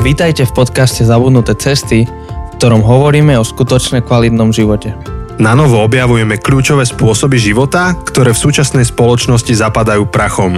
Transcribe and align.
Vítajte 0.00 0.48
v 0.48 0.64
podcaste 0.64 1.04
Zabudnuté 1.04 1.52
cesty, 1.60 2.08
v 2.08 2.52
ktorom 2.56 2.80
hovoríme 2.80 3.36
o 3.36 3.44
skutočne 3.44 4.00
kvalitnom 4.00 4.48
živote. 4.48 4.96
Na 5.36 5.52
novo 5.52 5.84
objavujeme 5.84 6.40
kľúčové 6.40 6.88
spôsoby 6.88 7.36
života, 7.36 7.92
ktoré 8.08 8.32
v 8.32 8.42
súčasnej 8.48 8.88
spoločnosti 8.88 9.52
zapadajú 9.52 10.08
prachom. 10.08 10.56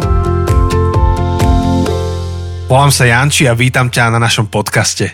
Volám 2.71 2.95
sa 2.95 3.03
Janči 3.03 3.51
a 3.51 3.59
vítam 3.59 3.91
ťa 3.91 4.15
na 4.15 4.23
našom 4.23 4.47
podcaste. 4.47 5.11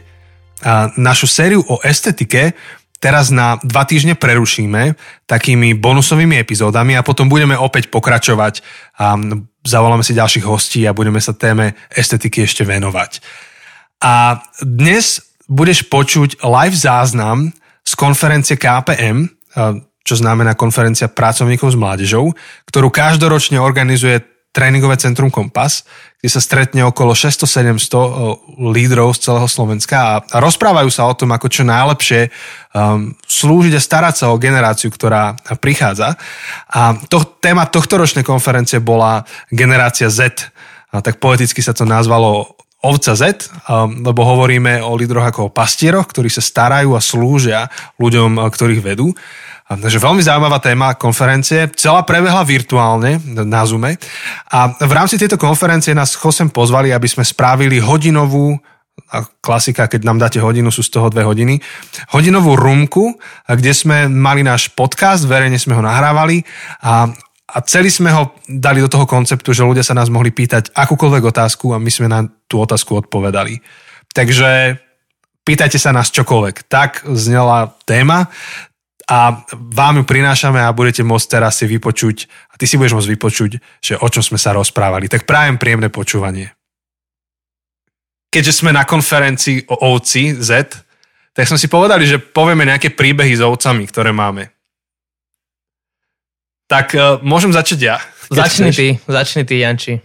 A 0.60 0.92
našu 1.00 1.24
sériu 1.24 1.64
o 1.64 1.80
estetike 1.80 2.52
teraz 3.00 3.32
na 3.32 3.56
dva 3.64 3.88
týždne 3.88 4.12
prerušíme 4.12 4.92
takými 5.24 5.72
bonusovými 5.72 6.36
epizódami 6.36 7.00
a 7.00 7.06
potom 7.06 7.32
budeme 7.32 7.56
opäť 7.56 7.88
pokračovať 7.88 8.60
a 9.00 9.16
zavoláme 9.64 10.04
si 10.04 10.12
ďalších 10.12 10.44
hostí 10.44 10.84
a 10.84 10.92
budeme 10.92 11.16
sa 11.16 11.32
téme 11.32 11.80
estetiky 11.96 12.44
ešte 12.44 12.68
venovať. 12.68 13.47
A 13.98 14.38
dnes 14.62 15.22
budeš 15.50 15.88
počuť 15.88 16.44
live 16.44 16.76
záznam 16.76 17.50
z 17.82 17.92
konferencie 17.96 18.54
KPM, 18.60 19.26
čo 20.04 20.14
znamená 20.16 20.54
konferencia 20.54 21.08
pracovníkov 21.08 21.72
s 21.72 21.80
mládežou, 21.80 22.32
ktorú 22.68 22.88
každoročne 22.92 23.60
organizuje 23.60 24.20
tréningové 24.48 24.96
centrum 24.96 25.28
Kompas, 25.28 25.84
kde 26.18 26.28
sa 26.32 26.40
stretne 26.40 26.82
okolo 26.82 27.12
600-700 27.12 28.58
lídrov 28.74 29.14
z 29.14 29.30
celého 29.30 29.46
Slovenska 29.46 30.18
a, 30.18 30.40
rozprávajú 30.40 30.90
sa 30.90 31.06
o 31.06 31.14
tom, 31.14 31.30
ako 31.36 31.46
čo 31.46 31.62
najlepšie 31.68 32.32
um, 32.72 33.12
slúžiť 33.28 33.76
a 33.76 33.80
starať 33.80 34.14
sa 34.18 34.26
o 34.32 34.40
generáciu, 34.40 34.88
ktorá 34.90 35.36
prichádza. 35.60 36.16
A 36.74 36.96
to, 37.06 37.38
téma 37.38 37.68
tohto 37.68 38.00
ročnej 38.00 38.26
konferencie 38.26 38.82
bola 38.82 39.22
generácia 39.52 40.08
Z. 40.10 40.48
A 40.90 41.04
tak 41.04 41.20
poeticky 41.20 41.60
sa 41.60 41.76
to 41.76 41.84
nazvalo 41.84 42.58
ovca 42.78 43.18
Z, 43.18 43.50
lebo 44.06 44.22
hovoríme 44.22 44.78
o 44.86 44.94
lídroch 44.94 45.26
ako 45.34 45.40
o 45.50 45.54
pastieroch, 45.54 46.06
ktorí 46.06 46.30
sa 46.30 46.38
starajú 46.38 46.94
a 46.94 47.02
slúžia 47.02 47.66
ľuďom, 47.98 48.38
ktorých 48.38 48.82
vedú. 48.84 49.10
Takže 49.68 50.00
veľmi 50.00 50.24
zaujímavá 50.24 50.62
téma 50.64 50.96
konferencie. 50.96 51.68
Celá 51.76 52.00
prebehla 52.06 52.40
virtuálne 52.46 53.20
na 53.26 53.66
Zoome. 53.68 54.00
A 54.48 54.72
v 54.72 54.92
rámci 54.96 55.20
tejto 55.20 55.36
konferencie 55.36 55.92
nás 55.92 56.16
Chosem 56.16 56.48
pozvali, 56.48 56.88
aby 56.94 57.04
sme 57.04 57.26
spravili 57.26 57.76
hodinovú 57.76 58.56
a 59.14 59.22
klasika, 59.22 59.86
keď 59.86 60.00
nám 60.04 60.18
dáte 60.18 60.42
hodinu, 60.42 60.74
sú 60.74 60.82
z 60.82 60.90
toho 60.90 61.06
dve 61.06 61.22
hodiny, 61.22 61.62
hodinovú 62.10 62.58
rumku, 62.58 63.14
kde 63.46 63.70
sme 63.70 64.10
mali 64.10 64.42
náš 64.42 64.74
podcast, 64.74 65.22
verejne 65.22 65.54
sme 65.54 65.78
ho 65.78 65.82
nahrávali 65.84 66.42
a 66.82 67.06
a 67.48 67.64
celý 67.64 67.88
sme 67.88 68.12
ho 68.12 68.36
dali 68.44 68.84
do 68.84 68.92
toho 68.92 69.08
konceptu, 69.08 69.56
že 69.56 69.64
ľudia 69.64 69.80
sa 69.80 69.96
nás 69.96 70.12
mohli 70.12 70.28
pýtať 70.28 70.68
akúkoľvek 70.76 71.24
otázku 71.32 71.72
a 71.72 71.80
my 71.80 71.88
sme 71.88 72.12
na 72.12 72.28
tú 72.44 72.60
otázku 72.60 73.00
odpovedali. 73.00 73.64
Takže 74.12 74.76
pýtajte 75.48 75.80
sa 75.80 75.96
nás 75.96 76.12
čokoľvek. 76.12 76.68
Tak 76.68 77.08
znela 77.16 77.72
téma 77.88 78.28
a 79.08 79.40
vám 79.56 79.94
ju 80.00 80.04
prinášame 80.04 80.60
a 80.60 80.76
budete 80.76 81.00
môcť 81.00 81.40
teraz 81.40 81.56
si 81.56 81.64
vypočuť, 81.64 82.28
a 82.52 82.60
ty 82.60 82.68
si 82.68 82.76
budeš 82.76 83.00
môcť 83.00 83.12
vypočuť, 83.16 83.50
že 83.80 83.96
o 83.96 84.08
čom 84.12 84.20
sme 84.20 84.36
sa 84.36 84.52
rozprávali. 84.52 85.08
Tak 85.08 85.24
prajem 85.24 85.56
príjemné 85.56 85.88
počúvanie. 85.88 86.52
Keďže 88.28 88.60
sme 88.60 88.76
na 88.76 88.84
konferencii 88.84 89.72
o 89.72 89.96
ovci 89.96 90.36
Z, 90.36 90.68
tak 91.32 91.48
sme 91.48 91.56
si 91.56 91.72
povedali, 91.72 92.04
že 92.04 92.20
povieme 92.20 92.68
nejaké 92.68 92.92
príbehy 92.92 93.32
s 93.32 93.40
ovcami, 93.40 93.88
ktoré 93.88 94.12
máme. 94.12 94.52
Tak 96.68 96.92
uh, 96.92 97.16
môžem 97.24 97.50
začať 97.50 97.78
ja. 97.80 97.96
Začni 98.28 98.76
ty, 98.76 99.00
začni 99.08 99.48
ty, 99.48 99.64
Janči. 99.64 100.04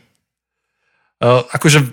Uh, 1.20 1.44
akože 1.52 1.84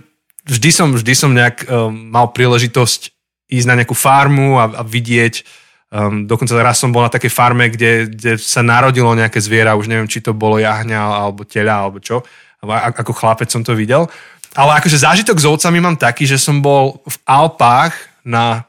vždy 0.46 0.70
som, 0.70 0.94
vždy 0.94 1.12
som 1.18 1.34
nejak 1.34 1.66
uh, 1.66 1.90
mal 1.90 2.30
príležitosť 2.30 3.10
ísť 3.50 3.66
na 3.66 3.82
nejakú 3.82 3.98
farmu 3.98 4.62
a, 4.62 4.70
a 4.70 4.82
vidieť. 4.86 5.42
Um, 5.90 6.30
dokonca 6.30 6.54
raz 6.62 6.78
som 6.78 6.94
bol 6.94 7.02
na 7.02 7.10
takej 7.10 7.34
farme, 7.34 7.66
kde, 7.66 8.06
kde 8.06 8.38
sa 8.38 8.62
narodilo 8.62 9.10
nejaké 9.10 9.42
zviera, 9.42 9.74
už 9.74 9.90
neviem, 9.90 10.06
či 10.06 10.22
to 10.22 10.30
bolo 10.30 10.62
jahňa 10.62 11.02
alebo 11.02 11.42
teľa 11.42 11.74
alebo 11.74 11.98
čo. 11.98 12.22
Ako 12.62 13.10
chlapec 13.10 13.50
som 13.50 13.66
to 13.66 13.74
videl. 13.74 14.06
Ale 14.54 14.78
akože 14.78 15.02
zážitok 15.02 15.38
s 15.42 15.50
ovcami 15.50 15.82
mám 15.82 15.98
taký, 15.98 16.30
že 16.30 16.38
som 16.38 16.62
bol 16.62 17.02
v 17.02 17.16
Alpách 17.26 17.94
na 18.22 18.66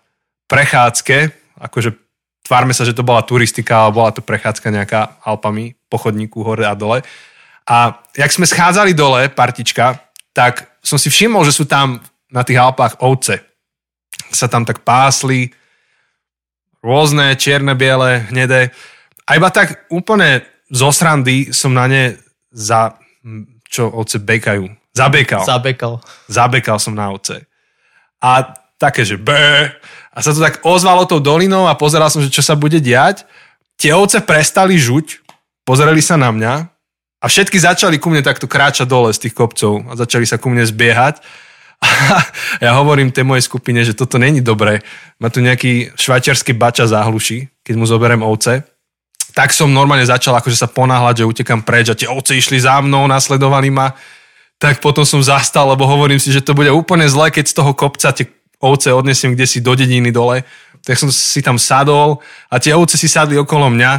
prechádzke, 0.50 1.30
akože 1.62 1.94
tvárme 2.46 2.74
sa, 2.74 2.90
že 2.90 2.98
to 2.98 3.06
bola 3.06 3.22
turistika, 3.22 3.86
ale 3.86 3.94
bola 3.94 4.10
to 4.10 4.26
prechádzka 4.26 4.74
nejaká 4.74 5.22
Alpami 5.22 5.78
po 5.92 6.00
chodníku 6.00 6.40
hore 6.40 6.64
a 6.64 6.72
dole. 6.72 7.04
A 7.68 8.00
jak 8.16 8.32
sme 8.32 8.48
schádzali 8.48 8.96
dole, 8.96 9.28
partička, 9.28 10.00
tak 10.32 10.72
som 10.80 10.96
si 10.96 11.12
všimol, 11.12 11.44
že 11.44 11.52
sú 11.52 11.68
tam 11.68 12.00
na 12.32 12.48
tých 12.48 12.64
Alpách 12.64 13.04
ovce. 13.04 13.44
Sa 14.32 14.48
tam 14.48 14.64
tak 14.64 14.88
pásli, 14.88 15.52
rôzne, 16.80 17.36
čierne, 17.36 17.76
biele, 17.76 18.32
hnedé. 18.32 18.72
A 19.28 19.36
iba 19.36 19.52
tak 19.52 19.86
úplne 19.92 20.48
zo 20.72 20.90
srandy 20.90 21.52
som 21.52 21.76
na 21.76 21.86
ne 21.92 22.16
za, 22.50 22.96
čo 23.68 23.92
ovce 23.92 24.18
bekajú, 24.18 24.72
zabekal. 24.96 25.44
Zabekal. 25.44 25.94
Zabekal 26.32 26.78
som 26.80 26.96
na 26.96 27.12
ovce. 27.12 27.44
A 28.24 28.56
také, 28.82 29.06
že 29.06 29.20
bé. 29.20 29.76
A 30.12 30.20
sa 30.20 30.34
to 30.34 30.42
tak 30.42 30.64
ozvalo 30.66 31.06
tou 31.06 31.22
dolinou 31.22 31.70
a 31.70 31.78
pozeral 31.78 32.10
som, 32.10 32.20
že 32.20 32.34
čo 32.34 32.44
sa 32.44 32.58
bude 32.58 32.82
diať. 32.82 33.24
Tie 33.78 33.94
ovce 33.94 34.20
prestali 34.22 34.78
žuť, 34.78 35.21
pozreli 35.72 36.04
sa 36.04 36.20
na 36.20 36.36
mňa 36.36 36.54
a 37.24 37.26
všetky 37.32 37.56
začali 37.56 37.96
ku 37.96 38.12
mne 38.12 38.20
takto 38.20 38.44
kráčať 38.44 38.92
dole 38.92 39.08
z 39.16 39.24
tých 39.24 39.32
kopcov 39.40 39.88
a 39.88 39.96
začali 39.96 40.28
sa 40.28 40.36
ku 40.36 40.52
mne 40.52 40.68
zbiehať. 40.68 41.24
A 41.80 42.20
ja 42.68 42.76
hovorím 42.76 43.16
tej 43.16 43.24
mojej 43.24 43.48
skupine, 43.48 43.80
že 43.80 43.96
toto 43.96 44.20
není 44.20 44.44
dobré. 44.44 44.84
Ma 45.16 45.32
tu 45.32 45.40
nejaký 45.40 45.96
švajčiarsky 45.96 46.52
bača 46.52 46.92
zahluší, 46.92 47.48
keď 47.64 47.74
mu 47.80 47.88
zoberiem 47.88 48.20
ovce. 48.20 48.68
Tak 49.32 49.56
som 49.56 49.72
normálne 49.72 50.04
začal 50.04 50.36
akože 50.36 50.60
sa 50.60 50.68
ponáhľať, 50.68 51.24
že 51.24 51.30
utekam 51.32 51.64
preč 51.64 51.88
a 51.88 51.96
tie 51.96 52.12
ovce 52.12 52.36
išli 52.36 52.60
za 52.60 52.76
mnou, 52.84 53.08
nasledovali 53.08 53.72
ma. 53.72 53.96
Tak 54.60 54.84
potom 54.84 55.08
som 55.08 55.24
zastal, 55.24 55.72
lebo 55.72 55.88
hovorím 55.88 56.20
si, 56.20 56.36
že 56.36 56.44
to 56.44 56.52
bude 56.52 56.68
úplne 56.68 57.08
zle, 57.08 57.32
keď 57.32 57.48
z 57.48 57.56
toho 57.56 57.72
kopca 57.72 58.12
tie 58.12 58.28
ovce 58.60 58.92
odnesiem 58.92 59.40
kde 59.40 59.48
si 59.48 59.64
do 59.64 59.72
dediny 59.72 60.12
dole. 60.12 60.44
Tak 60.84 61.00
som 61.00 61.08
si 61.08 61.40
tam 61.40 61.56
sadol 61.56 62.20
a 62.52 62.60
tie 62.60 62.76
ovce 62.76 63.00
si 63.00 63.08
sadli 63.08 63.40
okolo 63.40 63.72
mňa 63.72 63.94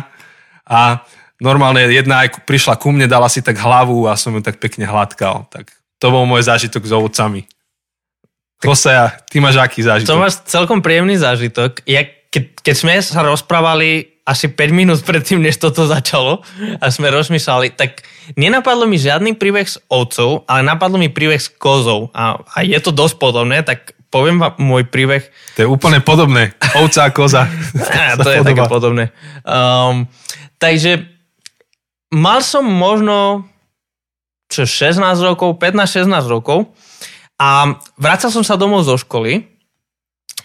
a 0.69 1.01
normálne 1.43 1.91
jedna 1.91 2.25
aj 2.25 2.47
prišla 2.47 2.79
ku 2.79 2.95
mne, 2.95 3.11
dala 3.11 3.27
si 3.27 3.43
tak 3.43 3.59
hlavu 3.59 4.07
a 4.07 4.15
som 4.15 4.31
ju 4.33 4.41
tak 4.41 4.63
pekne 4.63 4.87
hladkal. 4.87 5.51
Tak 5.51 5.75
to 5.99 6.07
bol 6.09 6.23
môj 6.25 6.47
zážitok 6.47 6.87
s 6.87 6.93
ovcami. 6.95 7.45
Koseja, 8.63 9.11
ty 9.27 9.43
máš 9.43 9.59
aký 9.59 9.83
zážitok? 9.83 10.11
To 10.15 10.23
máš 10.23 10.39
celkom 10.47 10.79
príjemný 10.79 11.19
zážitok. 11.19 11.83
Ja, 11.83 12.07
keď, 12.07 12.63
keď 12.63 12.75
sme 12.79 12.95
sa 13.03 13.27
rozprávali 13.27 14.23
asi 14.23 14.47
5 14.47 14.71
minút 14.71 15.03
predtým, 15.03 15.43
než 15.43 15.59
toto 15.59 15.83
začalo 15.83 16.47
a 16.79 16.87
sme 16.95 17.11
rozmýšľali, 17.11 17.75
tak 17.75 18.07
nenapadlo 18.39 18.87
mi 18.87 19.03
žiadny 19.03 19.35
príbeh 19.35 19.67
s 19.67 19.83
ovcov, 19.91 20.47
ale 20.47 20.63
napadlo 20.63 20.95
mi 20.95 21.11
príbeh 21.11 21.43
s 21.43 21.51
kozou. 21.51 22.15
A, 22.15 22.39
a 22.39 22.63
je 22.63 22.79
to 22.79 22.95
dosť 22.95 23.19
podobné, 23.19 23.67
tak 23.67 23.99
poviem 24.15 24.39
vám 24.39 24.55
môj 24.63 24.87
príbeh. 24.87 25.27
To 25.59 25.67
je 25.67 25.69
úplne 25.69 25.99
podobné. 25.99 26.55
Ovca 26.79 27.09
a 27.09 27.11
koza. 27.11 27.51
a, 27.99 28.15
to 28.15 28.31
je 28.31 28.47
také 28.47 28.63
podobné. 28.71 29.11
Um, 29.43 30.07
takže 30.63 31.12
mal 32.13 32.45
som 32.45 32.63
možno 32.69 33.49
čo 34.53 34.69
16 34.69 35.01
rokov, 35.25 35.57
15-16 35.57 36.13
rokov 36.29 36.77
a 37.41 37.81
vracal 37.97 38.29
som 38.29 38.45
sa 38.45 38.61
domov 38.61 38.85
zo 38.85 39.01
školy, 39.01 39.49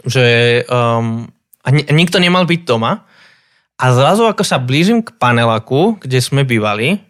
že 0.08 0.64
um, 0.72 1.28
a 1.60 1.68
nikto 1.92 2.16
nemal 2.24 2.48
byť 2.48 2.64
doma 2.64 3.04
a 3.76 3.86
zrazu 3.92 4.24
ako 4.24 4.48
sa 4.48 4.64
blížim 4.64 5.04
k 5.04 5.12
panelaku, 5.20 6.00
kde 6.00 6.24
sme 6.24 6.48
bývali, 6.48 7.04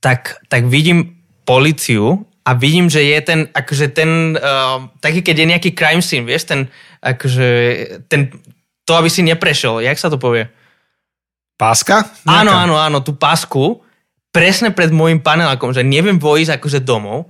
tak, 0.00 0.40
tak 0.48 0.64
vidím 0.64 1.20
policiu 1.44 2.24
a 2.48 2.56
vidím, 2.56 2.88
že 2.88 3.04
je 3.04 3.18
ten, 3.20 3.40
akože 3.52 3.86
ten, 3.92 4.40
uh, 4.40 4.88
taký 5.04 5.20
keď 5.20 5.36
je 5.36 5.50
nejaký 5.52 5.70
crime 5.76 6.00
scene, 6.00 6.24
vieš, 6.24 6.48
ten, 6.48 6.72
akože, 7.04 7.48
ten, 8.08 8.32
to, 8.88 8.92
aby 8.96 9.12
si 9.12 9.20
neprešiel, 9.20 9.84
jak 9.84 10.00
sa 10.00 10.08
to 10.08 10.16
povie? 10.16 10.48
Páska? 11.60 12.08
Nejaká? 12.24 12.40
Áno, 12.40 12.52
áno, 12.56 12.74
áno, 12.80 12.98
tú 13.04 13.12
pásku, 13.12 13.84
presne 14.32 14.72
pred 14.72 14.88
môjim 14.88 15.20
panelákom, 15.20 15.76
že 15.76 15.84
neviem 15.84 16.16
vojsť 16.16 16.56
akože 16.56 16.80
domov, 16.80 17.28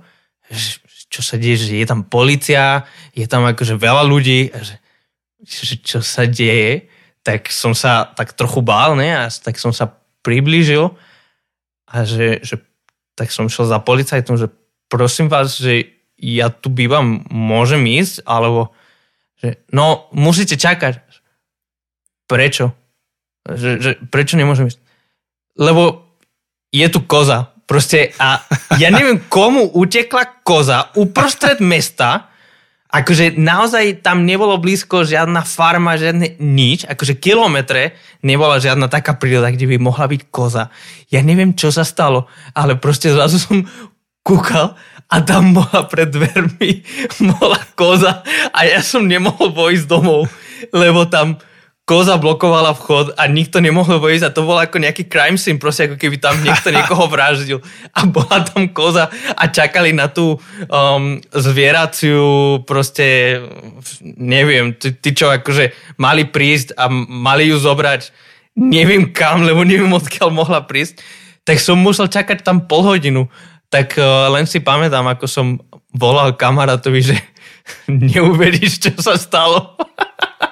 čo 1.11 1.19
sa 1.19 1.35
deje, 1.35 1.67
že 1.67 1.83
je 1.83 1.83
tam 1.83 2.07
policia, 2.07 2.87
je 3.11 3.27
tam 3.27 3.43
akože 3.43 3.75
veľa 3.75 4.07
ľudí, 4.07 4.47
že, 4.55 4.75
že 5.43 5.75
čo 5.83 5.99
sa 5.99 6.23
deje, 6.23 6.87
tak 7.27 7.51
som 7.51 7.75
sa 7.75 8.07
tak 8.15 8.31
trochu 8.31 8.63
bál, 8.63 8.95
ne? 8.95 9.11
A 9.11 9.27
tak 9.27 9.59
som 9.59 9.75
sa 9.75 9.91
priblížil 10.23 10.95
a 11.91 12.07
že, 12.07 12.39
že 12.39 12.63
tak 13.19 13.35
som 13.35 13.51
šiel 13.51 13.67
za 13.67 13.83
policajtom, 13.83 14.39
že 14.39 14.47
prosím 14.87 15.27
vás, 15.27 15.59
že 15.59 15.91
ja 16.15 16.47
tu 16.47 16.71
bývam, 16.71 17.27
môžem 17.27 17.83
ísť, 17.83 18.23
alebo 18.23 18.71
že 19.41 19.59
no, 19.73 20.07
musíte 20.15 20.55
čakať. 20.55 21.01
Prečo? 22.29 22.71
Že, 23.47 23.69
že 23.81 23.91
prečo 24.09 24.37
nemôžem 24.37 24.69
ísť? 24.69 24.79
Lebo 25.57 26.13
je 26.69 26.87
tu 26.91 27.03
koza. 27.05 27.53
Proste 27.65 28.11
a 28.19 28.43
ja 28.75 28.91
neviem, 28.91 29.23
komu 29.31 29.71
utekla 29.71 30.43
koza 30.43 30.91
uprostred 30.99 31.63
mesta 31.63 32.31
Akože 32.91 33.39
naozaj 33.39 34.03
tam 34.03 34.27
nebolo 34.27 34.59
blízko 34.59 35.07
žiadna 35.07 35.47
farma, 35.47 35.95
žiadne 35.95 36.35
nič. 36.43 36.83
Akože 36.83 37.15
kilometre 37.15 37.95
nebola 38.19 38.59
žiadna 38.59 38.91
taká 38.91 39.15
príroda, 39.15 39.47
kde 39.47 39.63
by 39.71 39.77
mohla 39.79 40.11
byť 40.11 40.27
koza. 40.27 40.67
Ja 41.07 41.23
neviem, 41.23 41.55
čo 41.55 41.71
sa 41.71 41.87
stalo, 41.87 42.27
ale 42.51 42.75
proste 42.75 43.07
zrazu 43.15 43.39
som 43.39 43.63
kúkal 44.27 44.75
a 45.07 45.15
tam 45.23 45.55
bola 45.55 45.87
pred 45.87 46.11
dvermi 46.11 46.83
bola 47.31 47.63
koza 47.79 48.27
a 48.51 48.59
ja 48.67 48.83
som 48.83 49.07
nemohol 49.07 49.55
vojsť 49.55 49.87
domov, 49.87 50.27
lebo 50.75 51.07
tam 51.07 51.39
koza 51.85 52.15
blokovala 52.21 52.71
vchod 52.77 53.17
a 53.17 53.25
nikto 53.27 53.59
nemohol 53.59 53.99
vojsť 53.99 54.25
a 54.29 54.33
to 54.33 54.45
bolo 54.45 54.61
ako 54.61 54.79
nejaký 54.79 55.09
crime 55.11 55.35
scene, 55.35 55.59
proste 55.59 55.89
ako 55.89 55.97
keby 55.97 56.21
tam 56.21 56.37
niekto 56.39 56.71
niekoho 56.75 57.09
vraždil 57.09 57.59
a 57.91 58.05
bola 58.07 58.45
tam 58.47 58.69
koza 58.71 59.09
a 59.35 59.43
čakali 59.49 59.91
na 59.91 60.07
tú 60.07 60.37
um, 60.69 61.19
zvieraciu 61.33 62.61
proste, 62.63 63.39
neviem, 64.03 64.77
tí 64.77 65.09
čo 65.11 65.33
akože 65.33 65.97
mali 65.99 66.29
prísť 66.29 66.77
a 66.77 66.87
mali 66.91 67.49
ju 67.49 67.57
zobrať 67.59 68.31
neviem 68.55 69.11
kam, 69.11 69.47
lebo 69.47 69.63
neviem 69.63 69.91
odkiaľ 69.91 70.29
mohla 70.31 70.63
prísť, 70.63 70.99
tak 71.47 71.57
som 71.57 71.79
musel 71.79 72.11
čakať 72.11 72.43
tam 72.43 72.67
pol 72.67 72.83
hodinu. 72.83 73.31
Tak 73.71 73.95
uh, 73.95 74.27
len 74.35 74.43
si 74.43 74.59
pamätám, 74.59 75.07
ako 75.07 75.25
som 75.27 75.47
volal 75.95 76.35
kamarátovi, 76.35 76.99
že 76.99 77.15
neuveríš, 77.87 78.83
čo 78.83 78.91
sa 78.99 79.15
stalo. 79.15 79.79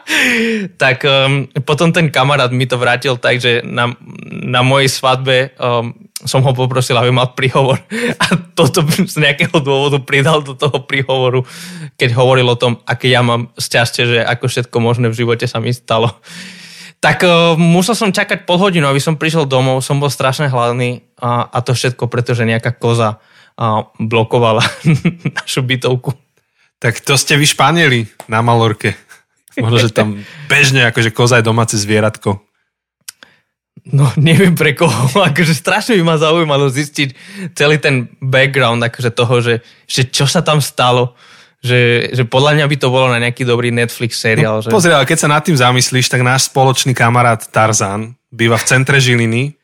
tak 0.81 1.05
um, 1.05 1.45
potom 1.61 1.93
ten 1.93 2.09
kamarát 2.09 2.49
mi 2.49 2.65
to 2.65 2.81
vrátil 2.81 3.17
tak, 3.17 3.37
že 3.37 3.61
na, 3.61 3.93
na 4.29 4.65
mojej 4.65 4.89
svadbe 4.89 5.53
um, 5.61 5.93
som 6.25 6.43
ho 6.43 6.51
poprosil, 6.51 6.97
aby 6.97 7.13
mal 7.13 7.31
príhovor 7.37 7.79
a 8.23 8.25
toto 8.57 8.83
z 8.89 9.15
nejakého 9.21 9.61
dôvodu 9.61 10.01
pridal 10.01 10.41
do 10.41 10.57
toho 10.57 10.83
príhovoru, 10.83 11.45
keď 11.95 12.09
hovoril 12.17 12.49
o 12.49 12.59
tom, 12.59 12.81
aké 12.89 13.13
ja 13.13 13.21
mám 13.21 13.53
šťastie, 13.55 14.03
že 14.05 14.19
ako 14.25 14.49
všetko 14.49 14.77
možné 14.81 15.07
v 15.13 15.19
živote 15.21 15.45
sa 15.45 15.61
mi 15.61 15.71
stalo. 15.71 16.11
Tak 16.99 17.23
uh, 17.23 17.55
musel 17.55 17.95
som 17.95 18.11
čakať 18.11 18.43
pol 18.43 18.59
hodinu, 18.59 18.89
aby 18.89 18.99
som 18.99 19.15
prišiel 19.15 19.47
domov, 19.47 19.85
som 19.85 20.01
bol 20.01 20.11
strašne 20.11 20.51
hladný 20.51 21.05
a, 21.21 21.47
a 21.47 21.57
to 21.63 21.71
všetko, 21.71 22.11
pretože 22.11 22.43
nejaká 22.43 22.75
koza 22.75 23.15
uh, 23.15 23.87
blokovala 24.01 24.65
našu 25.39 25.63
bytovku. 25.63 26.17
Tak 26.79 27.03
to 27.03 27.19
ste 27.19 27.35
vy 27.35 27.43
Španieli 27.43 28.07
na 28.31 28.39
Malorke. 28.39 28.95
Možno, 29.57 29.77
že 29.81 29.89
tam 29.89 30.21
bežne 30.45 30.85
akože 30.93 31.09
koza 31.09 31.41
je 31.41 31.47
domáce 31.49 31.73
zvieratko. 31.73 32.37
No, 33.89 34.11
neviem 34.19 34.53
pre 34.53 34.75
koho. 34.75 35.09
Akože 35.31 35.55
strašne 35.55 35.97
by 35.97 36.03
ma 36.03 36.15
zaujímalo 36.19 36.67
zistiť 36.67 37.09
celý 37.55 37.79
ten 37.79 38.11
background 38.19 38.83
akože 38.85 39.11
toho, 39.15 39.35
že, 39.39 39.55
že 39.87 40.05
čo 40.09 40.27
sa 40.27 40.43
tam 40.43 40.59
stalo. 40.59 41.15
Že, 41.59 42.11
že 42.15 42.23
podľa 42.23 42.55
mňa 42.55 42.65
by 42.71 42.77
to 42.79 42.87
bolo 42.87 43.11
na 43.11 43.19
nejaký 43.19 43.43
dobrý 43.43 43.67
Netflix 43.67 44.15
seriál. 44.15 44.59
No, 44.59 44.63
že... 44.63 44.71
Pozri, 44.71 44.95
ale 44.95 45.03
keď 45.03 45.27
sa 45.27 45.31
nad 45.31 45.43
tým 45.43 45.59
zamyslíš, 45.59 46.07
tak 46.07 46.23
náš 46.23 46.47
spoločný 46.47 46.95
kamarát 46.95 47.43
Tarzan 47.51 48.15
býva 48.31 48.55
v 48.55 48.63
centre 48.63 48.95
Žiliny 48.95 49.59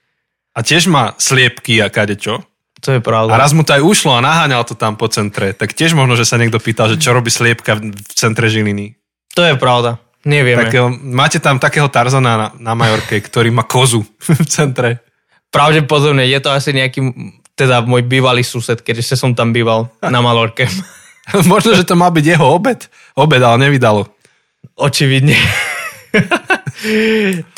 a 0.52 0.60
tiež 0.60 0.92
má 0.92 1.16
sliepky 1.16 1.80
a 1.80 1.88
kadečo. 1.88 2.44
To 2.84 3.00
je 3.00 3.00
pravda. 3.00 3.32
A 3.32 3.40
raz 3.40 3.56
mu 3.56 3.64
to 3.64 3.72
aj 3.72 3.80
ušlo 3.80 4.12
a 4.12 4.20
naháňal 4.20 4.68
to 4.68 4.76
tam 4.76 5.00
po 5.00 5.08
centre. 5.08 5.56
Tak 5.56 5.72
tiež 5.72 5.96
možno, 5.96 6.20
že 6.20 6.28
sa 6.28 6.36
niekto 6.36 6.60
pýtal, 6.60 6.92
že 6.92 7.00
čo 7.00 7.16
robí 7.16 7.32
sliepka 7.32 7.80
v 7.80 8.12
centre 8.12 8.52
Žiliny. 8.52 9.00
To 9.36 9.42
je 9.44 9.56
pravda. 9.60 10.00
Nevieme. 10.26 10.66
Tak, 10.66 10.74
máte 11.06 11.38
tam 11.38 11.62
takého 11.62 11.86
Tarzana 11.86 12.34
na, 12.34 12.48
na 12.58 12.74
Majorke, 12.74 13.22
ktorý 13.22 13.54
má 13.54 13.62
kozu 13.62 14.02
v 14.42 14.48
centre. 14.50 15.06
Pravdepodobne 15.54 16.26
je 16.26 16.40
to 16.42 16.50
asi 16.50 16.74
nejaký, 16.74 17.14
teda 17.54 17.86
môj 17.86 18.04
bývalý 18.04 18.42
sused, 18.42 18.82
keďže 18.82 19.16
som 19.16 19.38
tam 19.38 19.54
býval 19.54 19.92
na 20.14 20.20
Malorke. 20.24 20.66
Možno, 21.52 21.78
že 21.78 21.86
to 21.86 21.94
má 21.94 22.10
byť 22.10 22.26
jeho 22.26 22.48
obed. 22.48 22.88
Obed, 23.14 23.42
ale 23.44 23.70
nevydalo. 23.70 24.08
Očividne. 24.80 25.38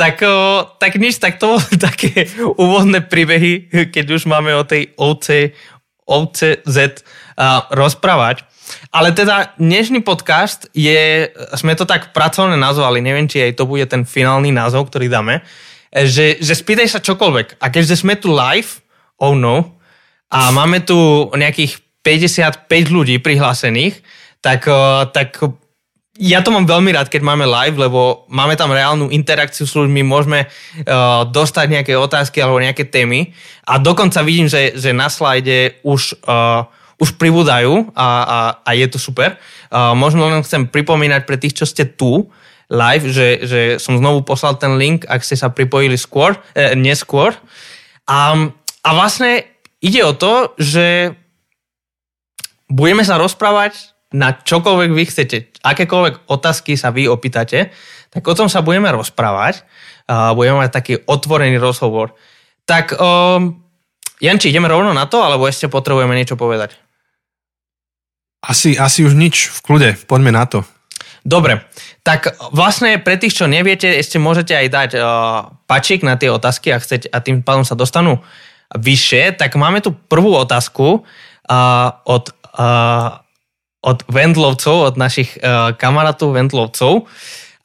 tak, 0.01 0.23
o, 0.25 0.65
tak 0.81 0.97
nič, 0.97 1.21
tak 1.21 1.37
to 1.37 1.61
také 1.77 2.25
úvodné 2.57 3.05
príbehy, 3.05 3.69
keď 3.93 4.17
už 4.17 4.25
máme 4.25 4.49
o 4.57 4.65
tej 4.65 4.97
OC, 4.97 5.53
OCZ 6.07 6.77
uh, 7.37 7.69
rozprávať. 7.69 8.46
Ale 8.91 9.15
teda 9.15 9.55
dnešný 9.59 10.03
podcast 10.03 10.67
je, 10.75 11.31
sme 11.55 11.73
to 11.75 11.87
tak 11.87 12.11
pracovne 12.11 12.59
nazvali, 12.59 12.99
neviem, 12.99 13.27
či 13.27 13.51
aj 13.51 13.59
to 13.59 13.69
bude 13.69 13.85
ten 13.87 14.03
finálny 14.03 14.51
názov, 14.51 14.91
ktorý 14.91 15.07
dáme, 15.07 15.43
že, 15.91 16.39
že 16.39 16.53
spýtaj 16.55 16.87
sa 16.87 16.99
čokoľvek. 16.99 17.63
A 17.63 17.65
keďže 17.71 18.03
sme 18.03 18.19
tu 18.19 18.31
live, 18.31 18.83
oh 19.19 19.33
no, 19.33 19.77
a 20.27 20.51
máme 20.51 20.83
tu 20.83 21.31
nejakých 21.31 21.79
55 22.03 22.67
ľudí 22.91 23.15
prihlásených, 23.23 24.03
tak, 24.43 24.67
tak 25.11 25.39
ja 26.17 26.41
to 26.41 26.49
mám 26.49 26.65
veľmi 26.65 26.89
rád, 26.91 27.13
keď 27.13 27.21
máme 27.21 27.45
live, 27.45 27.77
lebo 27.77 28.25
máme 28.27 28.57
tam 28.57 28.73
reálnu 28.73 29.13
interakciu 29.13 29.69
s 29.69 29.77
ľuďmi, 29.77 30.01
môžeme 30.01 30.49
uh, 30.49 31.23
dostať 31.29 31.65
nejaké 31.69 31.93
otázky 31.93 32.41
alebo 32.41 32.57
nejaké 32.57 32.89
témy 32.89 33.31
a 33.69 33.77
dokonca 33.77 34.25
vidím, 34.25 34.49
že, 34.49 34.73
že 34.73 34.97
na 34.97 35.13
slajde 35.13 35.77
už 35.85 36.17
uh, 36.25 36.65
už 36.97 37.17
pribúdajú 37.21 37.93
a, 37.93 38.07
a, 38.25 38.39
a 38.65 38.69
je 38.73 38.87
to 38.89 38.97
super. 38.97 39.37
Uh, 39.69 39.93
možno 39.93 40.25
len 40.25 40.41
chcem 40.41 40.65
pripomínať 40.65 41.29
pre 41.29 41.37
tých, 41.37 41.61
čo 41.61 41.65
ste 41.69 41.85
tu 41.85 42.29
live, 42.67 43.05
že, 43.07 43.47
že 43.47 43.61
som 43.79 43.95
znovu 43.95 44.27
poslal 44.27 44.59
ten 44.59 44.75
link, 44.75 45.07
ak 45.07 45.23
ste 45.23 45.39
sa 45.39 45.53
pripojili 45.53 45.95
skôr, 45.95 46.35
eh, 46.51 46.75
neskôr. 46.75 47.31
A, 48.07 48.35
a 48.83 48.89
vlastne 48.91 49.47
ide 49.79 50.03
o 50.03 50.11
to, 50.11 50.57
že 50.59 51.15
budeme 52.67 53.07
sa 53.07 53.15
rozprávať 53.15 53.95
na 54.11 54.35
čokoľvek 54.35 54.91
vy 54.91 55.03
chcete. 55.07 55.37
Akékoľvek 55.63 56.31
otázky 56.31 56.79
sa 56.79 56.95
vy 56.95 57.11
opýtate, 57.11 57.71
tak 58.11 58.23
o 58.23 58.35
tom 58.35 58.47
sa 58.47 58.63
budeme 58.63 58.87
rozprávať. 58.91 59.67
Uh, 60.07 60.31
budeme 60.31 60.63
mať 60.63 60.71
taký 60.71 60.93
otvorený 61.03 61.59
rozhovor. 61.59 62.15
Tak 62.63 62.95
um, 62.95 63.59
Janči, 64.23 64.49
ideme 64.49 64.71
rovno 64.71 64.95
na 64.95 65.03
to, 65.11 65.19
alebo 65.19 65.43
ešte 65.43 65.67
potrebujeme 65.67 66.15
niečo 66.15 66.39
povedať? 66.39 66.86
Asi, 68.41 68.77
asi 68.77 69.01
už 69.01 69.17
nič, 69.17 69.49
v 69.49 69.59
kľude, 69.65 69.89
poďme 70.05 70.31
na 70.31 70.45
to. 70.45 70.61
Dobre, 71.27 71.59
tak 72.07 72.39
vlastne 72.55 73.03
pre 73.03 73.19
tých, 73.19 73.35
čo 73.35 73.51
neviete, 73.51 73.99
ešte 73.99 74.15
môžete 74.15 74.55
aj 74.55 74.67
dať 74.71 74.89
uh, 74.95 75.03
pačík 75.67 75.99
na 76.07 76.15
tie 76.15 76.31
otázky 76.31 76.71
a, 76.71 76.79
chcete, 76.79 77.11
a 77.11 77.19
tým 77.19 77.43
pádom 77.43 77.67
sa 77.67 77.75
dostanú 77.75 78.23
vyššie. 78.71 79.35
Tak 79.35 79.59
máme 79.59 79.83
tu 79.83 79.91
prvú 79.91 80.31
otázku 80.39 81.03
uh, 81.03 81.89
od, 82.07 82.31
uh, 82.55 83.19
od 83.83 83.97
Vendlovcov, 84.07 84.75
od 84.87 84.95
našich 84.95 85.35
uh, 85.35 85.75
kamarátov 85.75 86.31
Vendlovcov. 86.31 87.11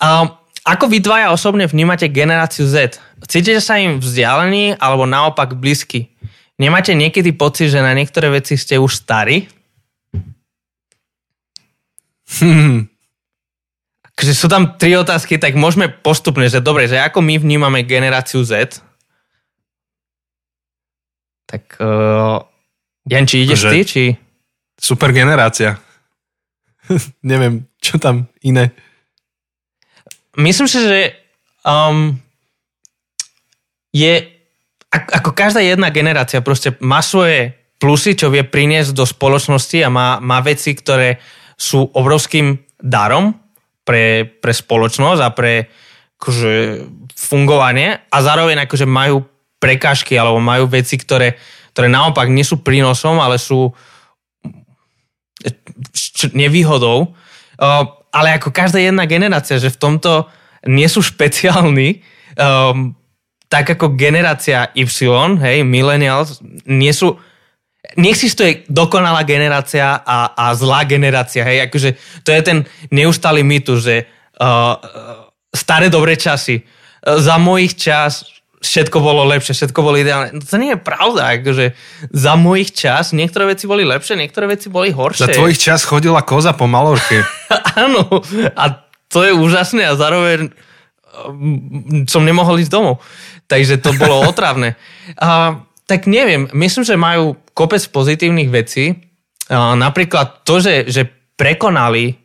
Uh, 0.02 0.26
ako 0.66 0.90
vy 0.90 0.98
dvaja 0.98 1.30
osobne 1.30 1.70
vnímate 1.70 2.10
generáciu 2.10 2.66
Z? 2.66 2.98
Cítite 3.30 3.62
sa 3.62 3.78
im 3.78 4.02
vzdialení 4.02 4.74
alebo 4.78 5.06
naopak 5.06 5.54
blízky? 5.54 6.10
Nemáte 6.58 6.98
niekedy 6.98 7.30
pocit, 7.30 7.70
že 7.70 7.78
na 7.78 7.94
niektoré 7.94 8.30
veci 8.30 8.58
ste 8.58 8.78
už 8.78 9.06
starí? 9.06 9.46
Hmm. 12.40 12.88
Takže 14.16 14.32
sú 14.32 14.46
tam 14.48 14.78
tri 14.78 14.94
otázky, 14.96 15.36
tak 15.36 15.58
môžeme 15.58 15.90
postupne, 15.90 16.46
že 16.48 16.64
dobre, 16.64 16.86
že 16.86 17.00
ako 17.00 17.20
my 17.20 17.42
vnímame 17.42 17.84
generáciu 17.84 18.44
Z? 18.44 18.80
Tak 21.48 21.76
uh, 21.82 22.40
Jan, 23.08 23.26
či 23.26 23.44
ideš 23.44 23.68
ty, 23.68 23.78
či... 23.84 24.02
Super 24.78 25.12
generácia. 25.12 25.76
Neviem, 27.30 27.68
čo 27.82 28.00
tam 28.00 28.30
iné. 28.40 28.72
Myslím 30.38 30.68
si, 30.70 30.80
že 30.80 31.12
um, 31.66 32.16
je 33.92 34.32
ako 34.92 35.32
každá 35.32 35.64
jedna 35.64 35.88
generácia 35.88 36.44
proste 36.44 36.76
má 36.84 37.00
svoje 37.00 37.56
plusy, 37.80 38.12
čo 38.12 38.28
vie 38.28 38.44
priniesť 38.44 38.92
do 38.92 39.08
spoločnosti 39.08 39.78
a 39.80 39.88
má, 39.88 40.20
má 40.20 40.44
veci, 40.44 40.76
ktoré 40.76 41.16
sú 41.56 41.88
obrovským 41.92 42.60
darom 42.82 43.38
pre, 43.82 44.24
pre 44.26 44.52
spoločnosť 44.54 45.20
a 45.22 45.30
pre 45.30 45.70
akože, 46.18 46.54
fungovanie 47.14 48.06
a 48.10 48.16
zároveň 48.22 48.66
akože 48.66 48.86
majú 48.86 49.26
prekážky 49.62 50.18
alebo 50.18 50.42
majú 50.42 50.66
veci, 50.66 50.98
ktoré, 50.98 51.38
ktoré 51.74 51.86
naopak 51.86 52.26
nie 52.30 52.42
sú 52.42 52.62
prínosom, 52.62 53.22
ale 53.22 53.38
sú 53.38 53.70
nevýhodou. 56.34 57.14
Ale 58.12 58.28
ako 58.38 58.50
každá 58.50 58.82
jedna 58.82 59.06
generácia, 59.06 59.58
že 59.58 59.70
v 59.70 59.80
tomto 59.80 60.30
nie 60.66 60.86
sú 60.86 61.02
špeciálni, 61.02 62.02
um, 62.38 62.94
tak 63.50 63.68
ako 63.76 63.98
generácia 63.98 64.70
Y, 64.72 64.86
hej, 65.42 65.66
millennials, 65.66 66.40
nie 66.64 66.92
sú 66.94 67.18
neexistuje 67.96 68.64
dokonalá 68.68 69.22
generácia 69.22 70.00
a, 70.00 70.32
a 70.32 70.44
zlá 70.54 70.84
generácia, 70.84 71.44
hej, 71.44 71.68
akože 71.68 71.90
to 72.22 72.30
je 72.32 72.40
ten 72.42 72.58
neustály 72.90 73.44
mýtus, 73.44 73.84
že 73.84 73.96
uh, 74.40 74.76
staré 75.52 75.92
dobré 75.92 76.16
časy, 76.16 76.62
uh, 76.62 77.18
za 77.20 77.36
mojich 77.36 77.76
čas 77.76 78.32
všetko 78.62 78.98
bolo 79.02 79.26
lepšie, 79.26 79.58
všetko 79.58 79.80
bolo 79.82 79.98
ideálne. 79.98 80.38
No 80.38 80.40
to 80.40 80.56
nie 80.56 80.72
je 80.72 80.80
pravda, 80.80 81.34
akože 81.36 81.74
za 82.14 82.32
mojich 82.38 82.70
čas 82.70 83.10
niektoré 83.10 83.50
veci 83.50 83.66
boli 83.66 83.82
lepšie, 83.82 84.14
niektoré 84.14 84.46
veci 84.46 84.70
boli 84.70 84.94
horšie. 84.94 85.26
Za 85.26 85.34
tvojich 85.34 85.58
čas 85.58 85.82
chodila 85.82 86.22
koza 86.22 86.54
po 86.54 86.70
Malorke. 86.70 87.26
Áno, 87.82 88.06
a 88.54 88.64
to 89.10 89.26
je 89.26 89.34
úžasné 89.34 89.82
a 89.90 89.98
zároveň 89.98 90.54
um, 91.26 92.06
som 92.06 92.22
nemohol 92.22 92.62
ísť 92.62 92.72
domov. 92.72 93.02
Takže 93.50 93.82
to 93.82 93.92
bolo 93.98 94.22
otravné. 94.30 94.78
A, 95.18 95.58
tak 95.90 96.06
neviem, 96.06 96.46
myslím, 96.54 96.86
že 96.86 96.94
majú 96.94 97.36
kopec 97.52 97.84
pozitívnych 97.88 98.48
vecí. 98.52 98.96
Napríklad 99.52 100.44
to, 100.44 100.60
že, 100.60 100.88
že 100.88 101.04
prekonali 101.36 102.16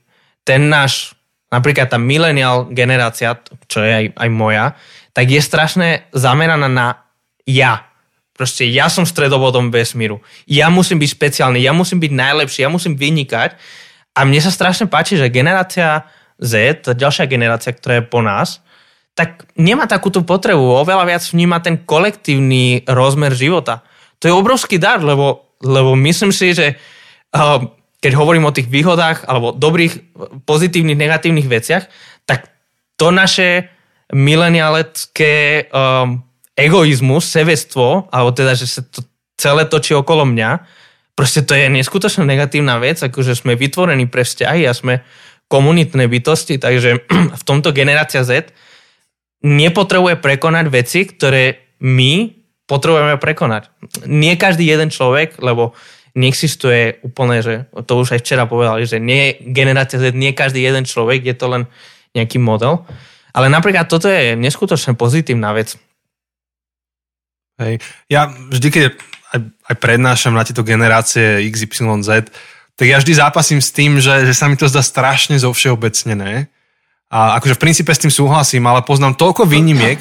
ten 0.48 0.72
náš, 0.72 1.16
napríklad 1.52 1.92
tá 1.92 2.00
millennial 2.00 2.72
generácia, 2.72 3.36
čo 3.68 3.84
je 3.84 3.92
aj, 3.92 4.06
aj 4.16 4.30
moja, 4.32 4.66
tak 5.12 5.28
je 5.28 5.42
strašne 5.44 6.08
zameraná 6.16 6.72
na 6.72 7.04
ja. 7.44 7.88
Proste 8.38 8.70
ja 8.70 8.86
som 8.88 9.04
stredobodom 9.04 9.74
vesmíru. 9.74 10.22
Ja 10.46 10.70
musím 10.70 11.02
byť 11.02 11.10
špeciálny, 11.10 11.58
ja 11.58 11.74
musím 11.74 11.98
byť 11.98 12.12
najlepší, 12.14 12.60
ja 12.64 12.70
musím 12.70 12.94
vynikať. 12.94 13.58
A 14.14 14.24
mne 14.24 14.38
sa 14.40 14.54
strašne 14.54 14.86
páči, 14.86 15.18
že 15.18 15.34
generácia 15.34 16.06
Z, 16.38 16.86
tá 16.86 16.92
ďalšia 16.94 17.26
generácia, 17.26 17.74
ktorá 17.74 17.98
je 17.98 18.06
po 18.06 18.22
nás, 18.22 18.62
tak 19.18 19.50
nemá 19.58 19.90
takúto 19.90 20.22
potrebu. 20.22 20.86
Oveľa 20.86 21.10
viac 21.10 21.24
vníma 21.26 21.58
ten 21.66 21.82
kolektívny 21.82 22.86
rozmer 22.86 23.34
života. 23.34 23.82
To 24.20 24.24
je 24.26 24.34
obrovský 24.34 24.82
dar, 24.82 25.04
lebo, 25.04 25.54
lebo 25.62 25.94
myslím 25.96 26.34
si, 26.34 26.54
že 26.54 26.74
uh, 26.74 27.62
keď 28.02 28.12
hovorím 28.14 28.46
o 28.46 28.56
tých 28.56 28.70
výhodách 28.70 29.26
alebo 29.26 29.54
dobrých, 29.54 30.16
pozitívnych, 30.46 30.98
negatívnych 30.98 31.50
veciach, 31.50 31.90
tak 32.30 32.50
to 32.98 33.10
naše 33.10 33.70
milenialecké 34.14 35.68
um, 35.70 36.22
egoizmus, 36.58 37.26
sevestvo, 37.30 38.10
alebo 38.10 38.32
teda, 38.34 38.58
že 38.58 38.66
sa 38.66 38.82
to 38.86 39.06
celé 39.38 39.70
točí 39.70 39.94
okolo 39.94 40.26
mňa, 40.26 40.66
proste 41.18 41.42
to 41.46 41.58
je 41.58 41.70
neskutočne 41.70 42.26
negatívna 42.26 42.78
vec, 42.78 43.02
akože 43.02 43.38
sme 43.38 43.58
vytvorení 43.58 44.10
pre 44.10 44.26
vzťahy 44.26 44.66
a 44.66 44.74
sme 44.74 45.02
komunitné 45.50 46.06
bytosti, 46.06 46.62
takže 46.62 47.06
v 47.42 47.44
tomto 47.46 47.74
generácia 47.74 48.22
Z 48.22 48.54
nepotrebuje 49.42 50.18
prekonať 50.22 50.66
veci, 50.70 51.06
ktoré 51.06 51.74
my 51.82 52.37
potrebujeme 52.68 53.16
prekonať. 53.18 53.72
Nie 54.06 54.36
každý 54.36 54.68
jeden 54.68 54.92
človek, 54.92 55.40
lebo 55.40 55.74
neexistuje 56.14 57.00
úplne, 57.02 57.40
že 57.40 57.54
to 57.88 58.04
už 58.04 58.18
aj 58.18 58.22
včera 58.22 58.44
povedali, 58.50 58.84
že 58.84 59.00
nie 59.00 59.40
generácia 59.54 60.02
Z, 60.02 60.18
nie 60.18 60.36
každý 60.36 60.62
jeden 60.62 60.84
človek, 60.84 61.24
je 61.24 61.36
to 61.38 61.48
len 61.48 61.64
nejaký 62.12 62.38
model. 62.42 62.84
Ale 63.32 63.48
napríklad 63.48 63.86
toto 63.86 64.10
je 64.10 64.34
neskutočne 64.34 64.98
pozitívna 64.98 65.54
vec. 65.54 65.78
Hej. 67.62 67.82
Ja 68.10 68.30
vždy, 68.30 68.68
keď 68.70 68.84
aj, 69.34 69.40
aj 69.46 69.76
prednášam 69.78 70.34
na 70.34 70.42
tieto 70.42 70.66
generácie 70.66 71.46
XYZ, 71.50 72.30
tak 72.78 72.86
ja 72.86 73.02
vždy 73.02 73.14
zápasím 73.18 73.62
s 73.62 73.74
tým, 73.74 73.98
že, 73.98 74.26
že 74.30 74.34
sa 74.34 74.46
mi 74.50 74.58
to 74.58 74.70
zdá 74.70 74.86
strašne 74.86 75.38
zo 75.38 75.50
všeobecnené. 75.50 76.50
A 77.10 77.40
akože 77.40 77.58
v 77.58 77.64
princípe 77.64 77.90
s 77.90 78.04
tým 78.04 78.14
súhlasím, 78.14 78.66
ale 78.70 78.86
poznám 78.86 79.18
toľko 79.18 79.50
výnimiek 79.50 79.98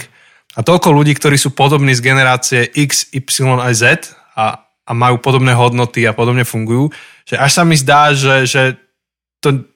a 0.55 0.61
toľko 0.62 0.88
ľudí, 0.95 1.17
ktorí 1.19 1.35
sú 1.35 1.53
podobní 1.53 1.97
z 1.97 2.05
generácie 2.05 2.61
X, 2.71 3.11
Y 3.11 3.26
a 3.59 3.73
Z 3.75 4.15
a, 4.38 4.62
a 4.62 4.93
majú 4.95 5.19
podobné 5.19 5.53
hodnoty 5.53 6.07
a 6.07 6.15
podobne 6.15 6.47
fungujú, 6.47 6.95
že 7.26 7.35
až 7.41 7.50
sa 7.50 7.62
mi 7.67 7.75
zdá, 7.75 8.15
že, 8.15 8.47
že 8.47 8.62
to 9.43 9.67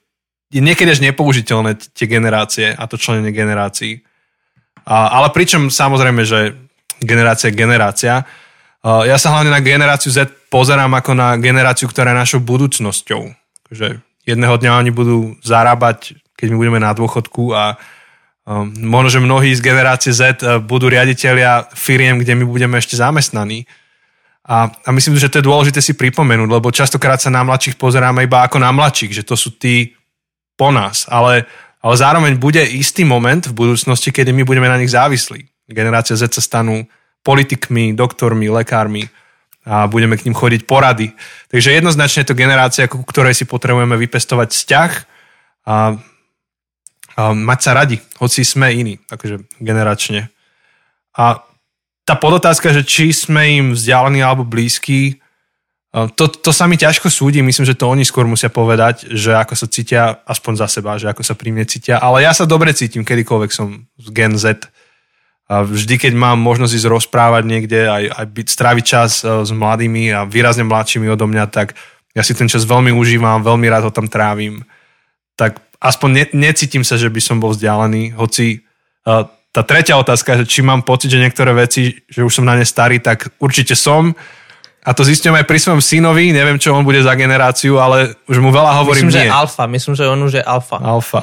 je 0.51 0.63
niekedy 0.63 0.95
až 0.95 1.03
nepoužiteľné 1.03 1.79
tie 1.93 2.07
generácie 2.07 2.71
a 2.71 2.83
to 2.87 2.95
členenie 2.97 3.35
generácií. 3.35 4.03
A, 4.87 5.21
ale 5.21 5.35
pričom 5.35 5.69
samozrejme, 5.69 6.23
že 6.23 6.55
generácia 7.03 7.51
je 7.51 7.59
generácia, 7.59 8.15
ja 8.81 9.17
sa 9.21 9.37
hlavne 9.37 9.53
na 9.53 9.61
generáciu 9.61 10.09
Z 10.09 10.33
pozerám 10.49 10.89
ako 10.97 11.13
na 11.13 11.37
generáciu, 11.37 11.85
ktorá 11.93 12.17
je 12.17 12.23
našou 12.25 12.41
budúcnosťou. 12.41 13.29
Že 13.69 14.01
jedného 14.25 14.57
dňa 14.57 14.81
oni 14.81 14.91
budú 14.91 15.37
zarábať, 15.45 16.17
keď 16.33 16.47
my 16.51 16.57
budeme 16.57 16.81
na 16.81 16.97
dôchodku 16.97 17.53
a 17.53 17.77
možno, 18.81 19.09
že 19.13 19.21
mnohí 19.21 19.53
z 19.53 19.61
generácie 19.61 20.13
Z 20.17 20.43
uh, 20.43 20.59
budú 20.59 20.89
riaditeľia 20.89 21.71
firiem, 21.77 22.19
kde 22.19 22.35
my 22.35 22.45
budeme 22.49 22.81
ešte 22.81 22.97
zamestnaní. 22.97 23.69
A, 24.51 24.73
a 24.73 24.89
myslím, 24.91 25.21
že 25.21 25.29
to 25.29 25.39
je 25.39 25.47
dôležité 25.47 25.79
si 25.85 25.95
pripomenúť, 25.95 26.49
lebo 26.49 26.73
častokrát 26.73 27.21
sa 27.21 27.29
na 27.29 27.45
mladších 27.45 27.77
pozeráme 27.77 28.25
iba 28.25 28.43
ako 28.43 28.59
na 28.59 28.73
mladších, 28.73 29.23
že 29.23 29.23
to 29.23 29.37
sú 29.37 29.55
tí 29.55 29.95
po 30.57 30.73
nás, 30.73 31.07
ale, 31.09 31.45
ale 31.81 31.95
zároveň 31.97 32.37
bude 32.41 32.61
istý 32.61 33.05
moment 33.05 33.41
v 33.47 33.57
budúcnosti, 33.57 34.13
kedy 34.13 34.33
my 34.33 34.43
budeme 34.45 34.69
na 34.69 34.81
nich 34.81 34.91
závislí. 34.91 35.45
Generácia 35.71 36.19
Z 36.19 36.35
sa 36.35 36.43
stanú 36.43 36.85
politikmi, 37.23 37.93
doktormi, 37.93 38.49
lekármi 38.49 39.07
a 39.65 39.87
budeme 39.87 40.17
k 40.17 40.25
ním 40.25 40.35
chodiť 40.35 40.65
porady. 40.65 41.13
Takže 41.53 41.77
jednoznačne 41.77 42.25
je 42.25 42.29
to 42.33 42.41
generácia, 42.41 42.89
ku 42.89 43.05
ktorej 43.05 43.37
si 43.37 43.45
potrebujeme 43.45 43.95
vypestovať 44.01 44.49
vzťah 44.51 44.91
a, 45.69 45.95
a 47.19 47.35
mať 47.35 47.59
sa 47.61 47.73
radi, 47.75 47.97
hoci 48.19 48.47
sme 48.47 48.71
iní, 48.75 48.99
akože 49.11 49.61
generačne. 49.63 50.31
A 51.17 51.43
tá 52.07 52.15
podotázka, 52.19 52.75
že 52.75 52.83
či 52.87 53.15
sme 53.15 53.43
im 53.59 53.67
vzdialení 53.75 54.23
alebo 54.23 54.47
blízki, 54.47 55.23
to, 55.91 56.31
to 56.31 56.55
sa 56.55 56.71
mi 56.71 56.79
ťažko 56.79 57.11
súdi, 57.11 57.43
myslím, 57.43 57.67
že 57.67 57.75
to 57.75 57.91
oni 57.91 58.07
skôr 58.07 58.23
musia 58.23 58.47
povedať, 58.47 59.11
že 59.11 59.35
ako 59.35 59.55
sa 59.59 59.67
cítia, 59.67 60.23
aspoň 60.23 60.53
za 60.63 60.69
seba, 60.71 60.95
že 61.03 61.11
ako 61.11 61.27
sa 61.27 61.35
pri 61.35 61.51
mne 61.51 61.67
cítia, 61.67 61.99
ale 61.99 62.23
ja 62.23 62.31
sa 62.31 62.47
dobre 62.47 62.71
cítim, 62.71 63.03
kedykoľvek 63.03 63.51
som 63.51 63.91
z 63.99 64.07
Gen 64.15 64.39
Z 64.39 64.71
a 65.51 65.67
vždy, 65.67 65.99
keď 65.99 66.15
mám 66.15 66.39
možnosť 66.39 66.79
ísť 66.79 66.87
rozprávať 66.87 67.43
niekde, 67.43 67.91
aj, 67.91 68.05
aj 68.07 68.27
byť, 68.31 68.47
stráviť 68.55 68.85
čas 68.87 69.27
e, 69.27 69.43
s 69.43 69.51
mladými 69.51 70.15
a 70.15 70.23
výrazne 70.23 70.63
mladšími 70.63 71.11
odo 71.11 71.27
mňa, 71.27 71.51
tak 71.51 71.75
ja 72.15 72.23
si 72.23 72.39
ten 72.39 72.47
čas 72.47 72.63
veľmi 72.63 72.95
užívam, 72.95 73.43
veľmi 73.43 73.67
rád 73.67 73.91
ho 73.91 73.93
tam 73.95 74.07
trávim. 74.07 74.63
Tak 75.35 75.59
aspoň 75.81 76.09
ne, 76.13 76.25
necítim 76.49 76.85
sa, 76.85 77.01
že 77.01 77.09
by 77.09 77.21
som 77.21 77.37
bol 77.41 77.57
vzdialený, 77.57 78.15
hoci 78.15 78.61
uh, 79.09 79.25
tá 79.51 79.63
tretia 79.67 79.99
otázka, 79.99 80.39
že 80.41 80.45
či 80.47 80.63
mám 80.63 80.87
pocit, 80.87 81.11
že 81.11 81.19
niektoré 81.19 81.51
veci, 81.57 81.99
že 82.07 82.23
už 82.23 82.31
som 82.31 82.47
na 82.47 82.55
ne 82.55 82.63
starý, 82.63 83.03
tak 83.03 83.35
určite 83.43 83.75
som. 83.75 84.15
A 84.81 84.95
to 84.95 85.03
zistím 85.03 85.35
aj 85.35 85.45
pri 85.45 85.59
svojom 85.59 85.83
synovi, 85.83 86.31
neviem, 86.31 86.57
čo 86.57 86.73
on 86.73 86.87
bude 86.87 87.03
za 87.03 87.13
generáciu, 87.19 87.83
ale 87.83 88.15
už 88.31 88.39
mu 88.39 88.55
veľa 88.55 88.81
hovorím 88.81 89.11
myslím, 89.11 89.27
nie. 89.27 89.27
Myslím, 89.27 89.35
že 89.35 89.41
alfa, 89.43 89.65
myslím, 89.67 89.95
že 89.99 90.05
on 90.07 90.21
už 90.23 90.33
je 90.39 90.45
alfa. 90.45 90.77
Alfa 90.79 91.23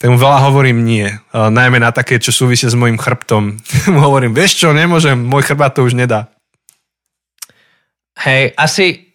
tak 0.00 0.08
mu 0.08 0.16
veľa 0.16 0.48
hovorím 0.48 0.80
nie. 0.80 1.04
Uh, 1.28 1.52
najmä 1.52 1.76
na 1.76 1.92
také, 1.92 2.16
čo 2.16 2.32
súvisí 2.32 2.64
s 2.64 2.72
mojim 2.72 2.96
chrbtom. 2.96 3.60
mu 3.92 4.00
hovorím, 4.00 4.32
vieš 4.32 4.56
čo, 4.56 4.72
nemôžem, 4.72 5.12
môj 5.12 5.44
chrbát 5.44 5.76
to 5.76 5.84
už 5.84 5.92
nedá. 5.92 6.32
Hej, 8.16 8.56
asi 8.56 9.12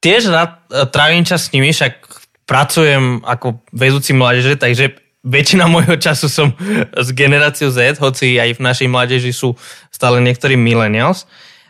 tiež 0.00 0.28
rád 0.28 0.56
e, 0.72 0.88
trávim 0.88 1.20
čas 1.20 1.48
s 1.48 1.52
nimi, 1.52 1.68
však 1.68 2.07
pracujem 2.48 3.20
ako 3.28 3.60
vedúci 3.76 4.16
mládeže, 4.16 4.56
takže 4.56 4.96
väčšina 5.20 5.68
môjho 5.72 6.00
času 6.00 6.32
som 6.32 6.56
s 6.96 7.08
generáciou 7.12 7.68
Z, 7.68 8.00
hoci 8.00 8.40
aj 8.40 8.56
v 8.56 8.64
našej 8.64 8.88
mládeži 8.88 9.30
sú 9.36 9.52
stále 9.92 10.24
niektorí 10.24 10.56
millennials. 10.56 11.28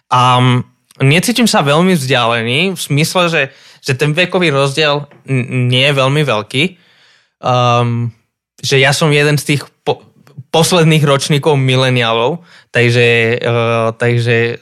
A 0.09 0.39
necítim 1.03 1.51
sa 1.51 1.67
veľmi 1.67 1.99
vzdialený, 1.99 2.79
v 2.79 2.81
smysle, 2.81 3.29
že, 3.29 3.43
že 3.83 3.93
ten 3.99 4.15
vekový 4.15 4.55
rozdiel 4.55 5.11
nie 5.69 5.85
je 5.85 5.99
veľmi 5.99 6.23
veľký. 6.23 6.63
Um, 7.39 8.11
že 8.59 8.83
ja 8.83 8.91
som 8.91 9.15
jeden 9.15 9.39
z 9.39 9.55
tých 9.55 9.63
po, 9.87 10.03
posledných 10.51 11.05
ročníkov 11.07 11.55
mileniálov, 11.55 12.43
takže, 12.75 13.39
uh, 13.39 13.95
takže 13.95 14.59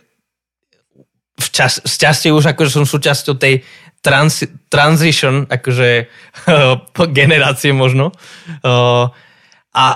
v 1.36 1.48
čas, 1.52 1.80
časti 1.84 2.32
už 2.32 2.52
akože 2.52 2.80
som 2.80 2.84
súčasťou 2.88 3.36
tej 3.36 3.64
trans, 4.00 4.44
transition, 4.68 5.46
akože 5.46 5.88
uh, 6.52 7.06
generácie 7.10 7.70
možno. 7.72 8.12
Uh, 8.64 9.08
a, 9.76 9.86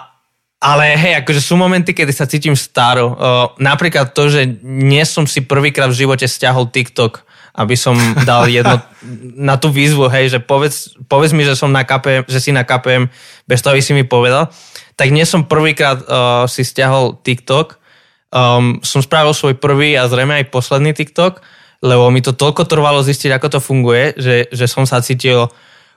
ale 0.60 0.94
hej, 0.96 1.24
akože 1.24 1.40
sú 1.40 1.56
momenty, 1.56 1.96
kedy 1.96 2.12
sa 2.12 2.28
cítim 2.28 2.52
staro. 2.52 3.06
Uh, 3.12 3.16
napríklad 3.56 4.12
to, 4.12 4.28
že 4.28 4.46
nie 4.62 5.02
som 5.08 5.24
si 5.24 5.44
prvýkrát 5.44 5.88
v 5.88 6.00
živote 6.04 6.28
stiahol 6.28 6.68
TikTok 6.68 7.30
aby 7.54 7.74
som 7.74 7.98
dal 8.22 8.46
jedno 8.56 8.78
na 9.36 9.58
tú 9.58 9.72
výzvu, 9.72 10.06
hej, 10.08 10.30
že 10.32 10.38
povedz, 10.38 10.94
povedz 11.10 11.34
mi, 11.34 11.42
že, 11.42 11.58
som 11.58 11.72
na 11.72 11.82
KPM, 11.82 12.24
že 12.30 12.38
si 12.38 12.50
na 12.54 12.62
KPM, 12.62 13.10
bez 13.44 13.60
toho, 13.60 13.74
aby 13.74 13.82
si 13.82 13.92
mi 13.96 14.06
povedal. 14.06 14.48
Tak 14.94 15.10
nie 15.10 15.24
som 15.26 15.48
prvýkrát 15.48 15.98
uh, 16.04 16.44
si 16.46 16.62
stiahol 16.62 17.18
TikTok, 17.24 17.80
um, 18.30 18.78
som 18.84 19.00
spravil 19.02 19.34
svoj 19.34 19.56
prvý 19.58 19.96
a 19.96 20.06
zrejme 20.06 20.40
aj 20.40 20.52
posledný 20.52 20.92
TikTok, 20.94 21.42
lebo 21.80 22.12
mi 22.12 22.20
to 22.20 22.36
toľko 22.36 22.68
trvalo 22.68 23.00
zistiť, 23.00 23.36
ako 23.36 23.48
to 23.56 23.60
funguje, 23.60 24.16
že, 24.16 24.48
že 24.52 24.66
som 24.68 24.84
sa 24.84 25.00
cítil 25.00 25.48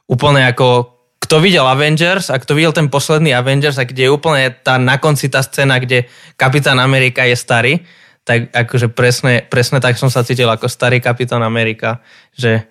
úplne 0.07 0.43
ako 0.47 0.91
kto 1.23 1.39
videl 1.39 1.63
Avengers 1.63 2.27
a 2.27 2.35
kto 2.35 2.51
videl 2.51 2.75
ten 2.75 2.91
posledný 2.91 3.31
Avengers 3.31 3.79
a 3.79 3.87
kde 3.87 4.07
je 4.07 4.11
úplne 4.11 4.51
tá 4.51 4.75
na 4.75 4.99
konci 4.99 5.31
tá 5.31 5.39
scéna, 5.39 5.79
kde 5.79 6.03
Kapitán 6.35 6.83
Amerika 6.83 7.23
je 7.23 7.39
starý, 7.39 7.73
tak 8.27 8.51
akože 8.51 8.91
presne, 8.91 9.43
presne 9.47 9.79
tak 9.83 9.99
som 9.99 10.07
sa 10.07 10.23
cítil 10.23 10.47
ako 10.47 10.71
starý 10.71 11.03
kapitán 11.03 11.43
Amerika, 11.43 11.99
že 12.31 12.63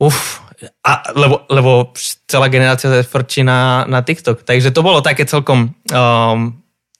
uf, 0.00 0.40
a, 0.80 1.12
lebo, 1.12 1.44
lebo 1.52 1.92
celá 2.24 2.48
generácia 2.48 2.88
frčí 3.04 3.44
na, 3.44 3.84
na 3.84 4.00
TikTok. 4.00 4.48
Takže 4.48 4.72
to 4.72 4.80
bolo 4.80 5.04
také 5.04 5.28
celkom 5.28 5.76
um, 5.92 6.40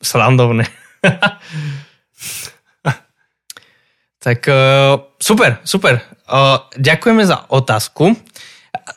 slandovné. 0.05 0.69
Tak 4.27 4.43
uh, 4.51 5.15
super, 5.23 5.63
super. 5.63 6.03
Uh, 6.27 6.59
ďakujeme 6.75 7.23
za 7.23 7.47
otázku. 7.47 8.11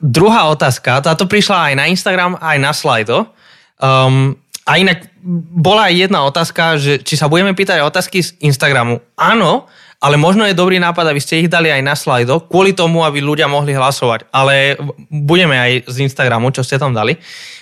Druhá 0.02 0.50
otázka, 0.50 1.06
táto 1.06 1.30
prišla 1.30 1.70
aj 1.70 1.74
na 1.78 1.86
Instagram, 1.86 2.34
aj 2.42 2.58
na 2.58 2.74
slajdo. 2.74 3.30
Um, 3.78 4.34
a 4.66 4.82
inak 4.82 5.06
bola 5.54 5.90
aj 5.90 5.94
jedna 6.10 6.26
otázka, 6.26 6.82
že 6.82 6.98
či 7.06 7.14
sa 7.14 7.30
budeme 7.30 7.54
pýtať 7.54 7.86
otázky 7.86 8.26
z 8.26 8.42
Instagramu. 8.42 9.06
Áno, 9.22 9.70
ale 10.02 10.18
možno 10.18 10.50
je 10.50 10.58
dobrý 10.58 10.82
nápad, 10.82 11.14
aby 11.14 11.22
ste 11.22 11.46
ich 11.46 11.50
dali 11.52 11.70
aj 11.70 11.82
na 11.86 11.94
slajdo, 11.94 12.50
kvôli 12.50 12.74
tomu, 12.74 13.06
aby 13.06 13.22
ľudia 13.22 13.46
mohli 13.46 13.78
hlasovať. 13.78 14.34
Ale 14.34 14.82
budeme 15.14 15.58
aj 15.62 15.72
z 15.94 16.10
Instagramu, 16.10 16.50
čo 16.50 16.66
ste 16.66 16.82
tam 16.82 16.96
dali. 16.98 17.14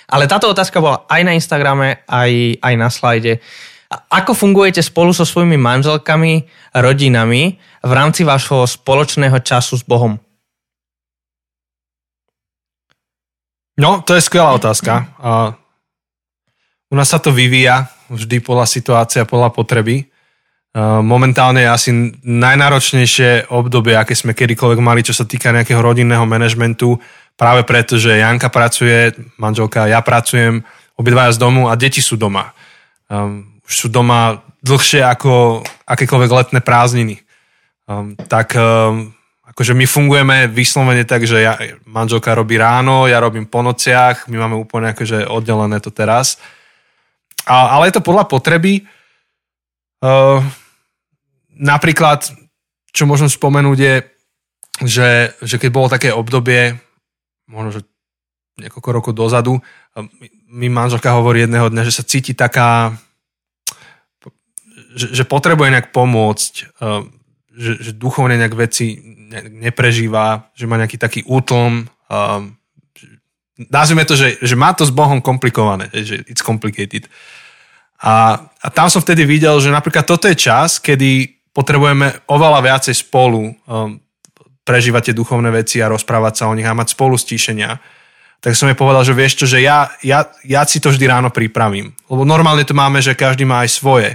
Ale 0.07 0.23
táto 0.29 0.47
otázka 0.47 0.79
bola 0.79 1.03
aj 1.11 1.21
na 1.25 1.35
Instagrame, 1.35 2.07
aj, 2.07 2.63
aj 2.63 2.73
na 2.79 2.87
slajde. 2.87 3.43
Ako 3.87 4.35
fungujete 4.35 4.83
spolu 4.83 5.15
so 5.15 5.23
svojimi 5.23 5.55
manželkami, 5.55 6.43
rodinami 6.75 7.55
v 7.79 7.91
rámci 7.95 8.27
vášho 8.27 8.67
spoločného 8.67 9.39
času 9.39 9.79
s 9.79 9.83
Bohom? 9.87 10.19
No, 13.79 14.03
to 14.03 14.17
je 14.17 14.25
skvelá 14.25 14.51
otázka. 14.57 15.07
U 16.91 16.95
nás 16.97 17.07
sa 17.07 17.21
to 17.21 17.31
vyvíja 17.31 17.87
vždy 18.11 18.43
podľa 18.43 18.67
situácie 18.67 19.23
a 19.23 19.29
podľa 19.29 19.55
potreby. 19.55 20.09
Momentálne 21.01 21.63
je 21.65 21.69
asi 21.71 21.91
najnáročnejšie 22.21 23.49
obdobie, 23.49 23.97
aké 23.97 24.13
sme 24.13 24.37
kedykoľvek 24.37 24.79
mali, 24.83 25.01
čo 25.01 25.15
sa 25.15 25.25
týka 25.25 25.49
nejakého 25.49 25.81
rodinného 25.81 26.27
manažmentu, 26.27 27.01
práve 27.33 27.65
preto, 27.65 27.97
že 27.97 28.21
Janka 28.21 28.49
pracuje, 28.53 29.13
manželka, 29.41 29.89
ja 29.89 30.01
pracujem, 30.05 30.61
obidvaja 30.97 31.33
z 31.33 31.41
domu 31.41 31.69
a 31.69 31.73
deti 31.73 32.01
sú 32.01 32.17
doma. 32.17 32.53
Um, 33.09 33.56
už 33.67 33.73
sú 33.75 33.87
doma 33.91 34.47
dlhšie 34.63 35.03
ako 35.03 35.61
akékoľvek 35.83 36.31
letné 36.31 36.59
prázdniny. 36.63 37.19
Um, 37.87 38.15
tak 38.15 38.55
um, 38.55 39.11
akože 39.43 39.75
my 39.75 39.85
fungujeme 39.87 40.37
vyslovene 40.47 41.03
tak, 41.03 41.27
že 41.27 41.43
ja, 41.43 41.59
manželka 41.87 42.35
robí 42.35 42.55
ráno, 42.59 43.07
ja 43.07 43.19
robím 43.19 43.47
po 43.47 43.63
nociach, 43.63 44.27
my 44.31 44.35
máme 44.39 44.55
úplne 44.55 44.91
akože 44.95 45.27
oddelené 45.27 45.79
to 45.83 45.91
teraz. 45.91 46.39
A, 47.47 47.79
ale 47.79 47.91
je 47.91 47.99
to 47.99 48.07
podľa 48.07 48.27
potreby. 48.27 48.83
Uh, 50.03 50.43
napríklad, 51.55 52.27
čo 52.91 53.03
môžem 53.07 53.31
spomenúť 53.31 53.77
je, 53.79 53.95
že, 54.85 55.09
že 55.41 55.55
keď 55.57 55.69
bolo 55.73 55.87
také 55.89 56.11
obdobie, 56.13 56.75
možno, 57.49 57.79
že 57.79 57.81
niekoľko 58.59 58.89
rokov 58.93 59.13
dozadu, 59.15 59.59
um, 59.59 59.63
mi 60.47 60.67
manželka 60.71 61.11
hovorí 61.15 61.43
jedného 61.43 61.67
dňa, 61.71 61.83
že 61.87 61.95
sa 61.95 62.07
cíti 62.07 62.31
taká 62.35 62.95
že, 64.97 65.13
že 65.13 65.23
potrebuje 65.23 65.69
nejak 65.69 65.89
pomôcť, 65.93 66.53
uh, 66.81 67.05
že, 67.53 67.73
že 67.79 67.91
duchovne 67.93 68.35
nejak 68.35 68.57
veci 68.57 68.97
neprežíva, 69.53 70.49
že 70.57 70.65
má 70.65 70.81
nejaký 70.81 70.97
taký 70.97 71.21
útlom. 71.29 71.85
Uh, 72.09 72.49
nazvime 73.69 74.05
to, 74.05 74.17
že, 74.17 74.41
že 74.41 74.57
má 74.57 74.73
to 74.73 74.85
s 74.85 74.93
Bohom 74.93 75.21
komplikované, 75.21 75.89
že 75.93 76.25
it's 76.25 76.41
complicated. 76.41 77.05
A, 77.97 78.37
a 78.61 78.67
tam 78.69 78.89
som 78.93 79.01
vtedy 79.01 79.25
videl, 79.25 79.57
že 79.57 79.73
napríklad 79.73 80.05
toto 80.05 80.29
je 80.29 80.37
čas, 80.37 80.77
kedy 80.77 81.33
potrebujeme 81.49 82.29
oveľa 82.29 82.61
viacej 82.61 82.93
spolu 82.93 83.49
um, 83.49 83.97
prežívať 84.61 85.09
tie 85.09 85.17
duchovné 85.17 85.49
veci 85.49 85.81
a 85.81 85.89
rozprávať 85.89 86.33
sa 86.37 86.45
o 86.45 86.53
nich 86.53 86.67
a 86.69 86.77
mať 86.77 86.93
spolu 86.93 87.17
stíšenia. 87.17 87.81
Tak 88.37 88.53
som 88.53 88.69
jej 88.69 88.77
povedal, 88.77 89.01
že 89.01 89.17
vieš 89.17 89.41
čo, 89.41 89.45
že 89.49 89.65
ja, 89.65 89.89
ja, 90.05 90.29
ja 90.45 90.61
si 90.69 90.77
to 90.77 90.93
vždy 90.93 91.09
ráno 91.09 91.33
pripravím. 91.33 91.89
Lebo 92.05 92.21
normálne 92.21 92.61
to 92.61 92.77
máme, 92.77 93.01
že 93.01 93.17
každý 93.17 93.49
má 93.49 93.65
aj 93.65 93.73
svoje 93.73 94.09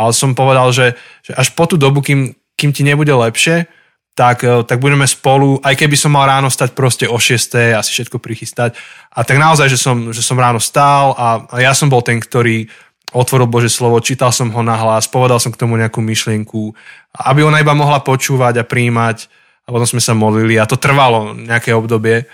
ale 0.00 0.16
som 0.16 0.32
povedal, 0.32 0.72
že, 0.72 0.96
že 1.20 1.36
až 1.36 1.52
po 1.52 1.68
tú 1.68 1.76
dobu, 1.76 2.00
kým, 2.00 2.32
kým 2.56 2.72
ti 2.72 2.80
nebude 2.80 3.12
lepšie, 3.12 3.68
tak, 4.16 4.40
e, 4.40 4.64
tak 4.64 4.80
budeme 4.80 5.04
spolu, 5.04 5.60
aj 5.60 5.76
keby 5.76 5.96
som 6.00 6.16
mal 6.16 6.24
ráno 6.24 6.48
stať 6.48 6.72
proste 6.72 7.04
o 7.04 7.20
6. 7.20 7.76
asi 7.76 7.90
všetko 7.92 8.16
prichystať. 8.16 8.80
A 9.12 9.20
tak 9.28 9.36
naozaj, 9.36 9.68
že 9.68 9.76
som, 9.76 10.08
že 10.08 10.24
som 10.24 10.40
ráno 10.40 10.56
stál 10.56 11.12
a, 11.20 11.44
a 11.52 11.56
ja 11.60 11.76
som 11.76 11.92
bol 11.92 12.00
ten, 12.00 12.16
ktorý 12.16 12.64
otvoril 13.10 13.50
Bože 13.50 13.68
slovo, 13.68 13.98
čítal 14.00 14.30
som 14.30 14.48
ho 14.54 14.62
na 14.62 14.78
hlas, 14.78 15.10
povedal 15.10 15.42
som 15.42 15.50
k 15.50 15.58
tomu 15.58 15.74
nejakú 15.76 15.98
myšlienku, 15.98 16.72
aby 17.26 17.42
ona 17.42 17.58
iba 17.58 17.74
mohla 17.74 17.98
počúvať 18.00 18.62
a 18.62 18.68
príjmať 18.68 19.26
a 19.66 19.68
potom 19.74 19.86
sme 19.86 20.02
sa 20.02 20.14
modlili 20.14 20.56
a 20.56 20.66
to 20.66 20.78
trvalo 20.78 21.34
nejaké 21.34 21.74
obdobie. 21.74 22.24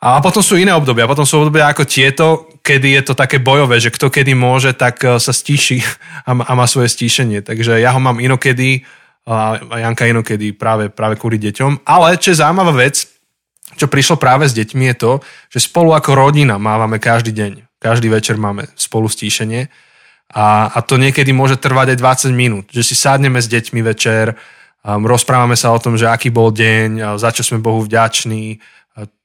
A 0.00 0.24
potom 0.24 0.40
sú 0.40 0.56
iné 0.56 0.72
obdobia. 0.72 1.04
Potom 1.04 1.28
sú 1.28 1.44
obdobia 1.44 1.68
ako 1.68 1.84
tieto, 1.84 2.48
kedy 2.64 2.96
je 2.96 3.02
to 3.04 3.12
také 3.12 3.36
bojové, 3.36 3.76
že 3.76 3.92
kto 3.92 4.08
kedy 4.08 4.32
môže, 4.32 4.72
tak 4.72 5.04
e, 5.04 5.20
sa 5.20 5.32
stíši 5.32 5.84
a 6.28 6.32
má, 6.32 6.64
svoje 6.64 6.88
stíšenie. 6.88 7.44
Takže 7.44 7.76
ja 7.76 7.92
ho 7.92 8.00
mám 8.00 8.16
inokedy 8.16 8.88
a 9.28 9.60
Janka 9.60 10.08
inokedy 10.08 10.56
práve, 10.56 10.88
práve 10.88 11.20
kvôli 11.20 11.36
deťom. 11.36 11.84
Ale 11.84 12.16
čo 12.16 12.32
je 12.32 12.40
zaujímavá 12.40 12.72
vec, 12.72 13.04
čo 13.76 13.86
prišlo 13.86 14.16
práve 14.16 14.48
s 14.48 14.56
deťmi 14.56 14.90
je 14.90 14.96
to, 14.96 15.12
že 15.52 15.68
spolu 15.68 15.92
ako 15.92 16.16
rodina 16.16 16.56
mávame 16.56 16.96
každý 16.96 17.36
deň. 17.36 17.52
Každý 17.78 18.08
večer 18.08 18.40
máme 18.40 18.72
spolu 18.80 19.06
stíšenie. 19.06 19.68
A, 20.32 20.72
a 20.72 20.78
to 20.80 20.96
niekedy 20.96 21.30
môže 21.36 21.60
trvať 21.60 21.94
aj 21.94 22.28
20 22.28 22.32
minút. 22.32 22.64
Že 22.72 22.82
si 22.82 22.94
sadneme 22.96 23.40
s 23.40 23.48
deťmi 23.52 23.80
večer, 23.84 24.36
um, 24.80 25.04
rozprávame 25.04 25.54
sa 25.54 25.70
o 25.70 25.78
tom, 25.78 26.00
že 26.00 26.08
aký 26.08 26.32
bol 26.32 26.52
deň, 26.52 27.16
za 27.20 27.30
čo 27.30 27.44
sme 27.44 27.60
Bohu 27.60 27.84
vďační, 27.84 28.60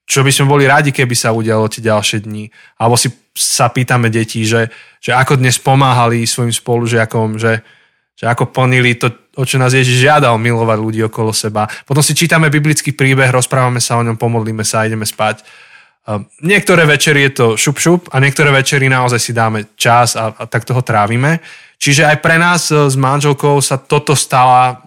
čo 0.05 0.21
by 0.21 0.31
sme 0.31 0.45
boli 0.45 0.69
radi, 0.69 0.93
keby 0.93 1.17
sa 1.17 1.33
udialo 1.33 1.65
tie 1.65 1.81
ďalšie 1.81 2.23
dni. 2.29 2.47
Alebo 2.77 2.93
si 2.93 3.09
sa 3.33 3.73
pýtame 3.73 4.13
detí, 4.13 4.45
že, 4.45 4.69
že 5.01 5.11
ako 5.11 5.41
dnes 5.41 5.57
pomáhali 5.57 6.23
svojim 6.23 6.53
spolužiakom, 6.53 7.41
že, 7.41 7.65
že 8.13 8.25
ako 8.29 8.53
plnili 8.53 8.95
to, 8.95 9.09
o 9.35 9.43
čo 9.43 9.57
nás 9.57 9.73
Ježiš 9.73 10.05
žiadal, 10.05 10.37
milovať 10.37 10.77
ľudí 10.77 11.01
okolo 11.09 11.33
seba. 11.33 11.65
Potom 11.89 12.05
si 12.05 12.13
čítame 12.13 12.53
biblický 12.53 12.93
príbeh, 12.93 13.33
rozprávame 13.33 13.81
sa 13.81 13.97
o 13.97 14.05
ňom, 14.05 14.15
pomodlíme 14.15 14.61
sa 14.61 14.85
a 14.85 14.87
ideme 14.87 15.09
spať. 15.09 15.41
Um, 16.05 16.29
niektoré 16.45 16.85
večery 16.85 17.25
je 17.27 17.31
to 17.33 17.47
šup 17.57 17.81
šup 17.81 18.01
a 18.13 18.21
niektoré 18.21 18.53
večery 18.53 18.85
naozaj 18.85 19.17
si 19.17 19.33
dáme 19.33 19.73
čas 19.73 20.13
a, 20.13 20.37
a 20.37 20.45
tak 20.45 20.61
toho 20.61 20.85
trávime. 20.85 21.41
Čiže 21.81 22.05
aj 22.05 22.17
pre 22.21 22.37
nás 22.37 22.69
e, 22.69 22.77
s 22.77 22.93
manželkou 22.93 23.57
sa 23.57 23.81
toto 23.81 24.13
stala 24.13 24.85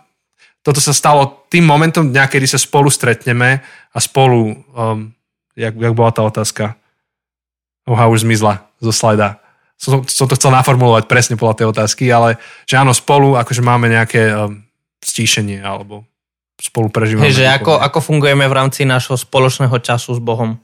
toto 0.68 0.84
sa 0.84 0.92
stalo 0.92 1.37
tým 1.48 1.64
momentom 1.64 2.12
dňa, 2.12 2.24
kedy 2.28 2.46
sa 2.46 2.60
spolu 2.60 2.92
stretneme 2.92 3.64
a 3.92 3.98
spolu, 3.98 4.52
um, 4.76 5.12
jak, 5.56 5.72
jak 5.74 5.94
bola 5.96 6.12
tá 6.12 6.22
otázka? 6.24 6.76
Oha, 7.88 8.08
už 8.12 8.28
zmizla 8.28 8.68
zo 8.84 8.92
slajda. 8.92 9.40
Som, 9.80 10.04
som 10.04 10.28
to 10.28 10.36
chcel 10.36 10.52
naformulovať 10.52 11.08
presne 11.08 11.34
podľa 11.40 11.64
tej 11.64 11.66
otázky, 11.72 12.04
ale 12.12 12.36
že 12.68 12.76
áno, 12.76 12.92
spolu 12.92 13.38
akože 13.38 13.62
máme 13.64 13.88
nejaké 13.88 14.28
um, 14.34 14.60
stíšenie 15.00 15.64
alebo 15.64 16.04
spolu 16.58 16.90
prežívame. 16.90 17.30
Že 17.30 17.48
ako, 17.62 17.78
ako 17.78 17.98
fungujeme 18.02 18.44
v 18.44 18.54
rámci 18.54 18.82
nášho 18.82 19.14
spoločného 19.14 19.78
času 19.78 20.18
s 20.18 20.20
Bohom. 20.20 20.58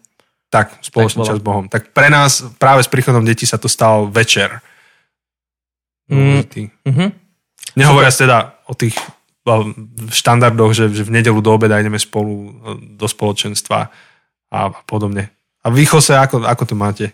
Tak, 0.50 0.82
spoločný 0.82 1.22
tak 1.22 1.28
čas 1.30 1.38
s 1.38 1.44
Bohom. 1.46 1.64
Tak 1.70 1.94
pre 1.94 2.10
nás 2.10 2.42
práve 2.58 2.82
s 2.82 2.90
príchodom 2.90 3.22
detí 3.22 3.46
sa 3.46 3.56
to 3.56 3.70
stalo 3.70 4.10
večer. 4.10 4.58
Mm, 6.10 6.44
mm-hmm. 6.84 7.08
Nehovoriac 7.78 8.12
teda 8.12 8.60
o 8.68 8.74
tých 8.76 8.98
v 9.44 10.12
štandardoch, 10.12 10.72
že, 10.72 10.88
že 10.88 11.04
v 11.04 11.20
nedelu 11.20 11.36
do 11.44 11.52
obeda 11.52 11.76
ideme 11.76 12.00
spolu 12.00 12.32
e, 12.32 12.50
do 12.96 13.04
spoločenstva 13.04 13.92
a 14.48 14.58
podobne. 14.88 15.28
A 15.60 15.68
vy, 15.68 15.84
Jose, 15.84 16.16
ako, 16.16 16.48
ako 16.48 16.64
to 16.64 16.74
máte? 16.76 17.06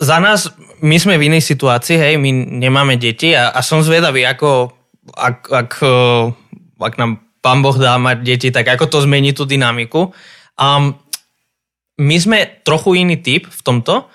Za 0.00 0.20
nás, 0.20 0.52
my 0.84 0.96
sme 1.00 1.16
v 1.16 1.32
inej 1.32 1.44
situácii, 1.44 1.96
hej, 1.96 2.14
my 2.20 2.32
nemáme 2.60 3.00
deti 3.00 3.32
a, 3.32 3.52
a 3.52 3.60
som 3.64 3.80
zvedavý, 3.80 4.24
ako 4.28 4.72
ak, 5.16 5.38
ak, 5.48 5.70
e, 5.80 5.96
ak 6.84 6.94
nám 7.00 7.24
pán 7.40 7.64
Boh 7.64 7.76
dá 7.76 7.96
mať 7.96 8.18
deti, 8.20 8.48
tak 8.52 8.68
ako 8.68 8.84
to 8.88 8.98
zmení 9.08 9.32
tú 9.32 9.48
dynamiku. 9.48 10.12
Um, 10.60 11.00
my 11.96 12.16
sme 12.20 12.60
trochu 12.64 13.00
iný 13.00 13.20
typ 13.20 13.48
v 13.48 13.60
tomto, 13.64 14.08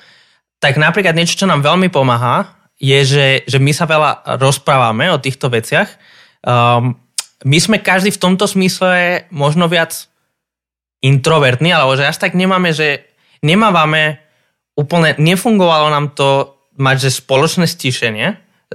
tak 0.61 0.77
napríklad 0.77 1.17
niečo, 1.17 1.37
čo 1.37 1.49
nám 1.49 1.65
veľmi 1.65 1.89
pomáha, 1.89 2.53
je, 2.77 3.01
že, 3.01 3.27
že 3.49 3.57
my 3.57 3.73
sa 3.73 3.89
veľa 3.89 4.37
rozprávame 4.37 5.09
o 5.09 5.21
týchto 5.21 5.49
veciach. 5.49 5.89
Um, 6.45 6.97
my 7.43 7.57
sme 7.59 7.77
každý 7.83 8.15
v 8.15 8.21
tomto 8.21 8.47
smysle 8.47 9.27
možno 9.33 9.67
viac 9.67 10.07
introvertní, 11.03 11.75
alebo 11.75 11.99
že 11.99 12.07
až 12.07 12.17
tak 12.17 12.37
nemáme, 12.37 12.71
že 12.71 13.03
nemávame 13.43 14.23
úplne, 14.79 15.19
nefungovalo 15.19 15.91
nám 15.91 16.15
to 16.15 16.55
mať, 16.79 17.07
že 17.07 17.19
spoločné 17.19 17.67
stišenie. 17.67 18.27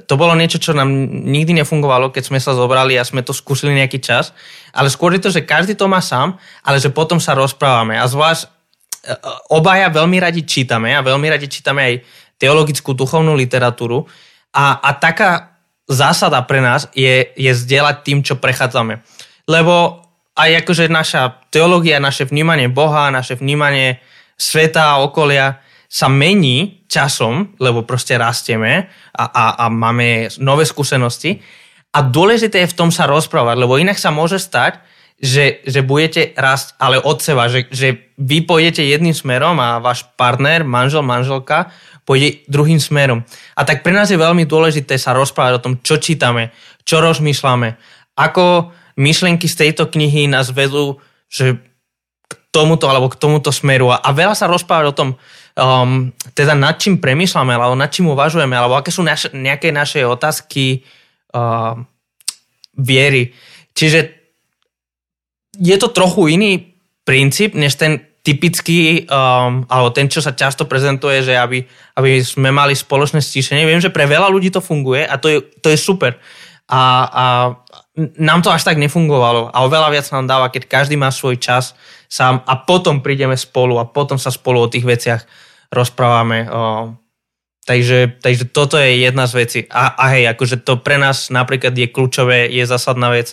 To 0.07 0.15
bolo 0.15 0.39
niečo, 0.39 0.63
čo 0.63 0.77
nám 0.77 0.89
nikdy 1.27 1.61
nefungovalo, 1.61 2.15
keď 2.15 2.31
sme 2.31 2.39
sa 2.41 2.55
zobrali 2.55 2.95
a 2.97 3.05
sme 3.05 3.27
to 3.27 3.35
skúsili 3.35 3.75
nejaký 3.75 3.99
čas. 3.99 4.31
Ale 4.71 4.87
skôr 4.89 5.13
je 5.17 5.23
to, 5.25 5.35
že 5.35 5.45
každý 5.45 5.75
to 5.75 5.91
má 5.91 5.99
sám, 5.99 6.39
ale 6.63 6.79
že 6.79 6.95
potom 6.95 7.19
sa 7.19 7.35
rozprávame. 7.35 7.99
A 7.99 8.07
zvlášť 8.07 8.47
e, 8.47 8.49
e, 8.49 9.15
obaja 9.51 9.91
veľmi 9.91 10.17
radi 10.23 10.47
čítame 10.47 10.95
a 10.95 11.03
veľmi 11.03 11.27
radi 11.27 11.51
čítame 11.51 11.81
aj 11.83 11.95
teologickú 12.39 12.95
duchovnú 12.95 13.35
literatúru. 13.35 14.07
A, 14.55 14.79
a 14.79 14.91
taká 14.97 15.50
zásada 15.91 16.39
pre 16.47 16.63
nás 16.63 16.87
je, 16.95 17.35
je 17.35 17.51
zdieľať 17.51 17.97
tým, 18.07 18.23
čo 18.23 18.39
prechádzame. 18.39 19.03
Lebo 19.51 20.07
aj 20.39 20.65
akože 20.65 20.87
naša 20.87 21.43
teológia, 21.51 21.99
naše 21.99 22.25
vnímanie 22.31 22.71
Boha, 22.71 23.11
naše 23.11 23.35
vnímanie 23.35 23.99
sveta 24.39 24.97
a 24.97 25.01
okolia 25.03 25.61
sa 25.91 26.07
mení 26.07 26.87
časom, 26.87 27.59
lebo 27.59 27.83
proste 27.83 28.15
rastieme 28.15 28.87
a, 29.11 29.25
a, 29.27 29.45
a 29.59 29.65
máme 29.67 30.31
nové 30.39 30.63
skúsenosti. 30.63 31.43
A 31.91 32.07
dôležité 32.07 32.63
je 32.63 32.71
v 32.71 32.79
tom 32.79 32.91
sa 32.95 33.11
rozprávať, 33.11 33.59
lebo 33.59 33.75
inak 33.75 33.99
sa 33.99 34.15
môže 34.15 34.39
stať, 34.39 34.79
že, 35.21 35.61
že 35.69 35.85
budete 35.85 36.33
rásť 36.33 36.79
ale 36.81 36.97
od 36.97 37.19
seba, 37.21 37.51
že, 37.51 37.69
že 37.69 38.15
vy 38.17 38.47
pôjdete 38.47 38.81
jedným 38.81 39.13
smerom 39.13 39.59
a 39.61 39.83
váš 39.83 40.09
partner, 40.17 40.65
manžel, 40.65 41.05
manželka 41.05 41.69
pôjde 42.05 42.45
druhým 42.51 42.81
smerom. 42.81 43.23
A 43.55 43.63
tak 43.63 43.85
pre 43.85 43.95
nás 43.95 44.11
je 44.11 44.19
veľmi 44.19 44.45
dôležité 44.45 44.97
sa 44.97 45.15
rozprávať 45.15 45.53
o 45.61 45.65
tom, 45.65 45.73
čo 45.81 46.01
čítame, 46.01 46.51
čo 46.85 46.99
rozmýšľame, 47.01 47.77
ako 48.19 48.75
myšlienky 49.01 49.47
z 49.49 49.69
tejto 49.69 49.89
knihy 49.89 50.29
nás 50.29 50.53
vedú 50.53 51.01
že 51.31 51.63
k 52.27 52.33
tomuto 52.51 52.91
alebo 52.91 53.07
k 53.07 53.19
tomuto 53.23 53.55
smeru. 53.55 53.95
A, 53.95 54.03
veľa 54.11 54.35
sa 54.35 54.51
rozprávať 54.51 54.87
o 54.91 54.97
tom, 54.99 55.09
um, 55.15 56.11
teda 56.35 56.59
nad 56.59 56.75
čím 56.75 56.99
premýšľame, 56.99 57.55
alebo 57.55 57.79
nad 57.79 57.87
čím 57.87 58.11
uvažujeme, 58.11 58.51
alebo 58.51 58.75
aké 58.75 58.91
sú 58.91 59.07
naš, 59.07 59.31
nejaké 59.31 59.71
naše 59.71 60.03
otázky 60.03 60.83
uh, 61.39 61.79
viery. 62.75 63.31
Čiže 63.79 64.01
je 65.55 65.77
to 65.79 65.95
trochu 65.95 66.35
iný 66.35 66.75
princíp, 67.07 67.55
než 67.55 67.79
ten 67.79 68.10
typický, 68.21 69.09
um, 69.09 69.65
alebo 69.65 69.89
ten, 69.97 70.05
čo 70.05 70.21
sa 70.21 70.37
často 70.37 70.69
prezentuje, 70.69 71.25
že 71.25 71.33
aby, 71.41 71.65
aby 71.97 72.21
sme 72.21 72.53
mali 72.53 72.77
spoločné 72.77 73.25
stíšenie. 73.25 73.65
Viem, 73.65 73.81
že 73.81 73.93
pre 73.93 74.05
veľa 74.05 74.29
ľudí 74.29 74.53
to 74.53 74.61
funguje 74.61 75.09
a 75.09 75.17
to 75.17 75.27
je, 75.33 75.39
to 75.65 75.73
je 75.73 75.79
super. 75.81 76.21
A, 76.69 76.83
a 77.09 77.25
nám 78.21 78.45
to 78.45 78.53
až 78.53 78.63
tak 78.63 78.79
nefungovalo 78.79 79.51
a 79.51 79.65
oveľa 79.65 79.89
viac 79.91 80.07
nám 80.13 80.29
dáva, 80.29 80.53
keď 80.53 80.69
každý 80.69 80.95
má 81.01 81.09
svoj 81.11 81.41
čas 81.41 81.73
sám 82.07 82.45
a 82.45 82.61
potom 82.61 83.01
prídeme 83.01 83.35
spolu 83.35 83.81
a 83.81 83.89
potom 83.89 84.21
sa 84.21 84.29
spolu 84.29 84.63
o 84.63 84.71
tých 84.71 84.85
veciach 84.85 85.25
rozprávame. 85.73 86.45
Um, 86.47 87.01
takže, 87.65 88.21
takže 88.21 88.53
toto 88.53 88.77
je 88.77 89.01
jedna 89.01 89.25
z 89.25 89.33
vecí. 89.33 89.61
A, 89.73 89.97
a 89.97 90.05
hej, 90.13 90.29
akože 90.29 90.61
to 90.61 90.77
pre 90.79 91.01
nás 91.01 91.33
napríklad 91.33 91.73
je 91.73 91.89
kľúčové, 91.89 92.53
je 92.53 92.65
zásadná 92.69 93.11
vec, 93.11 93.33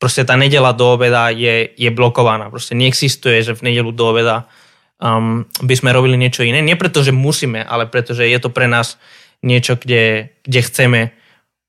proste 0.00 0.24
tá 0.24 0.34
nedela 0.34 0.72
do 0.72 0.96
obeda 0.96 1.28
je, 1.28 1.76
je 1.76 1.90
blokovaná. 1.92 2.48
Proste 2.48 2.72
neexistuje, 2.72 3.44
že 3.44 3.52
v 3.52 3.68
nedelu 3.68 3.92
do 3.92 4.04
obeda 4.08 4.48
um, 4.96 5.44
by 5.60 5.74
sme 5.76 5.92
robili 5.92 6.16
niečo 6.16 6.40
iné. 6.40 6.64
Nie 6.64 6.80
preto, 6.80 7.04
že 7.04 7.12
musíme, 7.12 7.60
ale 7.60 7.84
preto, 7.84 8.16
že 8.16 8.24
je 8.24 8.40
to 8.40 8.48
pre 8.48 8.64
nás 8.64 8.96
niečo, 9.44 9.76
kde, 9.76 10.32
kde 10.40 10.60
chceme 10.64 11.00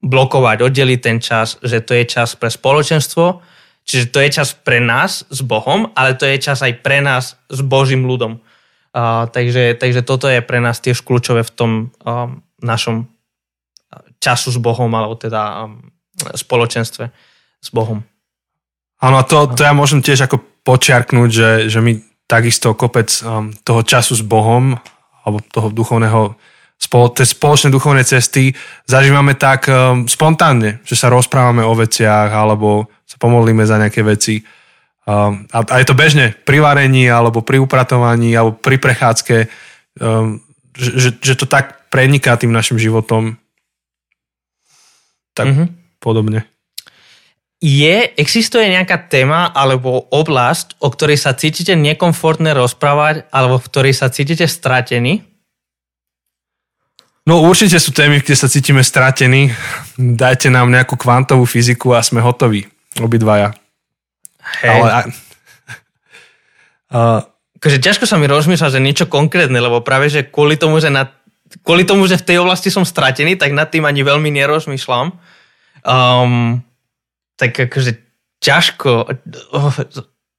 blokovať, 0.01 0.63
oddeliť 0.63 0.99
ten 1.03 1.19
čas, 1.19 1.59
že 1.61 1.83
to 1.83 1.93
je 1.93 2.07
čas 2.07 2.33
pre 2.39 2.49
spoločenstvo, 2.49 3.43
čiže 3.85 4.09
to 4.09 4.17
je 4.23 4.29
čas 4.33 4.55
pre 4.55 4.79
nás 4.81 5.27
s 5.27 5.43
Bohom, 5.43 5.91
ale 5.93 6.15
to 6.15 6.25
je 6.25 6.41
čas 6.41 6.63
aj 6.63 6.81
pre 6.81 7.03
nás 7.03 7.37
s 7.51 7.59
Božím 7.61 8.07
ľudom. 8.07 8.41
Uh, 8.91 9.27
takže, 9.31 9.75
takže 9.79 10.01
toto 10.03 10.27
je 10.27 10.43
pre 10.43 10.59
nás 10.59 10.79
tiež 10.83 11.03
kľúčové 11.03 11.47
v 11.47 11.53
tom 11.53 11.71
um, 12.03 12.43
našom 12.59 13.07
času 14.21 14.53
s 14.53 14.59
Bohom, 14.59 14.91
alebo 14.93 15.15
teda 15.15 15.67
um, 15.67 15.91
spoločenstve 16.31 17.11
s 17.61 17.69
Bohom. 17.71 18.03
Áno, 19.01 19.17
a 19.17 19.25
to, 19.25 19.49
to 19.49 19.65
ja 19.65 19.73
môžem 19.73 20.05
tiež 20.05 20.29
ako 20.29 20.37
počiarknúť, 20.61 21.29
že, 21.29 21.49
že 21.73 21.79
my 21.81 21.97
takisto 22.29 22.77
kopec 22.77 23.09
um, 23.25 23.49
toho 23.65 23.81
času 23.81 24.13
s 24.15 24.23
Bohom 24.23 24.77
alebo 25.25 25.41
toho 25.51 25.73
duchovného 25.73 26.37
spolo, 26.81 27.13
tej 27.13 27.33
spoločnej 27.33 27.73
duchovnej 27.73 28.05
cesty 28.05 28.53
zažívame 28.85 29.37
tak 29.37 29.69
um, 29.69 30.05
spontánne, 30.05 30.81
že 30.85 30.97
sa 30.97 31.13
rozprávame 31.13 31.61
o 31.61 31.73
veciach 31.73 32.29
alebo 32.29 32.89
sa 33.05 33.17
pomodlíme 33.21 33.65
za 33.65 33.81
nejaké 33.81 34.05
veci. 34.05 34.41
Um, 35.05 35.49
a, 35.49 35.65
a 35.65 35.75
je 35.81 35.85
to 35.89 35.97
bežne 35.97 36.37
pri 36.45 36.61
varení 36.61 37.09
alebo 37.09 37.41
pri 37.41 37.57
upratovaní 37.57 38.37
alebo 38.37 38.53
pri 38.53 38.77
prechádzke, 38.77 39.37
um, 39.97 40.41
že, 40.77 41.17
že, 41.17 41.33
to 41.35 41.49
tak 41.49 41.89
preniká 41.89 42.37
tým 42.37 42.53
našim 42.53 42.77
životom. 42.77 43.37
Tak 45.33 45.45
mm-hmm. 45.49 45.67
podobne. 45.97 46.45
Je, 47.61 48.09
existuje 48.17 48.65
nejaká 48.73 49.05
téma 49.05 49.53
alebo 49.53 50.09
oblasť, 50.09 50.81
o 50.81 50.89
ktorej 50.89 51.21
sa 51.21 51.37
cítite 51.37 51.77
nekomfortné 51.77 52.57
rozprávať 52.57 53.29
alebo 53.29 53.61
v 53.61 53.67
ktorej 53.69 53.93
sa 53.93 54.09
cítite 54.09 54.49
stratení? 54.49 55.21
No 57.29 57.45
určite 57.45 57.77
sú 57.77 57.93
témy, 57.93 58.25
kde 58.25 58.33
sa 58.33 58.49
cítime 58.49 58.81
stratení. 58.81 59.53
Dajte 59.93 60.49
nám 60.49 60.73
nejakú 60.73 60.97
kvantovú 60.97 61.45
fyziku 61.45 61.93
a 61.93 62.01
sme 62.01 62.17
hotoví. 62.17 62.65
Obidvaja. 62.97 63.53
Hej. 64.65 64.81
Ale... 64.81 64.89
Uh, 66.89 67.21
akože 67.61 67.77
ťažko 67.77 68.09
sa 68.09 68.17
mi 68.17 68.25
rozmýšľa, 68.25 68.73
že 68.73 68.81
niečo 68.81 69.05
konkrétne, 69.05 69.61
lebo 69.61 69.85
práve, 69.85 70.09
že 70.09 70.25
kvôli 70.25 70.57
tomu, 70.57 70.81
že, 70.81 70.89
na, 70.89 71.13
kvôli 71.61 71.85
tomu, 71.85 72.09
že 72.09 72.17
v 72.17 72.25
tej 72.25 72.37
oblasti 72.41 72.73
som 72.73 72.81
stratený, 72.81 73.37
tak 73.37 73.53
nad 73.53 73.69
tým 73.69 73.85
ani 73.85 74.01
veľmi 74.01 74.33
nerozmýšľam. 74.33 75.13
Um, 75.85 76.65
tak 77.41 77.57
akože 77.57 77.97
ťažko, 78.37 79.09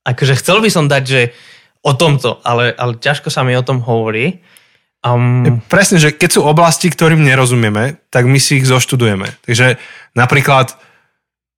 akože 0.06 0.34
chcel 0.38 0.62
by 0.62 0.70
som 0.70 0.86
dať, 0.86 1.02
že 1.02 1.20
o 1.82 1.98
tomto, 1.98 2.38
ale, 2.46 2.70
ale 2.78 3.02
ťažko 3.02 3.26
sa 3.26 3.42
mi 3.42 3.58
o 3.58 3.66
tom 3.66 3.82
hovorí. 3.82 4.38
Um... 5.02 5.58
Presne, 5.66 5.98
že 5.98 6.14
keď 6.14 6.38
sú 6.38 6.40
oblasti, 6.46 6.86
ktorým 6.86 7.26
nerozumieme, 7.26 7.98
tak 8.06 8.30
my 8.30 8.38
si 8.38 8.62
ich 8.62 8.70
zoštudujeme. 8.70 9.26
Takže 9.42 9.82
napríklad 10.14 10.78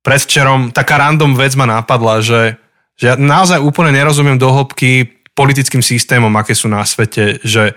predvčerom 0.00 0.72
taká 0.72 0.96
random 0.96 1.36
vec 1.36 1.52
ma 1.60 1.68
napadla, 1.68 2.24
že, 2.24 2.56
že 2.96 3.12
ja 3.12 3.14
naozaj 3.20 3.60
úplne 3.60 3.92
nerozumiem 3.92 4.40
do 4.40 4.48
hĺbky 4.48 5.20
politickým 5.36 5.84
systémom, 5.84 6.32
aké 6.40 6.56
sú 6.56 6.72
na 6.72 6.80
svete, 6.88 7.44
že 7.44 7.76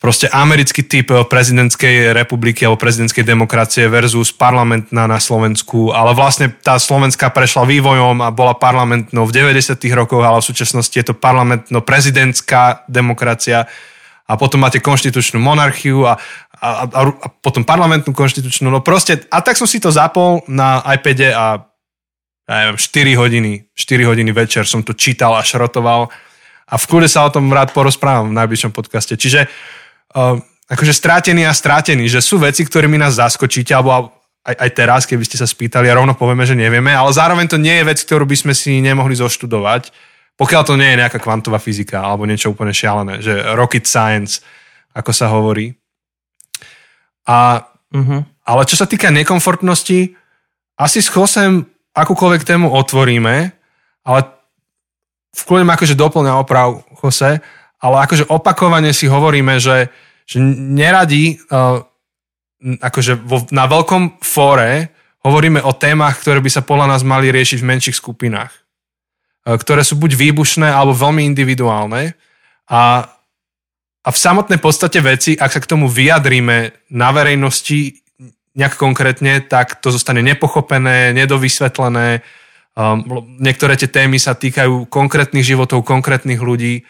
proste 0.00 0.32
americký 0.32 0.88
typ 0.88 1.12
eh, 1.12 1.22
prezidentskej 1.28 2.16
republiky 2.16 2.64
alebo 2.64 2.80
prezidentskej 2.80 3.22
demokracie 3.22 3.86
versus 3.86 4.32
parlamentná 4.32 5.04
na 5.04 5.20
Slovensku, 5.20 5.92
ale 5.92 6.16
vlastne 6.16 6.48
tá 6.48 6.80
Slovenská 6.80 7.28
prešla 7.30 7.68
vývojom 7.68 8.24
a 8.24 8.32
bola 8.32 8.56
parlamentnou 8.56 9.28
v 9.28 9.36
90. 9.36 9.76
rokoch, 9.92 10.24
ale 10.24 10.40
v 10.40 10.48
súčasnosti 10.48 10.96
je 10.96 11.04
to 11.04 11.14
parlamentno-prezidentská 11.14 12.88
demokracia 12.88 13.68
a 14.24 14.32
potom 14.40 14.64
máte 14.64 14.80
konštitučnú 14.80 15.36
monarchiu 15.36 16.08
a, 16.08 16.16
a, 16.56 16.88
a, 16.88 17.00
a 17.12 17.26
potom 17.28 17.66
parlamentnú 17.66 18.16
konštitučnú, 18.16 18.72
no 18.72 18.80
proste, 18.80 19.28
a 19.28 19.44
tak 19.44 19.60
som 19.60 19.68
si 19.68 19.82
to 19.82 19.92
zapol 19.92 20.40
na 20.48 20.80
iPade 20.86 21.28
a 21.28 21.68
ja 22.50 22.54
neviem, 22.66 22.78
4 22.82 23.20
hodiny, 23.20 23.52
4 23.74 24.10
hodiny 24.10 24.30
večer 24.34 24.66
som 24.66 24.82
to 24.82 24.90
čítal 24.96 25.38
a 25.38 25.42
šrotoval 25.42 26.10
a 26.70 26.74
v 26.78 26.84
kľude 26.86 27.10
sa 27.10 27.26
o 27.26 27.30
tom 27.30 27.50
rád 27.50 27.74
porozprávam 27.74 28.30
v 28.30 28.38
najbližšom 28.38 28.70
podcaste. 28.70 29.18
Čiže 29.18 29.50
akože 30.70 30.92
strátený 30.94 31.46
a 31.46 31.54
strátený, 31.54 32.06
že 32.06 32.22
sú 32.22 32.38
veci, 32.38 32.62
ktorými 32.62 32.98
nás 32.98 33.18
zaskočíte, 33.18 33.74
alebo 33.74 34.14
aj, 34.46 34.56
aj 34.56 34.70
teraz, 34.72 35.02
keby 35.04 35.22
ste 35.26 35.36
sa 35.36 35.46
spýtali 35.46 35.90
a 35.90 35.98
rovno 35.98 36.16
povieme, 36.16 36.46
že 36.48 36.58
nevieme, 36.58 36.94
ale 36.94 37.12
zároveň 37.12 37.46
to 37.50 37.58
nie 37.60 37.82
je 37.82 37.88
vec, 37.90 37.98
ktorú 38.00 38.24
by 38.24 38.36
sme 38.38 38.52
si 38.56 38.80
nemohli 38.80 39.14
zoštudovať, 39.18 39.92
pokiaľ 40.40 40.62
to 40.64 40.74
nie 40.80 40.96
je 40.96 41.00
nejaká 41.04 41.20
kvantová 41.20 41.60
fyzika 41.60 42.00
alebo 42.00 42.24
niečo 42.24 42.50
úplne 42.50 42.72
šialené, 42.72 43.20
že 43.20 43.36
rocket 43.52 43.84
science, 43.84 44.40
ako 44.96 45.10
sa 45.12 45.28
hovorí. 45.28 45.76
A, 47.28 47.60
uh-huh. 47.92 48.20
Ale 48.24 48.62
čo 48.64 48.74
sa 48.80 48.88
týka 48.88 49.12
nekomfortnosti, 49.12 50.16
asi 50.80 50.98
s 51.04 51.12
Chosem 51.12 51.68
akúkoľvek 51.92 52.42
tému 52.42 52.72
otvoríme, 52.72 53.52
ale 54.08 54.20
v 55.30 55.42
kľude 55.44 55.68
akože 55.68 55.94
doplňa 55.94 56.32
oprav 56.40 56.82
Jose, 57.04 57.38
ale 57.80 57.96
akože 58.04 58.28
opakovane 58.28 58.92
si 58.92 59.08
hovoríme, 59.08 59.56
že, 59.56 59.88
že 60.28 60.36
neradi 60.54 61.40
uh, 61.48 61.80
akože 62.60 63.16
vo, 63.24 63.48
na 63.50 63.64
veľkom 63.64 64.20
fóre 64.20 64.92
hovoríme 65.24 65.64
o 65.64 65.72
témach, 65.72 66.20
ktoré 66.20 66.44
by 66.44 66.50
sa 66.52 66.62
podľa 66.64 66.96
nás 66.96 67.02
mali 67.04 67.32
riešiť 67.32 67.58
v 67.60 67.68
menších 67.72 67.96
skupinách, 67.96 68.52
uh, 68.52 69.56
ktoré 69.56 69.80
sú 69.80 69.96
buď 69.96 70.12
výbušné 70.12 70.68
alebo 70.68 70.92
veľmi 70.92 71.24
individuálne. 71.24 72.12
A, 72.70 73.08
a 74.04 74.08
v 74.12 74.18
samotnej 74.18 74.60
podstate 74.60 75.00
veci, 75.00 75.34
ak 75.34 75.50
sa 75.50 75.60
k 75.64 75.70
tomu 75.72 75.88
vyjadríme 75.88 76.88
na 76.92 77.08
verejnosti 77.10 77.98
nejak 78.54 78.76
konkrétne, 78.76 79.40
tak 79.46 79.78
to 79.78 79.88
zostane 79.94 80.20
nepochopené, 80.20 81.16
nedovysvetlené. 81.16 82.20
Um, 82.74 83.26
niektoré 83.38 83.74
tie 83.78 83.90
témy 83.90 84.18
sa 84.18 84.34
týkajú 84.34 84.90
konkrétnych 84.90 85.46
životov, 85.46 85.86
konkrétnych 85.86 86.38
ľudí 86.38 86.86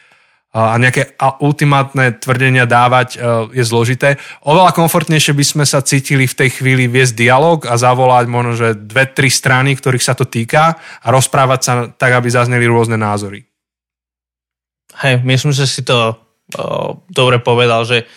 a 0.50 0.74
nejaké 0.82 1.14
ultimátne 1.38 2.18
tvrdenia 2.18 2.66
dávať 2.66 3.08
e, 3.14 3.18
je 3.54 3.62
zložité. 3.62 4.18
Oveľa 4.42 4.74
komfortnejšie 4.74 5.30
by 5.30 5.44
sme 5.46 5.64
sa 5.64 5.78
cítili 5.78 6.26
v 6.26 6.34
tej 6.34 6.58
chvíli 6.58 6.90
viesť 6.90 7.14
dialog 7.14 7.62
a 7.70 7.78
zavolať 7.78 8.26
možno, 8.26 8.58
že 8.58 8.74
dve, 8.74 9.06
tri 9.06 9.30
strany, 9.30 9.78
ktorých 9.78 10.02
sa 10.02 10.18
to 10.18 10.26
týka 10.26 10.74
a 10.74 11.06
rozprávať 11.14 11.60
sa 11.62 11.72
tak, 11.94 12.18
aby 12.18 12.26
zazneli 12.26 12.66
rôzne 12.66 12.98
názory. 12.98 13.46
Hej, 15.06 15.22
myslím, 15.22 15.54
že 15.54 15.70
si 15.70 15.86
to 15.86 16.18
o, 16.58 16.98
dobre 17.06 17.38
povedal, 17.38 17.86
že, 17.86 18.10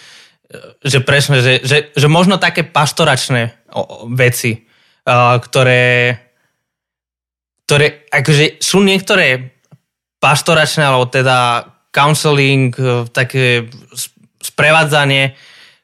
že 0.82 1.06
presne, 1.06 1.38
že, 1.38 1.62
že, 1.62 1.94
že 1.94 2.08
možno 2.10 2.42
také 2.42 2.66
pastoračné 2.66 3.70
o, 3.78 4.10
veci, 4.10 4.66
o, 5.06 5.38
ktoré, 5.38 6.18
ktoré 7.70 8.10
akože 8.10 8.58
sú 8.58 8.82
niektoré 8.82 9.54
pastoračné, 10.18 10.82
alebo 10.82 11.06
teda 11.06 11.70
counseling, 11.94 12.74
e, 12.74 13.06
také 13.14 13.70
sprevádzanie, 14.42 15.38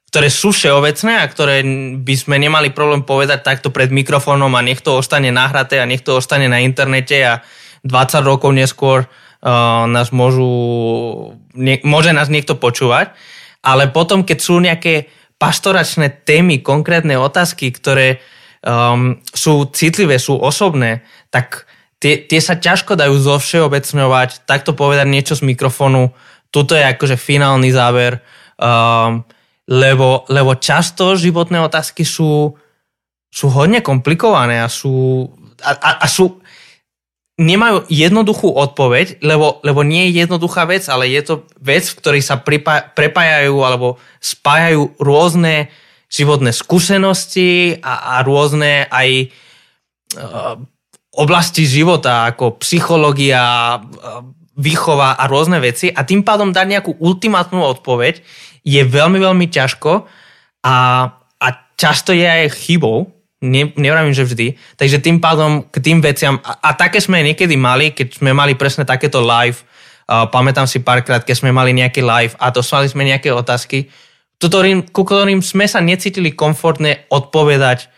ktoré 0.09 0.27
sú 0.33 0.49
všeobecné 0.49 1.21
a 1.21 1.29
ktoré 1.29 1.61
by 2.01 2.15
sme 2.17 2.41
nemali 2.41 2.73
problém 2.73 3.05
povedať 3.05 3.45
takto 3.45 3.69
pred 3.69 3.93
mikrofónom 3.93 4.49
a 4.57 4.65
nech 4.65 4.81
to 4.81 4.97
ostane 4.97 5.29
nahraté 5.29 5.77
a 5.77 5.85
nech 5.85 6.01
to 6.01 6.17
ostane 6.17 6.49
na 6.49 6.57
internete 6.65 7.21
a 7.21 7.45
20 7.85 8.25
rokov 8.25 8.49
neskôr 8.51 9.05
uh, 9.05 9.85
nás 9.85 10.09
môžu, 10.09 10.49
nie, 11.53 11.77
môže 11.85 12.09
nás 12.09 12.27
niekto 12.27 12.57
počúvať. 12.57 13.13
Ale 13.61 13.93
potom, 13.93 14.25
keď 14.25 14.37
sú 14.41 14.57
nejaké 14.57 15.13
pastoračné 15.37 16.25
témy, 16.25 16.65
konkrétne 16.65 17.15
otázky, 17.21 17.69
ktoré 17.69 18.17
um, 18.65 19.21
sú 19.29 19.69
citlivé, 19.71 20.17
sú 20.17 20.41
osobné, 20.41 21.05
tak 21.29 21.68
tie, 21.99 22.23
tie 22.25 22.39
sa 22.39 22.55
ťažko 22.55 22.95
dajú 22.95 23.15
zo 23.19 23.35
všeobecňovať, 23.37 24.47
takto 24.47 24.71
povedať 24.73 25.07
niečo 25.07 25.35
z 25.35 25.45
mikrofónu, 25.45 26.15
toto 26.49 26.73
je 26.73 26.81
akože 26.81 27.19
finálny 27.19 27.69
záver. 27.69 28.23
Um, 28.59 29.27
lebo, 29.69 30.25
lebo 30.33 30.57
často 30.57 31.13
životné 31.13 31.61
otázky 31.61 32.01
sú, 32.01 32.57
sú 33.29 33.45
hodne 33.53 33.85
komplikované 33.85 34.65
a 34.65 34.67
sú, 34.67 35.29
a, 35.61 35.71
a, 35.77 35.89
a 36.01 36.05
sú 36.09 36.41
nemajú 37.39 37.87
jednoduchú 37.87 38.51
odpoveď, 38.51 39.21
lebo, 39.23 39.61
lebo 39.63 39.85
nie 39.85 40.09
je 40.09 40.25
jednoduchá 40.25 40.67
vec, 40.67 40.89
ale 40.91 41.07
je 41.07 41.21
to 41.23 41.33
vec, 41.61 41.85
v 41.87 41.97
ktorej 42.01 42.23
sa 42.25 42.41
pripá, 42.41 42.83
prepájajú 42.91 43.55
alebo 43.63 44.01
spájajú 44.19 44.99
rôzne 44.99 45.71
životné 46.09 46.51
skúsenosti 46.51 47.79
a, 47.79 48.19
a 48.19 48.25
rôzne 48.25 48.89
aj 48.89 49.31
uh, 50.17 50.57
oblasti 51.19 51.67
života, 51.67 52.31
ako 52.31 52.57
psychológia, 52.63 53.43
uh, 53.77 54.23
výchova 54.59 55.15
a 55.15 55.23
rôzne 55.27 55.59
veci. 55.63 55.87
A 55.87 56.03
tým 56.03 56.23
pádom 56.23 56.51
dať 56.51 56.67
nejakú 56.67 56.91
ultimátnu 56.99 57.63
odpoveď 57.63 58.19
je 58.63 58.81
veľmi, 58.83 59.19
veľmi 59.19 59.47
ťažko 59.47 60.03
a, 60.67 60.75
a 61.39 61.47
často 61.79 62.11
je 62.11 62.27
aj 62.27 62.51
chybou, 62.59 63.07
ne, 63.39 63.71
nevravím, 63.79 64.11
že 64.11 64.27
vždy, 64.27 64.59
takže 64.75 64.99
tým 64.99 65.23
pádom 65.23 65.63
k 65.63 65.79
tým 65.79 66.03
veciam, 66.03 66.43
a, 66.43 66.59
a 66.59 66.69
také 66.75 66.99
sme 66.99 67.23
niekedy 67.23 67.55
mali, 67.55 67.95
keď 67.95 68.19
sme 68.19 68.35
mali 68.35 68.59
presne 68.59 68.83
takéto 68.83 69.23
live, 69.23 69.63
uh, 70.11 70.27
pamätám 70.27 70.67
si 70.67 70.83
párkrát, 70.83 71.23
keď 71.23 71.39
sme 71.39 71.55
mali 71.55 71.71
nejaký 71.71 72.03
live 72.03 72.35
a 72.35 72.51
dostali 72.51 72.91
sme 72.91 73.07
nejaké 73.07 73.31
otázky, 73.31 73.87
ktorým, 74.39 74.91
ku 74.91 75.03
ktorým 75.03 75.39
sme 75.43 75.67
sa 75.67 75.83
necítili 75.83 76.31
komfortne 76.35 77.07
odpovedať 77.11 77.91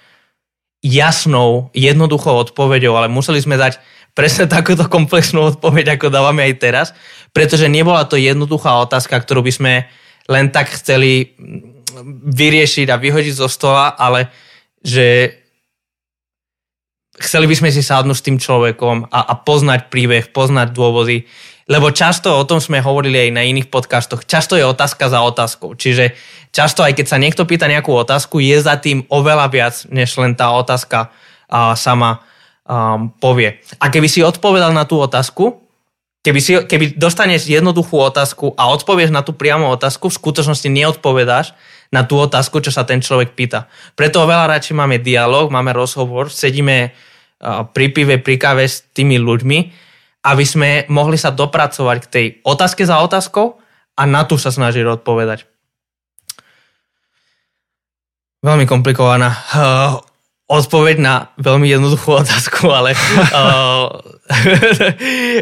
jasnou, 0.82 1.70
jednoduchou 1.78 2.50
odpoveďou, 2.50 2.98
ale 2.98 3.08
museli 3.08 3.38
sme 3.38 3.58
dať 3.58 3.78
presne 4.18 4.50
takúto 4.50 4.90
komplexnú 4.90 5.56
odpoveď, 5.56 5.96
ako 5.96 6.12
dávame 6.12 6.44
aj 6.44 6.54
teraz, 6.60 6.88
pretože 7.32 7.72
nebola 7.72 8.04
to 8.04 8.20
jednoduchá 8.20 8.82
otázka, 8.84 9.16
ktorú 9.22 9.46
by 9.46 9.54
sme 9.54 9.74
len 10.28 10.52
tak 10.52 10.74
chceli 10.74 11.38
vyriešiť 12.28 12.88
a 12.92 13.00
vyhodiť 13.00 13.34
zo 13.36 13.48
stola, 13.48 13.94
ale 13.96 14.32
že 14.82 15.38
chceli 17.22 17.46
by 17.46 17.56
sme 17.56 17.70
si 17.70 17.86
sadnúť 17.86 18.18
s 18.18 18.26
tým 18.26 18.38
človekom 18.42 19.12
a, 19.14 19.20
a 19.32 19.34
poznať 19.38 19.94
príbeh, 19.94 20.34
poznať 20.34 20.74
dôvody, 20.74 21.30
lebo 21.70 21.94
často 21.94 22.34
o 22.34 22.48
tom 22.48 22.58
sme 22.58 22.82
hovorili 22.82 23.30
aj 23.30 23.32
na 23.36 23.44
iných 23.46 23.70
podcastoch, 23.70 24.26
často 24.26 24.58
je 24.58 24.66
otázka 24.66 25.10
za 25.12 25.22
otázkou, 25.22 25.78
čiže 25.78 26.18
často 26.50 26.82
aj 26.82 26.98
keď 26.98 27.06
sa 27.06 27.22
niekto 27.22 27.46
pýta 27.46 27.70
nejakú 27.70 27.94
otázku, 27.94 28.42
je 28.42 28.58
za 28.58 28.78
tým 28.78 29.06
oveľa 29.10 29.48
viac, 29.52 29.76
než 29.94 30.16
len 30.18 30.34
tá 30.34 30.50
otázka 30.54 31.14
a, 31.52 31.78
sama 31.78 32.26
um, 32.66 33.14
povie. 33.22 33.62
A 33.78 33.92
keby 33.92 34.08
si 34.10 34.26
odpovedal 34.26 34.74
na 34.74 34.88
tú 34.88 34.98
otázku, 35.02 35.62
Keby, 36.22 36.38
si, 36.38 36.54
keby 36.54 37.02
dostaneš 37.02 37.50
jednoduchú 37.50 37.98
otázku 37.98 38.54
a 38.54 38.70
odpovieš 38.70 39.10
na 39.10 39.26
tú 39.26 39.34
priamu 39.34 39.74
otázku, 39.74 40.06
v 40.14 40.22
skutočnosti 40.22 40.70
neodpovedáš 40.70 41.58
na 41.90 42.06
tú 42.06 42.22
otázku, 42.22 42.62
čo 42.62 42.70
sa 42.70 42.86
ten 42.86 43.02
človek 43.02 43.34
pýta. 43.34 43.66
Preto 43.98 44.22
oveľa 44.22 44.54
radšej 44.54 44.78
máme 44.78 45.02
dialog, 45.02 45.50
máme 45.50 45.74
rozhovor, 45.74 46.30
sedíme 46.30 46.94
pri 47.74 47.86
pive, 47.90 48.22
pri 48.22 48.38
káve 48.38 48.70
s 48.70 48.86
tými 48.94 49.18
ľuďmi, 49.18 49.90
aby 50.22 50.46
sme 50.46 50.70
mohli 50.90 51.18
sa 51.18 51.34
dopracovať 51.34 51.98
k 52.06 52.12
tej 52.12 52.26
otázke 52.46 52.86
za 52.86 53.02
otázkou 53.02 53.58
a 53.98 54.02
na 54.06 54.26
tú 54.26 54.38
sa 54.38 54.54
snažiť 54.54 54.86
odpovedať. 54.86 55.50
Veľmi 58.42 58.66
komplikovaná 58.66 59.38
odpoveď 60.52 60.98
na 61.00 61.14
veľmi 61.40 61.70
jednoduchú 61.70 62.16
otázku, 62.22 62.68
ale... 62.70 62.92
uh, 63.32 63.88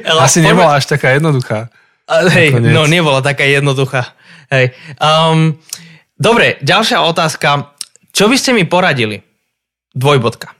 Asi 0.25 0.41
nebola 0.41 0.77
až 0.77 0.89
taká 0.89 1.13
jednoduchá. 1.17 1.69
Hej, 2.09 2.57
no 2.57 2.89
nebola 2.89 3.21
taká 3.21 3.45
jednoduchá. 3.45 4.17
Hej. 4.49 4.73
Um, 4.97 5.61
dobre, 6.17 6.57
ďalšia 6.65 7.05
otázka. 7.05 7.77
Čo 8.09 8.25
by 8.25 8.35
ste 8.37 8.57
mi 8.57 8.65
poradili? 8.65 9.21
Dvojbodka. 9.93 10.57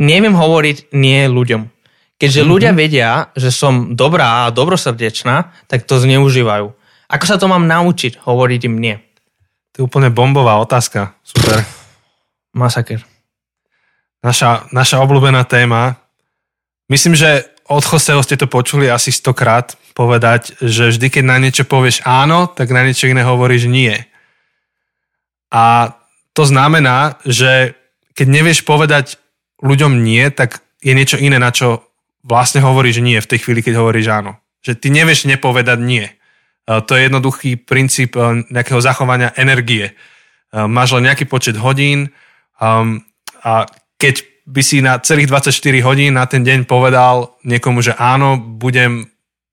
Neviem 0.00 0.32
hovoriť 0.32 0.96
nie 0.96 1.28
ľuďom. 1.28 1.75
Keďže 2.16 2.40
mm-hmm. 2.40 2.52
ľudia 2.52 2.72
vedia, 2.72 3.10
že 3.36 3.52
som 3.52 3.92
dobrá 3.92 4.48
a 4.48 4.54
dobrosrdečná, 4.54 5.52
tak 5.68 5.84
to 5.84 6.00
zneužívajú. 6.00 6.72
Ako 7.12 7.24
sa 7.28 7.36
to 7.36 7.46
mám 7.46 7.68
naučiť 7.68 8.24
hovoriť 8.24 8.60
im 8.66 8.76
nie? 8.80 8.96
To 9.76 9.84
je 9.84 9.86
úplne 9.86 10.08
bombová 10.08 10.56
otázka. 10.58 11.12
Super. 11.20 11.60
Masaker 12.56 13.04
naša, 14.26 14.66
naša 14.74 14.98
obľúbená 15.06 15.46
téma. 15.46 16.02
Myslím, 16.90 17.14
že 17.14 17.46
od 17.70 17.82
Joseho 17.86 18.22
ste 18.26 18.34
to 18.34 18.50
počuli 18.50 18.90
asi 18.90 19.14
stokrát 19.14 19.78
povedať, 19.94 20.58
že 20.58 20.90
vždy, 20.90 21.06
keď 21.10 21.24
na 21.26 21.38
niečo 21.38 21.64
povieš 21.66 22.02
áno, 22.02 22.50
tak 22.50 22.74
na 22.74 22.82
niečo 22.82 23.06
iné 23.06 23.22
hovoríš 23.22 23.70
nie. 23.70 23.94
A 25.50 25.94
to 26.34 26.42
znamená, 26.46 27.22
že 27.22 27.78
keď 28.18 28.26
nevieš 28.28 28.66
povedať 28.66 29.18
ľuďom 29.62 30.02
nie, 30.02 30.26
tak 30.34 30.62
je 30.82 30.92
niečo 30.92 31.16
iné, 31.16 31.38
na 31.38 31.50
čo 31.50 31.86
vlastne 32.26 32.60
hovoríš 32.60 32.98
nie 33.00 33.22
v 33.22 33.30
tej 33.30 33.38
chvíli, 33.46 33.62
keď 33.62 33.78
hovoríš 33.78 34.10
áno. 34.10 34.42
Že 34.66 34.72
ty 34.82 34.88
nevieš 34.90 35.30
nepovedať 35.30 35.78
nie. 35.78 36.10
To 36.66 36.92
je 36.98 37.06
jednoduchý 37.06 37.62
princíp 37.62 38.18
e, 38.18 38.42
nejakého 38.50 38.82
zachovania 38.82 39.30
energie. 39.38 39.94
E, 40.50 40.58
máš 40.66 40.98
len 40.98 41.06
nejaký 41.06 41.30
počet 41.30 41.54
hodín 41.54 42.10
um, 42.58 42.98
a 43.46 43.70
keď 44.02 44.26
by 44.50 44.62
si 44.66 44.82
na 44.82 44.98
celých 44.98 45.30
24 45.30 45.54
hodín 45.86 46.18
na 46.18 46.26
ten 46.26 46.42
deň 46.42 46.66
povedal 46.66 47.38
niekomu, 47.46 47.86
že 47.86 47.94
áno, 47.94 48.34
budem, 48.38 49.06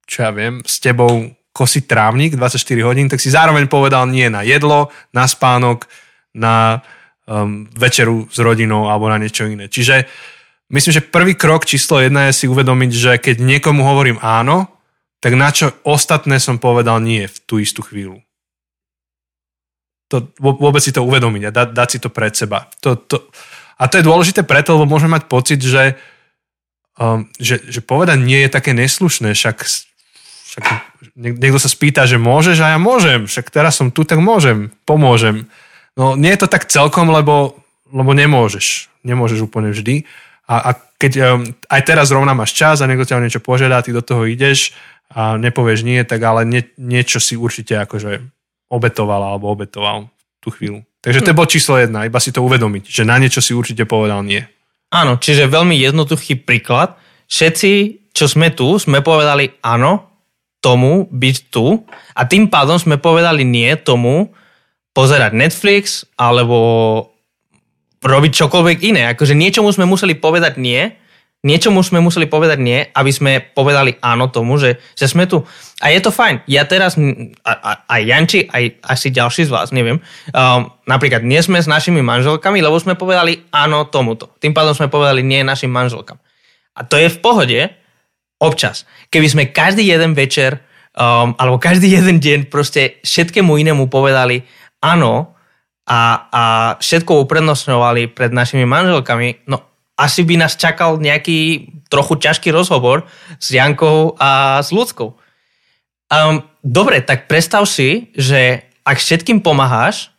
čo 0.10 0.26
ja 0.26 0.32
viem, 0.34 0.66
s 0.66 0.82
tebou 0.82 1.30
kosiť 1.54 1.86
trávnik 1.86 2.34
24 2.34 2.58
hodín, 2.82 3.06
tak 3.06 3.22
si 3.22 3.30
zároveň 3.30 3.70
povedal 3.70 4.10
nie 4.10 4.26
na 4.34 4.42
jedlo, 4.42 4.90
na 5.14 5.30
spánok, 5.30 5.86
na 6.34 6.82
um, 7.30 7.70
večeru 7.78 8.26
s 8.26 8.42
rodinou 8.42 8.90
alebo 8.90 9.06
na 9.06 9.22
niečo 9.22 9.46
iné. 9.46 9.70
Čiže 9.70 10.10
myslím, 10.74 10.94
že 10.98 11.06
prvý 11.06 11.38
krok 11.38 11.70
číslo 11.70 12.02
jedna 12.02 12.28
je 12.28 12.44
si 12.44 12.46
uvedomiť, 12.50 12.92
že 12.92 13.12
keď 13.22 13.36
niekomu 13.40 13.86
hovorím 13.86 14.18
áno, 14.20 14.74
tak 15.24 15.40
na 15.40 15.54
čo 15.54 15.72
ostatné 15.88 16.42
som 16.42 16.60
povedal 16.60 17.00
nie 17.00 17.30
v 17.30 17.38
tú 17.48 17.62
istú 17.62 17.80
chvíľu. 17.80 18.20
To, 20.12 20.30
vôbec 20.38 20.84
si 20.84 20.92
to 20.92 21.06
uvedomiť 21.06 21.48
a 21.48 21.56
dať, 21.56 21.70
dať 21.72 21.88
si 21.90 22.00
to 22.04 22.10
pred 22.12 22.36
seba. 22.36 22.68
To, 22.84 23.00
to, 23.00 23.32
a 23.80 23.88
to 23.88 23.98
je 23.98 24.06
dôležité 24.06 24.44
preto, 24.44 24.76
lebo 24.76 24.86
môžeme 24.90 25.16
mať 25.16 25.32
pocit, 25.32 25.64
že, 25.64 25.96
um, 27.00 27.26
že, 27.40 27.64
že 27.66 27.80
povedať 27.82 28.20
nie 28.22 28.44
je 28.46 28.50
také 28.52 28.76
neslušné, 28.76 29.34
však, 29.34 29.58
však 29.64 30.64
niekto 31.16 31.58
sa 31.58 31.72
spýta, 31.72 32.06
že 32.06 32.22
môžeš 32.22 32.60
a 32.62 32.76
ja 32.76 32.80
môžem, 32.82 33.26
však 33.26 33.50
teraz 33.50 33.80
som 33.80 33.90
tu, 33.90 34.06
tak 34.06 34.22
môžem, 34.22 34.70
pomôžem. 34.86 35.50
No 35.98 36.20
nie 36.20 36.36
je 36.36 36.46
to 36.46 36.52
tak 36.52 36.70
celkom, 36.70 37.10
lebo, 37.10 37.58
lebo 37.90 38.12
nemôžeš. 38.14 38.92
Nemôžeš 39.02 39.46
úplne 39.46 39.72
vždy. 39.72 40.06
A, 40.48 40.56
a 40.60 40.72
keď 41.00 41.14
um, 41.24 41.44
aj 41.72 41.82
teraz 41.84 42.12
rovna 42.12 42.36
máš 42.36 42.56
čas 42.56 42.84
a 42.84 42.88
niekto 42.88 43.08
ťa 43.08 43.20
o 43.20 43.24
niečo 43.24 43.42
požiada, 43.44 43.84
ty 43.84 43.96
do 43.96 44.04
toho 44.04 44.28
ideš 44.28 44.76
a 45.12 45.40
nepovieš 45.40 45.84
nie, 45.88 46.00
tak 46.04 46.20
ale 46.24 46.44
nie, 46.44 46.64
niečo 46.76 47.20
si 47.24 47.40
určite 47.40 47.80
akože 47.80 48.24
obetoval 48.72 49.22
alebo 49.24 49.52
obetoval 49.52 50.12
tú 50.44 50.52
chvíľu. 50.52 50.84
Takže 51.04 51.20
to 51.24 51.32
je 51.32 51.40
bod 51.40 51.52
číslo 51.52 51.76
jedna, 51.76 52.08
iba 52.08 52.20
si 52.20 52.32
to 52.32 52.44
uvedomiť, 52.44 52.88
že 52.88 53.04
na 53.04 53.20
niečo 53.20 53.44
si 53.44 53.52
určite 53.52 53.84
povedal 53.84 54.24
nie. 54.24 54.44
Áno, 54.94 55.20
čiže 55.20 55.52
veľmi 55.52 55.76
jednoduchý 55.76 56.40
príklad. 56.44 56.96
Všetci, 57.28 57.72
čo 58.16 58.26
sme 58.30 58.56
tu, 58.56 58.78
sme 58.80 59.04
povedali 59.04 59.52
áno 59.60 60.14
tomu 60.64 61.12
byť 61.12 61.38
tu 61.52 61.84
a 62.16 62.24
tým 62.24 62.48
pádom 62.48 62.80
sme 62.80 62.96
povedali 62.96 63.44
nie 63.44 63.76
tomu 63.76 64.32
pozerať 64.96 65.36
Netflix 65.36 66.08
alebo 66.16 67.12
robiť 68.04 68.32
čokoľvek 68.46 68.78
iné. 68.84 69.10
Akože 69.16 69.34
niečomu 69.34 69.72
sme 69.72 69.88
museli 69.88 70.14
povedať 70.14 70.60
nie 70.60 70.92
niečomu 71.44 71.84
sme 71.84 72.00
museli 72.00 72.26
povedať 72.26 72.60
nie, 72.64 72.80
aby 72.96 73.12
sme 73.12 73.44
povedali 73.44 74.00
áno 74.00 74.32
tomu, 74.32 74.56
že, 74.56 74.80
že 74.96 75.12
sme 75.12 75.28
tu. 75.28 75.44
A 75.84 75.92
je 75.92 76.00
to 76.00 76.10
fajn. 76.10 76.48
Ja 76.48 76.64
teraz, 76.64 76.96
aj 76.96 78.02
Janči, 78.02 78.48
aj 78.48 78.80
asi 78.80 79.12
ďalší 79.12 79.52
z 79.52 79.52
vás, 79.52 79.76
neviem, 79.76 80.00
um, 80.32 80.72
napríklad 80.88 81.22
nie 81.28 81.44
sme 81.44 81.60
s 81.60 81.68
našimi 81.68 82.00
manželkami, 82.00 82.64
lebo 82.64 82.80
sme 82.80 82.96
povedali 82.96 83.44
áno 83.52 83.84
tomuto. 83.92 84.32
Tým 84.40 84.56
pádom 84.56 84.72
sme 84.72 84.88
povedali 84.88 85.20
nie 85.22 85.44
našim 85.44 85.70
manželkám. 85.70 86.18
A 86.74 86.82
to 86.88 86.96
je 86.96 87.12
v 87.12 87.22
pohode, 87.22 87.60
občas. 88.40 88.88
Keby 89.12 89.28
sme 89.28 89.44
každý 89.52 89.84
jeden 89.84 90.16
večer, 90.16 90.64
um, 90.96 91.36
alebo 91.36 91.60
každý 91.60 91.92
jeden 91.92 92.24
deň 92.24 92.48
proste 92.48 93.04
všetkému 93.04 93.60
inému 93.60 93.92
povedali 93.92 94.48
áno, 94.80 95.33
a, 95.84 96.00
a 96.32 96.44
všetko 96.80 97.28
uprednostňovali 97.28 98.16
pred 98.16 98.32
našimi 98.32 98.64
manželkami, 98.64 99.48
no 99.52 99.62
asi 100.00 100.26
by 100.26 100.42
nás 100.42 100.58
čakal 100.58 100.98
nejaký 100.98 101.70
trochu 101.92 102.18
ťažký 102.18 102.50
rozhovor 102.50 103.06
s 103.38 103.54
Jankou 103.54 104.18
a 104.18 104.62
s 104.64 104.74
Ľudskou. 104.74 105.14
Um, 106.10 106.46
dobre, 106.66 107.02
tak 107.06 107.30
predstav 107.30 107.66
si, 107.70 108.10
že 108.18 108.66
ak 108.84 108.98
všetkým 108.98 109.46
pomáhaš, 109.46 110.10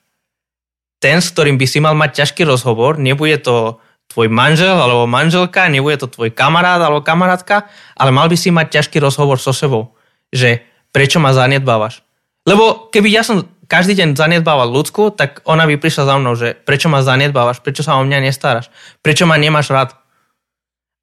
ten, 1.02 1.20
s 1.20 1.28
ktorým 1.34 1.60
by 1.60 1.66
si 1.68 1.78
mal 1.82 1.92
mať 1.92 2.24
ťažký 2.24 2.48
rozhovor, 2.48 2.96
nebude 2.96 3.36
to 3.42 3.76
tvoj 4.08 4.28
manžel 4.30 4.78
alebo 4.78 5.10
manželka, 5.10 5.68
nebude 5.68 6.00
to 6.00 6.08
tvoj 6.08 6.32
kamarát 6.32 6.80
alebo 6.80 7.04
kamarátka, 7.04 7.68
ale 7.98 8.14
mal 8.14 8.30
by 8.30 8.36
si 8.38 8.48
mať 8.54 8.80
ťažký 8.80 9.02
rozhovor 9.02 9.36
so 9.36 9.52
sebou, 9.52 9.96
že 10.32 10.64
prečo 10.94 11.18
ma 11.20 11.34
zanedbávaš. 11.34 12.00
Lebo 12.44 12.92
keby 12.92 13.08
ja 13.08 13.24
som 13.24 13.48
každý 13.68 13.96
deň 13.96 14.16
zanedbával 14.16 14.68
ľudskú, 14.68 15.12
tak 15.14 15.40
ona 15.48 15.64
by 15.64 15.80
prišla 15.80 16.04
za 16.04 16.14
mnou, 16.20 16.34
že 16.36 16.54
prečo 16.54 16.92
ma 16.92 17.00
zanedbávaš, 17.00 17.64
prečo 17.64 17.84
sa 17.84 17.96
o 17.98 18.04
mňa 18.04 18.24
nestaráš, 18.24 18.68
prečo 19.00 19.24
ma 19.24 19.40
nemáš 19.40 19.72
rád. 19.72 19.90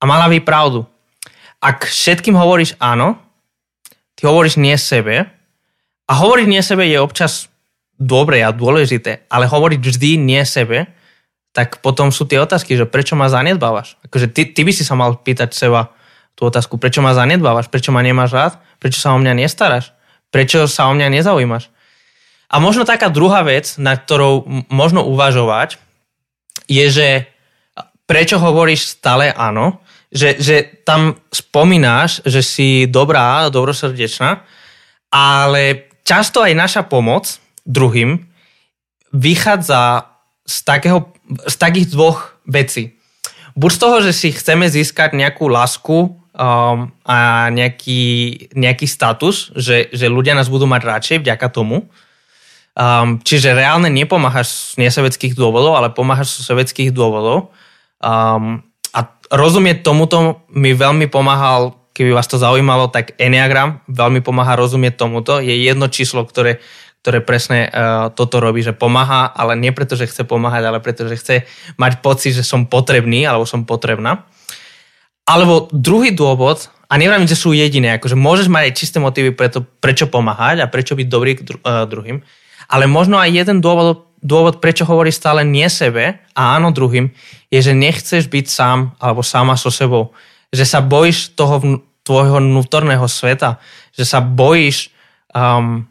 A 0.01 0.09
mala 0.09 0.29
by 0.29 0.41
pravdu. 0.41 0.85
Ak 1.61 1.85
všetkým 1.85 2.33
hovoríš 2.33 2.73
áno, 2.81 3.21
ty 4.17 4.25
hovoríš 4.25 4.57
nie 4.57 4.73
sebe 4.77 5.29
a 6.09 6.11
hovoriť 6.17 6.47
nie 6.49 6.61
sebe 6.65 6.89
je 6.89 6.97
občas 6.97 7.53
dobre 8.01 8.41
a 8.41 8.49
dôležité, 8.49 9.29
ale 9.29 9.45
hovoriť 9.45 9.77
vždy 9.77 10.17
nie 10.17 10.41
sebe, 10.41 10.89
tak 11.53 11.83
potom 11.85 12.09
sú 12.09 12.25
tie 12.25 12.41
otázky, 12.41 12.73
že 12.73 12.89
prečo 12.89 13.13
ma 13.13 13.29
zanedbávaš. 13.29 13.99
Akože 14.07 14.31
ty, 14.31 14.49
ty 14.49 14.65
by 14.65 14.71
si 14.73 14.81
sa 14.81 14.97
mal 14.97 15.19
pýtať 15.19 15.53
seba 15.53 15.93
tú 16.33 16.47
otázku, 16.47 16.79
prečo 16.79 17.03
ma 17.03 17.13
zanedbávaš, 17.13 17.67
prečo 17.67 17.93
ma 17.93 18.01
nemáš 18.01 18.31
rád, 18.33 18.53
prečo 18.81 19.03
sa 19.03 19.13
o 19.13 19.19
mňa 19.19 19.37
nestaráš, 19.37 19.93
prečo 20.33 20.65
sa 20.65 20.89
o 20.89 20.95
mňa 20.95 21.11
nezaujímaš. 21.11 21.69
A 22.51 22.59
možno 22.59 22.83
taká 22.83 23.07
druhá 23.07 23.47
vec, 23.47 23.79
na 23.79 23.95
ktorou 23.95 24.43
možno 24.67 25.07
uvažovať, 25.07 25.79
je, 26.67 26.85
že 26.91 27.07
prečo 28.03 28.35
hovoríš 28.35 28.99
stále 28.99 29.31
áno, 29.31 29.79
že, 30.11 30.35
že 30.35 30.83
tam 30.83 31.15
spomínáš, 31.31 32.19
že 32.27 32.43
si 32.43 32.67
dobrá, 32.91 33.47
dobrosrdečná, 33.47 34.43
ale 35.07 35.87
často 36.03 36.43
aj 36.43 36.51
naša 36.51 36.83
pomoc 36.83 37.39
druhým 37.63 38.27
vychádza 39.15 40.11
z, 40.43 40.57
takého, 40.67 41.15
z 41.47 41.55
takých 41.55 41.87
dvoch 41.95 42.35
vecí. 42.43 42.99
Buď 43.55 43.71
z 43.71 43.79
toho, 43.79 43.97
že 44.03 44.11
si 44.11 44.35
chceme 44.35 44.67
získať 44.67 45.15
nejakú 45.15 45.47
lásku 45.47 45.95
um, 46.07 46.91
a 47.07 47.47
nejaký, 47.51 48.03
nejaký 48.55 48.87
status, 48.87 49.55
že, 49.55 49.91
že 49.91 50.11
ľudia 50.11 50.35
nás 50.35 50.47
budú 50.47 50.67
mať 50.67 50.81
radšej 50.83 51.17
vďaka 51.23 51.47
tomu, 51.51 51.87
Um, 52.71 53.19
čiže 53.19 53.51
reálne 53.51 53.91
nepomáhaš 53.91 54.75
z 54.75 54.87
neseveckých 54.87 55.35
dôvodov, 55.35 55.75
ale 55.75 55.91
pomáhaš 55.91 56.39
z 56.39 56.55
seveckých 56.55 56.95
dôvodov. 56.95 57.51
Um, 57.99 58.63
a 58.95 59.11
rozumieť 59.27 59.83
tomuto 59.83 60.47
mi 60.55 60.71
veľmi 60.71 61.11
pomáhal, 61.11 61.75
keby 61.91 62.15
vás 62.15 62.31
to 62.31 62.39
zaujímalo, 62.39 62.87
tak 62.87 63.19
Enneagram 63.19 63.83
veľmi 63.91 64.23
pomáha 64.23 64.55
rozumieť 64.55 65.03
tomuto. 65.03 65.43
Je 65.43 65.51
jedno 65.51 65.91
číslo, 65.91 66.23
ktoré, 66.23 66.63
ktoré 67.03 67.19
presne 67.19 67.67
uh, 67.67 68.07
toto 68.15 68.39
robí, 68.39 68.63
že 68.63 68.71
pomáha, 68.71 69.27
ale 69.27 69.59
nie 69.59 69.75
preto, 69.75 69.99
že 69.99 70.07
chce 70.07 70.23
pomáhať, 70.23 70.63
ale 70.63 70.79
preto, 70.79 71.11
že 71.11 71.19
chce 71.19 71.35
mať 71.75 71.99
pocit, 71.99 72.31
že 72.31 72.47
som 72.47 72.63
potrebný 72.71 73.27
alebo 73.27 73.43
som 73.43 73.67
potrebná. 73.67 74.23
Alebo 75.27 75.67
druhý 75.75 76.15
dôvod, 76.15 76.71
a 76.87 76.95
neviem, 76.95 77.27
že 77.27 77.35
sú 77.35 77.51
jediné, 77.51 77.99
akože 77.99 78.15
môžeš 78.15 78.47
mať 78.47 78.63
aj 78.67 78.73
čisté 78.79 78.97
motívy 78.99 79.35
preto, 79.35 79.63
prečo 79.63 80.07
pomáhať 80.07 80.63
a 80.63 80.71
prečo 80.71 80.95
byť 80.95 81.07
dobrý 81.07 81.35
k 81.35 81.43
dru- 81.43 81.63
uh, 81.63 81.83
druhým, 81.83 82.23
ale 82.71 82.87
možno 82.87 83.19
aj 83.19 83.35
jeden 83.35 83.59
dôvod, 83.59 84.07
dôvod, 84.23 84.63
prečo 84.63 84.87
hovoríš 84.87 85.19
stále 85.19 85.43
nie 85.43 85.67
sebe 85.67 86.23
a 86.31 86.55
áno 86.55 86.71
druhým, 86.71 87.11
je, 87.51 87.59
že 87.59 87.75
nechceš 87.75 88.31
byť 88.31 88.45
sám 88.47 88.95
alebo 88.95 89.19
sama 89.19 89.59
so 89.59 89.67
sebou. 89.67 90.15
Že 90.55 90.63
sa 90.63 90.79
bojíš 90.79 91.35
toho 91.35 91.59
vn- 91.59 91.81
tvojho 92.07 92.39
vnútorného 92.39 93.03
sveta. 93.11 93.59
Že 93.91 94.05
sa 94.07 94.19
bojíš 94.23 94.95
um, 95.35 95.83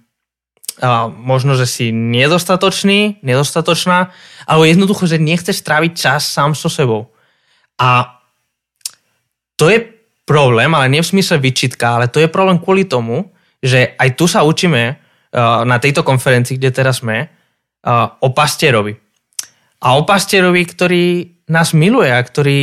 uh, 0.80 1.06
možno, 1.12 1.52
že 1.52 1.68
si 1.68 1.92
nedostatočný, 1.92 3.20
nedostatočná, 3.20 4.08
alebo 4.48 4.64
jednoducho, 4.64 5.04
že 5.04 5.20
nechceš 5.20 5.60
stráviť 5.60 5.92
čas 5.92 6.24
sám 6.24 6.56
so 6.56 6.72
sebou. 6.72 7.12
A 7.76 8.20
to 9.60 9.68
je 9.68 9.84
problém, 10.24 10.72
ale 10.72 10.88
nie 10.88 11.04
v 11.04 11.10
smysle 11.12 11.36
vyčitka, 11.36 12.00
ale 12.00 12.08
to 12.08 12.24
je 12.24 12.32
problém 12.32 12.56
kvôli 12.56 12.88
tomu, 12.88 13.28
že 13.60 13.92
aj 14.00 14.16
tu 14.16 14.24
sa 14.24 14.40
učíme 14.40 14.96
na 15.34 15.76
tejto 15.78 16.02
konferencii, 16.02 16.58
kde 16.58 16.70
teraz 16.74 17.02
sme, 17.02 17.30
o 18.20 18.28
pastierovi. 18.34 18.98
A 19.80 19.96
o 19.96 20.04
pastierovi, 20.04 20.62
ktorý 20.66 21.04
nás 21.48 21.72
miluje 21.72 22.12
a 22.12 22.20
ktorý 22.20 22.60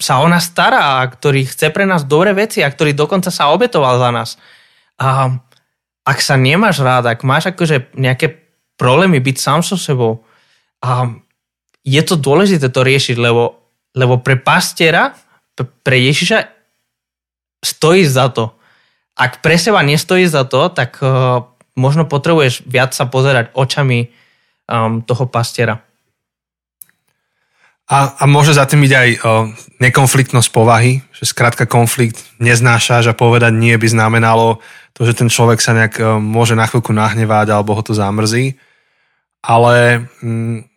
sa 0.00 0.24
o 0.24 0.26
nás 0.26 0.48
stará 0.48 1.04
a 1.04 1.08
ktorý 1.08 1.44
chce 1.44 1.68
pre 1.70 1.84
nás 1.84 2.08
dobré 2.08 2.32
veci 2.32 2.64
a 2.64 2.72
ktorý 2.72 2.96
dokonca 2.96 3.28
sa 3.28 3.52
obetoval 3.52 4.00
za 4.00 4.10
nás. 4.10 4.30
A 4.96 5.36
ak 6.08 6.18
sa 6.24 6.40
nemáš 6.40 6.80
rád, 6.80 7.06
ak 7.12 7.20
máš 7.22 7.52
akože 7.52 7.92
nejaké 7.94 8.40
problémy 8.80 9.20
byť 9.20 9.36
sám 9.36 9.60
so 9.60 9.76
sebou, 9.76 10.24
a 10.80 11.12
je 11.84 12.00
to 12.00 12.16
dôležité 12.16 12.72
to 12.72 12.80
riešiť, 12.80 13.20
lebo, 13.20 13.60
lebo 13.92 14.24
pre 14.24 14.40
pastiera, 14.40 15.12
pre 15.60 15.96
Ježiša 16.00 16.48
stojí 17.60 18.08
za 18.08 18.32
to. 18.32 18.56
Ak 19.20 19.44
pre 19.44 19.60
seba 19.60 19.84
nestojí 19.84 20.24
za 20.24 20.48
to, 20.48 20.72
tak 20.72 20.96
možno 21.74 22.06
potrebuješ 22.06 22.66
viac 22.66 22.94
sa 22.94 23.06
pozerať 23.06 23.54
očami 23.54 24.10
um, 24.70 25.02
toho 25.02 25.26
pastiera. 25.26 25.82
A, 27.90 28.22
a 28.22 28.24
môže 28.30 28.54
za 28.54 28.70
tým 28.70 28.86
byť 28.86 28.92
aj 28.94 29.08
o, 29.10 29.18
nekonfliktnosť 29.82 30.48
povahy, 30.54 31.02
že 31.10 31.26
skrátka 31.26 31.66
konflikt 31.66 32.22
neznášaš 32.38 33.10
a 33.10 33.18
povedať 33.18 33.50
nie 33.50 33.74
by 33.74 33.90
znamenalo 33.90 34.62
to, 34.94 35.02
že 35.02 35.18
ten 35.18 35.26
človek 35.26 35.58
sa 35.58 35.74
nejak 35.74 35.94
o, 35.98 36.22
môže 36.22 36.54
na 36.54 36.70
chvíľku 36.70 36.94
nahnevať 36.94 37.50
alebo 37.50 37.74
ho 37.74 37.82
to 37.82 37.90
zamrzí. 37.90 38.54
Ale 39.42 40.06
mm, 40.22 40.70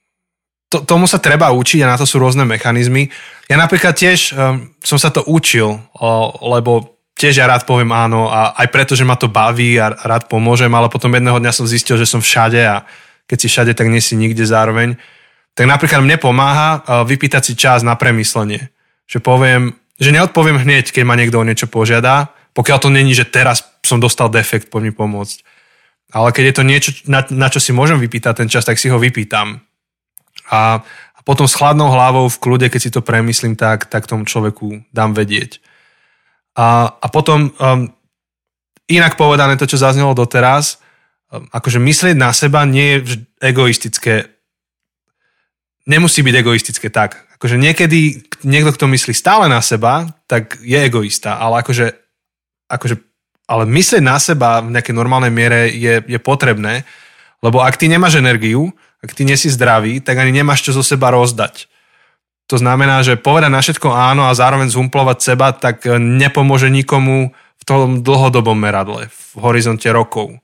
to, 0.74 0.82
tomu 0.90 1.06
sa 1.06 1.22
treba 1.22 1.54
učiť 1.54 1.86
a 1.86 1.94
na 1.94 2.02
to 2.02 2.10
sú 2.10 2.18
rôzne 2.18 2.50
mechanizmy. 2.50 3.14
Ja 3.46 3.62
napríklad 3.62 3.94
tiež 3.94 4.34
um, 4.34 4.74
som 4.82 4.98
sa 4.98 5.14
to 5.14 5.22
učil, 5.30 5.86
o, 5.94 6.10
lebo 6.50 6.93
tiež 7.18 7.40
ja 7.40 7.46
rád 7.46 7.64
poviem 7.70 7.94
áno 7.94 8.30
a 8.30 8.58
aj 8.58 8.68
preto, 8.74 8.94
že 8.98 9.06
ma 9.06 9.16
to 9.16 9.30
baví 9.30 9.78
a 9.78 9.94
rád 9.94 10.28
pomôžem, 10.28 10.72
ale 10.74 10.90
potom 10.90 11.14
jedného 11.14 11.38
dňa 11.38 11.52
som 11.54 11.70
zistil, 11.70 11.98
že 11.98 12.10
som 12.10 12.20
všade 12.20 12.62
a 12.62 12.84
keď 13.30 13.38
si 13.40 13.48
všade, 13.48 13.72
tak 13.78 13.88
nie 13.88 14.04
si 14.04 14.20
nikde 14.20 14.44
zároveň. 14.44 15.00
Tak 15.54 15.70
napríklad 15.70 16.02
mne 16.02 16.18
pomáha 16.18 16.82
vypýtať 17.06 17.42
si 17.46 17.54
čas 17.54 17.86
na 17.86 17.94
premyslenie. 17.94 18.74
Že 19.06 19.20
poviem, 19.22 19.62
že 20.02 20.10
neodpoviem 20.10 20.58
hneď, 20.58 20.90
keď 20.90 21.04
ma 21.06 21.16
niekto 21.16 21.38
o 21.38 21.46
niečo 21.46 21.70
požiada, 21.70 22.34
pokiaľ 22.58 22.78
to 22.82 22.90
není, 22.90 23.14
že 23.14 23.30
teraz 23.30 23.66
som 23.86 24.02
dostal 24.02 24.30
defekt, 24.30 24.70
poď 24.70 24.90
mi 24.90 24.94
pomôcť. 24.94 25.38
Ale 26.14 26.30
keď 26.30 26.44
je 26.46 26.56
to 26.56 26.64
niečo, 26.64 26.92
na, 27.10 27.26
na 27.34 27.50
čo 27.50 27.58
si 27.58 27.74
môžem 27.74 27.98
vypýtať 27.98 28.46
ten 28.46 28.50
čas, 28.50 28.66
tak 28.66 28.78
si 28.78 28.90
ho 28.90 29.02
vypýtam. 29.02 29.62
A, 30.50 30.82
a 31.14 31.20
potom 31.26 31.50
s 31.50 31.58
chladnou 31.58 31.90
hlavou 31.90 32.30
v 32.30 32.42
kľude, 32.42 32.68
keď 32.70 32.82
si 32.82 32.94
to 32.94 33.02
premyslím, 33.02 33.58
tak, 33.58 33.90
tak 33.90 34.06
tomu 34.06 34.26
človeku 34.26 34.86
dám 34.94 35.18
vedieť. 35.18 35.58
A, 36.54 36.98
a 37.02 37.08
potom 37.10 37.50
um, 37.50 37.90
inak 38.86 39.18
povedané 39.18 39.58
to, 39.58 39.66
čo 39.66 39.82
zaznelo 39.82 40.14
doteraz, 40.14 40.78
um, 41.34 41.50
akože 41.50 41.82
myslieť 41.82 42.16
na 42.18 42.30
seba 42.34 42.62
nie 42.64 43.02
je 43.02 43.26
egoistické. 43.42 44.30
Nemusí 45.90 46.22
byť 46.22 46.36
egoistické 46.40 46.88
tak. 46.94 47.26
Akože 47.36 47.60
niekedy 47.60 48.24
niekto, 48.48 48.72
kto 48.72 48.86
myslí 48.88 49.12
stále 49.12 49.52
na 49.52 49.60
seba, 49.60 50.08
tak 50.32 50.62
je 50.64 50.80
egoista, 50.80 51.36
ale 51.42 51.60
akože, 51.60 51.92
akože 52.72 52.96
ale 53.50 53.68
myslieť 53.68 54.04
na 54.04 54.16
seba 54.22 54.64
v 54.64 54.72
nejakej 54.72 54.96
normálnej 54.96 55.34
miere 55.34 55.68
je, 55.68 56.00
je 56.08 56.20
potrebné, 56.22 56.88
lebo 57.44 57.60
ak 57.60 57.76
ty 57.76 57.92
nemáš 57.92 58.16
energiu, 58.16 58.72
ak 59.04 59.12
ty 59.12 59.28
nie 59.28 59.36
si 59.36 59.52
zdravý, 59.52 60.00
tak 60.00 60.16
ani 60.16 60.32
nemáš 60.32 60.64
čo 60.64 60.72
zo 60.72 60.80
seba 60.80 61.12
rozdať. 61.12 61.68
To 62.52 62.60
znamená, 62.60 63.00
že 63.02 63.16
povedať 63.16 63.52
na 63.52 63.64
všetko 63.64 63.88
áno 63.88 64.28
a 64.28 64.36
zároveň 64.36 64.68
zumplovať 64.68 65.18
seba, 65.24 65.56
tak 65.56 65.88
e, 65.88 65.96
nepomôže 65.96 66.68
nikomu 66.68 67.32
v 67.32 67.64
tom 67.64 68.04
dlhodobom 68.04 68.60
meradle, 68.60 69.08
v 69.08 69.22
horizonte 69.40 69.88
rokov. 69.88 70.44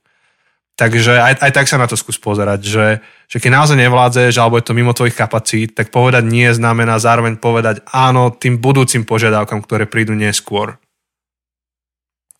Takže 0.80 1.20
aj, 1.20 1.44
aj 1.44 1.52
tak 1.52 1.68
sa 1.68 1.76
na 1.76 1.84
to 1.84 1.92
skús 1.92 2.16
pozerať, 2.16 2.64
že, 2.64 2.86
že 3.28 3.36
keď 3.36 3.50
naozaj 3.52 3.76
nevládzeš 3.76 4.40
alebo 4.40 4.56
je 4.56 4.64
to 4.64 4.72
mimo 4.72 4.96
tvojich 4.96 5.12
kapacít, 5.12 5.76
tak 5.76 5.92
povedať 5.92 6.24
nie 6.24 6.48
znamená 6.48 6.96
zároveň 6.96 7.36
povedať 7.36 7.84
áno 7.92 8.32
tým 8.32 8.56
budúcim 8.56 9.04
požiadavkám, 9.04 9.60
ktoré 9.60 9.84
prídu 9.84 10.16
neskôr. 10.16 10.80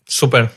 Super. 0.09 0.49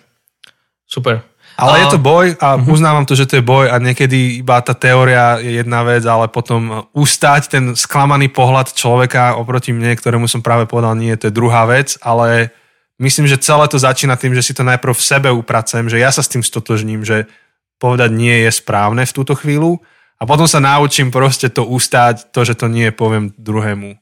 Super. 0.88 1.33
Ale 1.54 1.76
a... 1.78 1.82
je 1.86 1.88
to 1.94 2.00
boj 2.02 2.34
a 2.42 2.58
uh-huh. 2.58 2.74
uznávam 2.74 3.06
to, 3.06 3.14
že 3.14 3.30
to 3.30 3.38
je 3.38 3.46
boj 3.46 3.70
a 3.70 3.78
niekedy 3.78 4.42
iba 4.42 4.58
tá 4.66 4.74
teória 4.74 5.38
je 5.38 5.62
jedna 5.62 5.86
vec, 5.86 6.02
ale 6.06 6.26
potom 6.30 6.90
ustať 6.98 7.42
ten 7.50 7.64
sklamaný 7.78 8.34
pohľad 8.34 8.74
človeka 8.74 9.38
oproti 9.38 9.70
mne, 9.70 9.94
ktorému 9.94 10.26
som 10.26 10.42
práve 10.42 10.66
povedal 10.66 10.98
nie, 10.98 11.14
to 11.14 11.30
je 11.30 11.38
druhá 11.38 11.70
vec, 11.70 11.98
ale 12.02 12.50
myslím, 12.98 13.30
že 13.30 13.42
celé 13.42 13.70
to 13.70 13.78
začína 13.78 14.18
tým, 14.18 14.34
že 14.34 14.42
si 14.42 14.54
to 14.58 14.66
najprv 14.66 14.98
v 14.98 15.06
sebe 15.06 15.30
upracujem, 15.30 15.94
že 15.94 16.02
ja 16.02 16.10
sa 16.10 16.26
s 16.26 16.32
tým 16.34 16.42
stotožním, 16.42 17.06
že 17.06 17.30
povedať 17.78 18.10
nie 18.10 18.48
je 18.48 18.52
správne 18.54 19.06
v 19.06 19.16
túto 19.16 19.38
chvíľu 19.38 19.78
a 20.18 20.24
potom 20.26 20.48
sa 20.48 20.64
naučím 20.64 21.12
proste 21.12 21.52
to 21.52 21.68
ustáť, 21.68 22.32
to, 22.32 22.48
že 22.48 22.56
to 22.56 22.72
nie 22.72 22.90
poviem 22.96 23.36
druhému. 23.36 24.00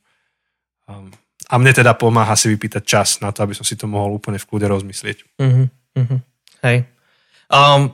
Um, 0.85 1.09
a 1.51 1.59
mne 1.59 1.73
teda 1.75 1.97
pomáha 1.97 2.37
si 2.39 2.47
vypýtať 2.47 2.83
čas 2.85 3.19
na 3.19 3.35
to, 3.35 3.43
aby 3.43 3.51
som 3.51 3.67
si 3.67 3.75
to 3.75 3.89
mohol 3.89 4.15
úplne 4.15 4.39
v 4.39 4.47
kľude 4.47 4.71
rozmyslieť. 4.71 5.17
Uh-huh, 5.35 5.67
uh-huh. 5.99 6.19
Hej. 6.63 6.87
Um, 7.51 7.91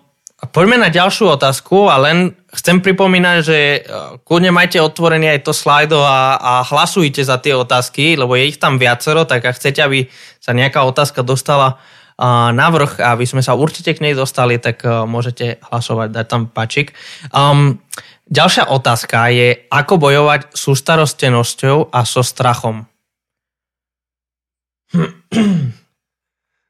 poďme 0.53 0.77
na 0.77 0.93
ďalšiu 0.93 1.33
otázku 1.33 1.89
a 1.89 1.97
len 1.97 2.37
chcem 2.53 2.77
pripomínať, 2.77 3.37
že 3.41 3.59
uh, 3.81 4.21
kľudne 4.21 4.53
majte 4.53 4.77
otvorený 4.77 5.33
aj 5.33 5.49
to 5.49 5.53
slajdo 5.57 5.97
a, 6.05 6.37
a 6.37 6.53
hlasujte 6.61 7.25
za 7.25 7.41
tie 7.41 7.57
otázky, 7.57 8.13
lebo 8.13 8.37
je 8.37 8.53
ich 8.53 8.61
tam 8.61 8.77
viacero, 8.77 9.25
tak 9.25 9.41
ak 9.41 9.57
chcete, 9.57 9.81
aby 9.81 10.05
sa 10.37 10.53
nejaká 10.53 10.85
otázka 10.85 11.25
dostala 11.25 11.81
uh, 12.21 12.53
na 12.53 12.69
vrch 12.69 13.01
a 13.01 13.17
aby 13.17 13.25
sme 13.25 13.41
sa 13.41 13.57
určite 13.57 13.97
k 13.97 14.05
nej 14.05 14.13
dostali, 14.13 14.61
tak 14.61 14.85
uh, 14.85 15.09
môžete 15.09 15.57
hlasovať, 15.73 16.13
dať 16.13 16.25
tam 16.29 16.41
pačik. 16.53 16.93
Um, 17.33 17.81
ďalšia 18.29 18.69
otázka 18.69 19.33
je, 19.33 19.65
ako 19.73 19.97
bojovať 19.97 20.53
s 20.53 20.69
ústarostenosťou 20.69 21.89
a 21.89 22.05
so 22.05 22.21
strachom. 22.21 22.85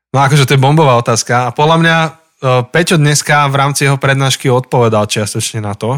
No 0.08 0.18
akože 0.24 0.48
to 0.48 0.56
je 0.56 0.64
bombová 0.64 0.98
otázka 0.98 1.52
a 1.52 1.54
podľa 1.54 1.78
mňa 1.84 1.98
Peťo 2.44 3.02
dneska 3.02 3.50
v 3.50 3.56
rámci 3.58 3.90
jeho 3.90 3.98
prednášky 3.98 4.46
odpovedal 4.46 5.10
čiastočne 5.10 5.66
na 5.66 5.74
to, 5.74 5.98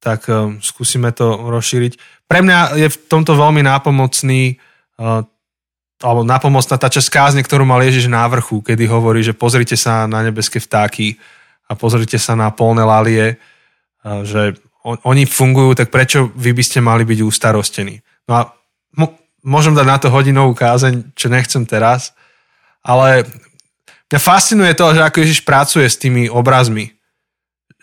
tak 0.00 0.24
skúsime 0.64 1.12
to 1.12 1.52
rozšíriť. 1.52 2.24
Pre 2.24 2.40
mňa 2.40 2.58
je 2.80 2.88
v 2.88 2.96
tomto 3.12 3.36
veľmi 3.36 3.60
nápomocný 3.60 4.56
alebo 5.98 6.22
nápomocná 6.22 6.78
tá 6.78 6.86
časť 6.86 7.10
kázne, 7.10 7.42
ktorú 7.42 7.66
mal 7.66 7.82
Ježiš 7.82 8.06
na 8.06 8.22
vrchu, 8.30 8.62
kedy 8.62 8.86
hovorí, 8.86 9.20
že 9.26 9.34
pozrite 9.34 9.74
sa 9.74 10.06
na 10.06 10.22
nebeské 10.22 10.62
vtáky 10.62 11.18
a 11.66 11.74
pozrite 11.74 12.16
sa 12.16 12.38
na 12.38 12.54
polné 12.54 12.86
lalie, 12.86 13.36
že 14.22 14.56
oni 14.86 15.26
fungujú, 15.26 15.74
tak 15.74 15.90
prečo 15.90 16.30
vy 16.38 16.54
by 16.54 16.62
ste 16.62 16.78
mali 16.80 17.02
byť 17.02 17.18
ustarostení? 17.20 17.98
No 18.30 18.32
a 18.32 18.40
môžem 19.42 19.74
dať 19.74 19.86
na 19.90 19.98
to 19.98 20.08
hodinovú 20.08 20.54
kázeň, 20.54 21.12
čo 21.18 21.26
nechcem 21.28 21.66
teraz, 21.66 22.14
ale 22.86 23.26
mňa 24.08 24.18
fascinuje 24.18 24.72
to, 24.72 24.96
že 24.96 25.04
ako 25.04 25.18
Ježiš 25.20 25.40
pracuje 25.44 25.84
s 25.84 26.00
tými 26.00 26.32
obrazmi. 26.32 26.96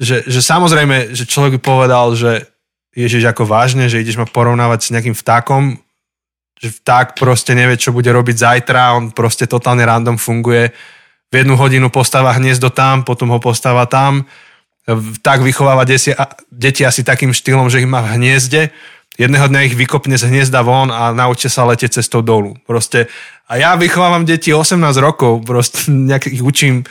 Že, 0.01 0.25
že 0.27 0.41
samozrejme, 0.41 1.15
že 1.15 1.29
človek 1.29 1.61
povedal, 1.61 2.17
že 2.17 2.49
Ježiš 2.97 3.29
ako 3.29 3.45
vážne, 3.45 3.87
že 3.87 4.01
ideš 4.01 4.17
ma 4.17 4.27
porovnávať 4.27 4.79
s 4.89 4.91
nejakým 4.91 5.15
vtákom, 5.15 5.77
že 6.55 6.71
vták 6.81 7.19
proste 7.19 7.53
nevie, 7.53 7.77
čo 7.77 7.91
bude 7.91 8.07
robiť 8.09 8.35
zajtra, 8.41 8.95
on 8.95 9.11
proste 9.11 9.45
totálne 9.45 9.83
random 9.83 10.15
funguje. 10.17 10.71
V 11.29 11.33
jednu 11.33 11.59
hodinu 11.59 11.91
postáva 11.91 12.35
hniezdo 12.35 12.71
tam, 12.71 13.03
potom 13.03 13.29
ho 13.35 13.39
postáva 13.43 13.85
tam. 13.85 14.23
Tak 15.21 15.43
vychováva 15.43 15.83
deti, 15.83 16.15
deti 16.47 16.81
asi 16.87 17.03
takým 17.03 17.35
štýlom, 17.35 17.67
že 17.67 17.83
ich 17.83 17.89
má 17.89 18.01
v 18.01 18.17
hniezde 18.17 18.71
jedného 19.15 19.47
dňa 19.47 19.65
ich 19.71 19.75
vykopne 19.75 20.19
z 20.19 20.27
hniezda 20.27 20.61
von 20.61 20.91
a 20.91 21.15
naučte 21.15 21.47
sa 21.47 21.63
letieť 21.67 21.99
cestou 21.99 22.19
dolu. 22.19 22.59
Proste, 22.67 23.07
a 23.45 23.51
ja 23.61 23.77
vychovávam 23.77 24.25
deti 24.25 24.49
18 24.53 24.77
rokov, 24.97 25.45
proste 25.45 25.89
nejak 26.09 26.29
ich 26.29 26.43
učím, 26.43 26.83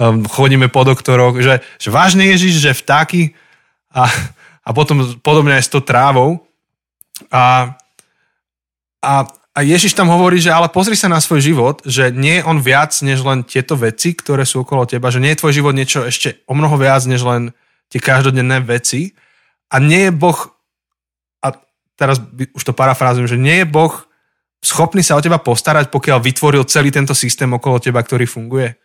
um, 0.00 0.24
chodíme 0.24 0.72
po 0.72 0.84
doktoroch, 0.84 1.40
že, 1.40 1.60
že 1.76 1.88
vážne 1.88 2.28
Ježiš, 2.32 2.60
že 2.60 2.76
vtáky 2.76 3.36
a, 3.92 4.08
a 4.64 4.70
potom 4.72 5.04
podobne 5.20 5.56
aj 5.56 5.64
s 5.68 5.72
tou 5.72 5.82
trávou. 5.84 6.46
A, 7.28 7.76
a, 9.04 9.12
a 9.52 9.58
Ježiš 9.60 9.92
tam 9.92 10.08
hovorí, 10.08 10.40
že 10.40 10.54
ale 10.54 10.72
pozri 10.72 10.96
sa 10.96 11.10
na 11.10 11.20
svoj 11.20 11.44
život, 11.44 11.84
že 11.84 12.08
nie 12.08 12.40
je 12.40 12.46
on 12.48 12.62
viac 12.64 12.96
než 13.04 13.20
len 13.20 13.44
tieto 13.44 13.76
veci, 13.76 14.16
ktoré 14.16 14.48
sú 14.48 14.64
okolo 14.64 14.88
teba, 14.88 15.12
že 15.12 15.20
nie 15.20 15.36
je 15.36 15.40
tvoj 15.44 15.52
život 15.52 15.74
niečo 15.76 16.08
ešte 16.08 16.40
o 16.48 16.56
mnoho 16.56 16.80
viac 16.80 17.04
než 17.04 17.20
len 17.26 17.52
tie 17.92 18.00
každodenné 18.00 18.64
veci 18.64 19.12
a 19.68 19.76
nie 19.82 20.08
je 20.08 20.12
Boh 20.16 20.38
teraz 22.00 22.16
už 22.56 22.62
to 22.64 22.72
parafrázujem, 22.72 23.28
že 23.28 23.36
nie 23.36 23.60
je 23.60 23.68
Boh 23.68 23.92
schopný 24.60 25.00
sa 25.00 25.16
o 25.16 25.24
teba 25.24 25.40
postarať, 25.40 25.88
pokiaľ 25.88 26.18
vytvoril 26.20 26.62
celý 26.68 26.92
tento 26.92 27.16
systém 27.16 27.48
okolo 27.48 27.80
teba, 27.80 28.04
ktorý 28.04 28.28
funguje. 28.28 28.76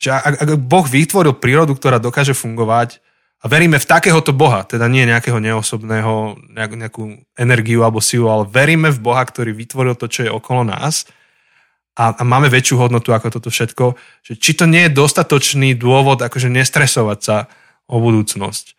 Že 0.00 0.16
ak, 0.16 0.34
ak 0.40 0.50
Boh 0.64 0.86
vytvoril 0.88 1.36
prírodu, 1.36 1.76
ktorá 1.76 2.00
dokáže 2.00 2.32
fungovať 2.32 3.04
a 3.40 3.48
veríme 3.48 3.76
v 3.76 3.88
takéhoto 3.88 4.32
Boha, 4.32 4.64
teda 4.64 4.88
nie 4.88 5.04
nejakého 5.04 5.36
neosobného, 5.36 6.40
nejak, 6.56 6.72
nejakú 6.76 7.20
energiu 7.36 7.84
alebo 7.84 8.00
silu, 8.00 8.32
ale 8.32 8.48
veríme 8.48 8.88
v 8.88 9.00
Boha, 9.00 9.20
ktorý 9.20 9.52
vytvoril 9.52 9.96
to, 9.96 10.08
čo 10.08 10.24
je 10.24 10.32
okolo 10.32 10.64
nás 10.64 11.04
a, 12.00 12.16
a 12.16 12.22
máme 12.24 12.48
väčšiu 12.48 12.80
hodnotu 12.80 13.12
ako 13.12 13.28
toto 13.28 13.52
všetko, 13.52 13.98
že 14.24 14.32
či 14.40 14.56
to 14.56 14.64
nie 14.64 14.88
je 14.88 14.96
dostatočný 14.96 15.76
dôvod 15.76 16.16
akože 16.24 16.48
nestresovať 16.48 17.18
sa 17.20 17.36
o 17.90 18.00
budúcnosť. 18.00 18.78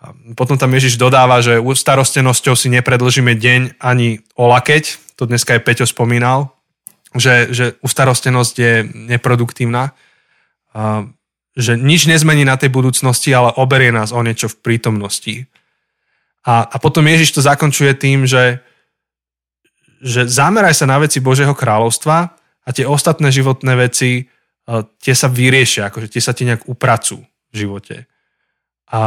A 0.00 0.16
potom 0.32 0.56
tam 0.56 0.72
Ježiš 0.72 0.96
dodáva, 0.96 1.44
že 1.44 1.60
starostenosťou 1.60 2.56
si 2.56 2.72
nepredlžíme 2.72 3.36
deň 3.36 3.80
ani 3.80 4.24
o 4.36 4.48
lakeť, 4.48 5.09
to 5.20 5.28
dneska 5.28 5.52
aj 5.52 5.64
Peťo 5.68 5.84
spomínal, 5.84 6.48
že, 7.12 7.52
že 7.52 7.76
ustarostenosť 7.84 8.54
je 8.56 8.74
neproduktívna, 9.12 9.92
že 11.52 11.76
nič 11.76 12.08
nezmení 12.08 12.48
na 12.48 12.56
tej 12.56 12.72
budúcnosti, 12.72 13.28
ale 13.36 13.52
oberie 13.60 13.92
nás 13.92 14.16
o 14.16 14.24
niečo 14.24 14.48
v 14.48 14.64
prítomnosti. 14.64 15.44
A, 16.48 16.64
a 16.64 16.76
potom 16.80 17.04
Ježiš 17.04 17.36
to 17.36 17.44
zakončuje 17.44 17.92
tým, 18.00 18.24
že, 18.24 18.64
že 20.00 20.24
zameraj 20.24 20.72
sa 20.72 20.88
na 20.88 20.96
veci 20.96 21.20
Božieho 21.20 21.52
kráľovstva 21.52 22.16
a 22.64 22.68
tie 22.72 22.88
ostatné 22.88 23.28
životné 23.28 23.76
veci, 23.76 24.24
tie 25.04 25.14
sa 25.18 25.28
vyriešia, 25.28 25.92
akože 25.92 26.08
tie 26.08 26.22
sa 26.24 26.32
ti 26.32 26.48
nejak 26.48 26.64
upracujú 26.64 27.20
v 27.20 27.54
živote. 27.54 28.08
A 28.88 29.02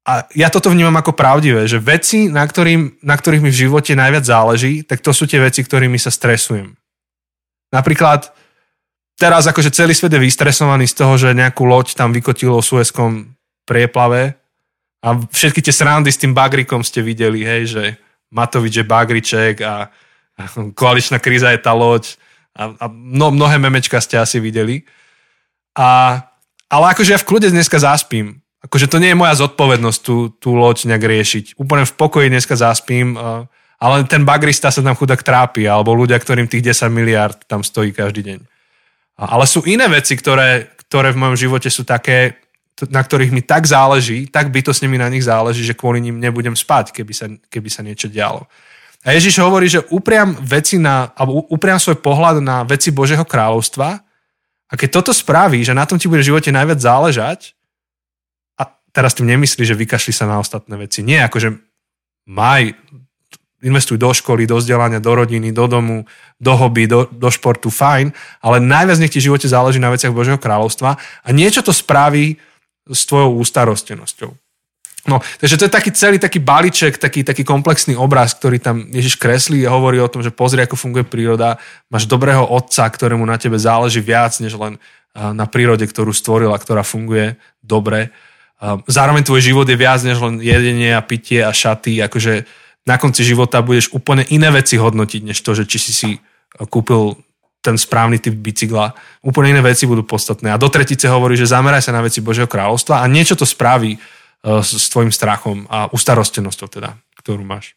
a 0.00 0.24
ja 0.32 0.48
toto 0.48 0.72
vnímam 0.72 0.96
ako 0.96 1.12
pravdivé, 1.12 1.68
že 1.68 1.76
veci, 1.76 2.32
na, 2.32 2.42
ktorým, 2.48 3.04
na 3.04 3.14
ktorých 3.20 3.44
mi 3.44 3.52
v 3.52 3.60
živote 3.68 3.92
najviac 3.92 4.24
záleží, 4.24 4.80
tak 4.80 5.04
to 5.04 5.12
sú 5.12 5.28
tie 5.28 5.36
veci, 5.36 5.60
ktorými 5.60 6.00
sa 6.00 6.08
stresujem. 6.08 6.72
Napríklad 7.68 8.32
teraz 9.20 9.44
akože 9.44 9.70
celý 9.70 9.92
svet 9.92 10.16
je 10.16 10.24
vystresovaný 10.24 10.88
z 10.88 10.96
toho, 10.96 11.14
že 11.20 11.36
nejakú 11.36 11.68
loď 11.68 11.92
tam 11.92 12.16
vykotilo 12.16 12.58
v 12.58 12.68
Suezkom 12.68 13.12
prieplave 13.68 14.40
a 15.04 15.20
všetky 15.20 15.60
tie 15.60 15.72
srandy 15.72 16.08
s 16.08 16.18
tým 16.18 16.32
bagrikom 16.32 16.80
ste 16.80 17.04
videli, 17.04 17.44
hej, 17.44 17.62
že 17.68 17.84
Matovič 18.32 18.80
je 18.80 18.86
bagriček 18.88 19.60
a, 19.60 19.92
koaličná 20.72 21.20
kríza 21.20 21.52
je 21.52 21.60
tá 21.60 21.76
loď 21.76 22.16
a, 22.56 22.72
a 22.72 22.84
no, 22.88 23.28
mnohé 23.28 23.60
memečka 23.60 24.00
ste 24.00 24.16
asi 24.16 24.40
videli. 24.40 24.88
A, 25.76 26.18
ale 26.72 26.84
akože 26.96 27.12
ja 27.12 27.20
v 27.20 27.28
kľude 27.28 27.52
dneska 27.52 27.76
zaspím 27.76 28.39
akože 28.60 28.86
to 28.92 29.00
nie 29.00 29.12
je 29.12 29.20
moja 29.20 29.34
zodpovednosť 29.40 29.98
tú, 30.04 30.32
tú 30.36 30.52
loď 30.52 30.92
nejak 30.92 31.04
riešiť. 31.04 31.44
Úplne 31.56 31.84
v 31.88 31.96
pokoji 31.96 32.26
dneska 32.28 32.56
zaspím, 32.56 33.16
ale 33.80 34.04
ten 34.04 34.28
bagrista 34.28 34.68
sa 34.68 34.84
tam 34.84 34.92
chudák 34.92 35.24
trápi, 35.24 35.64
alebo 35.64 35.96
ľudia, 35.96 36.20
ktorým 36.20 36.44
tých 36.44 36.76
10 36.76 36.92
miliard 36.92 37.36
tam 37.48 37.64
stojí 37.64 37.96
každý 37.96 38.20
deň. 38.28 38.38
Ale 39.16 39.44
sú 39.48 39.64
iné 39.64 39.88
veci, 39.88 40.16
ktoré, 40.16 40.76
ktoré 40.88 41.12
v 41.16 41.20
mojom 41.20 41.36
živote 41.36 41.72
sú 41.72 41.84
také, 41.88 42.40
na 42.88 43.00
ktorých 43.00 43.32
mi 43.32 43.40
tak 43.44 43.64
záleží, 43.64 44.28
tak 44.28 44.52
bytosne 44.52 44.88
mi 44.88 45.00
na 45.00 45.08
nich 45.08 45.24
záleží, 45.24 45.64
že 45.64 45.76
kvôli 45.76 46.00
ním 46.00 46.20
nebudem 46.20 46.56
spať, 46.56 46.92
keby 46.92 47.12
sa, 47.12 47.26
keby 47.48 47.68
sa 47.68 47.80
niečo 47.84 48.08
dialo. 48.08 48.44
A 49.00 49.16
Ježiš 49.16 49.40
hovorí, 49.40 49.64
že 49.64 49.80
upriam 49.88 50.36
veci 50.36 50.76
na, 50.76 51.08
alebo 51.16 51.48
upriam 51.48 51.80
svoj 51.80 52.04
pohľad 52.04 52.44
na 52.44 52.68
veci 52.68 52.92
Božieho 52.92 53.24
kráľovstva 53.24 53.96
a 54.68 54.72
keď 54.76 54.88
toto 55.00 55.12
spraví, 55.16 55.64
že 55.64 55.72
na 55.72 55.88
tom 55.88 55.96
ti 55.96 56.04
bude 56.04 56.20
v 56.20 56.36
živote 56.36 56.52
najviac 56.52 56.76
záležať, 56.76 57.56
teraz 58.90 59.14
tým 59.14 59.30
nemyslí, 59.30 59.62
že 59.62 59.78
vykašli 59.78 60.12
sa 60.14 60.26
na 60.26 60.38
ostatné 60.38 60.74
veci. 60.76 61.02
Nie, 61.02 61.26
akože 61.26 61.54
maj, 62.30 62.74
investuj 63.60 64.00
do 64.00 64.10
školy, 64.10 64.48
do 64.48 64.56
vzdelania, 64.56 65.04
do 65.04 65.12
rodiny, 65.12 65.52
do 65.52 65.68
domu, 65.68 66.08
do 66.40 66.52
hobby, 66.56 66.88
do, 66.88 67.04
do 67.12 67.28
športu, 67.28 67.68
fajn, 67.68 68.12
ale 68.40 68.56
najviac 68.60 68.98
nech 68.98 69.12
ti 69.12 69.20
v 69.20 69.32
živote 69.32 69.46
záleží 69.48 69.76
na 69.76 69.92
veciach 69.92 70.16
Božieho 70.16 70.40
kráľovstva 70.40 70.96
a 70.96 71.28
niečo 71.28 71.60
to 71.60 71.72
spraví 71.72 72.40
s 72.88 73.04
tvojou 73.04 73.36
ústarostenosťou. 73.36 74.32
No, 75.08 75.16
takže 75.40 75.56
to 75.56 75.64
je 75.64 75.72
taký 75.72 75.90
celý 75.96 76.20
taký 76.20 76.44
balíček, 76.44 77.00
taký, 77.00 77.24
taký 77.24 77.40
komplexný 77.40 77.96
obraz, 77.96 78.36
ktorý 78.36 78.60
tam 78.60 78.84
Ježiš 78.92 79.16
kreslí 79.16 79.64
a 79.64 79.72
hovorí 79.72 79.96
o 79.96 80.12
tom, 80.12 80.20
že 80.20 80.28
pozri, 80.28 80.60
ako 80.60 80.76
funguje 80.76 81.08
príroda, 81.08 81.56
máš 81.88 82.04
dobrého 82.04 82.44
otca, 82.44 82.84
ktorému 82.84 83.24
na 83.24 83.40
tebe 83.40 83.56
záleží 83.56 84.04
viac, 84.04 84.36
než 84.44 84.60
len 84.60 84.76
na 85.16 85.48
prírode, 85.48 85.88
ktorú 85.88 86.12
stvorila, 86.12 86.54
ktorá 86.60 86.84
funguje 86.84 87.40
dobre 87.64 88.12
zároveň 88.84 89.24
tvoj 89.24 89.40
život 89.40 89.66
je 89.68 89.76
viac 89.76 90.04
než 90.04 90.20
len 90.20 90.38
jedenie 90.40 90.92
a 90.92 91.00
pitie 91.00 91.40
a 91.40 91.52
šaty, 91.52 92.04
akože 92.04 92.44
na 92.84 92.96
konci 93.00 93.24
života 93.24 93.64
budeš 93.64 93.92
úplne 93.92 94.24
iné 94.28 94.48
veci 94.52 94.76
hodnotiť, 94.76 95.22
než 95.32 95.38
to, 95.40 95.56
že 95.56 95.64
či 95.68 95.78
si 95.80 95.92
si 95.92 96.10
kúpil 96.68 97.16
ten 97.60 97.76
správny 97.76 98.16
typ 98.20 98.32
bicykla. 98.32 98.96
Úplne 99.20 99.56
iné 99.56 99.62
veci 99.64 99.84
budú 99.84 100.00
podstatné. 100.04 100.48
A 100.48 100.60
do 100.60 100.72
tretice 100.72 101.04
hovorí, 101.12 101.36
že 101.36 101.48
zameraj 101.48 101.84
sa 101.84 101.92
na 101.92 102.00
veci 102.00 102.24
Božieho 102.24 102.48
kráľovstva 102.48 103.04
a 103.04 103.08
niečo 103.08 103.36
to 103.36 103.44
spraví 103.44 104.00
uh, 104.00 104.64
s, 104.64 104.72
s 104.72 104.88
tvojim 104.88 105.12
strachom 105.12 105.68
a 105.68 105.92
ustarostenosťou 105.92 106.68
teda, 106.72 106.96
ktorú 107.20 107.44
máš. 107.44 107.76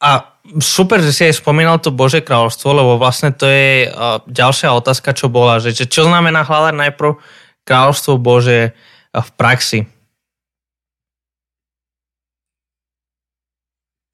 A 0.00 0.40
super, 0.64 1.04
že 1.04 1.12
si 1.12 1.28
aj 1.28 1.44
spomínal 1.44 1.76
to 1.76 1.92
Bože 1.92 2.24
kráľovstvo, 2.24 2.72
lebo 2.72 2.96
vlastne 2.96 3.32
to 3.32 3.44
je 3.48 3.88
uh, 3.88 4.20
ďalšia 4.24 4.72
otázka, 4.76 5.12
čo 5.12 5.28
bola, 5.28 5.60
že 5.60 5.76
čo 5.76 6.08
znamená 6.08 6.44
hľadať 6.44 6.74
najprv 6.88 7.20
kráľovstvo 7.68 8.16
Bože 8.16 8.72
v 9.22 9.30
praxi. 9.36 9.80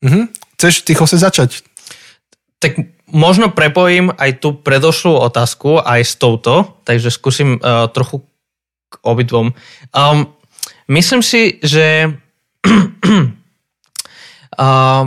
Mhm. 0.04 0.28
Chceš 0.54 0.84
ty 0.84 0.92
sa 0.94 1.18
začať? 1.18 1.64
Tak 2.60 2.76
možno 3.08 3.52
prepojím 3.52 4.12
aj 4.16 4.40
tú 4.40 4.56
predošlú 4.56 5.16
otázku 5.16 5.80
aj 5.80 6.00
s 6.04 6.14
touto, 6.16 6.76
takže 6.84 7.08
skúsim 7.12 7.56
uh, 7.56 7.88
trochu 7.88 8.24
k 8.92 8.94
obidvom. 9.04 9.56
Um, 9.92 10.28
myslím 10.88 11.22
si, 11.24 11.56
že 11.64 12.16
uh, 14.58 15.04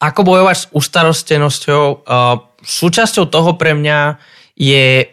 ako 0.00 0.20
bojovať 0.24 0.56
s 0.56 0.66
ustarostenosťou, 0.72 1.84
uh, 2.04 2.40
súčasťou 2.64 3.28
toho 3.28 3.60
pre 3.60 3.76
mňa 3.76 4.16
je 4.56 5.08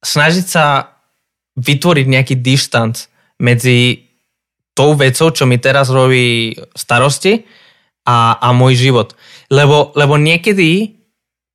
snažiť 0.00 0.46
sa 0.48 0.96
vytvoriť 1.60 2.06
nejaký 2.08 2.34
distanc 2.40 3.09
medzi 3.40 4.06
tou 4.76 4.94
vecou, 4.94 5.32
čo 5.32 5.48
mi 5.48 5.56
teraz 5.56 5.88
robí 5.88 6.54
starosti 6.76 7.42
a, 8.06 8.38
a 8.38 8.52
môj 8.52 8.76
život. 8.78 9.16
Lebo, 9.50 9.90
lebo 9.98 10.14
niekedy 10.20 10.94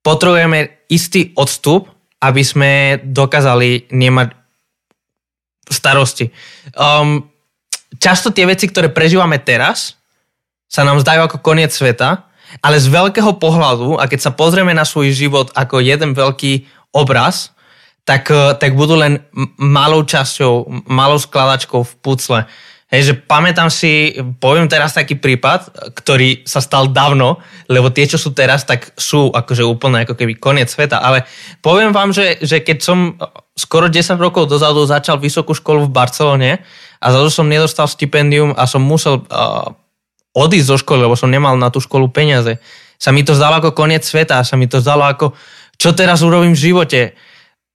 potrebujeme 0.04 0.86
istý 0.92 1.32
odstup, 1.34 1.90
aby 2.22 2.42
sme 2.42 2.70
dokázali 3.02 3.90
nemať 3.90 4.28
starosti. 5.66 6.30
Um, 6.78 7.26
často 7.98 8.30
tie 8.30 8.46
veci, 8.46 8.70
ktoré 8.70 8.92
prežívame 8.92 9.42
teraz, 9.42 9.98
sa 10.70 10.86
nám 10.86 11.02
zdajú 11.02 11.26
ako 11.26 11.42
koniec 11.42 11.74
sveta, 11.74 12.26
ale 12.62 12.78
z 12.78 12.86
veľkého 12.86 13.42
pohľadu, 13.42 13.98
a 13.98 14.06
keď 14.06 14.30
sa 14.30 14.32
pozrieme 14.34 14.70
na 14.70 14.86
svoj 14.86 15.10
život 15.10 15.50
ako 15.58 15.82
jeden 15.82 16.14
veľký 16.14 16.66
obraz, 16.94 17.55
tak, 18.06 18.30
eh, 18.30 18.54
tak 18.54 18.78
budú 18.78 18.94
len 18.94 19.18
malou 19.58 20.06
časťou, 20.06 20.86
malou 20.86 21.18
skladačkou 21.18 21.82
v 21.82 21.92
pucle. 22.00 22.40
Hej, 22.86 23.02
že 23.02 23.14
pamätám 23.18 23.66
si, 23.66 24.14
poviem 24.38 24.70
teraz 24.70 24.94
taký 24.94 25.18
prípad, 25.18 25.90
ktorý 25.98 26.46
sa 26.46 26.62
stal 26.62 26.86
dávno, 26.94 27.42
lebo 27.66 27.90
tie, 27.90 28.06
čo 28.06 28.14
sú 28.14 28.30
teraz, 28.30 28.62
tak 28.62 28.94
sú 28.94 29.34
akože 29.34 29.66
úplne 29.66 30.06
ako 30.06 30.14
keby 30.14 30.38
koniec 30.38 30.70
sveta, 30.70 31.02
ale 31.02 31.26
poviem 31.66 31.90
vám, 31.90 32.14
že, 32.14 32.38
že 32.38 32.62
keď 32.62 32.78
som 32.78 33.18
skoro 33.58 33.90
10 33.90 34.22
rokov 34.22 34.46
dozadu 34.46 34.86
začal 34.86 35.18
vysokú 35.18 35.50
školu 35.50 35.90
v 35.90 35.94
Barcelone 35.98 36.62
a 37.02 37.06
zase 37.10 37.34
som 37.34 37.50
nedostal 37.50 37.90
stipendium 37.90 38.54
a 38.54 38.70
som 38.70 38.86
musel 38.86 39.26
uh, 39.34 39.66
odísť 40.38 40.70
zo 40.70 40.76
školy, 40.78 41.10
lebo 41.10 41.18
som 41.18 41.26
nemal 41.26 41.58
na 41.58 41.74
tú 41.74 41.82
školu 41.82 42.06
peniaze, 42.14 42.62
sa 43.02 43.10
mi 43.10 43.26
to 43.26 43.34
zdalo 43.34 43.58
ako 43.58 43.74
koniec 43.74 44.06
sveta, 44.06 44.46
sa 44.46 44.54
mi 44.54 44.70
to 44.70 44.78
zdalo 44.78 45.10
ako, 45.10 45.34
čo 45.74 45.90
teraz 45.90 46.22
urobím 46.22 46.54
v 46.54 46.62
živote. 46.70 47.00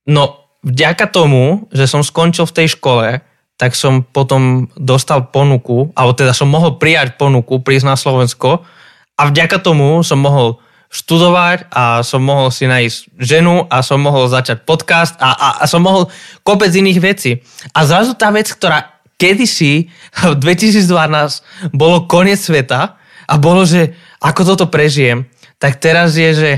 No, 0.08 0.50
vďaka 0.66 1.10
tomu, 1.10 1.70
že 1.70 1.86
som 1.86 2.02
skončil 2.02 2.46
v 2.50 2.56
tej 2.58 2.68
škole, 2.78 3.22
tak 3.62 3.78
som 3.78 4.02
potom 4.02 4.74
dostal 4.74 5.30
ponuku, 5.30 5.94
alebo 5.94 6.18
teda 6.18 6.34
som 6.34 6.50
mohol 6.50 6.82
prijať 6.82 7.22
ponuku, 7.22 7.62
prísť 7.62 7.86
na 7.86 7.96
Slovensko 7.98 8.66
a 9.14 9.22
vďaka 9.30 9.62
tomu 9.62 10.02
som 10.02 10.18
mohol 10.18 10.58
študovať 10.92 11.72
a 11.72 12.02
som 12.04 12.20
mohol 12.20 12.50
si 12.52 12.68
nájsť 12.68 13.16
ženu 13.16 13.64
a 13.70 13.80
som 13.86 14.02
mohol 14.02 14.28
začať 14.28 14.66
podcast 14.66 15.16
a, 15.22 15.32
a, 15.32 15.48
a 15.62 15.64
som 15.70 15.80
mohol 15.86 16.12
kopec 16.44 16.74
iných 16.74 17.00
vecí. 17.00 17.32
A 17.72 17.86
zrazu 17.88 18.18
tá 18.18 18.28
vec, 18.34 18.52
ktorá 18.52 19.00
kedysi 19.16 19.88
v 20.20 20.36
2012 20.36 21.72
bolo 21.72 22.10
koniec 22.10 22.42
sveta 22.42 22.98
a 23.30 23.34
bolo, 23.38 23.64
že 23.64 23.94
ako 24.20 24.42
toto 24.58 24.66
prežijem, 24.68 25.30
tak 25.62 25.78
teraz 25.78 26.18
je, 26.18 26.34
že 26.34 26.52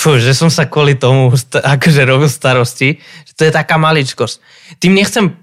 fú, 0.00 0.16
že 0.16 0.32
som 0.32 0.48
sa 0.48 0.64
kvôli 0.64 0.96
tomu 0.96 1.28
akože 1.52 2.08
robil 2.08 2.32
starosti, 2.32 2.96
že 3.28 3.32
to 3.36 3.44
je 3.44 3.52
taká 3.52 3.76
maličkosť. 3.76 4.40
Tým 4.80 4.96
nechcem 4.96 5.36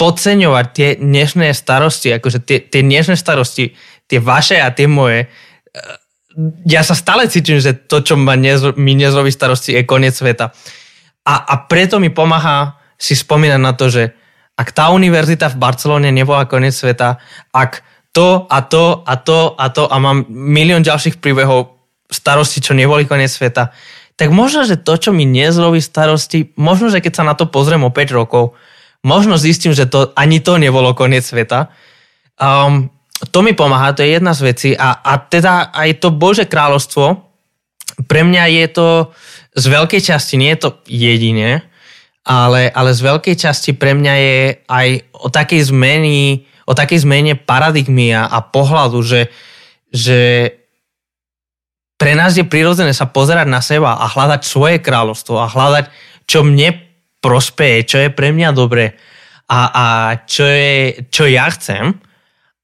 podceňovať 0.00 0.66
tie 0.72 0.88
dnešné 0.96 1.52
starosti, 1.52 2.16
akože 2.16 2.40
tie, 2.40 2.64
tie 2.64 2.80
dnešné 2.80 3.20
starosti, 3.20 3.76
tie 4.08 4.18
vaše 4.18 4.56
a 4.56 4.72
tie 4.72 4.88
moje, 4.88 5.28
eh, 5.28 5.96
ja 6.64 6.80
sa 6.80 6.96
stále 6.96 7.28
cítim, 7.28 7.60
že 7.60 7.76
to, 7.76 8.00
čo 8.00 8.16
ma 8.16 8.32
nezro, 8.40 8.72
mi 8.80 8.96
nezrobí 8.96 9.28
starosti, 9.28 9.76
je 9.76 9.84
koniec 9.84 10.16
sveta. 10.16 10.56
A, 11.28 11.34
a 11.44 11.54
preto 11.68 12.00
mi 12.00 12.08
pomáha 12.08 12.80
si 12.96 13.12
spomínať 13.12 13.60
na 13.60 13.76
to, 13.76 13.92
že 13.92 14.16
ak 14.56 14.72
tá 14.72 14.88
univerzita 14.88 15.52
v 15.52 15.60
Barcelone 15.60 16.08
nebola 16.08 16.48
koniec 16.48 16.72
sveta, 16.72 17.20
ak 17.52 17.84
to 18.16 18.48
a 18.48 18.58
to 18.64 19.04
a 19.04 19.14
to 19.20 19.52
a 19.52 19.66
to 19.68 19.84
a 19.84 19.96
mám 20.00 20.24
milión 20.28 20.80
ďalších 20.80 21.20
príbehov 21.20 21.79
starosti, 22.10 22.58
čo 22.60 22.74
neboli 22.74 23.06
koniec 23.06 23.30
sveta, 23.30 23.70
tak 24.20 24.28
možno, 24.34 24.68
že 24.68 24.76
to, 24.76 25.00
čo 25.00 25.10
mi 25.16 25.24
nezrobí 25.24 25.80
starosti, 25.80 26.52
možno, 26.60 26.92
že 26.92 27.00
keď 27.00 27.12
sa 27.16 27.24
na 27.24 27.32
to 27.32 27.48
pozriem 27.48 27.88
o 27.88 27.94
5 27.94 28.12
rokov, 28.12 28.52
možno 29.00 29.40
zistím, 29.40 29.72
že 29.72 29.88
to 29.88 30.12
ani 30.12 30.44
to 30.44 30.60
nebolo 30.60 30.92
koniec 30.92 31.24
sveta. 31.24 31.72
Um, 32.36 32.92
to 33.32 33.40
mi 33.40 33.56
pomáha, 33.56 33.96
to 33.96 34.04
je 34.04 34.20
jedna 34.20 34.36
z 34.36 34.40
vecí. 34.44 34.70
A, 34.76 35.00
a 35.00 35.16
teda 35.24 35.72
aj 35.72 36.04
to 36.04 36.12
Bože 36.12 36.44
kráľovstvo, 36.44 37.32
pre 38.04 38.20
mňa 38.24 38.44
je 38.60 38.66
to 38.72 38.88
z 39.56 39.64
veľkej 39.72 40.00
časti, 40.04 40.36
nie 40.36 40.52
je 40.52 40.68
to 40.68 40.70
jediné, 40.84 41.64
ale, 42.24 42.68
ale 42.68 42.92
z 42.92 43.00
veľkej 43.00 43.36
časti 43.40 43.72
pre 43.72 43.96
mňa 43.96 44.14
je 44.20 44.38
aj 44.68 44.88
o 45.16 45.28
takej 45.32 45.72
zmeni, 45.72 46.44
o 46.68 46.72
takej 46.76 47.08
zmene 47.08 47.40
paradigmy 47.40 48.12
a, 48.12 48.28
a 48.28 48.44
pohľadu, 48.44 49.00
že, 49.00 49.32
že 49.88 50.48
pre 52.00 52.16
nás 52.16 52.32
je 52.32 52.48
prirodzené 52.48 52.96
sa 52.96 53.04
pozerať 53.12 53.44
na 53.44 53.60
seba 53.60 54.00
a 54.00 54.08
hľadať 54.08 54.40
svoje 54.48 54.80
kráľovstvo 54.80 55.36
a 55.36 55.52
hľadať, 55.52 55.92
čo 56.24 56.40
mne 56.40 56.80
prospeje, 57.20 57.84
čo 57.84 57.96
je 58.00 58.08
pre 58.08 58.32
mňa 58.32 58.56
dobre 58.56 58.96
a, 59.52 59.60
a 59.68 59.86
čo, 60.24 60.48
je, 60.48 61.04
čo 61.12 61.28
ja 61.28 61.52
chcem. 61.52 61.92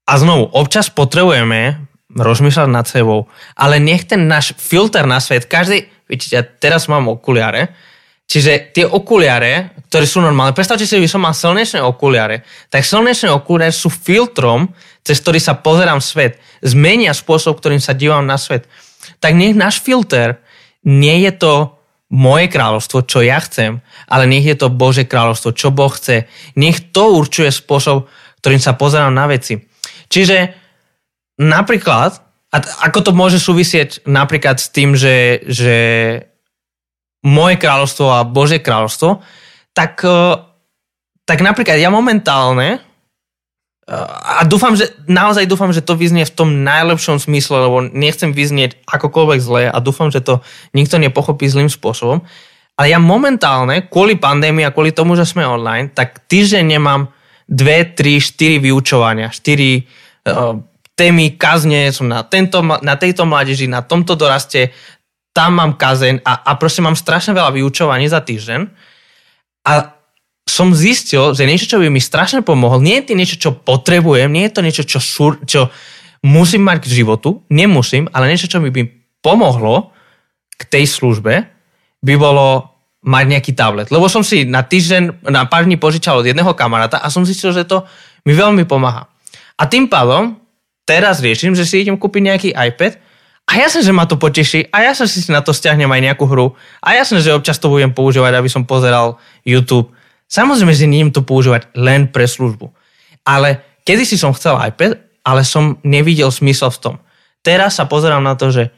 A 0.09 0.13
znovu, 0.17 0.49
občas 0.57 0.89
potrebujeme 0.89 1.85
rozmýšľať 2.17 2.69
nad 2.73 2.89
sebou, 2.89 3.29
ale 3.61 3.77
nech 3.77 4.09
ten 4.09 4.25
náš 4.25 4.57
filter 4.57 5.05
na 5.05 5.21
svet, 5.21 5.45
každý, 5.45 5.85
vidíte, 6.09 6.33
ja 6.33 6.41
teraz 6.41 6.89
mám 6.89 7.13
okuliare, 7.13 7.77
čiže 8.25 8.73
tie 8.73 8.89
okuliare, 8.89 9.77
ktoré 9.93 10.09
sú 10.09 10.25
normálne, 10.25 10.57
predstavte 10.57 10.89
si, 10.89 10.97
že 10.97 11.13
som 11.13 11.21
mal 11.21 11.37
slnečné 11.37 11.85
okuliare, 11.85 12.41
tak 12.73 12.89
slnečné 12.89 13.29
okuliare 13.29 13.75
sú 13.75 13.93
filtrom, 13.93 14.73
cez 15.05 15.21
ktorý 15.21 15.37
sa 15.37 15.61
pozerám 15.61 16.01
svet, 16.01 16.41
zmenia 16.65 17.13
spôsob, 17.13 17.61
ktorým 17.61 17.85
sa 17.85 17.93
dívam 17.93 18.25
na 18.25 18.41
svet. 18.41 18.65
Tak 19.21 19.33
nech 19.35 19.57
náš 19.57 19.83
filter 19.83 20.41
nie 20.87 21.27
je 21.27 21.33
to 21.35 21.55
moje 22.15 22.47
kráľovstvo, 22.47 23.03
čo 23.03 23.19
ja 23.23 23.43
chcem, 23.43 23.83
ale 24.07 24.31
nech 24.31 24.47
je 24.47 24.55
to 24.55 24.71
Bože 24.71 25.11
kráľovstvo, 25.11 25.51
čo 25.59 25.75
Boh 25.75 25.91
chce. 25.91 26.31
Nech 26.55 26.95
to 26.95 27.19
určuje 27.19 27.51
spôsob, 27.51 28.07
ktorým 28.39 28.63
sa 28.63 28.79
pozerám 28.79 29.11
na 29.11 29.27
veci. 29.27 29.59
Čiže 30.07 30.55
napríklad, 31.43 32.15
a 32.55 32.57
ako 32.87 33.11
to 33.11 33.11
môže 33.11 33.43
súvisieť 33.43 34.07
napríklad 34.07 34.63
s 34.63 34.71
tým, 34.71 34.95
že, 34.95 35.43
že 35.51 35.77
moje 37.27 37.59
kráľovstvo 37.59 38.07
a 38.07 38.23
Bože 38.23 38.63
kráľovstvo, 38.63 39.19
tak, 39.75 39.99
eh, 40.07 40.39
tak 41.27 41.39
napríklad 41.43 41.83
ja 41.83 41.91
momentálne 41.91 42.86
a 43.87 44.43
dúfam, 44.43 44.75
že 44.75 44.91
naozaj 45.07 45.47
dúfam, 45.47 45.71
že 45.71 45.79
to 45.79 45.95
vyznie 45.95 46.27
v 46.27 46.35
tom 46.35 46.67
najlepšom 46.67 47.23
smysle, 47.23 47.71
lebo 47.71 47.87
nechcem 47.87 48.35
vyznieť 48.35 48.83
akokoľvek 48.83 49.39
zle 49.39 49.63
a 49.71 49.79
dúfam, 49.79 50.11
že 50.11 50.27
to 50.27 50.43
nikto 50.75 50.99
nepochopí 50.99 51.47
zlým 51.47 51.71
spôsobom. 51.71 52.27
Ale 52.75 52.87
ja 52.91 52.99
momentálne, 52.99 53.87
kvôli 53.87 54.19
pandémii 54.19 54.67
a 54.67 54.75
kvôli 54.75 54.91
tomu, 54.91 55.15
že 55.15 55.23
sme 55.23 55.47
online, 55.47 55.95
tak 55.95 56.27
týždeň 56.27 56.77
nemám 56.77 57.15
2, 57.47 57.95
3, 57.95 58.19
4 58.19 58.59
vyučovania, 58.59 59.31
4 59.31 59.39
uh, 59.39 60.59
témy, 60.99 61.39
kazne, 61.39 61.95
som 61.95 62.11
na, 62.11 62.27
tento, 62.27 62.61
na 62.61 62.99
tejto 62.99 63.23
mládeži, 63.23 63.71
na 63.71 63.87
tomto 63.87 64.19
doraste, 64.19 64.75
tam 65.31 65.63
mám 65.63 65.79
kazeň 65.79 66.27
a, 66.27 66.43
a 66.43 66.51
proste 66.59 66.83
mám 66.83 66.99
strašne 66.99 67.37
veľa 67.37 67.55
vyučovaní 67.55 68.11
za 68.11 68.19
týždeň. 68.19 68.61
A 69.69 69.73
som 70.47 70.71
zistil, 70.71 71.35
že 71.35 71.43
niečo, 71.43 71.67
čo 71.67 71.83
by 71.83 71.91
mi 71.91 71.99
strašne 71.99 72.41
pomohol, 72.47 72.79
nie 72.79 73.03
je 73.03 73.11
to 73.11 73.19
niečo, 73.19 73.37
čo 73.37 73.51
potrebujem, 73.53 74.31
nie 74.31 74.47
je 74.47 74.53
to 74.55 74.63
niečo, 74.63 74.83
čo, 74.87 74.99
šur, 75.03 75.43
čo 75.43 75.75
musím 76.23 76.63
mať 76.63 76.87
k 76.87 77.03
životu, 77.03 77.43
nemusím, 77.51 78.07
ale 78.15 78.31
niečo, 78.31 78.47
čo 78.47 78.63
mi 78.63 78.71
by 78.71 78.87
pomohlo 79.21 79.91
k 80.55 80.63
tej 80.71 80.87
službe, 80.87 81.51
by 82.01 82.15
bolo 82.15 82.77
mať 83.07 83.25
nejaký 83.27 83.53
tablet. 83.59 83.91
Lebo 83.91 84.07
som 84.07 84.23
si 84.23 84.47
na 84.47 84.63
týždeň, 84.63 85.27
na 85.27 85.47
pár 85.51 85.67
dní 85.67 85.79
požičal 85.79 86.23
od 86.23 86.27
jedného 86.27 86.55
kamaráta 86.55 87.03
a 87.03 87.11
som 87.11 87.27
zistil, 87.27 87.51
že 87.51 87.67
to 87.67 87.83
mi 88.23 88.35
veľmi 88.35 88.67
pomáha. 88.67 89.11
A 89.59 89.67
tým 89.67 89.91
pádom 89.91 90.39
teraz 90.87 91.19
riešim, 91.23 91.55
že 91.59 91.67
si 91.67 91.83
idem 91.83 91.99
kúpiť 91.99 92.23
nejaký 92.23 92.49
iPad 92.55 92.99
a 93.47 93.53
jasne, 93.63 93.83
že 93.83 93.95
ma 93.95 94.07
to 94.07 94.19
poteší 94.19 94.71
a 94.75 94.91
jasne, 94.91 95.07
že 95.07 95.23
si 95.23 95.31
na 95.31 95.43
to 95.43 95.55
stiahnem 95.55 95.91
aj 95.91 96.03
nejakú 96.03 96.27
hru 96.27 96.59
a 96.83 96.99
jasne, 96.99 97.23
že 97.23 97.35
občas 97.35 97.59
to 97.63 97.71
budem 97.71 97.95
používať, 97.95 98.39
aby 98.39 98.51
som 98.51 98.67
pozeral 98.67 99.23
YouTube 99.47 99.96
Samozrejme, 100.27 100.75
že 100.75 100.91
nejdem 100.91 101.15
to 101.15 101.23
používať 101.23 101.71
len 101.79 102.11
pre 102.11 102.27
službu. 102.27 102.71
Ale 103.27 103.63
kedy 103.87 104.03
si 104.03 104.17
som 104.19 104.35
chcel 104.35 104.59
iPad, 104.59 104.99
ale 105.27 105.43
som 105.43 105.79
nevidel 105.83 106.31
smysel 106.31 106.71
v 106.71 106.81
tom. 106.83 106.95
Teraz 107.43 107.79
sa 107.79 107.87
pozerám 107.87 108.23
na 108.23 108.35
to, 108.35 108.51
že 108.51 108.75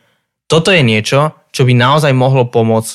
toto 0.48 0.72
je 0.72 0.80
niečo, 0.80 1.32
čo 1.52 1.68
by 1.68 1.72
naozaj 1.76 2.12
mohlo 2.16 2.48
pomôcť 2.48 2.92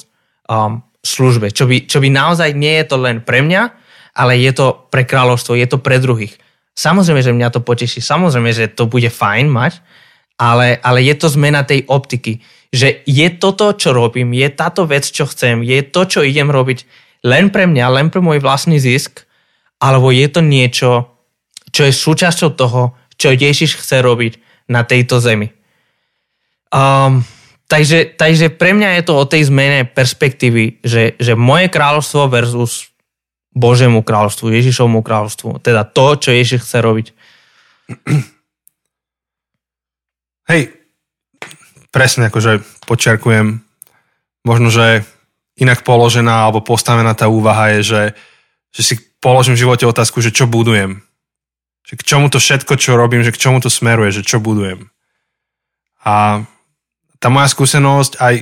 um, 0.50 0.82
službe. 1.02 1.54
Čo 1.54 1.70
by, 1.70 1.86
čo 1.86 2.02
by 2.02 2.10
naozaj 2.10 2.54
nie 2.58 2.82
je 2.82 2.86
to 2.90 2.98
len 2.98 3.22
pre 3.22 3.46
mňa, 3.46 3.62
ale 4.14 4.38
je 4.42 4.54
to 4.54 4.90
pre 4.90 5.06
kráľovstvo, 5.06 5.58
je 5.58 5.68
to 5.70 5.82
pre 5.82 5.98
druhých. 6.02 6.34
Samozrejme, 6.74 7.22
že 7.22 7.34
mňa 7.34 7.50
to 7.54 7.62
poteší, 7.62 8.02
samozrejme, 8.02 8.50
že 8.50 8.74
to 8.74 8.90
bude 8.90 9.10
fajn 9.10 9.46
mať, 9.50 9.74
ale, 10.42 10.82
ale 10.82 11.06
je 11.06 11.14
to 11.14 11.30
zmena 11.30 11.62
tej 11.62 11.86
optiky. 11.86 12.42
Že 12.74 13.06
je 13.06 13.28
toto, 13.38 13.70
čo 13.78 13.94
robím, 13.94 14.34
je 14.34 14.50
táto 14.50 14.90
vec, 14.90 15.06
čo 15.06 15.30
chcem, 15.30 15.62
je 15.62 15.86
to, 15.86 16.10
čo 16.10 16.26
idem 16.26 16.50
robiť 16.50 16.90
len 17.24 17.50
pre 17.50 17.66
mňa, 17.66 17.86
len 17.90 18.08
pre 18.12 18.20
môj 18.20 18.44
vlastný 18.44 18.78
zisk, 18.78 19.24
alebo 19.80 20.12
je 20.12 20.28
to 20.28 20.44
niečo, 20.44 20.92
čo 21.72 21.82
je 21.88 21.94
súčasťou 21.96 22.56
toho, 22.56 22.96
čo 23.16 23.32
Ježiš 23.32 23.80
chce 23.80 24.04
robiť 24.04 24.34
na 24.68 24.84
tejto 24.84 25.20
zemi. 25.24 25.52
Um, 26.72 27.24
takže, 27.68 28.16
takže 28.16 28.52
pre 28.52 28.76
mňa 28.76 29.00
je 29.00 29.04
to 29.08 29.14
o 29.16 29.26
tej 29.28 29.48
zmene 29.48 29.88
perspektívy, 29.88 30.84
že, 30.84 31.16
že 31.20 31.34
moje 31.36 31.72
kráľovstvo 31.72 32.28
versus 32.28 32.92
Božiemu 33.54 34.02
kráľovstvu, 34.02 34.50
Ježišovmu 34.50 35.06
kráľovstvu. 35.06 35.62
Teda 35.62 35.86
to, 35.86 36.18
čo 36.18 36.34
Ježiš 36.34 36.66
chce 36.66 36.78
robiť. 36.82 37.08
Hej, 40.50 40.74
presne 41.94 42.34
akože 42.34 42.66
počiarkujem, 42.90 43.62
možno, 44.44 44.68
že 44.74 45.06
inak 45.64 45.88
položená 45.88 46.48
alebo 46.48 46.60
postavená 46.60 47.16
tá 47.16 47.32
úvaha 47.32 47.80
je, 47.80 47.82
že, 47.82 48.04
že 48.76 48.82
si 48.84 48.96
položím 49.24 49.56
v 49.56 49.64
živote 49.64 49.88
otázku, 49.88 50.20
že 50.20 50.36
čo 50.36 50.46
budujem. 50.46 51.00
Že 51.88 51.94
k 52.00 52.04
čomu 52.04 52.28
to 52.28 52.44
všetko, 52.44 52.76
čo 52.76 53.00
robím, 53.00 53.24
že 53.24 53.32
k 53.32 53.42
čomu 53.48 53.64
to 53.64 53.72
smeruje, 53.72 54.12
že 54.12 54.28
čo 54.28 54.44
budujem. 54.44 54.92
A 56.04 56.44
tá 57.24 57.28
moja 57.32 57.48
skúsenosť, 57.48 58.20
aj, 58.20 58.36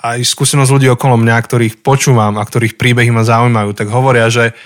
aj 0.00 0.18
skúsenosť 0.24 0.72
ľudí 0.72 0.88
okolo 0.88 1.20
mňa, 1.20 1.36
ktorých 1.44 1.74
počúvam 1.84 2.40
a 2.40 2.48
ktorých 2.48 2.80
príbehy 2.80 3.12
ma 3.12 3.28
zaujímajú, 3.28 3.76
tak 3.76 3.92
hovoria, 3.92 4.32
že, 4.32 4.56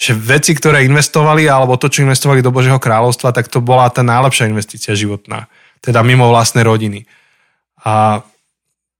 že 0.00 0.16
veci, 0.16 0.56
ktoré 0.56 0.88
investovali, 0.88 1.44
alebo 1.44 1.76
to, 1.76 1.92
čo 1.92 2.00
investovali 2.00 2.40
do 2.40 2.48
Božieho 2.48 2.80
kráľovstva, 2.80 3.36
tak 3.36 3.52
to 3.52 3.60
bola 3.60 3.92
tá 3.92 4.00
najlepšia 4.00 4.48
investícia 4.48 4.96
životná. 4.96 5.52
Teda 5.84 6.00
mimo 6.00 6.32
vlastnej 6.32 6.64
rodiny. 6.64 7.04
A 7.84 8.24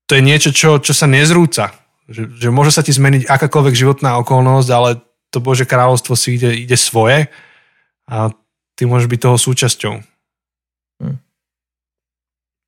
to 0.04 0.12
je 0.18 0.22
niečo, 0.24 0.52
čo, 0.52 0.76
čo 0.76 0.92
sa 0.92 1.08
nezrúca. 1.08 1.79
Že, 2.10 2.22
že 2.36 2.48
môže 2.50 2.74
sa 2.74 2.82
ti 2.82 2.90
zmeniť 2.90 3.30
akákoľvek 3.30 3.74
životná 3.78 4.18
okolnosť, 4.18 4.68
ale 4.74 4.98
to 5.30 5.38
Bože 5.38 5.62
kráľovstvo 5.64 6.18
si 6.18 6.34
ide, 6.34 6.50
ide 6.66 6.74
svoje 6.74 7.30
a 8.10 8.34
ty 8.74 8.82
môžeš 8.84 9.06
byť 9.06 9.20
toho 9.22 9.36
súčasťou. 9.38 9.94
Hm. 11.00 11.16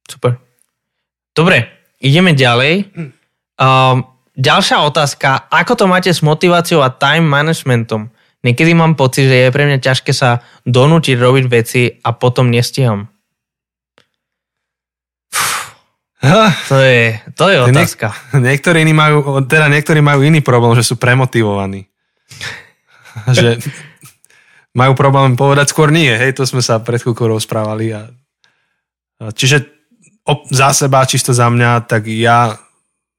Super. 0.07 0.39
Dobre, 1.35 1.67
ideme 1.99 2.39
ďalej. 2.39 2.87
Hm. 2.95 3.11
Um, 3.59 3.97
ďalšia 4.39 4.87
otázka. 4.87 5.51
Ako 5.51 5.75
to 5.75 5.85
máte 5.91 6.09
s 6.15 6.23
motiváciou 6.23 6.81
a 6.81 6.95
time 6.95 7.27
managementom? 7.27 8.15
Niekedy 8.43 8.75
mám 8.75 8.99
pocit, 8.99 9.31
že 9.31 9.47
je 9.47 9.55
pre 9.55 9.71
mňa 9.71 9.79
ťažké 9.79 10.11
sa 10.11 10.43
donútiť 10.67 11.15
robiť 11.15 11.45
veci 11.47 11.83
a 12.03 12.11
potom 12.11 12.51
nestiham. 12.51 13.12
To 16.71 16.79
je, 16.79 17.19
to 17.35 17.51
je 17.51 17.57
otázka. 17.67 18.15
Niek- 18.31 18.55
niektorí, 18.55 18.87
majú, 18.95 19.43
teda 19.43 19.67
niektorí 19.67 19.99
majú 19.99 20.23
iný 20.23 20.39
problém, 20.39 20.79
že 20.79 20.87
sú 20.87 20.95
premotivovaní. 20.95 21.91
že 23.37 23.59
majú 24.73 24.95
problém 24.95 25.35
povedať 25.35 25.75
skôr 25.75 25.91
nie. 25.91 26.09
Hej, 26.09 26.39
to 26.39 26.47
sme 26.47 26.63
sa 26.63 26.79
pred 26.79 27.03
chvíľkou 27.03 27.27
rozprávali. 27.27 27.91
A, 27.91 28.03
a 29.19 29.35
čiže 29.35 29.67
op, 30.23 30.47
za 30.49 30.71
seba, 30.71 31.03
čisto 31.11 31.35
za 31.35 31.51
mňa, 31.51 31.91
tak 31.91 32.07
ja 32.07 32.55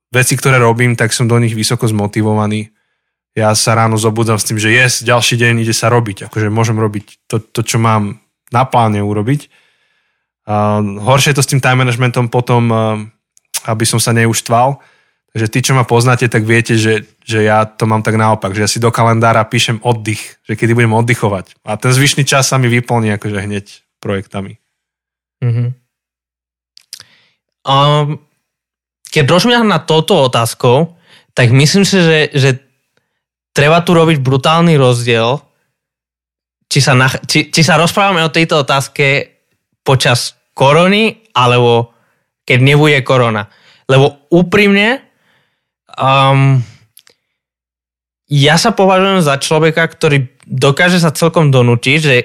veci, 0.07 0.39
ktoré 0.39 0.55
robím, 0.57 0.95
tak 0.95 1.11
som 1.11 1.27
do 1.27 1.35
nich 1.43 1.53
vysoko 1.53 1.83
zmotivovaný. 1.83 2.71
Ja 3.33 3.51
sa 3.57 3.73
ráno 3.75 3.97
zobudzam 3.97 4.37
s 4.37 4.45
tým, 4.45 4.61
že 4.61 4.69
yes, 4.71 5.03
ďalší 5.03 5.41
deň 5.41 5.65
ide 5.65 5.75
sa 5.75 5.91
robiť. 5.91 6.31
Akože 6.31 6.53
môžem 6.53 6.77
robiť 6.79 7.27
to, 7.27 7.41
to 7.41 7.65
čo 7.65 7.81
mám 7.81 8.21
na 8.53 8.63
pláne 8.63 9.01
urobiť 9.01 9.62
Horšie 10.45 11.31
je 11.31 11.37
to 11.39 11.45
s 11.45 11.51
tým 11.51 11.63
time 11.63 11.83
managementom 11.83 12.27
potom, 12.27 12.63
uh, 12.67 12.99
aby 13.67 13.87
som 13.87 13.99
sa 13.99 14.11
neuštval. 14.11 14.79
Takže 15.33 15.49
tí, 15.49 15.59
čo 15.65 15.73
ma 15.73 15.81
poznáte, 15.81 16.29
tak 16.29 16.45
viete, 16.45 16.77
že, 16.77 17.09
že 17.25 17.41
ja 17.41 17.65
to 17.65 17.89
mám 17.89 18.05
tak 18.05 18.21
naopak, 18.21 18.53
že 18.53 18.61
ja 18.61 18.69
si 18.69 18.77
do 18.77 18.93
kalendára 18.93 19.41
píšem 19.49 19.81
oddych, 19.81 20.37
že 20.45 20.53
kedy 20.53 20.77
budem 20.77 20.93
oddychovať. 20.93 21.57
A 21.65 21.73
ten 21.73 21.89
zvyšný 21.89 22.21
čas 22.21 22.53
sa 22.53 22.61
mi 22.61 22.69
vyplní 22.69 23.09
akože 23.17 23.41
hneď 23.41 23.65
projektami. 23.97 24.61
Mm-hmm. 25.41 25.69
Um, 27.65 28.21
keď 29.09 29.23
rozmýšľam 29.25 29.73
na 29.73 29.81
touto 29.81 30.21
otázkou, 30.21 31.01
tak 31.33 31.49
myslím 31.49 31.81
si, 31.81 31.97
že, 31.97 32.19
že 32.29 32.49
treba 33.57 33.81
tu 33.81 33.97
robiť 33.97 34.21
brutálny 34.21 34.77
rozdiel, 34.77 35.41
či 36.69 36.77
sa, 36.77 36.93
nach- 36.93 37.25
či, 37.25 37.49
či 37.49 37.61
sa 37.65 37.81
rozprávame 37.81 38.21
o 38.21 38.29
tejto 38.29 38.61
otázke 38.61 39.32
počas 39.83 40.39
korony, 40.55 41.23
alebo 41.35 41.91
keď 42.43 42.59
nebude 42.59 42.99
korona. 43.03 43.51
Lebo 43.87 44.27
úprimne, 44.31 45.03
um, 45.95 46.59
ja 48.31 48.55
sa 48.55 48.71
považujem 48.71 49.21
za 49.21 49.35
človeka, 49.37 49.83
ktorý 49.85 50.31
dokáže 50.47 50.99
sa 50.99 51.11
celkom 51.11 51.51
donútiť, 51.51 51.97
že 51.99 52.15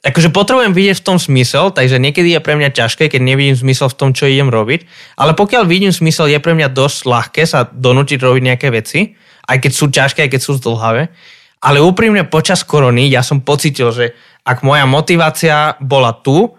akože 0.00 0.32
potrebujem 0.32 0.72
vidieť 0.72 0.96
v 1.04 1.06
tom 1.06 1.18
smysel, 1.20 1.76
takže 1.76 2.00
niekedy 2.00 2.32
je 2.32 2.40
pre 2.40 2.56
mňa 2.56 2.72
ťažké, 2.72 3.12
keď 3.12 3.20
nevidím 3.20 3.52
zmysel 3.52 3.92
v 3.92 3.98
tom, 4.00 4.10
čo 4.16 4.24
idem 4.24 4.48
robiť, 4.48 4.88
ale 5.20 5.36
pokiaľ 5.36 5.68
vidím 5.68 5.92
smysel, 5.92 6.32
je 6.32 6.40
pre 6.40 6.56
mňa 6.56 6.72
dosť 6.72 6.98
ľahké 7.04 7.42
sa 7.44 7.68
donútiť 7.68 8.16
robiť 8.16 8.42
nejaké 8.42 8.68
veci, 8.72 9.12
aj 9.44 9.56
keď 9.60 9.72
sú 9.74 9.86
ťažké, 9.92 10.18
aj 10.24 10.30
keď 10.32 10.40
sú 10.40 10.56
zdlhavé. 10.56 11.12
Ale 11.60 11.84
úprimne 11.84 12.24
počas 12.24 12.64
korony 12.64 13.12
ja 13.12 13.20
som 13.20 13.44
pocitil, 13.44 13.92
že 13.92 14.16
ak 14.48 14.64
moja 14.64 14.88
motivácia 14.88 15.76
bola 15.76 16.16
tu, 16.16 16.56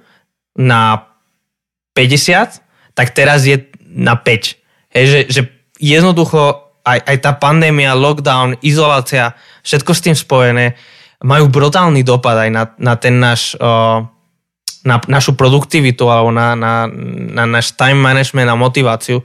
na 0.58 1.12
50, 1.94 2.96
tak 2.96 3.14
teraz 3.16 3.48
je 3.48 3.68
na 3.92 4.16
5. 4.16 4.96
Hej, 4.96 5.06
že, 5.08 5.20
že 5.30 5.42
jednoducho 5.80 6.72
aj, 6.84 7.00
aj 7.06 7.18
tá 7.22 7.32
pandémia, 7.38 7.94
lockdown, 7.94 8.58
izolácia, 8.66 9.38
všetko 9.62 9.92
s 9.94 10.04
tým 10.04 10.16
spojené, 10.18 10.76
majú 11.22 11.48
brutálny 11.54 12.02
dopad 12.02 12.48
aj 12.48 12.50
na, 12.50 12.64
na 12.82 12.94
ten 12.98 13.22
náš 13.22 13.54
na 14.82 14.98
našu 15.06 15.38
produktivitu 15.38 16.10
alebo 16.10 16.34
na, 16.34 16.58
na, 16.58 16.90
na 17.38 17.46
náš 17.46 17.78
time 17.78 18.02
management 18.02 18.50
a 18.50 18.58
motiváciu. 18.58 19.22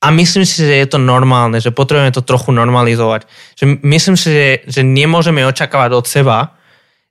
A 0.00 0.08
myslím 0.12 0.48
si, 0.48 0.64
že 0.64 0.80
je 0.80 0.88
to 0.88 1.00
normálne, 1.00 1.60
že 1.60 1.72
potrebujeme 1.72 2.12
to 2.12 2.24
trochu 2.24 2.52
normalizovať. 2.52 3.28
Že 3.56 3.64
myslím 3.84 4.16
si, 4.16 4.28
že, 4.32 4.48
že 4.64 4.80
nemôžeme 4.84 5.44
očakávať 5.44 5.90
od 5.92 6.06
seba, 6.08 6.56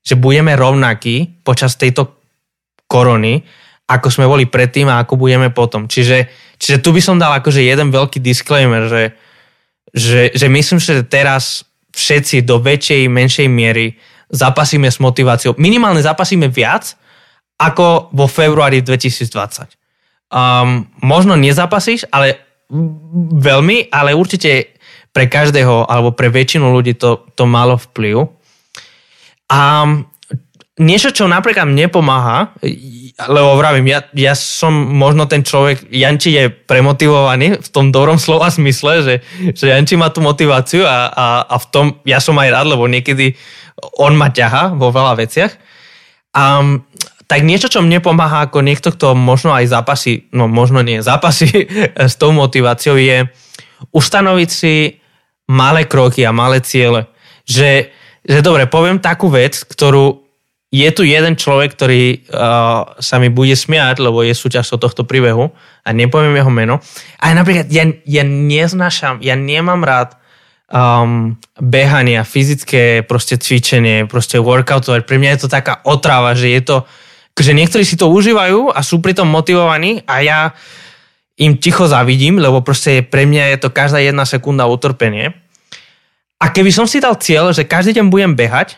že 0.01 0.17
budeme 0.17 0.57
rovnakí 0.57 1.45
počas 1.45 1.77
tejto 1.77 2.18
korony, 2.89 3.45
ako 3.85 4.07
sme 4.09 4.25
boli 4.25 4.49
predtým 4.49 4.89
a 4.89 5.05
ako 5.05 5.15
budeme 5.15 5.53
potom. 5.53 5.85
Čiže, 5.85 6.25
čiže 6.57 6.81
tu 6.81 6.89
by 6.89 7.01
som 7.01 7.21
dal 7.21 7.37
akože 7.37 7.61
jeden 7.61 7.93
veľký 7.93 8.17
disclaimer, 8.17 8.89
že, 8.89 9.03
že, 9.93 10.21
že 10.33 10.47
myslím, 10.49 10.81
že 10.81 11.05
teraz 11.05 11.69
všetci 11.93 12.45
do 12.45 12.57
väčšej, 12.57 13.09
menšej 13.09 13.47
miery 13.49 13.97
zapasíme 14.29 14.89
s 14.89 15.01
motiváciou. 15.01 15.57
Minimálne 15.57 16.01
zapasíme 16.01 16.49
viac 16.49 16.93
ako 17.57 18.13
vo 18.13 18.25
februári 18.29 18.81
2020. 18.85 19.73
Um, 20.29 20.85
možno 21.01 21.33
nezapasíš, 21.33 22.05
ale 22.13 22.37
veľmi, 23.41 23.89
ale 23.89 24.13
určite 24.13 24.77
pre 25.09 25.25
každého 25.25 25.89
alebo 25.89 26.13
pre 26.13 26.29
väčšinu 26.29 26.69
ľudí 26.69 26.93
to, 26.93 27.25
to 27.33 27.49
malo 27.49 27.81
vplyv. 27.81 28.29
A 29.49 29.89
niečo, 30.79 31.11
čo 31.11 31.27
napríklad 31.27 31.67
mne 31.67 31.91
pomáha, 31.91 32.55
lebo 33.27 33.59
vravím, 33.59 33.91
ja, 33.91 33.99
ja 34.15 34.31
som 34.31 34.71
možno 34.71 35.27
ten 35.27 35.43
človek, 35.43 35.91
Janči 35.91 36.39
je 36.39 36.47
premotivovaný 36.47 37.59
v 37.59 37.69
tom 37.69 37.91
dobrom 37.91 38.15
slova 38.15 38.47
smysle, 38.47 39.03
že, 39.03 39.15
že 39.51 39.75
Janči 39.75 39.99
má 39.99 40.07
tú 40.07 40.23
motiváciu 40.23 40.87
a, 40.87 41.11
a, 41.11 41.27
a 41.43 41.55
v 41.59 41.65
tom 41.67 41.85
ja 42.07 42.23
som 42.23 42.39
aj 42.39 42.49
rád, 42.55 42.67
lebo 42.71 42.87
niekedy 42.87 43.35
on 43.99 44.15
ma 44.15 44.31
ťaha 44.31 44.79
vo 44.79 44.95
veľa 44.95 45.19
veciach. 45.19 45.51
A 46.39 46.63
tak 47.29 47.45
niečo, 47.45 47.67
čo 47.67 47.83
mne 47.83 47.99
pomáha 47.99 48.47
ako 48.47 48.63
niekto, 48.63 48.95
kto 48.95 49.13
možno 49.13 49.51
aj 49.51 49.67
zápasí, 49.67 50.31
no 50.31 50.47
možno 50.47 50.79
nie, 50.79 51.03
zápasí 51.03 51.67
s 52.11 52.15
tou 52.15 52.31
motiváciou 52.31 52.95
je 52.95 53.27
ustanoviť 53.91 54.49
si 54.49 54.95
malé 55.51 55.83
kroky 55.85 56.23
a 56.23 56.31
malé 56.31 56.63
ciele. 56.63 57.11
Že, 57.43 57.91
že 58.23 58.39
dobre, 58.39 58.69
poviem 58.69 59.03
takú 59.03 59.27
vec, 59.27 59.59
ktorú 59.65 60.28
je 60.69 60.89
tu 60.93 61.01
jeden 61.01 61.33
človek, 61.33 61.73
ktorý 61.73 62.29
uh, 62.29 63.01
sa 63.01 63.17
mi 63.17 63.33
bude 63.33 63.57
smiať, 63.57 63.97
lebo 64.05 64.21
je 64.21 64.37
súčasťou 64.37 64.77
tohto 64.77 65.01
príbehu 65.01 65.49
a 65.81 65.89
nepoviem 65.89 66.37
jeho 66.37 66.53
meno. 66.53 66.77
A 67.17 67.33
napríklad 67.33 67.65
ja, 67.73 67.89
ja 68.05 68.21
neznášam, 68.21 69.17
ja 69.25 69.33
nemám 69.33 69.81
rád 69.81 70.13
um, 70.69 71.33
behania, 71.57 72.21
fyzické 72.21 73.01
proste 73.01 73.41
cvičenie, 73.41 74.05
proste 74.05 74.37
workoutovať. 74.37 75.09
Pre 75.09 75.17
mňa 75.17 75.29
je 75.35 75.41
to 75.41 75.49
taká 75.49 75.81
otrava, 75.89 76.37
že 76.37 76.53
je 76.53 76.61
to, 76.61 76.77
že 77.33 77.57
niektorí 77.57 77.81
si 77.81 77.97
to 77.97 78.05
užívajú 78.13 78.69
a 78.69 78.79
sú 78.85 79.01
pritom 79.01 79.25
motivovaní 79.25 80.05
a 80.05 80.21
ja 80.21 80.39
im 81.39 81.57
ticho 81.57 81.89
zavidím, 81.89 82.37
lebo 82.37 82.61
proste 82.61 83.01
pre 83.01 83.25
mňa 83.25 83.55
je 83.55 83.57
to 83.57 83.69
každá 83.73 83.97
jedna 84.03 84.27
sekunda 84.27 84.69
utrpenie. 84.69 85.33
A 86.39 86.53
keby 86.53 86.69
som 86.69 86.85
si 86.85 87.01
dal 87.01 87.17
cieľ, 87.17 87.51
že 87.51 87.65
každý 87.65 87.97
deň 87.99 88.05
budem 88.11 88.37
behať, 88.37 88.77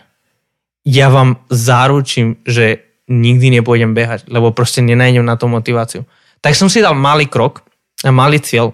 ja 0.85 1.07
vám 1.13 1.37
zaručím, 1.49 2.41
že 2.45 2.81
nikdy 3.11 3.61
nepôjdem 3.61 3.93
behať, 3.93 4.31
lebo 4.31 4.55
proste 4.55 4.81
nenájdem 4.81 5.25
na 5.25 5.35
to 5.35 5.51
motiváciu. 5.51 6.07
Tak 6.41 6.57
som 6.57 6.71
si 6.71 6.81
dal 6.81 6.97
malý 6.97 7.29
krok, 7.29 7.61
malý 8.07 8.41
cieľ, 8.41 8.73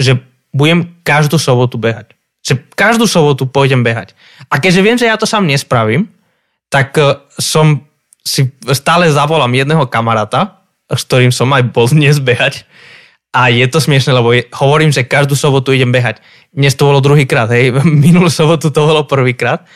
že 0.00 0.18
budem 0.50 0.98
každú 1.06 1.38
sobotu 1.38 1.78
behať. 1.78 2.14
Že 2.42 2.64
každú 2.74 3.04
sobotu 3.06 3.46
pôjdem 3.46 3.84
behať. 3.84 4.16
A 4.50 4.58
keďže 4.58 4.84
viem, 4.84 4.98
že 4.98 5.06
ja 5.06 5.20
to 5.20 5.28
sám 5.28 5.46
nespravím, 5.46 6.10
tak 6.72 6.96
e, 6.96 7.22
som 7.38 7.84
si 8.24 8.50
stále 8.74 9.08
zavolám 9.12 9.52
jedného 9.52 9.84
kamaráta, 9.86 10.64
s 10.88 11.04
ktorým 11.04 11.30
som 11.30 11.48
aj 11.52 11.70
bol 11.70 11.86
dnes 11.86 12.18
behať. 12.18 12.64
A 13.28 13.52
je 13.52 13.64
to 13.68 13.78
smiešne, 13.78 14.16
lebo 14.16 14.32
je, 14.32 14.48
hovorím, 14.56 14.88
že 14.88 15.04
každú 15.04 15.36
sobotu 15.36 15.76
idem 15.76 15.92
behať. 15.92 16.24
Dnes 16.48 16.72
to 16.72 16.88
bolo 16.88 17.04
druhýkrát, 17.04 17.52
hej. 17.52 17.76
Minulú 17.84 18.32
sobotu 18.32 18.72
to 18.72 18.80
bolo 18.88 19.04
prvýkrát. 19.04 19.68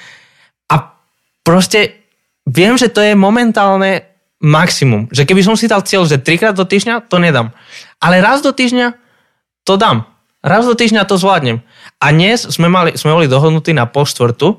Proste 1.43 2.03
viem, 2.47 2.75
že 2.79 2.91
to 2.91 3.03
je 3.03 3.19
momentálne 3.19 4.07
maximum. 4.43 5.07
Že 5.15 5.23
keby 5.27 5.43
som 5.47 5.55
si 5.55 5.71
dal 5.71 5.87
cieľ, 5.87 6.07
že 6.07 6.19
trikrát 6.19 6.55
do 6.55 6.67
týždňa, 6.67 7.07
to 7.07 7.23
nedám. 7.23 7.55
Ale 8.03 8.19
raz 8.19 8.43
do 8.43 8.51
týždňa 8.51 8.99
to 9.63 9.79
dám. 9.79 10.07
Raz 10.43 10.67
do 10.67 10.75
týždňa 10.75 11.07
to 11.07 11.15
zvládnem. 11.15 11.63
A 12.03 12.11
dnes 12.11 12.43
sme, 12.43 12.67
mali, 12.67 12.99
sme 12.99 13.15
boli 13.15 13.31
dohodnutí 13.31 13.71
na 13.71 13.87
pol 13.87 14.03
štvrtu 14.03 14.59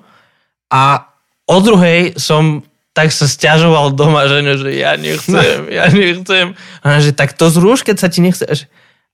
a 0.71 1.11
o 1.43 1.57
druhej 1.59 2.15
som 2.15 2.63
tak 2.93 3.09
sa 3.09 3.25
stiažoval 3.25 3.97
doma, 3.97 4.29
že, 4.29 4.45
že 4.63 4.69
ja 4.77 4.93
nechcem, 4.95 5.65
ja 5.67 5.89
nechcem. 5.89 6.53
A 6.85 7.01
že 7.01 7.11
tak 7.11 7.33
to 7.33 7.49
zruš, 7.49 7.81
keď 7.81 7.97
sa 7.99 8.07
ti 8.07 8.21
nechce. 8.21 8.45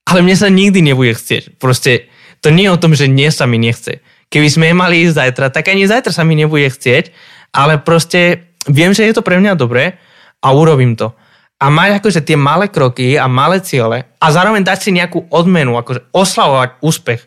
Ale 0.04 0.20
mne 0.20 0.36
sa 0.36 0.52
nikdy 0.52 0.84
nebude 0.84 1.16
chcieť. 1.16 1.58
Proste 1.58 2.12
to 2.44 2.52
nie 2.52 2.68
je 2.68 2.76
o 2.76 2.82
tom, 2.82 2.92
že 2.92 3.08
nie 3.08 3.32
sa 3.32 3.48
mi 3.48 3.56
nechce. 3.56 4.04
Keby 4.30 4.48
sme 4.52 4.78
mali 4.78 5.08
ísť 5.08 5.16
zajtra, 5.16 5.46
tak 5.50 5.72
ani 5.72 5.90
zajtra 5.90 6.12
sa 6.12 6.28
mi 6.28 6.38
nebude 6.38 6.70
chcieť, 6.70 7.10
ale 7.54 7.82
proste 7.82 8.52
viem, 8.70 8.94
že 8.94 9.06
je 9.06 9.14
to 9.16 9.26
pre 9.26 9.38
mňa 9.42 9.58
dobré 9.58 9.98
a 10.44 10.48
urobím 10.54 10.96
to. 10.96 11.14
A 11.60 11.68
mať 11.68 12.00
akože 12.00 12.24
tie 12.24 12.40
malé 12.40 12.72
kroky 12.72 13.20
a 13.20 13.28
malé 13.28 13.60
ciele 13.60 14.08
a 14.16 14.26
zároveň 14.32 14.64
dať 14.64 14.80
si 14.80 14.90
nejakú 14.96 15.28
odmenu, 15.28 15.76
akože 15.76 16.08
oslavovať 16.16 16.80
úspech. 16.80 17.22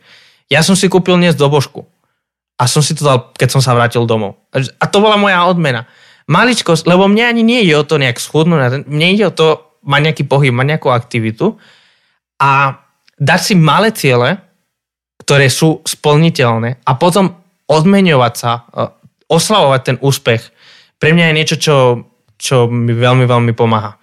Ja 0.49 0.65
som 0.65 0.73
si 0.73 0.89
kúpil 0.89 1.21
dnes 1.21 1.37
dobožku 1.37 1.85
a 2.57 2.65
som 2.65 2.81
si 2.81 2.97
to 2.97 3.05
dal, 3.05 3.19
keď 3.37 3.49
som 3.53 3.61
sa 3.61 3.77
vrátil 3.77 4.09
domov. 4.09 4.41
A 4.53 4.85
to 4.89 5.05
bola 5.05 5.21
moja 5.21 5.45
odmena. 5.45 5.85
Maličkosť, 6.31 6.89
lebo 6.89 7.11
mne 7.11 7.29
ani 7.29 7.43
nie 7.45 7.61
je 7.67 7.75
o 7.77 7.85
to 7.85 8.01
nejak 8.01 8.17
schudnúť, 8.17 8.89
mne 8.89 9.09
ide 9.13 9.29
o 9.29 9.35
to 9.35 9.77
mať 9.83 10.01
nejaký 10.01 10.25
pohyb, 10.31 10.55
mať 10.55 10.67
nejakú 10.77 10.89
aktivitu 10.89 11.59
a 12.39 12.79
dať 13.19 13.41
si 13.43 13.55
malé 13.59 13.91
ciele, 13.91 14.39
ktoré 15.23 15.51
sú 15.51 15.83
splniteľné 15.83 16.83
a 16.87 16.93
potom 16.99 17.43
odmeňovať 17.67 18.35
sa, 18.35 18.53
e, 18.71 19.02
oslavovať 19.33 19.81
ten 19.81 19.97
úspech. 20.05 20.53
Pre 21.01 21.11
mňa 21.11 21.33
je 21.33 21.37
niečo, 21.41 21.57
čo 21.57 21.77
čo 22.43 22.67
mi 22.67 22.91
veľmi, 22.91 23.23
veľmi 23.23 23.53
pomáha. 23.55 23.95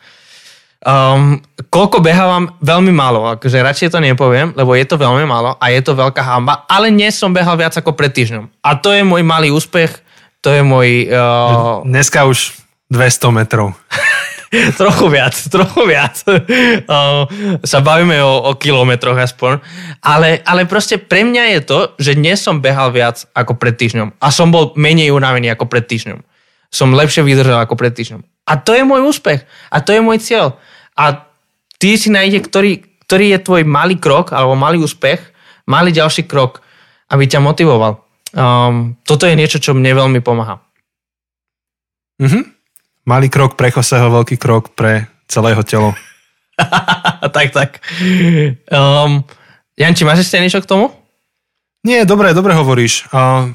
Um, 0.80 1.44
koľko 1.68 2.00
behávam? 2.00 2.56
Veľmi 2.64 2.96
málo, 2.96 3.28
akože 3.36 3.60
radšej 3.60 3.92
to 3.92 4.00
nepoviem, 4.00 4.56
lebo 4.56 4.72
je 4.80 4.88
to 4.88 4.96
veľmi 4.96 5.28
málo 5.28 5.60
a 5.60 5.66
je 5.76 5.84
to 5.84 5.92
veľká 5.92 6.24
hamba, 6.24 6.64
ale 6.72 6.88
dnes 6.88 7.20
som 7.20 7.36
behal 7.36 7.60
viac 7.60 7.76
ako 7.76 7.92
pred 8.00 8.16
týždňom. 8.16 8.48
A 8.64 8.80
to 8.80 8.96
je 8.96 9.04
môj 9.04 9.28
malý 9.28 9.52
úspech, 9.52 9.92
to 10.40 10.56
je 10.56 10.64
môj... 10.64 11.12
Uh... 11.12 11.84
Dneska 11.84 12.24
už 12.24 12.56
200 12.88 13.36
metrov. 13.36 13.76
trochu 14.82 15.06
viac, 15.10 15.36
trochu 15.36 15.82
viac. 15.86 16.16
Uh, 16.90 17.30
sa 17.62 17.86
bavíme 17.86 18.18
o, 18.26 18.50
o 18.50 18.52
kilometroch 18.58 19.14
aspoň. 19.14 19.62
Ale, 20.02 20.42
ale 20.42 20.66
proste 20.66 20.98
pre 20.98 21.22
mňa 21.22 21.44
je 21.54 21.60
to, 21.62 21.80
že 22.02 22.18
dnes 22.18 22.42
som 22.42 22.58
behal 22.58 22.90
viac 22.90 23.30
ako 23.38 23.62
pred 23.62 23.78
týždňom. 23.78 24.18
A 24.18 24.34
som 24.34 24.50
bol 24.50 24.74
menej 24.74 25.14
unavený 25.14 25.54
ako 25.54 25.70
pred 25.70 25.86
týždňom 25.86 26.26
som 26.70 26.94
lepšie 26.94 27.26
vydržal 27.26 27.66
ako 27.66 27.74
pred 27.74 27.94
týždňom. 27.94 28.22
A 28.46 28.54
to 28.62 28.78
je 28.78 28.86
môj 28.86 29.02
úspech. 29.10 29.46
A 29.74 29.82
to 29.82 29.94
je 29.94 30.02
môj 30.02 30.22
cieľ. 30.22 30.58
A 30.94 31.26
ty 31.82 31.98
si 31.98 32.14
nájde, 32.14 32.46
ktorý, 32.46 32.86
ktorý 33.10 33.26
je 33.38 33.40
tvoj 33.42 33.62
malý 33.66 33.98
krok 33.98 34.34
alebo 34.34 34.54
malý 34.54 34.82
úspech, 34.86 35.22
malý 35.66 35.94
ďalší 35.94 36.30
krok, 36.30 36.62
aby 37.10 37.26
ťa 37.26 37.42
motivoval. 37.42 38.06
Um, 38.34 38.94
toto 39.02 39.26
je 39.26 39.34
niečo, 39.34 39.58
čo 39.58 39.74
mne 39.74 39.98
veľmi 39.98 40.22
pomáha. 40.22 40.62
Mm-hmm. 42.22 42.44
Malý 43.10 43.34
krok 43.34 43.58
pre 43.58 43.74
Joseho, 43.74 44.14
veľký 44.14 44.38
krok 44.38 44.78
pre 44.78 45.10
celého 45.26 45.66
telo. 45.66 45.98
tak, 47.36 47.50
tak. 47.50 47.82
Um, 48.70 49.26
Janči, 49.74 50.06
máš 50.06 50.30
ešte 50.30 50.38
niečo 50.38 50.62
k 50.62 50.70
tomu? 50.70 50.94
Nie, 51.82 52.06
dobre, 52.06 52.38
dobre 52.38 52.54
hovoríš. 52.54 53.10
Uh, 53.10 53.50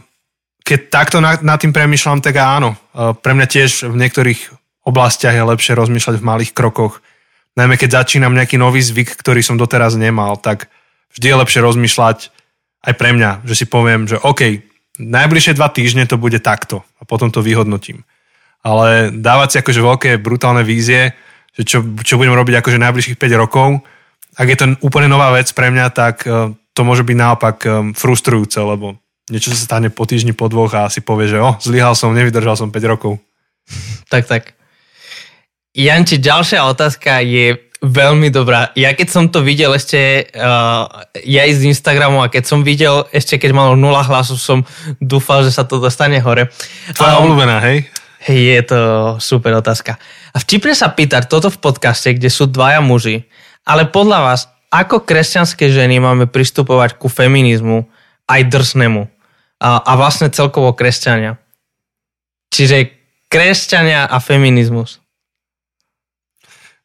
keď 0.64 0.80
takto 0.88 1.20
nad, 1.20 1.44
nad 1.44 1.60
tým 1.60 1.70
premyšľam, 1.70 2.24
tak 2.24 2.40
áno. 2.40 2.72
E, 2.72 3.12
pre 3.20 3.36
mňa 3.36 3.46
tiež 3.46 3.84
v 3.84 4.00
niektorých 4.00 4.40
oblastiach 4.88 5.36
je 5.36 5.44
lepšie 5.44 5.76
rozmýšľať 5.76 6.16
v 6.16 6.24
malých 6.24 6.52
krokoch. 6.56 7.04
Najmä 7.54 7.76
keď 7.76 8.02
začínam 8.02 8.32
nejaký 8.32 8.56
nový 8.56 8.80
zvyk, 8.80 9.20
ktorý 9.20 9.44
som 9.44 9.60
doteraz 9.60 9.92
nemal, 10.00 10.40
tak 10.40 10.72
vždy 11.12 11.26
je 11.30 11.40
lepšie 11.44 11.60
rozmýšľať 11.60 12.18
aj 12.88 12.92
pre 12.96 13.12
mňa, 13.12 13.44
že 13.44 13.54
si 13.60 13.64
poviem, 13.68 14.08
že 14.08 14.16
OK, 14.16 14.64
najbližšie 14.96 15.52
dva 15.52 15.68
týždne 15.68 16.08
to 16.08 16.16
bude 16.16 16.40
takto 16.40 16.80
a 16.96 17.04
potom 17.04 17.28
to 17.28 17.44
vyhodnotím. 17.44 18.08
Ale 18.64 19.12
dávať 19.12 19.48
si 19.48 19.56
akože 19.60 19.80
veľké 19.84 20.10
brutálne 20.24 20.64
vízie, 20.64 21.12
že 21.52 21.62
čo, 21.68 21.84
čo 22.00 22.16
budem 22.16 22.32
robiť 22.32 22.64
akože 22.64 22.80
najbližších 22.80 23.20
5 23.20 23.42
rokov, 23.44 23.84
ak 24.34 24.46
je 24.50 24.58
to 24.58 24.66
úplne 24.82 25.06
nová 25.06 25.30
vec 25.30 25.46
pre 25.54 25.70
mňa, 25.70 25.86
tak 25.94 26.26
e, 26.26 26.50
to 26.74 26.80
môže 26.82 27.06
byť 27.06 27.16
naopak 27.16 27.56
e, 27.62 27.68
frustrujúce, 27.94 28.58
lebo 28.58 28.98
niečo 29.30 29.54
sa 29.54 29.62
stane 29.62 29.88
po 29.94 30.04
týždni, 30.04 30.34
po 30.34 30.50
dvoch 30.50 30.74
a 30.74 30.90
si 30.90 31.00
povie, 31.00 31.30
že 31.30 31.38
oh, 31.38 31.54
zlyhal 31.62 31.94
som, 31.94 32.10
nevydržal 32.10 32.58
som 32.58 32.72
5 32.72 32.92
rokov. 32.92 33.20
Tak, 34.12 34.30
tak. 34.30 34.54
Janči, 35.74 36.22
ďalšia 36.22 36.70
otázka 36.70 37.18
je 37.24 37.58
veľmi 37.82 38.30
dobrá. 38.30 38.70
Ja 38.78 38.94
keď 38.94 39.08
som 39.10 39.24
to 39.26 39.42
videl 39.42 39.74
ešte, 39.74 40.30
uh, 40.30 40.86
ja 41.26 41.42
z 41.50 41.66
Instagramu 41.66 42.22
a 42.22 42.30
keď 42.30 42.44
som 42.46 42.62
videl 42.62 43.04
ešte, 43.10 43.36
keď 43.36 43.50
malo 43.52 43.72
nula 43.74 44.06
hlasov, 44.06 44.38
som 44.38 44.62
dúfal, 45.02 45.42
že 45.42 45.50
sa 45.50 45.66
to 45.66 45.82
dostane 45.82 46.22
hore. 46.22 46.48
Tvoja 46.94 47.18
um, 47.18 47.26
obľúbená, 47.26 47.58
hej? 47.66 47.90
Je 48.24 48.60
to 48.64 48.80
super 49.20 49.52
otázka. 49.56 50.00
A 50.32 50.36
vtipne 50.40 50.72
sa 50.72 50.88
pýtať 50.88 51.28
toto 51.28 51.52
v 51.52 51.60
podcaste, 51.60 52.16
kde 52.16 52.32
sú 52.32 52.48
dvaja 52.48 52.80
muži, 52.80 53.28
ale 53.68 53.84
podľa 53.84 54.18
vás, 54.24 54.40
ako 54.72 55.04
kresťanské 55.04 55.68
ženy 55.68 56.00
máme 56.00 56.26
pristupovať 56.26 56.96
ku 56.96 57.12
feminizmu 57.12 57.84
aj 58.24 58.40
drsnému? 58.48 59.14
a, 59.64 59.70
a 59.80 59.92
vlastne 59.96 60.28
celkovo 60.28 60.76
kresťania. 60.76 61.40
Čiže 62.52 62.92
kresťania 63.32 64.06
a 64.06 64.20
feminizmus. 64.20 65.02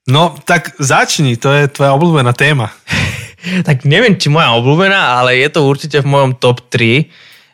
No, 0.10 0.34
tak 0.48 0.74
začni, 0.82 1.38
to 1.38 1.54
je 1.54 1.70
tvoja 1.70 1.94
obľúbená 1.94 2.34
téma. 2.34 2.74
tak 3.68 3.86
neviem, 3.86 4.18
či 4.18 4.32
moja 4.32 4.58
obľúbená, 4.58 5.22
ale 5.22 5.38
je 5.38 5.50
to 5.52 5.68
určite 5.68 6.02
v 6.02 6.10
mojom 6.10 6.32
top 6.42 6.66
3. 6.74 7.06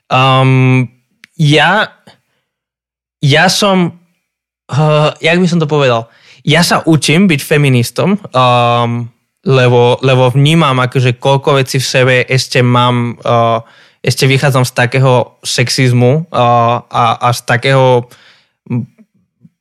Um, 0.07 0.87
ja, 1.35 1.91
ja 3.21 3.45
som, 3.47 3.95
uh, 4.71 5.11
jak 5.21 5.37
by 5.39 5.47
som 5.47 5.59
to 5.61 5.69
povedal, 5.69 6.09
ja 6.45 6.61
sa 6.61 6.81
učím 6.85 7.25
byť 7.25 7.41
feministom, 7.41 8.17
um, 8.17 9.09
lebo, 9.45 9.97
lebo 10.01 10.33
vnímam, 10.33 10.77
akože 10.81 11.17
koľko 11.21 11.61
vecí 11.61 11.77
v 11.77 11.89
sebe 11.89 12.15
ešte 12.25 12.65
mám 12.65 13.17
uh, 13.21 13.61
ešte 14.05 14.29
vychádzam 14.29 14.61
z 14.69 14.71
takého 14.77 15.41
sexizmu 15.41 16.29
a, 16.29 16.45
a, 16.85 17.03
a 17.25 17.27
z 17.33 17.41
takého 17.41 18.05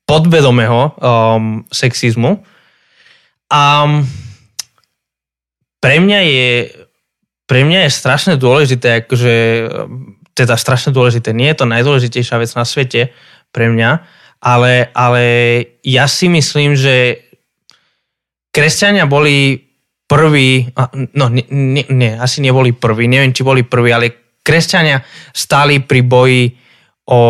podvedomého 0.05 0.93
um, 1.01 1.65
sexizmu. 1.73 2.45
A 3.49 3.89
pre 5.81 5.97
mňa 5.97 6.21
je 6.29 6.49
pre 7.45 7.61
mňa 7.65 7.89
je 7.89 7.91
strašne 7.93 8.35
dôležité, 8.41 9.05
akože, 9.05 9.37
teda 10.33 10.57
strašne 10.57 10.97
dôležité, 10.97 11.37
nie 11.37 11.53
je 11.53 11.61
to 11.61 11.69
najdôležitejšia 11.69 12.41
vec 12.41 12.51
na 12.57 12.65
svete 12.65 13.13
pre 13.55 13.71
mňa, 13.71 13.91
ale, 14.43 14.91
ale 14.91 15.25
ja 15.87 16.11
si 16.11 16.27
myslím, 16.27 16.75
že 16.75 17.23
kresťania 18.51 19.07
boli 19.07 19.63
prví, 20.05 20.75
no 21.15 21.31
nie, 21.31 21.87
nie, 21.89 22.13
asi 22.19 22.43
neboli 22.43 22.75
prví, 22.75 23.07
neviem, 23.07 23.33
či 23.33 23.47
boli 23.47 23.63
prví, 23.63 23.95
ale 23.95 24.37
kresťania 24.45 25.01
stáli 25.33 25.81
pri 25.81 26.01
boji 26.05 26.45
o 27.09 27.23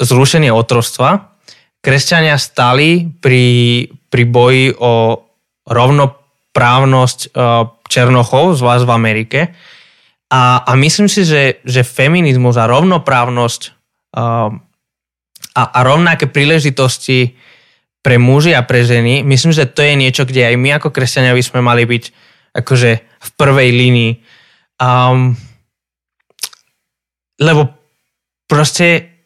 zrušenie 0.00 0.50
otrostva. 0.50 1.38
Kresťania 1.78 2.34
stáli 2.34 3.06
pri, 3.06 3.86
pri 4.10 4.24
boji 4.26 4.74
o 4.74 5.22
rovnoprávnosť 5.70 7.20
e, 7.22 7.38
Černochov, 7.86 8.58
zvlášť 8.58 8.84
v 8.84 8.92
Amerike. 8.92 9.40
A, 10.26 10.66
a 10.66 10.72
myslím 10.74 11.06
si, 11.06 11.22
že, 11.22 11.62
že 11.62 11.86
feminizmus 11.86 12.58
a 12.58 12.66
rovnoprávnosť 12.66 13.60
uh, 14.18 14.50
a, 15.56 15.62
a 15.72 15.78
rovnaké 15.80 16.28
príležitosti 16.28 17.32
pre 18.04 18.20
muži 18.20 18.52
a 18.52 18.62
pre 18.62 18.84
ženy, 18.84 19.24
myslím, 19.24 19.50
že 19.56 19.66
to 19.66 19.82
je 19.82 19.96
niečo, 19.96 20.28
kde 20.28 20.52
aj 20.52 20.54
my 20.60 20.76
ako 20.76 20.92
kresťania 20.92 21.32
by 21.32 21.42
sme 21.42 21.64
mali 21.64 21.88
byť 21.88 22.04
akože 22.54 22.90
v 23.02 23.28
prvej 23.34 23.70
línii. 23.72 24.12
Um, 24.76 25.34
lebo 27.40 27.72
proste 28.46 29.16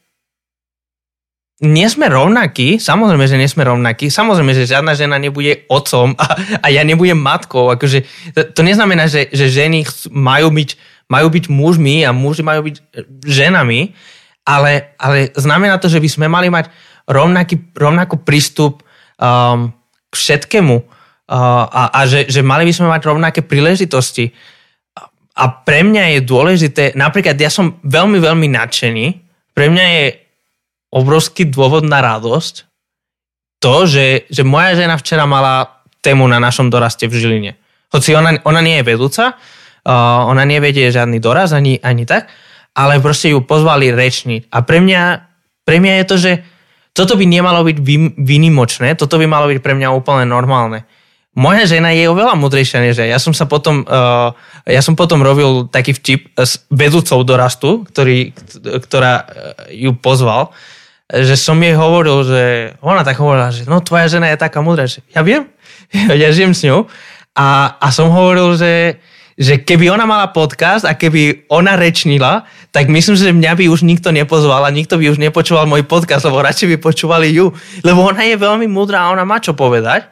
nie 1.60 1.84
sme 1.92 2.08
rovnakí, 2.08 2.80
samozrejme, 2.80 3.28
že 3.28 3.36
nie 3.36 3.44
sme 3.44 3.68
rovnakí, 3.68 4.08
samozrejme, 4.08 4.56
že 4.56 4.64
žiadna 4.64 4.96
žena 4.96 5.20
nebude 5.20 5.68
otcom 5.68 6.16
a, 6.16 6.40
a 6.64 6.66
ja 6.72 6.80
nebudem 6.80 7.20
matkou. 7.20 7.68
Akože, 7.68 8.08
to, 8.32 8.48
to 8.48 8.60
neznamená, 8.64 9.12
že, 9.12 9.28
že 9.28 9.52
ženy 9.52 9.84
majú 10.08 10.48
byť, 10.56 10.70
majú 11.12 11.28
byť 11.28 11.44
mužmi 11.52 12.08
a 12.08 12.16
muži 12.16 12.40
majú 12.40 12.64
byť 12.72 12.76
ženami, 13.28 13.92
ale, 14.44 14.96
ale 14.96 15.30
znamená 15.36 15.76
to, 15.78 15.88
že 15.88 16.00
by 16.00 16.08
sme 16.08 16.26
mali 16.26 16.48
mať 16.48 16.72
rovnaký, 17.10 17.74
rovnako 17.74 18.22
prístup 18.22 18.82
um, 19.20 19.74
k 20.10 20.14
všetkému 20.14 20.76
uh, 20.76 20.84
a, 21.66 21.82
a 21.94 22.00
že, 22.06 22.30
že 22.30 22.40
mali 22.42 22.66
by 22.66 22.72
sme 22.72 22.88
mať 22.88 23.02
rovnaké 23.06 23.40
príležitosti. 23.42 24.32
A 25.40 25.44
pre 25.48 25.86
mňa 25.86 26.18
je 26.18 26.20
dôležité, 26.26 26.84
napríklad 26.98 27.38
ja 27.38 27.48
som 27.48 27.80
veľmi, 27.86 28.18
veľmi 28.18 28.48
nadšený, 28.50 29.06
pre 29.54 29.66
mňa 29.70 29.86
je 29.86 30.04
obrovský 30.90 31.46
dôvod 31.48 31.86
na 31.86 32.02
radosť 32.02 32.66
to, 33.60 33.86
že, 33.86 34.26
že 34.32 34.42
moja 34.42 34.74
žena 34.74 34.96
včera 34.96 35.28
mala 35.28 35.84
tému 36.00 36.24
na 36.26 36.40
našom 36.40 36.72
doraste 36.72 37.06
v 37.06 37.14
Žiline. 37.14 37.52
Hoci 37.92 38.16
ona, 38.16 38.40
ona 38.48 38.60
nie 38.64 38.80
je 38.80 38.88
vedúca, 38.88 39.36
uh, 39.36 40.24
ona 40.26 40.48
nevedie 40.48 40.88
žiadny 40.88 41.20
doraz 41.20 41.52
ani, 41.52 41.76
ani 41.84 42.08
tak, 42.08 42.32
ale 42.74 43.02
proste 43.02 43.32
ju 43.34 43.42
pozvali 43.42 43.90
rečniť. 43.90 44.50
A 44.50 44.62
pre 44.62 44.78
mňa, 44.82 45.02
pre 45.66 45.76
mňa 45.82 45.94
je 46.00 46.04
to, 46.06 46.16
že 46.18 46.32
toto 46.90 47.14
by 47.14 47.24
nemalo 47.26 47.62
byť 47.62 47.78
výnimočné, 48.18 48.98
toto 48.98 49.18
by 49.18 49.26
malo 49.26 49.46
byť 49.50 49.58
pre 49.62 49.74
mňa 49.78 49.94
úplne 49.94 50.26
normálne. 50.26 50.86
Moja 51.38 51.62
žena 51.62 51.94
je 51.94 52.10
oveľa 52.10 52.34
mudrejšia 52.34 52.82
než 52.82 52.98
ja. 52.98 53.06
Ja 53.06 53.22
som 53.22 53.30
sa 53.30 53.46
potom, 53.46 53.86
uh, 53.86 54.34
ja 54.66 54.82
som 54.82 54.98
potom 54.98 55.22
robil 55.22 55.70
taký 55.70 55.94
vtip 55.94 56.34
s 56.34 56.66
vedúcou 56.74 57.22
dorastu, 57.22 57.86
ktorý, 57.86 58.34
ktorá 58.82 59.30
ju 59.70 59.94
pozval 59.94 60.50
že 61.10 61.34
som 61.34 61.58
jej 61.58 61.74
hovoril, 61.74 62.22
že 62.22 62.42
ona 62.78 63.02
tak 63.02 63.18
hovorila, 63.18 63.50
že 63.50 63.66
no 63.66 63.82
tvoja 63.82 64.06
žena 64.06 64.30
je 64.30 64.38
taká 64.38 64.62
múdra, 64.62 64.86
že 64.86 65.02
ja 65.10 65.26
viem, 65.26 65.50
ja 66.22 66.30
žijem 66.30 66.54
s 66.54 66.62
ňou 66.62 66.86
a, 67.34 67.74
a 67.82 67.86
som 67.90 68.14
hovoril, 68.14 68.54
že, 68.54 69.02
že 69.40 69.64
keby 69.64 69.88
ona 69.88 70.04
mala 70.04 70.28
podcast 70.28 70.84
a 70.84 70.92
keby 70.92 71.48
ona 71.48 71.72
rečnila, 71.80 72.44
tak 72.76 72.92
myslím, 72.92 73.16
že 73.16 73.32
mňa 73.32 73.56
by 73.56 73.64
už 73.72 73.80
nikto 73.88 74.12
nepozval 74.12 74.68
a 74.68 74.70
nikto 74.70 75.00
by 75.00 75.08
už 75.08 75.16
nepočúval 75.16 75.64
môj 75.64 75.88
podcast, 75.88 76.28
lebo 76.28 76.44
radšej 76.44 76.76
by 76.76 76.76
počúvali 76.76 77.32
ju, 77.32 77.48
lebo 77.80 78.04
ona 78.04 78.20
je 78.28 78.36
veľmi 78.36 78.68
múdra 78.68 79.08
a 79.08 79.10
ona 79.16 79.24
má 79.24 79.40
čo 79.40 79.56
povedať. 79.56 80.04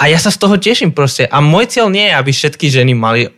A 0.00 0.08
ja 0.08 0.16
sa 0.16 0.32
z 0.32 0.40
toho 0.40 0.56
teším 0.56 0.96
proste. 0.96 1.28
A 1.28 1.44
môj 1.44 1.70
cieľ 1.70 1.92
nie 1.92 2.08
je, 2.08 2.16
aby 2.16 2.32
všetky 2.32 2.72
ženy 2.72 2.96
mali 2.96 3.28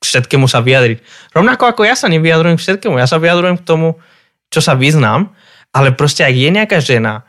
všetkému 0.00 0.48
sa 0.48 0.64
vyjadriť. 0.64 1.04
Rovnako 1.36 1.70
ako 1.70 1.82
ja 1.84 1.94
sa 1.94 2.10
nevyjadrujem 2.10 2.56
k 2.58 2.64
všetkému, 2.64 2.96
ja 2.96 3.06
sa 3.06 3.20
vyjadrujem 3.20 3.60
k 3.60 3.66
tomu, 3.68 4.00
čo 4.48 4.64
sa 4.64 4.74
vyznám. 4.74 5.30
Ale 5.70 5.92
proste 5.92 6.24
ak 6.24 6.32
je 6.32 6.48
nejaká 6.48 6.80
žena, 6.80 7.28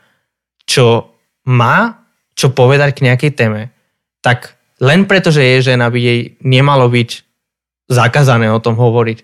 čo 0.64 1.12
má 1.44 2.08
čo 2.38 2.54
povedať 2.54 2.94
k 2.94 3.04
nejakej 3.10 3.32
téme, 3.34 3.74
tak 4.22 4.57
len 4.78 5.06
preto, 5.10 5.34
že 5.34 5.42
je 5.42 5.74
žena, 5.74 5.90
by 5.90 5.98
jej 5.98 6.20
nemalo 6.42 6.86
byť 6.86 7.10
zakázané 7.90 8.52
o 8.52 8.62
tom 8.62 8.78
hovoriť. 8.78 9.18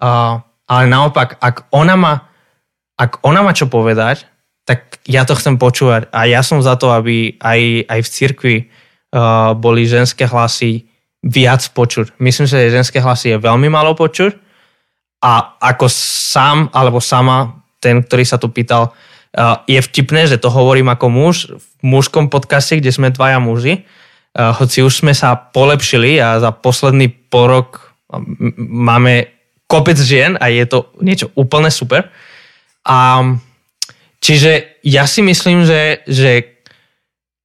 Uh, 0.00 0.40
ale 0.70 0.84
naopak, 0.86 1.36
ak 1.42 1.70
ona, 1.74 1.96
má, 1.98 2.14
ak 2.94 3.20
ona 3.26 3.42
má 3.42 3.50
čo 3.50 3.66
povedať, 3.66 4.28
tak 4.68 5.02
ja 5.08 5.26
to 5.26 5.34
chcem 5.34 5.58
počúvať. 5.58 6.12
A 6.14 6.30
ja 6.30 6.46
som 6.46 6.62
za 6.62 6.78
to, 6.78 6.94
aby 6.94 7.34
aj, 7.42 7.90
aj 7.90 8.00
v 8.06 8.12
cirkvi 8.12 8.56
uh, 8.64 9.52
boli 9.58 9.88
ženské 9.88 10.30
hlasy 10.30 10.86
viac 11.20 11.60
počuť. 11.74 12.16
Myslím, 12.22 12.46
že 12.48 12.72
ženské 12.72 13.02
hlasy 13.02 13.36
je 13.36 13.42
veľmi 13.44 13.68
malo 13.68 13.92
počuť 13.92 14.32
a 15.20 15.60
ako 15.60 15.84
sám 15.92 16.72
alebo 16.72 16.96
sama 16.96 17.60
ten, 17.80 18.00
ktorý 18.00 18.24
sa 18.24 18.40
tu 18.40 18.48
pýtal, 18.48 18.96
je 19.68 19.80
vtipné, 19.80 20.26
že 20.26 20.40
to 20.40 20.50
hovorím 20.50 20.90
ako 20.90 21.06
muž 21.12 21.36
v 21.54 21.66
mužskom 21.84 22.28
podcaste, 22.32 22.80
kde 22.80 22.90
sme 22.90 23.14
dvaja 23.14 23.38
muži, 23.38 23.86
hoci 24.34 24.86
už 24.86 25.02
sme 25.02 25.14
sa 25.16 25.34
polepšili 25.34 26.22
a 26.22 26.38
za 26.38 26.54
posledný 26.54 27.10
porok 27.10 27.94
máme 28.58 29.26
kopec 29.66 29.98
žien 29.98 30.38
a 30.38 30.50
je 30.50 30.66
to 30.66 30.90
niečo 31.02 31.30
úplne 31.34 31.70
super. 31.70 32.10
A 32.86 33.22
čiže 34.22 34.82
ja 34.86 35.06
si 35.06 35.22
myslím, 35.22 35.66
že, 35.66 36.06
že 36.06 36.62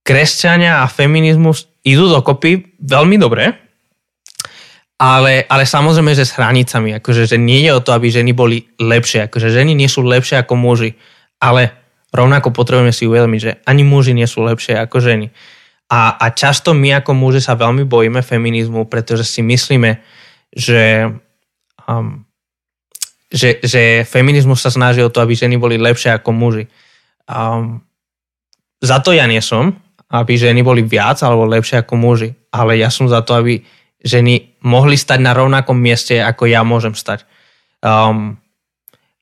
kresťania 0.06 0.86
a 0.86 0.90
feminizmus 0.90 1.70
idú 1.86 2.10
dokopy 2.10 2.78
veľmi 2.82 3.18
dobre 3.18 3.66
ale, 4.96 5.44
ale 5.52 5.68
samozrejme, 5.68 6.16
že 6.16 6.24
s 6.24 6.36
hranicami, 6.40 6.96
akože, 6.96 7.36
že 7.36 7.38
nie 7.38 7.68
je 7.68 7.72
o 7.76 7.84
to, 7.84 7.92
aby 7.92 8.08
ženy 8.08 8.32
boli 8.32 8.64
lepšie, 8.80 9.28
akože 9.28 9.52
ženy 9.52 9.76
nie 9.76 9.92
sú 9.92 10.08
lepšie 10.08 10.40
ako 10.40 10.56
muži, 10.56 10.96
ale 11.44 11.76
rovnako 12.16 12.56
potrebujeme 12.56 12.96
si 12.96 13.04
uvedomiť, 13.04 13.40
že 13.44 13.52
ani 13.68 13.84
muži 13.84 14.16
nie 14.16 14.24
sú 14.24 14.48
lepšie 14.48 14.80
ako 14.80 15.04
ženy. 15.04 15.28
A, 15.96 16.20
a 16.20 16.26
často 16.36 16.76
my 16.76 17.00
ako 17.00 17.16
muži 17.16 17.40
sa 17.40 17.56
veľmi 17.56 17.88
bojíme 17.88 18.20
feminizmu, 18.20 18.92
pretože 18.92 19.24
si 19.24 19.40
myslíme, 19.40 20.04
že, 20.52 21.08
um, 21.88 22.28
že, 23.32 23.64
že 23.64 24.04
feminizmus 24.04 24.60
sa 24.60 24.68
snaží 24.68 25.00
o 25.00 25.08
to, 25.08 25.24
aby 25.24 25.32
ženy 25.32 25.56
boli 25.56 25.80
lepšie 25.80 26.20
ako 26.20 26.36
muži. 26.36 26.68
Um, 27.32 27.80
za 28.84 29.00
to 29.00 29.16
ja 29.16 29.24
nie 29.24 29.40
som, 29.40 29.80
aby 30.12 30.36
ženy 30.36 30.68
boli 30.68 30.84
viac 30.84 31.24
alebo 31.24 31.48
lepšie 31.48 31.88
ako 31.88 31.96
muži, 31.96 32.36
ale 32.52 32.76
ja 32.76 32.92
som 32.92 33.08
za 33.08 33.24
to, 33.24 33.40
aby 33.40 33.64
ženy 34.04 34.60
mohli 34.68 35.00
stať 35.00 35.24
na 35.24 35.32
rovnakom 35.32 35.80
mieste, 35.80 36.20
ako 36.20 36.52
ja 36.52 36.68
môžem 36.68 36.92
stať. 36.92 37.24
Um, 37.80 38.36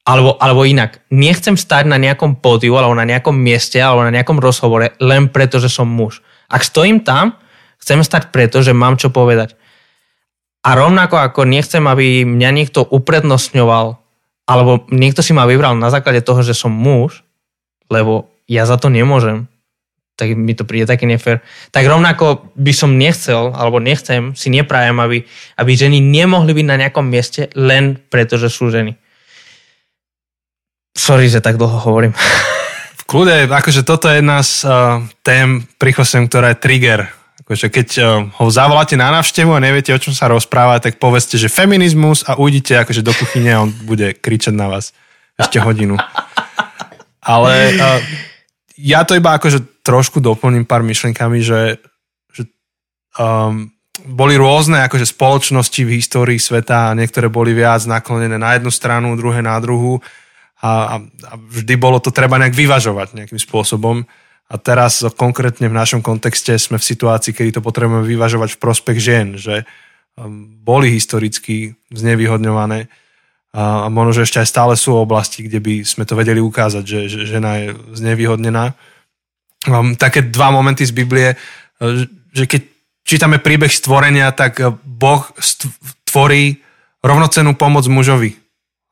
alebo, 0.09 0.41
alebo 0.41 0.65
inak, 0.65 1.05
nechcem 1.13 1.53
stať 1.53 1.85
na 1.85 2.01
nejakom 2.01 2.41
pódiu, 2.41 2.75
alebo 2.75 2.97
na 2.97 3.05
nejakom 3.05 3.37
mieste, 3.37 3.77
alebo 3.77 4.03
na 4.03 4.11
nejakom 4.11 4.41
rozhovore, 4.41 4.97
len 4.99 5.29
preto, 5.29 5.61
že 5.61 5.69
som 5.69 5.85
muž. 5.85 6.19
Ak 6.49 6.65
stojím 6.65 7.03
tam, 7.03 7.37
chcem 7.79 8.03
stať 8.03 8.31
preto, 8.31 8.63
že 8.63 8.75
mám 8.75 8.99
čo 8.99 9.11
povedať. 9.11 9.55
A 10.63 10.79
rovnako 10.79 11.19
ako 11.19 11.43
nechcem, 11.43 11.83
aby 11.83 12.23
mňa 12.23 12.49
niekto 12.55 12.87
uprednostňoval, 12.87 13.99
alebo 14.47 14.87
niekto 14.91 15.19
si 15.19 15.35
ma 15.35 15.43
vybral 15.43 15.75
na 15.75 15.91
základe 15.91 16.23
toho, 16.23 16.39
že 16.39 16.55
som 16.55 16.71
muž, 16.71 17.23
lebo 17.91 18.31
ja 18.47 18.63
za 18.63 18.79
to 18.79 18.87
nemôžem 18.87 19.51
tak 20.13 20.37
mi 20.37 20.53
to 20.53 20.61
príde 20.63 20.85
také 20.85 21.09
nefér. 21.09 21.41
Tak 21.73 21.89
rovnako 21.89 22.53
by 22.53 22.73
som 22.73 23.01
nechcel, 23.01 23.49
alebo 23.49 23.81
nechcem, 23.81 24.37
si 24.37 24.53
neprajem, 24.53 24.97
aby, 25.01 25.25
aby 25.57 25.71
ženy 25.73 25.97
nemohli 25.97 26.53
byť 26.53 26.65
na 26.69 26.79
nejakom 26.85 27.05
mieste 27.05 27.49
len 27.57 27.97
preto, 27.97 28.37
že 28.37 28.53
sú 28.53 28.69
ženy. 28.69 28.93
Sorry, 30.93 31.25
že 31.25 31.41
tak 31.41 31.57
dlho 31.57 31.81
hovorím. 31.81 32.13
V 33.03 33.05
kľude, 33.11 33.51
akože 33.51 33.83
toto 33.83 34.07
je 34.07 34.23
jedna 34.23 34.39
z 34.39 34.63
uh, 34.63 35.03
tém 35.27 35.67
prichosem, 35.75 36.23
ktorá 36.23 36.55
je 36.55 36.63
trigger. 36.63 37.11
Akože 37.43 37.67
keď 37.67 37.87
uh, 37.99 38.05
ho 38.39 38.47
zavoláte 38.47 38.95
na 38.95 39.11
návštevu 39.11 39.51
a 39.51 39.59
neviete, 39.59 39.91
o 39.91 39.99
čom 39.99 40.15
sa 40.15 40.31
rozpráva, 40.31 40.79
tak 40.79 41.03
povedzte, 41.03 41.35
že 41.35 41.51
feminizmus 41.51 42.23
a 42.23 42.39
ujdite 42.39 42.79
akože 42.79 43.03
do 43.03 43.11
kuchyne 43.11 43.51
a 43.51 43.61
on 43.67 43.75
bude 43.83 44.15
kričať 44.15 44.55
na 44.55 44.71
vás 44.71 44.95
ešte 45.35 45.59
hodinu. 45.59 45.99
Ale 47.19 47.75
uh, 47.75 47.99
ja 48.79 49.03
to 49.03 49.19
iba 49.19 49.35
akože 49.35 49.83
trošku 49.83 50.23
doplním 50.23 50.63
pár 50.63 50.79
myšlenkami, 50.87 51.43
že, 51.43 51.83
že 52.31 52.47
um, 53.19 53.67
boli 54.07 54.39
rôzne 54.39 54.79
akože 54.87 55.11
spoločnosti 55.11 55.81
v 55.83 55.99
histórii 55.99 56.39
sveta 56.39 56.91
a 56.91 56.95
niektoré 56.95 57.27
boli 57.27 57.51
viac 57.51 57.83
naklonené 57.83 58.39
na 58.39 58.55
jednu 58.55 58.71
stranu, 58.71 59.19
druhé 59.19 59.43
na 59.43 59.59
druhú 59.59 59.99
a, 60.63 61.03
a, 61.03 61.35
vždy 61.35 61.75
bolo 61.75 61.99
to 61.99 62.15
treba 62.15 62.39
nejak 62.39 62.55
vyvažovať 62.55 63.19
nejakým 63.19 63.41
spôsobom. 63.41 64.07
A 64.47 64.55
teraz 64.55 65.03
konkrétne 65.19 65.67
v 65.67 65.75
našom 65.75 65.99
kontexte 65.99 66.55
sme 66.55 66.79
v 66.79 66.87
situácii, 66.87 67.35
kedy 67.35 67.59
to 67.59 67.61
potrebujeme 67.65 68.07
vyvažovať 68.07 68.55
v 68.55 68.61
prospech 68.63 68.97
žien, 68.99 69.27
že 69.35 69.67
um, 70.15 70.47
boli 70.63 70.87
historicky 70.95 71.75
znevýhodňované 71.91 72.87
a, 73.53 73.91
možno, 73.91 74.23
že 74.23 74.25
ešte 74.29 74.39
aj 74.39 74.47
stále 74.47 74.73
sú 74.79 74.95
oblasti, 74.95 75.43
kde 75.43 75.59
by 75.59 75.73
sme 75.83 76.07
to 76.07 76.15
vedeli 76.15 76.39
ukázať, 76.39 76.83
že, 76.87 76.99
že 77.11 77.19
žena 77.27 77.59
je 77.59 77.67
znevýhodnená 77.99 78.71
um, 79.67 79.99
také 79.99 80.23
dva 80.23 80.47
momenty 80.55 80.87
z 80.87 80.93
Biblie, 80.95 81.35
uh, 81.35 82.07
že 82.31 82.47
keď 82.47 82.61
čítame 83.03 83.37
príbeh 83.43 83.71
stvorenia, 83.71 84.31
tak 84.31 84.63
uh, 84.63 84.71
Boh 84.87 85.27
tvorí 86.07 86.63
rovnocenú 87.03 87.51
pomoc 87.59 87.83
mužovi. 87.91 88.39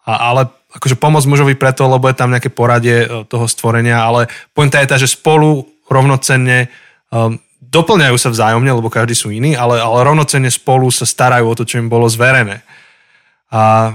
A, 0.03 0.33
ale 0.33 0.51
akože 0.71 0.95
pomoc 0.95 1.23
mužovi 1.27 1.59
preto, 1.59 1.87
lebo 1.87 2.07
je 2.07 2.15
tam 2.15 2.31
nejaké 2.31 2.47
poradie 2.51 3.03
uh, 3.05 3.27
toho 3.27 3.45
stvorenia, 3.47 4.01
ale 4.01 4.31
pointa 4.55 4.79
je 4.79 4.89
tá, 4.89 4.95
že 4.95 5.11
spolu 5.11 5.67
rovnocenne 5.91 6.71
um, 7.11 7.35
doplňajú 7.61 8.17
sa 8.17 8.29
vzájomne, 8.31 8.71
lebo 8.71 8.91
každý 8.91 9.15
sú 9.15 9.31
iní, 9.31 9.55
ale, 9.55 9.79
ale 9.79 10.03
rovnocenne 10.03 10.51
spolu 10.51 10.91
sa 10.91 11.07
starajú 11.07 11.45
o 11.47 11.57
to, 11.57 11.63
čo 11.63 11.79
im 11.79 11.91
bolo 11.91 12.07
zverené. 12.07 12.63
A 13.51 13.93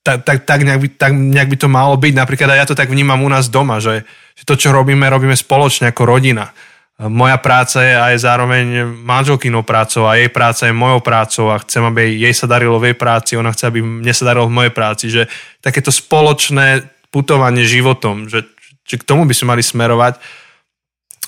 tak, 0.00 0.24
tak, 0.24 0.38
tak, 0.48 0.60
nejak 0.64 0.80
by, 0.80 0.88
tak 0.96 1.12
nejak 1.12 1.48
by 1.52 1.56
to 1.60 1.68
malo 1.68 1.94
byť. 2.00 2.14
Napríklad 2.16 2.48
aj 2.56 2.58
ja 2.58 2.66
to 2.72 2.78
tak 2.78 2.88
vnímam 2.88 3.20
u 3.20 3.28
nás 3.28 3.52
doma, 3.52 3.84
že, 3.84 4.08
že 4.32 4.44
to, 4.48 4.56
čo 4.56 4.72
robíme, 4.72 5.04
robíme 5.04 5.36
spoločne 5.36 5.92
ako 5.92 6.08
rodina. 6.08 6.56
Moja 7.00 7.40
práca 7.40 7.80
je 7.80 7.96
aj 7.96 8.14
zároveň 8.20 8.84
manželkynou 8.84 9.64
prácou 9.64 10.04
a 10.04 10.20
jej 10.20 10.28
práca 10.28 10.68
je 10.68 10.76
mojou 10.76 11.00
prácou 11.00 11.48
a 11.48 11.56
chcem, 11.64 11.80
aby 11.80 12.12
jej 12.12 12.34
sa 12.36 12.44
darilo 12.44 12.76
v 12.76 12.92
jej 12.92 12.96
práci, 13.00 13.40
ona 13.40 13.56
chce, 13.56 13.72
aby 13.72 13.80
mne 13.80 14.12
sa 14.12 14.28
darilo 14.28 14.44
v 14.44 14.56
mojej 14.60 14.72
práci. 14.76 15.04
Že 15.08 15.24
takéto 15.64 15.88
spoločné 15.88 16.84
putovanie 17.08 17.64
životom, 17.64 18.28
že, 18.28 18.44
že 18.84 19.00
k 19.00 19.06
tomu 19.08 19.24
by 19.24 19.32
sme 19.32 19.56
mali 19.56 19.64
smerovať. 19.64 20.20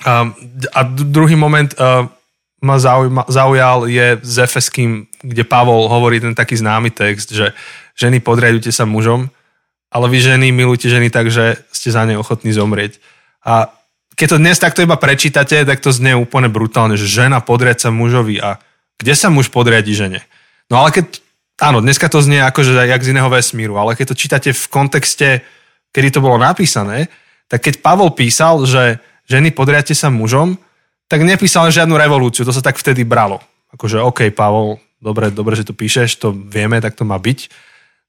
A, 0.05 0.29
a 0.77 0.81
druhý 0.85 1.41
moment 1.41 1.73
a, 1.81 2.05
ma 2.61 2.77
zaujma, 2.77 3.25
zaujal 3.33 3.89
je 3.89 4.20
z 4.20 4.37
Efeským, 4.45 5.09
kde 5.25 5.43
Pavol 5.49 5.89
hovorí 5.89 6.20
ten 6.20 6.37
taký 6.37 6.61
známy 6.61 6.93
text, 6.93 7.33
že 7.33 7.57
ženy 7.97 8.20
podriadujte 8.20 8.68
sa 8.68 8.85
mužom, 8.85 9.33
ale 9.89 10.07
vy 10.12 10.20
ženy 10.20 10.53
milujte 10.53 10.85
ženy 10.93 11.09
tak, 11.09 11.33
že 11.33 11.64
ste 11.73 11.89
za 11.89 12.05
ne 12.05 12.20
ochotní 12.20 12.53
zomrieť. 12.53 13.01
A 13.41 13.73
keď 14.16 14.26
to 14.36 14.40
dnes 14.40 14.60
takto 14.60 14.84
iba 14.84 15.00
prečítate, 15.00 15.64
tak 15.64 15.80
to 15.80 15.94
znie 15.94 16.12
úplne 16.12 16.52
brutálne, 16.52 16.96
že 17.00 17.08
žena 17.08 17.40
podriať 17.40 17.88
sa 17.88 17.90
mužovi 17.90 18.38
a 18.38 18.60
kde 19.00 19.14
sa 19.16 19.32
muž 19.32 19.48
podriadi 19.48 19.96
žene? 19.96 20.20
No 20.68 20.80
ale 20.84 20.92
keď, 20.94 21.18
áno, 21.58 21.80
dneska 21.80 22.06
to 22.12 22.20
znie 22.20 22.44
ako, 22.44 22.62
že 22.62 22.72
jak 22.76 23.02
z 23.02 23.10
iného 23.12 23.28
vesmíru, 23.32 23.74
ale 23.80 23.96
keď 23.96 24.12
to 24.12 24.20
čítate 24.20 24.50
v 24.52 24.64
kontexte, 24.68 25.28
kedy 25.90 26.08
to 26.14 26.24
bolo 26.24 26.38
napísané, 26.38 27.08
tak 27.48 27.68
keď 27.68 27.84
Pavol 27.84 28.12
písal, 28.16 28.64
že 28.64 29.02
ženy 29.28 29.52
podriate 29.52 29.92
sa 29.92 30.08
mužom, 30.08 30.56
tak 31.08 31.20
nepísal 31.24 31.68
žiadnu 31.68 31.92
revolúciu, 31.96 32.48
to 32.48 32.56
sa 32.56 32.64
tak 32.64 32.80
vtedy 32.80 33.04
bralo. 33.04 33.40
Akože 33.76 34.00
OK, 34.00 34.32
Pavol, 34.32 34.80
dobre, 34.96 35.28
dobre, 35.28 35.56
že 35.56 35.68
to 35.68 35.76
píšeš, 35.76 36.16
to 36.16 36.32
vieme, 36.32 36.80
tak 36.80 36.96
to 36.96 37.04
má 37.04 37.20
byť. 37.20 37.52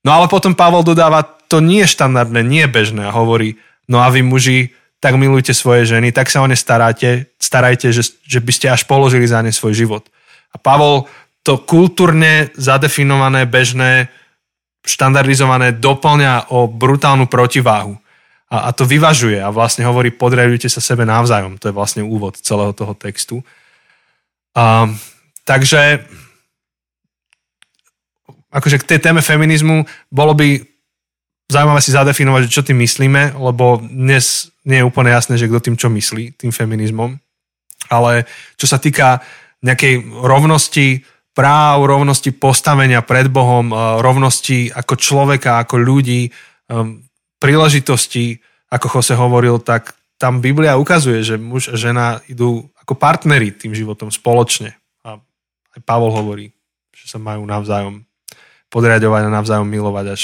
No 0.07 0.15
ale 0.15 0.27
potom 0.31 0.55
Pavol 0.55 0.83
dodáva, 0.83 1.23
to 1.23 1.59
nie 1.59 1.83
je 1.83 1.95
štandardné, 1.95 2.43
nie 2.43 2.63
je 2.67 2.71
bežné 2.71 3.03
a 3.07 3.15
hovorí, 3.15 3.59
no 3.87 3.99
a 4.03 4.07
vy 4.11 4.23
muži, 4.23 4.71
tak 5.03 5.19
milujte 5.19 5.51
svoje 5.51 5.83
ženy, 5.83 6.15
tak 6.15 6.31
sa 6.31 6.39
o 6.39 6.47
ne 6.47 6.55
staráte, 6.55 7.27
starajte, 7.35 7.91
že, 7.91 8.15
že 8.23 8.39
by 8.39 8.51
ste 8.55 8.71
až 8.71 8.87
položili 8.87 9.27
za 9.27 9.43
ne 9.43 9.51
svoj 9.51 9.75
život. 9.75 10.07
A 10.55 10.57
Pavol 10.57 11.11
to 11.43 11.59
kultúrne 11.59 12.47
zadefinované, 12.55 13.43
bežné, 13.43 14.07
štandardizované 14.87 15.75
doplňa 15.75 16.55
o 16.55 16.71
brutálnu 16.71 17.27
protiváhu 17.27 17.99
a, 18.47 18.67
a 18.67 18.69
to 18.71 18.87
vyvažuje 18.87 19.43
a 19.43 19.51
vlastne 19.51 19.83
hovorí 19.83 20.07
podriadujte 20.15 20.71
sa 20.71 20.79
sebe 20.79 21.03
navzájom. 21.03 21.59
To 21.59 21.67
je 21.67 21.75
vlastne 21.75 22.07
úvod 22.07 22.39
celého 22.39 22.71
toho 22.71 22.95
textu. 22.95 23.43
A, 24.55 24.87
takže 25.43 25.99
akože 28.55 28.79
k 28.79 28.87
tej 28.95 28.99
téme 29.03 29.19
feminizmu 29.19 29.83
bolo 30.07 30.31
by 30.31 30.72
zaujímavé 31.53 31.81
si 31.85 31.93
zadefinovať, 31.93 32.49
čo 32.49 32.65
tým 32.65 32.81
myslíme, 32.81 33.37
lebo 33.37 33.77
dnes 33.85 34.49
nie 34.65 34.81
je 34.81 34.87
úplne 34.87 35.13
jasné, 35.13 35.37
že 35.37 35.45
kto 35.45 35.59
tým 35.61 35.77
čo 35.77 35.93
myslí, 35.93 36.35
tým 36.35 36.49
feminizmom. 36.49 37.15
Ale 37.93 38.25
čo 38.57 38.65
sa 38.65 38.81
týka 38.81 39.21
nejakej 39.61 40.01
rovnosti 40.25 41.05
práv, 41.33 41.85
rovnosti 41.85 42.29
postavenia 42.35 43.01
pred 43.01 43.29
Bohom, 43.29 43.73
rovnosti 44.01 44.73
ako 44.73 44.93
človeka, 44.97 45.61
ako 45.61 45.75
ľudí, 45.77 46.29
príležitosti, 47.41 48.37
ako 48.69 48.99
Jose 48.99 49.13
hovoril, 49.13 49.61
tak 49.61 49.93
tam 50.19 50.39
Biblia 50.39 50.79
ukazuje, 50.79 51.23
že 51.25 51.35
muž 51.35 51.73
a 51.73 51.75
žena 51.75 52.23
idú 52.29 52.69
ako 52.79 52.95
partneri 52.95 53.51
tým 53.51 53.75
životom 53.75 54.11
spoločne. 54.11 54.75
A 55.03 55.19
aj 55.75 55.81
Pavol 55.83 56.11
hovorí, 56.11 56.51
že 56.95 57.11
sa 57.11 57.19
majú 57.19 57.43
navzájom 57.43 58.03
podriadovať 58.71 59.21
a 59.27 59.35
navzájom 59.35 59.67
milovať 59.67 60.05
až, 60.11 60.23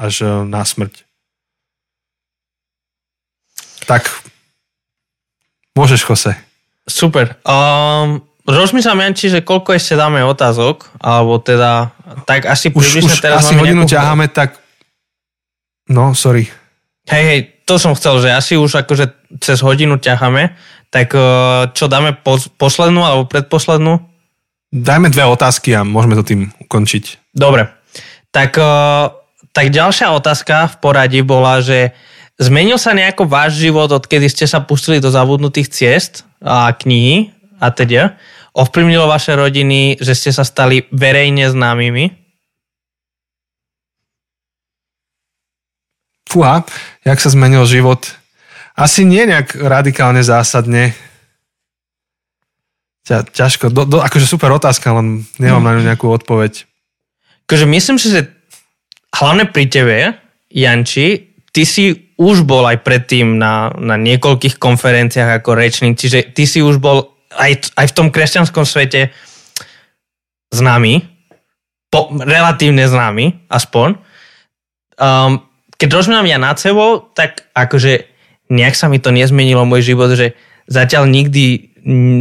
až 0.00 0.24
e, 0.24 0.28
na 0.48 0.64
smrť. 0.64 1.04
Tak, 3.84 4.08
môžeš, 5.76 6.00
Jose. 6.08 6.32
Super. 6.88 7.36
Um, 7.44 8.24
rozmýšľam, 8.48 9.04
Janči, 9.04 9.28
že 9.28 9.44
koľko 9.44 9.76
ešte 9.76 9.94
dáme 10.00 10.24
otázok, 10.24 10.88
alebo 10.96 11.36
teda, 11.36 11.92
tak 12.24 12.48
asi 12.48 12.72
už, 12.72 13.04
už 13.04 13.20
teraz 13.20 13.44
asi 13.44 13.60
hodinu 13.60 13.84
nejakú... 13.84 13.92
ťaháme, 13.92 14.26
tak 14.32 14.56
no, 15.90 16.16
sorry. 16.16 16.48
Hej, 17.10 17.24
hej, 17.26 17.40
to 17.66 17.78
som 17.78 17.94
chcel, 17.98 18.22
že 18.22 18.30
asi 18.30 18.54
už 18.54 18.86
akože 18.86 19.38
cez 19.42 19.58
hodinu 19.62 19.98
ťaháme, 19.98 20.54
tak 20.90 21.14
eh, 21.14 21.70
čo 21.70 21.86
dáme 21.86 22.18
poslednú 22.58 23.02
alebo 23.06 23.30
predposlednú? 23.30 24.02
Dajme 24.70 25.10
dve 25.10 25.26
otázky 25.26 25.74
a 25.74 25.82
môžeme 25.82 26.14
to 26.14 26.22
tým 26.22 26.54
ukončiť. 26.62 27.34
Dobre. 27.34 27.66
Tak, 28.30 28.50
eh, 28.54 29.19
tak 29.50 29.74
ďalšia 29.74 30.14
otázka 30.14 30.70
v 30.70 30.74
poradí 30.78 31.20
bola, 31.20 31.58
že 31.58 31.92
zmenil 32.38 32.78
sa 32.78 32.94
nejako 32.94 33.26
váš 33.26 33.58
život, 33.58 33.90
odkedy 33.90 34.30
ste 34.30 34.46
sa 34.46 34.62
pustili 34.62 35.02
do 35.02 35.10
zabudnutých 35.10 35.68
ciest 35.68 36.22
a 36.40 36.70
knihy 36.70 37.34
a 37.58 37.74
teda? 37.74 38.16
Ovplyvnilo 38.54 39.06
vaše 39.06 39.34
rodiny, 39.34 39.98
že 40.02 40.14
ste 40.14 40.30
sa 40.34 40.42
stali 40.42 40.86
verejne 40.90 41.50
známymi? 41.50 42.20
fúha, 46.30 46.62
jak 47.02 47.18
sa 47.18 47.34
zmenil 47.34 47.66
život. 47.66 48.14
Asi 48.78 49.02
nie 49.02 49.26
nejak 49.26 49.58
radikálne 49.58 50.22
zásadne. 50.22 50.94
Ťa, 53.02 53.26
ťažko, 53.34 53.74
do, 53.74 53.82
do, 53.82 53.98
akože 53.98 54.30
super 54.30 54.54
otázka, 54.54 54.94
len 54.94 55.26
nemám 55.42 55.66
na 55.66 55.74
ňu 55.74 55.82
nejakú 55.82 56.06
odpoveď. 56.06 56.70
Akože 57.50 57.66
myslím 57.66 57.98
si, 57.98 58.14
že 58.14 58.30
hlavne 59.14 59.44
pri 59.50 59.64
tebe, 59.66 59.96
Janči, 60.50 61.34
ty 61.50 61.62
si 61.66 62.14
už 62.20 62.44
bol 62.44 62.66
aj 62.68 62.84
predtým 62.84 63.40
na, 63.40 63.72
na 63.78 63.96
niekoľkých 63.96 64.60
konferenciách 64.60 65.40
ako 65.40 65.50
rečník, 65.56 65.96
čiže 65.96 66.36
ty 66.36 66.44
si 66.44 66.60
už 66.60 66.78
bol 66.78 67.16
aj, 67.32 67.74
aj 67.78 67.86
v 67.90 67.96
tom 67.96 68.08
kresťanskom 68.10 68.66
svete 68.66 69.14
známy, 70.50 71.06
relatívne 72.22 72.86
známy, 72.86 73.46
aspoň. 73.50 73.98
Um, 75.00 75.42
keď 75.80 75.88
rozmýšľam 75.96 76.28
ja 76.28 76.38
nad 76.38 76.56
sebou, 76.60 77.08
tak 77.16 77.48
akože 77.56 78.04
nejak 78.52 78.76
sa 78.76 78.90
mi 78.90 79.00
to 79.00 79.14
nezmenilo 79.14 79.64
môj 79.64 79.94
život, 79.94 80.12
že 80.12 80.36
zatiaľ 80.68 81.08
nikdy 81.08 81.70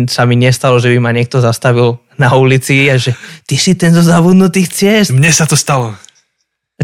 sa 0.08 0.24
mi 0.24 0.40
nestalo, 0.40 0.80
že 0.80 0.88
by 0.96 0.98
ma 1.04 1.12
niekto 1.12 1.44
zastavil 1.44 2.00
na 2.16 2.32
ulici 2.36 2.88
a 2.88 2.96
že 2.96 3.12
ty 3.44 3.60
si 3.60 3.76
ten 3.76 3.92
zo 3.92 4.00
zabudnutých 4.00 4.72
ciest. 4.72 5.12
Mne 5.12 5.32
sa 5.36 5.44
to 5.44 5.60
stalo. 5.60 6.00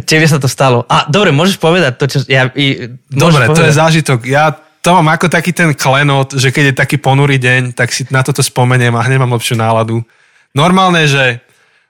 Tebe 0.04 0.28
sa 0.28 0.36
to 0.36 0.52
stalo. 0.52 0.84
A 0.92 1.08
dobre, 1.08 1.32
môžeš 1.32 1.56
povedať 1.56 1.96
to, 1.96 2.06
čo... 2.12 2.18
Ja, 2.28 2.52
i, 2.52 2.92
dobre, 3.08 3.48
povedať. 3.48 3.56
to 3.56 3.64
je 3.64 3.74
zážitok. 3.80 4.20
Ja 4.28 4.52
to 4.84 4.92
mám 4.92 5.16
ako 5.16 5.32
taký 5.32 5.56
ten 5.56 5.72
klenot, 5.72 6.36
že 6.36 6.52
keď 6.52 6.64
je 6.70 6.76
taký 6.76 6.98
ponurý 7.00 7.40
deň, 7.40 7.74
tak 7.74 7.96
si 7.96 8.04
na 8.12 8.22
toto 8.22 8.44
spomeniem 8.44 8.94
a 8.94 9.02
hneď 9.08 9.24
mám 9.24 9.34
lepšiu 9.34 9.56
náladu. 9.56 10.04
Normálne, 10.52 11.08
že 11.08 11.40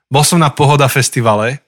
bol 0.07 0.21
som 0.21 0.37
na 0.37 0.53
Pohoda 0.53 0.85
festivale 0.85 1.59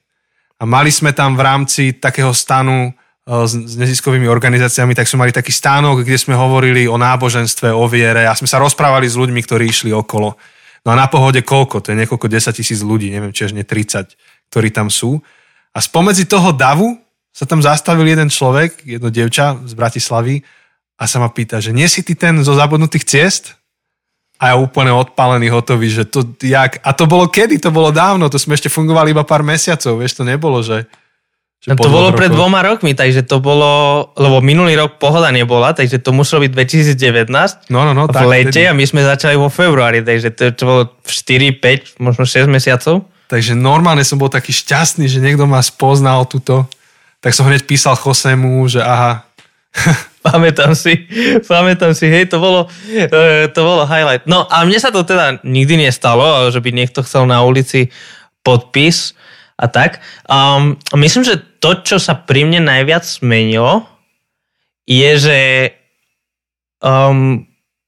a 0.56 0.64
mali 0.64 0.94
sme 0.94 1.12
tam 1.12 1.34
v 1.34 1.42
rámci 1.42 1.84
takého 1.98 2.32
stanu 2.32 2.94
s, 3.28 3.52
s 3.52 3.76
neziskovými 3.76 4.24
organizáciami, 4.32 4.96
tak 4.96 5.10
sme 5.12 5.28
mali 5.28 5.36
taký 5.36 5.52
stánok, 5.52 6.08
kde 6.08 6.16
sme 6.16 6.38
hovorili 6.38 6.88
o 6.88 6.96
náboženstve, 6.96 7.76
o 7.76 7.84
viere 7.92 8.24
a 8.24 8.38
sme 8.38 8.48
sa 8.48 8.64
rozprávali 8.64 9.04
s 9.04 9.20
ľuďmi, 9.20 9.42
ktorí 9.44 9.68
išli 9.68 9.92
okolo. 9.92 10.40
No 10.88 10.90
a 10.94 10.96
na 10.96 11.12
pohode 11.12 11.44
koľko? 11.44 11.84
To 11.84 11.92
je 11.92 12.00
niekoľko 12.00 12.32
desať 12.32 12.64
tisíc 12.64 12.80
ľudí, 12.80 13.12
neviem, 13.12 13.36
či 13.36 13.52
až 13.52 13.52
nie 13.52 13.68
30, 13.68 14.16
ktorí 14.48 14.72
tam 14.72 14.88
sú. 14.88 15.20
A 15.78 15.80
spomedzi 15.80 16.26
toho 16.26 16.50
davu 16.58 16.98
sa 17.30 17.46
tam 17.46 17.62
zastavil 17.62 18.10
jeden 18.10 18.34
človek, 18.34 18.82
jedno 18.82 19.14
dievča 19.14 19.62
z 19.62 19.78
Bratislavy 19.78 20.42
a 20.98 21.06
sa 21.06 21.22
ma 21.22 21.30
pýta, 21.30 21.62
že 21.62 21.70
nie 21.70 21.86
si 21.86 22.02
ty 22.02 22.18
ten 22.18 22.42
zo 22.42 22.58
zabudnutých 22.58 23.06
ciest? 23.06 23.54
A 24.42 24.54
ja 24.54 24.56
úplne 24.58 24.90
odpálený, 24.94 25.54
hotový, 25.54 25.90
že 25.90 26.06
to 26.10 26.26
jak... 26.42 26.82
A 26.82 26.94
to 26.94 27.06
bolo 27.06 27.30
kedy? 27.30 27.62
To 27.62 27.70
bolo 27.70 27.94
dávno, 27.94 28.30
to 28.30 28.42
sme 28.42 28.58
ešte 28.58 28.70
fungovali 28.74 29.14
iba 29.14 29.26
pár 29.26 29.46
mesiacov, 29.46 30.02
vieš, 30.02 30.18
to 30.18 30.24
nebolo, 30.26 30.66
že 30.66 30.90
že 31.58 31.74
no 31.74 31.82
to 31.82 31.90
bolo 31.90 32.14
pred 32.14 32.30
dvoma 32.30 32.62
rokmi, 32.62 32.94
takže 32.94 33.26
to 33.26 33.42
bolo, 33.42 34.06
lebo 34.14 34.46
minulý 34.46 34.78
rok 34.78 35.02
pohoda 35.02 35.34
nebola, 35.34 35.74
takže 35.74 35.98
to 35.98 36.14
muselo 36.14 36.46
byť 36.46 36.54
2019 36.54 37.74
no, 37.74 37.82
no, 37.82 37.98
no, 37.98 38.06
v 38.06 38.14
tak, 38.14 38.30
lete 38.30 38.62
tedy. 38.62 38.70
a 38.70 38.78
my 38.78 38.86
sme 38.86 39.02
začali 39.02 39.34
vo 39.34 39.50
februári, 39.50 40.06
takže 40.06 40.38
to, 40.38 40.54
to 40.54 40.64
bolo 40.64 40.84
4, 41.02 41.58
5, 41.58 41.98
možno 41.98 42.30
6 42.30 42.46
mesiacov. 42.46 43.10
Takže 43.28 43.54
normálne 43.56 44.08
som 44.08 44.16
bol 44.16 44.32
taký 44.32 44.56
šťastný, 44.56 45.12
že 45.12 45.20
niekto 45.20 45.44
ma 45.44 45.60
spoznal 45.60 46.24
tuto. 46.28 46.64
Tak 47.20 47.36
som 47.36 47.48
hneď 47.48 47.68
písal 47.68 48.00
Chosemu, 48.00 48.64
že 48.72 48.80
aha. 48.80 49.28
pamätám 50.28 50.76
si, 50.76 51.08
pamätám 51.48 51.96
si, 51.96 52.08
hej, 52.12 52.28
to 52.28 52.40
bolo, 52.42 52.68
e, 52.92 53.48
to 53.52 53.60
bolo 53.64 53.88
highlight. 53.88 54.28
No 54.28 54.44
a 54.48 54.68
mne 54.68 54.80
sa 54.80 54.92
to 54.92 55.08
teda 55.08 55.40
nikdy 55.48 55.80
nestalo, 55.80 56.52
že 56.52 56.60
by 56.60 56.70
niekto 56.76 57.04
chcel 57.04 57.24
na 57.30 57.44
ulici 57.44 57.92
podpis 58.44 59.16
a 59.58 59.66
tak. 59.72 60.04
Um, 60.28 60.78
myslím, 60.96 61.24
že 61.24 61.42
to, 61.60 61.82
čo 61.82 61.98
sa 61.98 62.14
pri 62.16 62.46
mne 62.46 62.68
najviac 62.68 63.04
zmenilo, 63.08 63.88
je, 64.88 65.12
že, 65.20 65.40
um, 66.80 67.44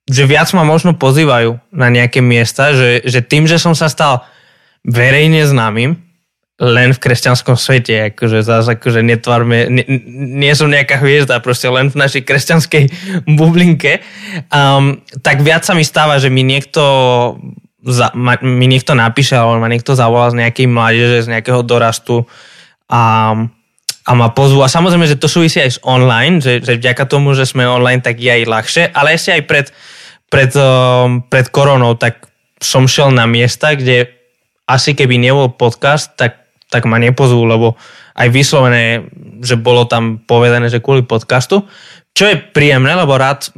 že 0.10 0.28
viac 0.28 0.52
ma 0.52 0.68
možno 0.68 0.98
pozývajú 0.98 1.60
na 1.72 1.88
nejaké 1.88 2.20
miesta, 2.20 2.76
že, 2.76 3.06
že 3.08 3.24
tým, 3.24 3.48
že 3.48 3.56
som 3.56 3.72
sa 3.72 3.88
stal 3.88 4.28
verejne 4.86 5.43
známym, 5.47 5.99
len 6.59 6.91
v 6.91 6.99
kresťanskom 6.99 7.55
svete, 7.55 8.11
akože 8.11 8.43
zase 8.43 8.75
akože 8.75 8.99
netvarme, 8.99 9.71
nie, 9.71 9.88
nie 10.43 10.51
som 10.51 10.67
nejaká 10.67 10.99
hviezda, 10.99 11.39
proste 11.39 11.71
len 11.71 11.88
v 11.88 11.95
našej 11.95 12.27
kresťanskej 12.27 12.84
bublinke, 13.39 14.03
um, 14.51 14.99
tak 15.23 15.39
viac 15.39 15.63
sa 15.63 15.71
mi 15.71 15.88
stáva, 15.88 16.19
že 16.19 16.27
mi 16.27 16.43
niekto 16.43 16.84
za, 17.80 18.11
ma, 18.11 18.36
mi 18.43 18.67
niekto 18.67 18.91
napíše 18.91 19.39
alebo 19.39 19.63
ma 19.63 19.71
niekto 19.71 19.95
zavolá 19.95 20.27
z 20.36 20.43
nejakej 20.43 20.67
mládeže, 20.67 21.17
z 21.23 21.32
nejakého 21.32 21.63
dorastu 21.63 22.27
a, 22.91 23.32
a 24.03 24.11
ma 24.11 24.27
pozvú. 24.36 24.59
A 24.59 24.67
samozrejme, 24.67 25.07
že 25.07 25.15
to 25.15 25.32
súvisí 25.32 25.63
aj 25.63 25.80
s 25.80 25.84
online, 25.88 26.43
že, 26.43 26.59
že 26.59 26.75
vďaka 26.75 27.07
tomu, 27.07 27.32
že 27.39 27.47
sme 27.47 27.63
online, 27.63 28.03
tak 28.03 28.19
je 28.19 28.27
aj 28.27 28.43
ľahšie, 28.51 28.84
ale 28.91 29.15
ešte 29.15 29.32
aj 29.39 29.43
pred, 29.47 29.67
pred, 30.27 30.51
um, 30.59 31.23
pred 31.23 31.47
koronou, 31.47 31.95
tak 31.95 32.27
som 32.59 32.84
šiel 32.84 33.15
na 33.15 33.23
miesta, 33.23 33.80
kde 33.80 34.18
asi 34.70 34.93
keby 34.93 35.17
nebol 35.17 35.49
podcast, 35.49 36.13
tak, 36.13 36.45
tak 36.70 36.86
ma 36.86 37.01
nepozvú, 37.01 37.49
lebo 37.49 37.74
aj 38.13 38.30
vyslovené, 38.30 39.09
že 39.41 39.57
bolo 39.57 39.89
tam 39.89 40.22
povedané, 40.22 40.70
že 40.70 40.84
kvôli 40.84 41.01
podcastu, 41.01 41.65
čo 42.13 42.30
je 42.30 42.38
príjemné, 42.38 42.93
lebo 42.93 43.17
rád, 43.17 43.49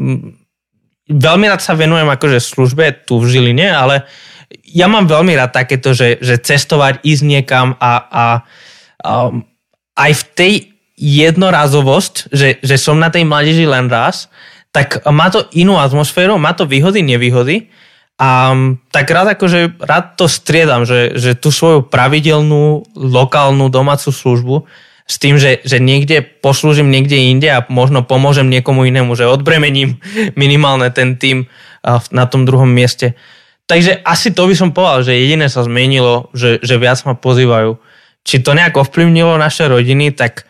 veľmi 1.12 1.46
rád 1.52 1.60
sa 1.60 1.76
venujem 1.76 2.08
akože 2.08 2.40
službe 2.40 3.04
tu 3.04 3.20
v 3.20 3.28
Žiline, 3.28 3.68
ale 3.68 4.08
ja 4.72 4.88
mám 4.88 5.08
veľmi 5.08 5.36
rád 5.36 5.52
takéto, 5.52 5.92
že, 5.92 6.20
že 6.24 6.40
cestovať, 6.40 7.04
ísť 7.04 7.24
niekam 7.28 7.76
a, 7.76 7.94
a, 8.08 8.26
a 9.04 9.12
aj 10.00 10.12
v 10.16 10.24
tej 10.36 10.54
jednorazovosť, 11.02 12.30
že, 12.30 12.62
že 12.62 12.76
som 12.78 13.02
na 13.02 13.10
tej 13.10 13.26
mládeži 13.26 13.66
len 13.66 13.90
raz, 13.90 14.30
tak 14.72 15.04
má 15.10 15.28
to 15.28 15.50
inú 15.52 15.76
atmosféru, 15.76 16.40
má 16.40 16.56
to 16.56 16.64
výhody, 16.64 17.04
nevýhody. 17.04 17.68
A 18.22 18.54
tak 18.94 19.10
rád 19.10 19.34
akože, 19.34 19.82
rád 19.82 20.14
to 20.14 20.30
striedam, 20.30 20.86
že, 20.86 21.18
že 21.18 21.34
tú 21.34 21.50
svoju 21.50 21.90
pravidelnú 21.90 22.86
lokálnu 22.94 23.74
domácu 23.74 24.14
službu 24.14 24.70
s 25.10 25.18
tým, 25.18 25.42
že, 25.42 25.58
že 25.66 25.82
niekde 25.82 26.22
poslúžim 26.22 26.94
niekde 26.94 27.18
inde 27.18 27.50
a 27.50 27.66
možno 27.66 28.06
pomôžem 28.06 28.46
niekomu 28.46 28.86
inému, 28.86 29.18
že 29.18 29.26
odbremením 29.26 29.98
minimálne 30.38 30.94
ten 30.94 31.18
tým 31.18 31.50
na 32.14 32.30
tom 32.30 32.46
druhom 32.46 32.70
mieste. 32.70 33.18
Takže 33.66 34.06
asi 34.06 34.30
to 34.30 34.46
by 34.46 34.54
som 34.54 34.70
povedal, 34.70 35.02
že 35.02 35.18
jediné 35.18 35.50
sa 35.50 35.66
zmenilo, 35.66 36.30
že, 36.38 36.62
že 36.62 36.78
viac 36.78 37.02
ma 37.10 37.18
pozývajú 37.18 37.82
či 38.22 38.42
to 38.42 38.54
nejak 38.54 38.78
ovplyvnilo 38.78 39.38
naše 39.38 39.66
rodiny, 39.66 40.14
tak 40.14 40.46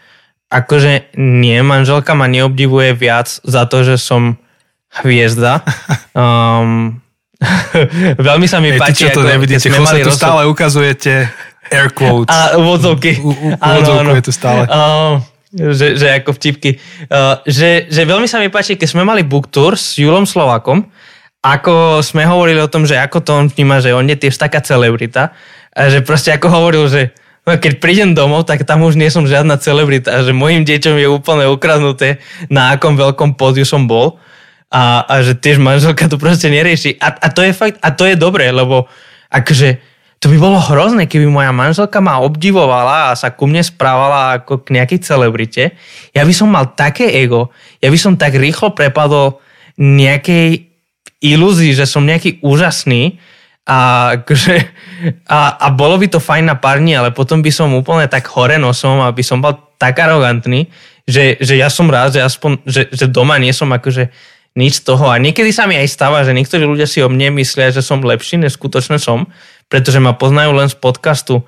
akože 0.51 1.15
nie, 1.15 1.63
manželka 1.63 2.11
ma 2.11 2.28
neobdivuje 2.28 2.91
viac 2.91 3.32
za 3.32 3.63
to, 3.67 3.88
že 3.88 3.95
som 3.99 4.38
hviezda. 5.01 5.63
Um, 6.11 6.99
veľmi 8.30 8.46
sa 8.46 8.62
mi 8.62 8.74
Ej, 8.74 8.80
páči, 8.80 8.94
ty, 8.94 9.02
čo 9.10 9.18
to 9.18 9.22
ako, 9.26 9.32
nevidíte, 9.34 9.68
mali 9.74 10.06
tu 10.06 10.14
stále 10.14 10.46
ukazujete 10.46 11.26
air 11.72 11.89
quotes. 11.89 12.30
A. 12.30 12.60
U, 13.24 13.32
u, 13.32 13.50
u, 13.56 14.16
je 14.20 14.26
tu 14.26 14.34
stále. 14.36 14.68
Uh, 14.68 15.24
že, 15.52 15.98
že 15.98 16.08
ako 16.22 16.38
vtipky. 16.38 16.78
Uh, 17.08 17.39
že, 17.48 17.89
že 17.89 18.02
veľmi 18.06 18.28
sa 18.30 18.38
mi 18.44 18.52
páči, 18.52 18.78
keď 18.78 18.89
sme 18.92 19.04
mali 19.08 19.26
book 19.26 19.50
tour 19.50 19.74
s 19.74 19.98
Julom 19.98 20.28
Slovakom, 20.28 20.92
ako 21.42 22.06
sme 22.06 22.28
hovorili 22.30 22.62
o 22.62 22.70
tom, 22.70 22.86
že 22.86 23.02
ako 23.02 23.18
to 23.26 23.32
on 23.34 23.48
vníma, 23.50 23.82
že 23.82 23.98
on 23.98 24.06
je 24.06 24.20
tiež 24.20 24.38
taká 24.38 24.62
celebrita, 24.62 25.34
a 25.72 25.88
že 25.89 26.06
proste 26.06 26.36
ako 26.36 26.48
hovoril, 26.52 26.86
že 26.92 27.16
No 27.42 27.58
keď 27.58 27.82
prídem 27.82 28.14
domov, 28.14 28.46
tak 28.46 28.62
tam 28.70 28.86
už 28.86 28.94
nie 28.94 29.10
som 29.10 29.26
žiadna 29.26 29.58
celebrita, 29.58 30.22
že 30.22 30.30
mojim 30.30 30.62
deťom 30.62 30.94
je 30.94 31.08
úplne 31.10 31.50
ukradnuté, 31.50 32.22
na 32.54 32.78
akom 32.78 32.94
veľkom 32.94 33.34
pódiu 33.34 33.66
som 33.66 33.89
bol 33.89 34.22
a, 34.72 35.03
a 35.03 35.13
že 35.19 35.36
tiež 35.36 35.59
manželka 35.59 36.07
to 36.07 36.15
proste 36.15 36.47
nerieši. 36.47 36.95
A, 36.97 37.11
a 37.11 37.28
to 37.28 37.43
je 37.43 37.51
fakt, 37.51 37.78
a 37.84 37.91
to 37.91 38.07
je 38.07 38.15
dobré, 38.15 38.49
lebo 38.55 38.88
akože 39.28 39.84
to 40.22 40.30
by 40.30 40.38
bolo 40.38 40.61
hrozné, 40.61 41.09
keby 41.09 41.26
moja 41.28 41.49
manželka 41.49 41.97
ma 41.97 42.22
obdivovala 42.22 43.11
a 43.11 43.17
sa 43.17 43.34
ku 43.34 43.49
mne 43.49 43.65
správala 43.65 44.38
ako 44.39 44.63
k 44.63 44.78
nejakej 44.78 44.99
celebrite. 45.01 45.63
Ja 46.13 46.24
by 46.24 46.34
som 46.34 46.53
mal 46.53 46.72
také 46.78 47.09
ego, 47.19 47.49
ja 47.82 47.89
by 47.89 47.97
som 47.97 48.13
tak 48.15 48.38
rýchlo 48.38 48.72
prepadol 48.72 49.41
nejakej 49.82 50.72
ilúzii, 51.26 51.74
že 51.74 51.89
som 51.89 52.05
nejaký 52.05 52.38
úžasný, 52.45 53.17
a, 53.65 54.13
akože, 54.22 54.55
a, 55.26 55.57
a 55.57 55.67
bolo 55.74 55.97
by 55.97 56.07
to 56.09 56.22
fajn 56.22 56.49
na 56.49 56.57
pár 56.57 56.82
dní, 56.82 56.97
ale 56.97 57.09
potom 57.13 57.41
by 57.41 57.49
som 57.53 57.74
úplne 57.74 58.05
tak 58.05 58.26
hore 58.30 58.57
nosom 58.61 59.01
a 59.01 59.13
by 59.13 59.24
som 59.26 59.41
bol 59.41 59.53
tak 59.78 59.97
arogantný, 60.01 60.69
že, 61.05 61.38
že 61.41 61.57
ja 61.57 61.69
som 61.69 61.89
rád, 61.89 62.17
že 62.17 62.22
aspoň, 62.22 62.61
že, 62.65 62.93
že 62.93 63.05
doma 63.09 63.41
nie 63.41 63.53
som 63.53 63.69
akože 63.74 64.13
nič 64.56 64.84
z 64.84 64.86
toho. 64.88 65.08
A 65.08 65.22
niekedy 65.22 65.56
sa 65.56 65.68
mi 65.68 65.80
aj 65.80 65.88
stáva, 65.88 66.28
že 66.28 66.36
niektorí 66.36 66.68
ľudia 66.68 66.88
si 66.88 66.99
o 66.99 67.08
mne 67.08 67.39
myslia, 67.39 67.72
že 67.72 67.84
som 67.84 68.04
lepší, 68.04 68.36
než 68.36 68.60
skutočne 68.60 68.99
som, 68.99 69.32
pretože 69.72 70.04
ma 70.04 70.12
poznajú 70.12 70.52
len 70.52 70.68
z 70.68 70.76
podcastu. 70.76 71.47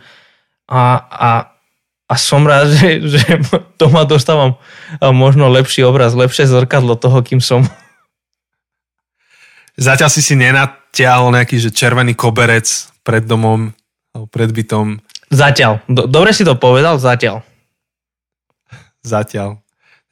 A, 0.67 1.03
a, 1.03 1.31
a 2.07 2.13
som 2.15 2.47
rád, 2.47 2.71
že, 2.71 3.03
že 3.03 3.21
doma 3.81 4.07
dostávam 4.07 4.55
možno 5.01 5.51
lepší 5.51 5.83
obraz, 5.83 6.15
lepšie 6.15 6.47
zrkadlo 6.47 6.95
toho, 6.95 7.19
kým 7.19 7.43
som. 7.43 7.67
Zatiaľ 9.73 10.09
si 10.13 10.21
si 10.21 10.37
nenatiahol 10.37 11.33
nejaký 11.33 11.57
že 11.57 11.73
červený 11.73 12.13
koberec 12.13 12.69
pred 13.01 13.25
domom 13.25 13.73
alebo 14.13 14.29
pred 14.29 14.53
bytom. 14.53 15.01
Zatiaľ. 15.33 15.81
Dobre 15.89 16.29
si 16.29 16.45
to 16.45 16.53
povedal, 16.53 17.01
zatiaľ. 17.01 17.41
Zatiaľ. 19.01 19.62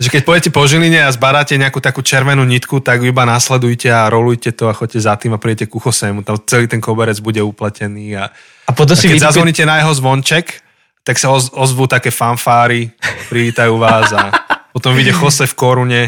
Že 0.01 0.09
keď 0.09 0.21
pôjdete 0.25 0.49
po 0.49 0.65
Žiline 0.65 1.05
a 1.05 1.13
zbaráte 1.13 1.53
nejakú 1.61 1.77
takú 1.77 2.01
červenú 2.01 2.41
nitku, 2.41 2.81
tak 2.81 3.05
iba 3.05 3.21
následujte 3.21 3.85
a 3.93 4.09
rolujte 4.09 4.49
to 4.49 4.65
a 4.65 4.73
chodte 4.73 4.97
za 4.97 5.13
tým 5.13 5.37
a 5.37 5.41
prídete 5.41 5.69
ku 5.69 5.77
Chosému. 5.77 6.25
Tam 6.25 6.41
celý 6.41 6.65
ten 6.65 6.81
koberec 6.81 7.21
bude 7.21 7.37
upletený. 7.37 8.17
A, 8.17 8.33
a, 8.65 8.71
potom 8.73 8.97
si 8.97 9.05
a 9.05 9.13
keď 9.13 9.21
vytipy... 9.21 9.29
zazvoníte 9.29 9.63
na 9.69 9.77
jeho 9.77 9.93
zvonček, 9.93 10.57
tak 11.05 11.21
sa 11.21 11.29
ozvú 11.37 11.85
také 11.85 12.09
fanfáry, 12.09 12.89
privítajú 13.29 13.77
vás 13.77 14.09
a 14.09 14.33
potom 14.73 14.97
vyjde 14.97 15.13
Jose 15.13 15.45
v 15.45 15.53
korune. 15.53 16.01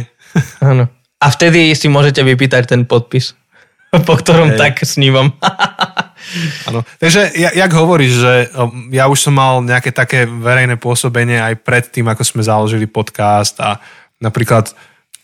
Áno. 0.58 0.90
A 1.22 1.26
vtedy 1.30 1.78
si 1.78 1.86
môžete 1.86 2.26
vypýtať 2.26 2.74
ten 2.74 2.90
podpis. 2.90 3.38
Po 4.02 4.14
ktorom 4.18 4.54
Hej. 4.54 4.58
tak 4.58 4.74
snívam. 4.82 5.30
Áno. 6.68 6.82
Takže 6.98 7.38
ja, 7.38 7.54
jak 7.54 7.72
hovoríš, 7.78 8.14
že 8.18 8.34
ja 8.90 9.06
už 9.06 9.30
som 9.30 9.38
mal 9.38 9.62
nejaké 9.62 9.94
také 9.94 10.26
verejné 10.26 10.82
pôsobenie 10.82 11.38
aj 11.38 11.62
pred 11.62 11.86
tým, 11.94 12.10
ako 12.10 12.24
sme 12.26 12.42
založili 12.42 12.90
podcast 12.90 13.60
a 13.62 13.78
napríklad 14.18 14.74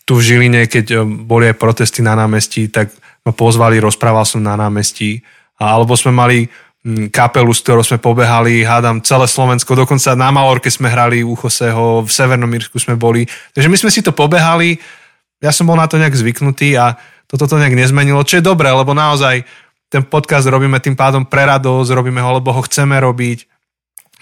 tu 0.05 0.17
v 0.17 0.26
Žiline, 0.26 0.70
keď 0.70 1.01
boli 1.05 1.49
aj 1.49 1.57
protesty 1.57 2.05
na 2.05 2.13
námestí, 2.13 2.70
tak 2.70 2.93
ma 3.26 3.34
pozvali, 3.34 3.82
rozprával 3.82 4.26
som 4.26 4.41
na 4.41 4.57
námestí. 4.57 5.22
Alebo 5.57 5.93
sme 5.93 6.13
mali 6.13 6.49
kapelu, 7.11 7.51
s 7.51 7.61
ktorou 7.61 7.84
sme 7.84 7.99
pobehali, 7.99 8.63
hádam 8.63 9.03
celé 9.03 9.28
Slovensko, 9.28 9.76
dokonca 9.76 10.15
na 10.15 10.32
Malorke 10.32 10.72
sme 10.72 10.88
hrali 10.88 11.22
u 11.22 11.36
Choseho, 11.36 12.07
v 12.07 12.09
Severnom 12.09 12.49
Írsku 12.49 12.80
sme 12.80 12.95
boli. 12.95 13.28
Takže 13.51 13.67
my 13.67 13.78
sme 13.78 13.91
si 13.91 13.99
to 13.99 14.15
pobehali, 14.15 14.80
ja 15.43 15.51
som 15.51 15.67
bol 15.67 15.76
na 15.76 15.88
to 15.91 15.99
nejak 15.99 16.15
zvyknutý 16.15 16.80
a 16.80 16.95
toto 17.30 17.45
to 17.45 17.61
nejak 17.61 17.77
nezmenilo, 17.77 18.25
čo 18.25 18.41
je 18.41 18.47
dobré, 18.49 18.73
lebo 18.73 18.97
naozaj 18.97 19.45
ten 19.89 20.01
podcast 20.01 20.49
robíme 20.49 20.82
tým 20.82 20.97
pádom 20.97 21.25
pre 21.25 21.45
radosť, 21.45 21.93
robíme 21.93 22.21
ho, 22.21 22.41
lebo 22.41 22.49
ho 22.49 22.61
chceme 22.65 22.97
robiť. 22.97 23.45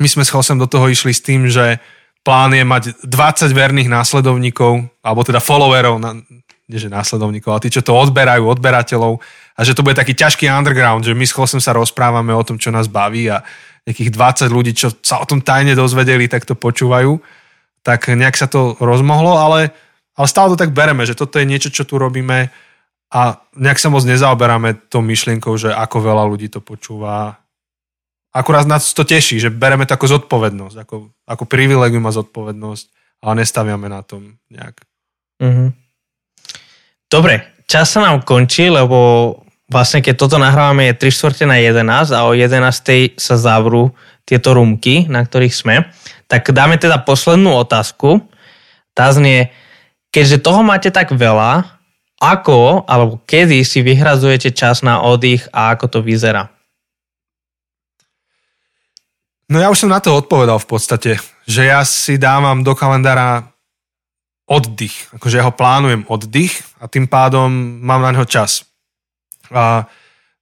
My 0.03 0.07
sme 0.11 0.27
s 0.27 0.31
Chosem 0.31 0.59
do 0.59 0.67
toho 0.67 0.91
išli 0.91 1.15
s 1.15 1.23
tým, 1.23 1.47
že 1.47 1.79
plán 2.27 2.51
je 2.51 2.67
mať 2.67 2.83
20 3.07 3.47
verných 3.55 3.87
následovníkov, 3.87 4.83
alebo 4.99 5.23
teda 5.23 5.39
followerov, 5.39 5.95
na, 6.03 6.19
nie 6.67 6.79
že 6.79 6.91
následovníkov, 6.91 7.55
ale 7.55 7.63
tí, 7.63 7.71
čo 7.71 7.84
to 7.84 7.95
odberajú, 7.95 8.43
odberateľov 8.43 9.23
a 9.55 9.59
že 9.63 9.71
to 9.71 9.88
bude 9.88 9.95
taký 9.95 10.11
ťažký 10.11 10.51
underground, 10.51 11.07
že 11.07 11.15
my 11.15 11.23
s 11.23 11.31
Chosem 11.31 11.63
sa 11.63 11.71
rozprávame 11.71 12.35
o 12.35 12.43
tom, 12.43 12.59
čo 12.59 12.75
nás 12.75 12.91
baví 12.91 13.31
a 13.31 13.39
nejakých 13.88 14.11
20 14.11 14.51
ľudí, 14.51 14.71
čo 14.75 14.91
sa 14.99 15.23
o 15.23 15.25
tom 15.25 15.39
tajne 15.39 15.71
dozvedeli, 15.71 16.27
tak 16.27 16.43
to 16.43 16.59
počúvajú. 16.59 17.23
Tak 17.88 18.11
nejak 18.11 18.35
sa 18.35 18.51
to 18.51 18.75
rozmohlo, 18.84 19.39
ale, 19.39 19.71
ale 20.19 20.27
stále 20.27 20.51
to 20.51 20.59
tak 20.59 20.75
bereme, 20.75 21.07
že 21.07 21.15
toto 21.15 21.39
je 21.39 21.47
niečo, 21.47 21.71
čo 21.71 21.88
tu 21.88 21.95
robíme 21.95 22.51
a 23.07 23.39
nejak 23.55 23.79
sa 23.79 23.88
moc 23.88 24.03
nezaoberáme 24.03 24.91
tou 24.91 24.99
myšlienkou, 24.99 25.55
že 25.55 25.71
ako 25.71 25.97
veľa 26.03 26.23
ľudí 26.27 26.51
to 26.51 26.59
počúva. 26.59 27.39
Akurát 28.35 28.67
nás 28.67 28.91
to 28.91 29.07
teší, 29.07 29.39
že 29.39 29.49
bereme 29.49 29.88
to 29.88 29.95
ako 29.95 30.19
zodpovednosť, 30.19 30.75
ako, 30.84 30.95
ako 31.23 31.43
privilegium 31.47 32.03
a 32.03 32.15
zodpovednosť, 32.15 32.85
ale 33.23 33.47
nestaviame 33.47 33.88
na 33.88 34.03
tom 34.03 34.35
nejak. 34.51 34.84
Mm-hmm. 35.39 35.69
Dobre, 37.07 37.63
čas 37.63 37.95
sa 37.95 38.03
nám 38.03 38.27
končí, 38.27 38.67
lebo 38.67 39.31
vlastne 39.71 40.03
keď 40.03 40.15
toto 40.19 40.35
nahrávame 40.35 40.91
je 40.91 41.07
3 41.07 41.15
čtvrte 41.15 41.43
na 41.47 41.63
11 41.63 42.11
a 42.11 42.27
o 42.27 42.35
11 42.35 43.15
sa 43.15 43.35
zavrú 43.39 43.95
tieto 44.27 44.51
rumky, 44.51 45.07
na 45.07 45.23
ktorých 45.23 45.55
sme. 45.55 45.88
Tak 46.27 46.51
dáme 46.51 46.75
teda 46.75 46.99
poslednú 46.99 47.55
otázku. 47.55 48.27
Tá 48.91 49.07
znie, 49.15 49.55
keďže 50.11 50.43
toho 50.43 50.59
máte 50.67 50.91
tak 50.91 51.15
veľa, 51.15 51.76
ako 52.18 52.85
alebo 52.89 53.22
kedy 53.26 53.61
si 53.61 53.85
vyhrazujete 53.85 54.53
čas 54.53 54.81
na 54.81 55.02
oddych 55.06 55.45
a 55.53 55.73
ako 55.77 55.85
to 55.88 55.99
vyzerá? 56.02 56.49
No 59.48 59.64
ja 59.64 59.72
už 59.72 59.88
som 59.88 59.94
na 59.94 60.03
to 60.03 60.11
odpovedal 60.11 60.60
v 60.60 60.68
podstate, 60.68 61.11
že 61.48 61.72
ja 61.72 61.80
si 61.88 62.19
dávam 62.19 62.68
do 62.68 62.76
kalendára 62.76 63.48
oddych, 64.48 65.07
akože 65.15 65.39
ja 65.39 65.48
ho 65.48 65.56
plánujem 65.56 66.03
oddych 66.07 66.60
a 66.84 66.91
tým 66.91 67.07
pádom 67.07 67.48
mám 67.80 68.03
na 68.03 68.11
neho 68.11 68.27
čas. 68.27 68.68
A 69.52 69.88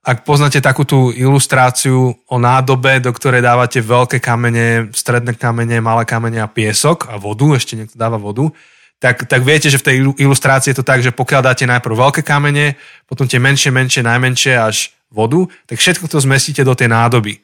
ak 0.05 0.21
poznáte 0.21 0.61
takú 0.61 0.85
tú 0.85 1.09
ilustráciu 1.09 2.13
o 2.29 2.37
nádobe, 2.37 3.01
do 3.01 3.09
ktorej 3.09 3.41
dávate 3.41 3.81
veľké 3.81 4.21
kamene, 4.21 4.93
stredné 4.93 5.33
kamene, 5.33 5.81
malé 5.81 6.05
kamene 6.05 6.37
a 6.41 6.49
piesok 6.49 7.09
a 7.09 7.17
vodu, 7.17 7.57
ešte 7.57 7.73
niekto 7.73 7.97
dáva 7.97 8.21
vodu, 8.21 8.53
tak, 9.05 9.29
tak 9.29 9.45
viete, 9.45 9.69
že 9.69 9.77
v 9.77 9.85
tej 9.85 9.95
ilustrácii 10.17 10.73
je 10.73 10.81
to 10.81 10.85
tak, 10.85 11.05
že 11.05 11.13
pokiaľ 11.13 11.53
dáte 11.53 11.69
najprv 11.69 11.93
veľké 11.93 12.21
kamene, 12.25 12.73
potom 13.05 13.29
tie 13.29 13.37
menšie, 13.37 13.69
menšie, 13.69 14.01
najmenšie 14.01 14.57
až 14.57 14.97
vodu, 15.13 15.45
tak 15.69 15.77
všetko 15.77 16.09
to 16.09 16.17
zmestíte 16.17 16.65
do 16.65 16.73
tej 16.73 16.89
nádoby. 16.89 17.37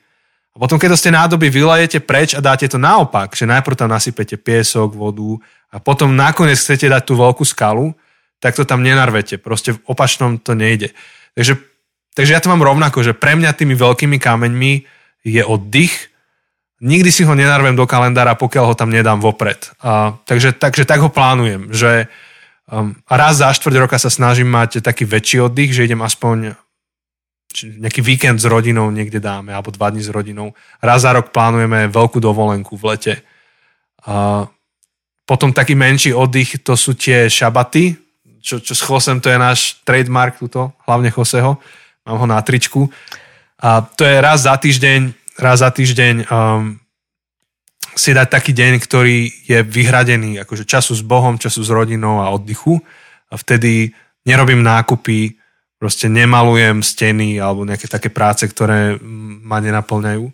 A 0.52 0.60
potom, 0.60 0.82
keď 0.82 0.98
to 0.98 1.02
ste 1.06 1.14
nádoby 1.14 1.54
vylejete 1.54 2.02
preč 2.02 2.34
a 2.34 2.42
dáte 2.42 2.66
to 2.66 2.82
naopak, 2.82 3.38
že 3.38 3.46
najprv 3.46 3.78
tam 3.78 3.94
nasypete 3.94 4.42
piesok, 4.42 4.98
vodu 4.98 5.38
a 5.70 5.78
potom 5.78 6.18
nakoniec 6.18 6.58
chcete 6.58 6.90
dať 6.90 7.06
tú 7.06 7.14
veľkú 7.16 7.46
skalu, 7.46 7.94
tak 8.42 8.58
to 8.58 8.66
tam 8.66 8.82
nenarvete. 8.82 9.38
Proste 9.38 9.78
v 9.78 9.86
opačnom 9.86 10.42
to 10.42 10.58
nejde. 10.58 10.92
Takže, 11.38 11.62
takže 12.18 12.34
ja 12.36 12.42
to 12.42 12.50
mám 12.50 12.66
rovnako, 12.66 13.06
že 13.06 13.14
pre 13.14 13.38
mňa 13.38 13.54
tými 13.54 13.78
veľkými 13.78 14.18
kameňmi 14.18 14.74
je 15.24 15.42
oddych. 15.46 16.11
Nikdy 16.82 17.10
si 17.14 17.22
ho 17.22 17.38
nenarvem 17.38 17.78
do 17.78 17.86
kalendára, 17.86 18.34
pokiaľ 18.34 18.74
ho 18.74 18.76
tam 18.76 18.90
nedám 18.90 19.22
vopred. 19.22 19.70
A, 19.86 20.18
takže, 20.26 20.58
takže 20.58 20.82
tak 20.82 20.98
ho 21.06 21.14
plánujem, 21.14 21.70
že 21.70 22.10
um, 22.66 22.98
raz 23.06 23.38
za 23.38 23.54
štvrť 23.54 23.76
roka 23.86 24.02
sa 24.02 24.10
snažím 24.10 24.50
mať 24.50 24.82
taký 24.82 25.06
väčší 25.06 25.46
oddych, 25.46 25.78
že 25.78 25.86
idem 25.86 26.02
aspoň 26.02 26.58
nejaký 27.54 28.02
víkend 28.02 28.40
s 28.42 28.48
rodinou 28.48 28.90
niekde 28.90 29.20
dáme, 29.22 29.54
alebo 29.54 29.70
dva 29.70 29.92
dní 29.92 30.02
s 30.02 30.10
rodinou. 30.10 30.58
Raz 30.82 31.04
za 31.04 31.14
rok 31.14 31.30
plánujeme 31.30 31.92
veľkú 31.92 32.18
dovolenku 32.18 32.74
v 32.80 32.96
lete. 32.96 33.14
A 34.08 34.48
potom 35.28 35.54
taký 35.54 35.78
menší 35.78 36.16
oddych, 36.18 36.64
to 36.66 36.74
sú 36.74 36.98
tie 36.98 37.30
šabaty, 37.30 37.94
čo, 38.42 38.58
čo 38.58 38.74
s 38.74 38.82
Chosem, 38.82 39.22
to 39.22 39.30
je 39.30 39.38
náš 39.38 39.78
trademark 39.86 40.42
tuto, 40.42 40.74
hlavne 40.90 41.14
Choseho. 41.14 41.62
Mám 42.10 42.18
ho 42.18 42.26
na 42.26 42.42
tričku. 42.42 42.90
A 43.62 43.86
to 43.86 44.02
je 44.02 44.18
raz 44.18 44.50
za 44.50 44.58
týždeň, 44.58 45.21
raz 45.42 45.66
za 45.66 45.70
týždeň 45.74 46.30
um, 46.30 46.78
si 47.96 48.16
dať 48.16 48.28
taký 48.32 48.52
deň, 48.56 48.74
ktorý 48.80 49.28
je 49.46 49.60
vyhradený 49.66 50.40
akože 50.42 50.64
času 50.64 50.96
s 50.96 51.04
Bohom, 51.04 51.36
času 51.36 51.62
s 51.66 51.70
rodinou 51.70 52.24
a 52.24 52.32
oddychu. 52.32 52.80
A 53.32 53.36
vtedy 53.36 53.92
nerobím 54.24 54.64
nákupy, 54.64 55.36
proste 55.82 56.06
nemalujem 56.06 56.86
steny 56.86 57.42
alebo 57.42 57.66
nejaké 57.66 57.90
také 57.90 58.14
práce, 58.14 58.46
ktoré 58.46 59.02
ma 59.42 59.58
nenaplňajú. 59.60 60.30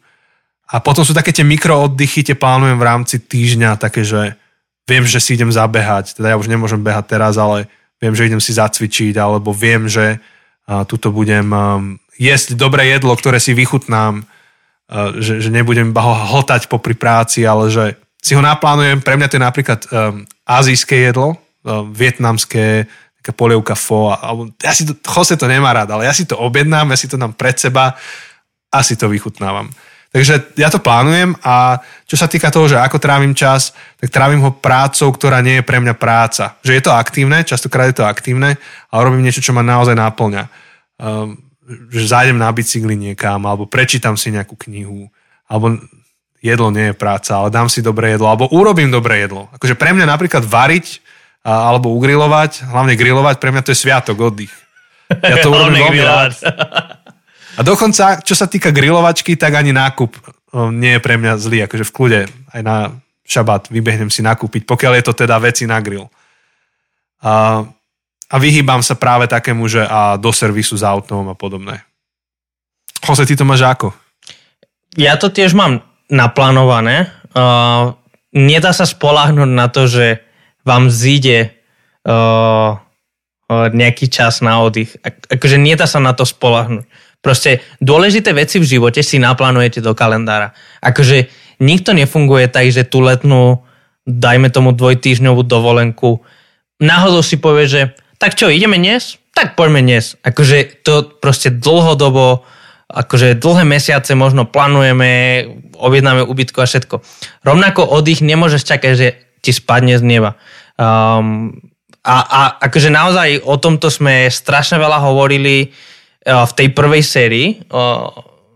A 0.68 0.84
potom 0.84 1.08
sú 1.08 1.16
také 1.16 1.32
tie 1.32 1.48
mikrooddychy, 1.48 2.28
tie 2.28 2.36
plánujem 2.36 2.76
v 2.76 2.88
rámci 2.88 3.16
týždňa, 3.24 3.80
také, 3.80 4.04
že 4.04 4.36
viem, 4.84 5.08
že 5.08 5.24
si 5.24 5.40
idem 5.40 5.48
zabehať, 5.48 6.20
teda 6.20 6.36
ja 6.36 6.40
už 6.40 6.52
nemôžem 6.52 6.84
behať 6.84 7.16
teraz, 7.16 7.40
ale 7.40 7.72
viem, 8.04 8.12
že 8.12 8.28
idem 8.28 8.44
si 8.44 8.52
zacvičiť, 8.52 9.16
alebo 9.16 9.56
viem, 9.56 9.88
že 9.88 10.20
uh, 10.20 10.84
tuto 10.84 11.16
budem 11.16 11.48
um, 11.56 11.96
jesť 12.20 12.60
dobré 12.60 12.92
jedlo, 12.92 13.16
ktoré 13.16 13.40
si 13.40 13.56
vychutnám, 13.56 14.28
že, 15.20 15.44
že 15.44 15.50
nebudem 15.52 15.92
iba 15.92 16.00
ho 16.00 16.14
hltať 16.16 16.72
popri 16.72 16.96
práci, 16.96 17.44
ale 17.44 17.68
že 17.68 18.00
si 18.24 18.34
ho 18.36 18.42
naplánujem. 18.42 19.04
Pre 19.04 19.16
mňa 19.20 19.28
to 19.28 19.36
je 19.36 19.44
napríklad 19.44 19.80
um, 19.88 20.24
azijské 20.48 21.12
jedlo, 21.12 21.36
uh, 21.36 21.84
vietnamské, 21.92 22.88
taká 23.20 23.32
polievka 23.36 23.76
fo, 23.76 24.16
alebo 24.16 24.48
ja 24.64 24.72
si 24.72 24.88
to, 24.88 24.96
Jose 25.04 25.36
to 25.36 25.52
nemá 25.52 25.76
rád, 25.76 25.92
ale 25.92 26.08
ja 26.08 26.14
si 26.16 26.24
to 26.24 26.40
objednám, 26.40 26.88
ja 26.96 26.98
si 27.00 27.12
to 27.12 27.20
dám 27.20 27.36
pred 27.36 27.60
seba 27.60 28.00
a 28.72 28.78
si 28.80 28.96
to 28.96 29.12
vychutnávam. 29.12 29.68
Takže 30.08 30.56
ja 30.56 30.72
to 30.72 30.80
plánujem 30.80 31.36
a 31.44 31.84
čo 32.08 32.16
sa 32.16 32.32
týka 32.32 32.48
toho, 32.48 32.72
že 32.72 32.80
ako 32.80 32.96
trávim 32.96 33.36
čas, 33.36 33.76
tak 34.00 34.08
trávim 34.08 34.40
ho 34.40 34.56
prácou, 34.56 35.12
ktorá 35.12 35.44
nie 35.44 35.60
je 35.60 35.68
pre 35.68 35.84
mňa 35.84 36.00
práca. 36.00 36.56
Že 36.64 36.80
je 36.80 36.84
to 36.88 36.96
aktívne, 36.96 37.44
častokrát 37.44 37.92
je 37.92 38.00
to 38.00 38.08
aktívne, 38.08 38.56
ale 38.88 39.02
robím 39.04 39.28
niečo, 39.28 39.44
čo 39.44 39.52
ma 39.52 39.60
naozaj 39.60 40.00
náplňa. 40.00 40.44
Um, 40.98 41.47
že 41.68 42.08
zájdem 42.08 42.40
na 42.40 42.48
bicykli 42.48 42.96
niekam, 42.96 43.44
alebo 43.44 43.68
prečítam 43.68 44.16
si 44.16 44.32
nejakú 44.32 44.56
knihu, 44.68 45.12
alebo 45.48 45.76
jedlo 46.40 46.72
nie 46.72 46.92
je 46.92 46.96
práca, 46.96 47.36
ale 47.36 47.52
dám 47.52 47.68
si 47.68 47.84
dobré 47.84 48.16
jedlo, 48.16 48.32
alebo 48.32 48.48
urobím 48.56 48.88
dobré 48.88 49.28
jedlo. 49.28 49.52
Akože 49.52 49.76
pre 49.76 49.92
mňa 49.92 50.08
napríklad 50.08 50.48
variť 50.48 51.04
alebo 51.48 51.96
ugrilovať, 51.96 52.68
hlavne 52.68 53.00
grilovať, 53.00 53.40
pre 53.40 53.56
mňa 53.56 53.64
to 53.64 53.72
je 53.72 53.80
sviatok, 53.80 54.20
oddych. 54.20 54.52
Ja 55.08 55.40
to 55.40 55.52
urobím 55.56 55.80
veľmi 55.80 56.04
rád. 56.04 56.36
A 57.58 57.62
dokonca, 57.64 58.20
čo 58.20 58.36
sa 58.36 58.52
týka 58.52 58.76
grilovačky, 58.76 59.40
tak 59.40 59.56
ani 59.56 59.72
nákup 59.72 60.12
nie 60.76 61.00
je 61.00 61.04
pre 61.04 61.16
mňa 61.16 61.40
zlý, 61.40 61.64
akože 61.64 61.88
v 61.88 61.96
kľude 61.96 62.20
aj 62.52 62.62
na 62.64 62.92
šabát 63.28 63.68
vybehnem 63.72 64.12
si 64.12 64.24
nakúpiť, 64.24 64.64
pokiaľ 64.68 65.00
je 65.00 65.04
to 65.08 65.14
teda 65.16 65.40
veci 65.40 65.64
na 65.68 65.80
grill. 65.80 66.08
A, 67.24 67.64
a 68.28 68.36
vyhýbam 68.36 68.84
sa 68.84 69.00
práve 69.00 69.32
takému, 69.32 69.68
že 69.72 69.84
a 69.88 70.20
do 70.20 70.32
servisu 70.36 70.76
s 70.76 70.84
autom 70.84 71.32
a 71.32 71.36
podobné. 71.36 71.84
Jose, 73.04 73.24
ty 73.24 73.40
to 73.40 73.48
máš 73.48 73.64
ako? 73.64 73.96
Ja 75.00 75.16
to 75.16 75.32
tiež 75.32 75.56
mám 75.56 75.86
naplánované. 76.12 77.14
Uh, 77.32 77.96
nedá 78.36 78.76
sa 78.76 78.84
spolahnuť 78.84 79.52
na 79.52 79.68
to, 79.72 79.88
že 79.88 80.20
vám 80.68 80.92
zíde 80.92 81.56
uh, 82.04 82.76
nejaký 83.48 84.12
čas 84.12 84.44
na 84.44 84.60
oddych. 84.60 85.00
Akože 85.32 85.56
nedá 85.56 85.88
sa 85.88 86.04
na 86.04 86.12
to 86.12 86.28
spolahnuť. 86.28 86.84
Proste 87.24 87.64
dôležité 87.80 88.36
veci 88.36 88.60
v 88.60 88.68
živote 88.68 89.00
si 89.00 89.24
naplánujete 89.24 89.80
do 89.80 89.96
kalendára. 89.96 90.52
Akože 90.84 91.32
nikto 91.64 91.96
nefunguje 91.96 92.52
tak, 92.52 92.68
že 92.70 92.84
tú 92.84 93.00
letnú, 93.00 93.64
dajme 94.04 94.52
tomu 94.52 94.76
dvojtýždňovú 94.76 95.48
dovolenku, 95.48 96.22
náhodou 96.84 97.24
si 97.24 97.40
povie, 97.40 97.66
že 97.68 97.82
tak 98.18 98.38
čo, 98.38 98.50
ideme 98.50 98.82
dnes? 98.82 99.22
Tak 99.38 99.54
poďme 99.54 99.86
dnes. 99.86 100.18
Akože 100.26 100.82
to 100.82 101.06
proste 101.22 101.54
dlhodobo, 101.54 102.42
akože 102.90 103.38
dlhé 103.38 103.64
mesiace 103.70 104.18
možno 104.18 104.50
plánujeme, 104.50 105.46
objednáme 105.78 106.26
ubytko 106.26 106.66
a 106.66 106.70
všetko. 106.70 107.06
Rovnako 107.46 107.86
oddych 107.86 108.26
nemôžeš 108.26 108.66
čakať, 108.66 108.92
že 108.98 109.08
ti 109.46 109.54
spadne 109.54 109.94
z 109.96 110.04
neba. 110.04 110.42
Um, 110.82 111.62
a, 112.02 112.16
a 112.26 112.42
akože 112.66 112.90
naozaj 112.90 113.46
o 113.46 113.62
tomto 113.62 113.94
sme 113.94 114.32
strašne 114.34 114.82
veľa 114.82 115.04
hovorili 115.06 115.70
uh, 115.70 116.48
v 116.50 116.52
tej 116.58 116.68
prvej 116.74 117.04
sérii 117.06 117.48
uh, 117.70 118.10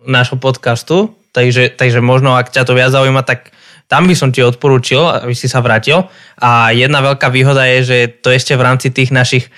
nášho 0.09 0.41
podcastu, 0.41 1.13
takže, 1.29 1.69
takže 1.77 2.01
možno 2.01 2.33
ak 2.33 2.49
ťa 2.49 2.65
to 2.65 2.73
viac 2.73 2.89
zaujíma, 2.89 3.21
tak 3.21 3.53
tam 3.91 4.07
by 4.07 4.15
som 4.15 4.31
ti 4.31 4.39
odporúčil, 4.39 5.03
aby 5.03 5.35
si 5.35 5.51
sa 5.51 5.59
vrátil. 5.59 6.07
A 6.39 6.71
jedna 6.71 7.03
veľká 7.03 7.27
výhoda 7.27 7.67
je, 7.67 7.79
že 7.83 7.97
to 8.23 8.31
ešte 8.31 8.55
v 8.55 8.63
rámci 8.63 8.87
tých 8.87 9.11
našich 9.11 9.51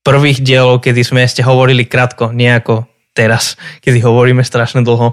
prvých 0.00 0.40
dielov, 0.40 0.80
kedy 0.80 1.04
sme 1.04 1.20
ešte 1.20 1.44
hovorili 1.44 1.84
krátko, 1.84 2.32
nejako 2.32 2.88
teraz, 3.12 3.60
kedy 3.84 4.00
hovoríme 4.00 4.40
strašne 4.40 4.80
dlho. 4.80 5.12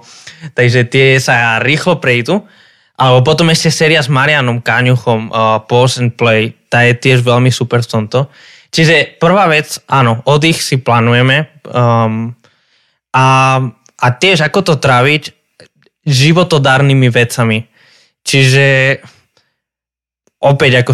Takže 0.56 0.88
tie 0.88 1.20
sa 1.20 1.60
rýchlo 1.60 2.00
prejdú. 2.00 2.48
Alebo 2.96 3.26
potom 3.26 3.52
ešte 3.52 3.68
séria 3.68 4.00
s 4.00 4.08
Marianom 4.08 4.64
Káňuchom, 4.64 5.28
uh, 5.28 5.60
Pause 5.66 6.08
and 6.08 6.14
Play, 6.16 6.56
tá 6.72 6.86
je 6.88 6.94
tiež 6.94 7.26
veľmi 7.26 7.50
super 7.50 7.84
v 7.84 7.90
tomto. 7.90 8.30
Čiže 8.70 9.18
prvá 9.18 9.50
vec, 9.50 9.82
áno, 9.90 10.22
oddych 10.30 10.62
si 10.62 10.78
plánujeme 10.78 11.52
um, 11.74 12.32
a, 13.12 13.26
a 13.98 14.08
tiež 14.14 14.46
ako 14.46 14.60
to 14.62 14.74
tráviť 14.78 15.34
životodárnymi 16.06 17.10
vecami. 17.10 17.73
Čiže 18.24 19.00
opäť 20.44 20.84
ako 20.84 20.94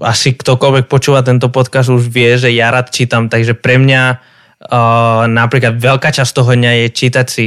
asi 0.00 0.32
ktokoľvek 0.34 0.86
počúva 0.88 1.20
tento 1.20 1.52
podcast 1.52 1.92
už 1.92 2.08
vie, 2.08 2.38
že 2.40 2.50
ja 2.54 2.72
rád 2.72 2.90
čítam, 2.94 3.28
takže 3.28 3.58
pre 3.58 3.76
mňa 3.76 4.02
uh, 4.16 5.28
napríklad 5.28 5.76
veľká 5.76 6.10
časť 6.14 6.32
toho 6.32 6.56
dňa 6.56 6.72
je 6.84 6.86
čítať 6.88 7.26
si 7.28 7.46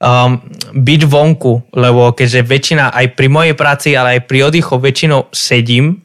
um, 0.00 0.40
byť 0.72 1.00
vonku, 1.04 1.76
lebo 1.76 2.16
keďže 2.16 2.48
väčšina 2.48 2.84
aj 2.94 3.06
pri 3.14 3.28
mojej 3.28 3.54
práci, 3.54 3.92
ale 3.92 4.18
aj 4.18 4.20
pri 4.24 4.48
oddychu 4.48 4.74
väčšinou 4.80 5.28
sedím 5.30 6.00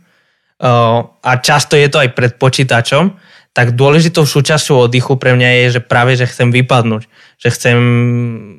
uh, 0.60 1.00
a 1.24 1.32
často 1.40 1.80
je 1.80 1.88
to 1.88 2.04
aj 2.04 2.10
pred 2.12 2.34
počítačom, 2.36 3.16
tak 3.56 3.80
dôležitou 3.80 4.28
súčasťou 4.28 4.92
oddychu 4.92 5.16
pre 5.16 5.32
mňa 5.32 5.50
je, 5.64 5.80
že 5.80 5.82
práve, 5.82 6.20
že 6.20 6.28
chcem 6.28 6.52
vypadnúť, 6.52 7.08
že 7.40 7.48
chcem 7.56 7.78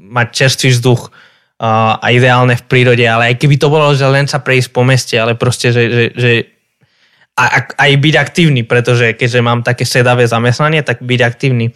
mať 0.09 0.27
čerstvý 0.33 0.73
vzduch 0.73 1.13
a 1.57 2.07
ideálne 2.13 2.53
v 2.53 2.67
prírode, 2.69 3.01
ale 3.09 3.33
aj 3.33 3.41
keby 3.41 3.57
to 3.57 3.73
bolo, 3.73 3.97
že 3.97 4.05
len 4.05 4.29
sa 4.29 4.45
prejsť 4.45 4.69
po 4.77 4.85
meste, 4.85 5.17
ale 5.17 5.41
proste, 5.41 5.73
že, 5.73 5.89
že, 5.89 6.05
že 6.13 6.31
aj 7.77 7.93
byť 7.97 8.15
aktívny, 8.17 8.65
pretože 8.65 9.17
keďže 9.17 9.41
mám 9.41 9.65
také 9.65 9.89
sedavé 9.89 10.29
zamestnanie, 10.29 10.85
tak 10.85 11.01
byť 11.01 11.21
aktívny. 11.21 11.73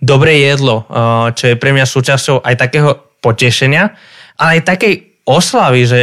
Dobré 0.00 0.40
jedlo, 0.40 0.84
čo 1.32 1.52
je 1.52 1.56
pre 1.56 1.72
mňa 1.72 1.84
súčasťou 1.84 2.44
aj 2.44 2.54
takého 2.60 2.90
potešenia, 3.20 3.92
ale 4.36 4.60
aj 4.60 4.68
takej 4.68 4.94
oslavy, 5.28 5.82
že 5.84 6.00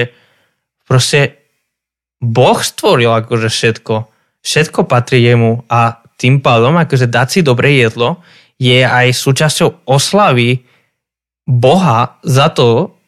proste 0.90 1.38
Boh 2.22 2.58
stvoril 2.58 3.14
akože 3.14 3.50
všetko. 3.50 3.96
Všetko 4.46 4.90
patrí 4.90 5.26
jemu 5.26 5.66
a 5.70 6.02
tým 6.18 6.42
pádom 6.42 6.78
akože 6.78 7.10
dať 7.10 7.28
si 7.30 7.40
dobré 7.42 7.78
jedlo 7.78 8.22
je 8.60 8.84
aj 8.84 9.16
súčasťou 9.16 9.88
oslavy 9.88 10.66
Boha 11.48 12.20
za 12.22 12.52
to, 12.52 12.99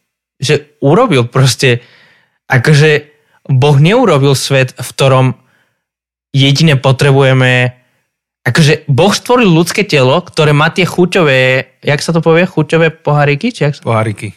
že 0.42 0.76
urobil 0.82 1.30
proste 1.30 1.86
akože 2.50 3.08
Boh 3.48 3.78
neurobil 3.78 4.34
svet, 4.34 4.74
v 4.74 4.90
ktorom 4.92 5.28
jedine 6.34 6.76
potrebujeme 6.76 7.82
akože 8.42 8.90
Boh 8.90 9.14
stvoril 9.14 9.46
ľudské 9.46 9.86
telo, 9.86 10.18
ktoré 10.26 10.52
má 10.52 10.74
tie 10.74 10.86
chuťové, 10.86 11.40
jak 11.86 12.02
sa 12.02 12.10
to 12.10 12.26
povie, 12.26 12.50
chuťové 12.50 12.90
poháriky? 12.90 13.54
Či 13.54 13.70
jak 13.70 13.74
sa... 13.78 13.86
Poháriky. 13.86 14.34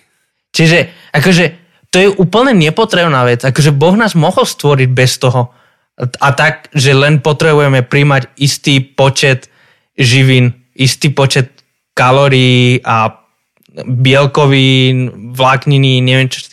Čiže 0.52 0.92
akože 1.10 1.44
to 1.88 1.96
je 2.02 2.08
úplne 2.20 2.52
nepotrebná 2.52 3.24
vec. 3.24 3.46
Akože 3.46 3.72
Boh 3.72 3.96
nás 3.96 4.18
mohol 4.18 4.44
stvoriť 4.44 4.88
bez 4.92 5.16
toho. 5.16 5.54
A 5.98 6.28
tak, 6.34 6.74
že 6.74 6.90
len 6.90 7.22
potrebujeme 7.22 7.86
príjmať 7.86 8.34
istý 8.34 8.82
počet 8.82 9.46
živín, 9.94 10.66
istý 10.74 11.14
počet 11.14 11.54
kalórií 11.94 12.82
a 12.82 13.23
bielkovín, 13.82 15.32
vlákniny, 15.34 15.98
neviem 15.98 16.30
čo. 16.30 16.46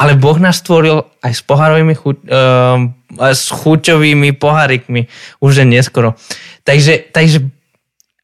Ale 0.00 0.16
Boh 0.16 0.38
nás 0.40 0.62
stvoril 0.62 1.04
aj 1.20 1.32
s 1.36 1.42
pohárovými 1.44 1.92
chuť, 1.92 2.16
uh, 2.24 2.88
s 3.34 3.52
chuťovými 3.52 4.32
pohárikmi, 4.38 5.10
už 5.44 5.60
je 5.60 5.66
neskoro. 5.66 6.16
Takže, 6.64 7.12
takže 7.12 7.44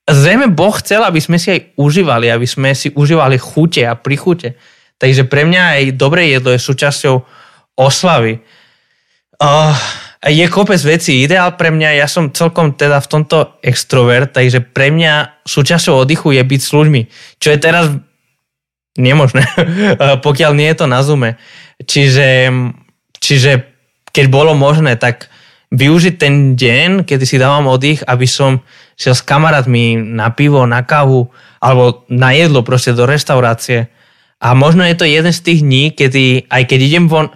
zrejme 0.08 0.48
Boh 0.48 0.72
chcel, 0.80 1.04
aby 1.04 1.20
sme 1.20 1.36
si 1.36 1.52
aj 1.52 1.60
užívali, 1.76 2.32
aby 2.32 2.48
sme 2.48 2.72
si 2.72 2.88
užívali 2.94 3.36
chute 3.36 3.84
a 3.84 3.98
prichute. 3.98 4.56
Takže 4.96 5.28
pre 5.28 5.44
mňa 5.44 5.62
aj 5.76 5.82
dobré 6.00 6.32
jedlo 6.32 6.56
je 6.56 6.64
súčasťou 6.64 7.20
oslavy. 7.76 8.40
Uh, 9.36 9.76
je 10.24 10.48
kopec 10.48 10.80
vecí. 10.80 11.22
Ideál 11.22 11.60
pre 11.60 11.68
mňa, 11.68 12.00
ja 12.00 12.08
som 12.08 12.32
celkom 12.32 12.72
teda 12.72 13.04
v 13.04 13.10
tomto 13.10 13.60
extrovert, 13.60 14.32
takže 14.32 14.64
pre 14.64 14.88
mňa 14.88 15.44
súčasťou 15.44 16.02
oddychu 16.02 16.32
je 16.32 16.42
byť 16.42 16.60
s 16.64 16.70
ľuďmi. 16.72 17.02
Čo 17.36 17.48
je 17.52 17.58
teraz 17.60 17.92
nemožné, 18.98 19.46
pokiaľ 20.26 20.52
nie 20.56 20.68
je 20.72 20.76
to 20.76 20.86
na 20.88 21.00
Zoome. 21.04 21.40
Čiže, 21.80 22.50
čiže 23.20 23.50
keď 24.12 24.26
bolo 24.32 24.56
možné, 24.56 24.96
tak 24.96 25.28
využiť 25.74 26.14
ten 26.16 26.54
deň, 26.54 27.04
kedy 27.04 27.24
si 27.26 27.36
dávam 27.36 27.66
oddych, 27.66 28.06
aby 28.06 28.24
som 28.24 28.62
šiel 28.96 29.12
s 29.12 29.26
kamarátmi 29.26 29.98
na 29.98 30.32
pivo, 30.32 30.64
na 30.64 30.86
kávu 30.86 31.28
alebo 31.60 32.06
na 32.08 32.32
jedlo 32.32 32.62
proste 32.62 32.94
do 32.94 33.04
reštaurácie. 33.04 33.90
A 34.40 34.52
možno 34.52 34.84
je 34.84 34.96
to 34.96 35.08
jeden 35.08 35.32
z 35.32 35.40
tých 35.42 35.60
dní, 35.64 35.84
kedy 35.92 36.48
aj 36.48 36.62
keď 36.68 36.78
idem 36.80 37.06
von, 37.08 37.32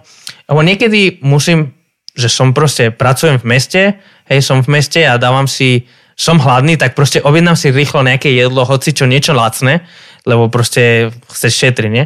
lebo 0.47 0.61
niekedy 0.61 1.21
musím, 1.25 1.73
že 2.13 2.29
som 2.29 2.53
proste, 2.55 2.93
pracujem 2.93 3.41
v 3.41 3.45
meste, 3.45 3.81
hej, 4.29 4.39
som 4.41 4.61
v 4.61 4.79
meste 4.79 5.01
a 5.03 5.19
dávam 5.19 5.49
si, 5.49 5.89
som 6.15 6.37
hladný, 6.37 6.77
tak 6.77 6.93
proste 6.93 7.23
objednám 7.23 7.57
si 7.57 7.73
rýchlo 7.73 8.05
nejaké 8.05 8.29
jedlo, 8.31 8.67
hoci 8.67 8.93
čo 8.93 9.09
niečo 9.09 9.33
lacné, 9.33 9.81
lebo 10.25 10.47
proste 10.47 11.13
chceš 11.29 11.53
šetriť, 11.67 11.91
nie? 11.91 12.05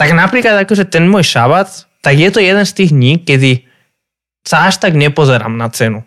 Tak 0.00 0.16
napríklad 0.16 0.64
akože 0.64 0.88
ten 0.88 1.04
môj 1.06 1.26
šabat, 1.26 1.86
tak 2.00 2.16
je 2.16 2.30
to 2.32 2.40
jeden 2.40 2.64
z 2.64 2.72
tých 2.72 2.90
dní, 2.90 3.20
kedy 3.20 3.68
sa 4.46 4.72
až 4.72 4.80
tak 4.80 4.96
nepozerám 4.96 5.52
na 5.52 5.68
cenu. 5.68 6.02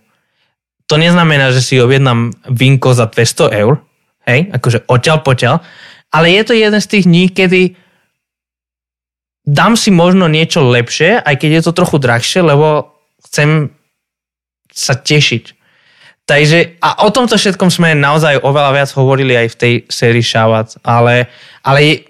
To 0.89 0.97
neznamená, 0.97 1.53
že 1.53 1.61
si 1.61 1.77
objednám 1.77 2.33
vinko 2.49 2.97
za 2.97 3.05
200 3.05 3.61
eur, 3.61 3.79
hej, 4.25 4.49
akože 4.49 4.89
odtiaľ 4.89 5.21
potiaľ, 5.21 5.55
ale 6.13 6.27
je 6.33 6.43
to 6.43 6.53
jeden 6.53 6.81
z 6.81 6.87
tých 6.89 7.05
dní, 7.05 7.23
kedy 7.29 7.61
dám 9.45 9.75
si 9.75 9.91
možno 9.91 10.31
niečo 10.31 10.63
lepšie, 10.63 11.19
aj 11.21 11.35
keď 11.39 11.49
je 11.59 11.61
to 11.65 11.71
trochu 11.77 11.97
drahšie, 11.99 12.41
lebo 12.41 12.95
chcem 13.27 13.71
sa 14.73 14.97
tešiť. 14.97 15.62
Takže, 16.23 16.79
a 16.79 17.03
o 17.03 17.11
tomto 17.11 17.35
všetkom 17.35 17.67
sme 17.67 17.99
naozaj 17.99 18.39
oveľa 18.47 18.71
viac 18.71 18.89
hovorili 18.95 19.35
aj 19.35 19.47
v 19.51 19.59
tej 19.59 19.73
sérii 19.91 20.23
Šavat, 20.23 20.79
ale, 20.79 21.27
ale 21.67 22.07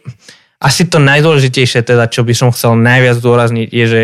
asi 0.62 0.86
to 0.86 1.02
najdôležitejšie 1.02 1.82
teda, 1.82 2.06
čo 2.08 2.22
by 2.22 2.34
som 2.38 2.54
chcel 2.54 2.78
najviac 2.78 3.18
zdôrazniť, 3.18 3.68
je, 3.74 3.86
že 3.90 4.04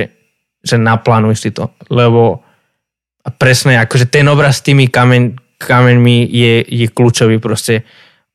že 0.63 0.75
naplánuj 0.75 1.35
si 1.39 1.49
to, 1.55 1.71
lebo 1.87 2.43
presne 3.39 3.79
akože 3.79 4.11
ten 4.11 4.27
obraz 4.27 4.59
s 4.59 4.65
tými 4.65 4.91
kameň, 4.91 5.39
kameňmi 5.59 6.27
je, 6.27 6.53
je 6.67 6.87
kľúčový 6.91 7.39
proste. 7.39 7.87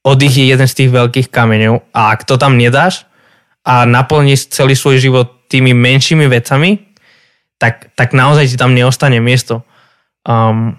Oddych 0.04 0.36
je 0.36 0.52
jeden 0.52 0.68
z 0.68 0.76
tých 0.84 0.90
veľkých 0.92 1.28
kameňov 1.32 1.80
a 1.92 2.12
ak 2.12 2.28
to 2.28 2.36
tam 2.36 2.60
nedáš 2.60 3.08
a 3.64 3.88
naplníš 3.88 4.52
celý 4.52 4.76
svoj 4.76 5.00
život 5.00 5.48
tými 5.48 5.72
menšími 5.72 6.28
vecami, 6.28 6.84
tak, 7.56 7.92
tak 7.96 8.12
naozaj 8.12 8.52
ti 8.52 8.56
tam 8.60 8.76
neostane 8.76 9.20
miesto. 9.24 9.64
Um, 10.24 10.76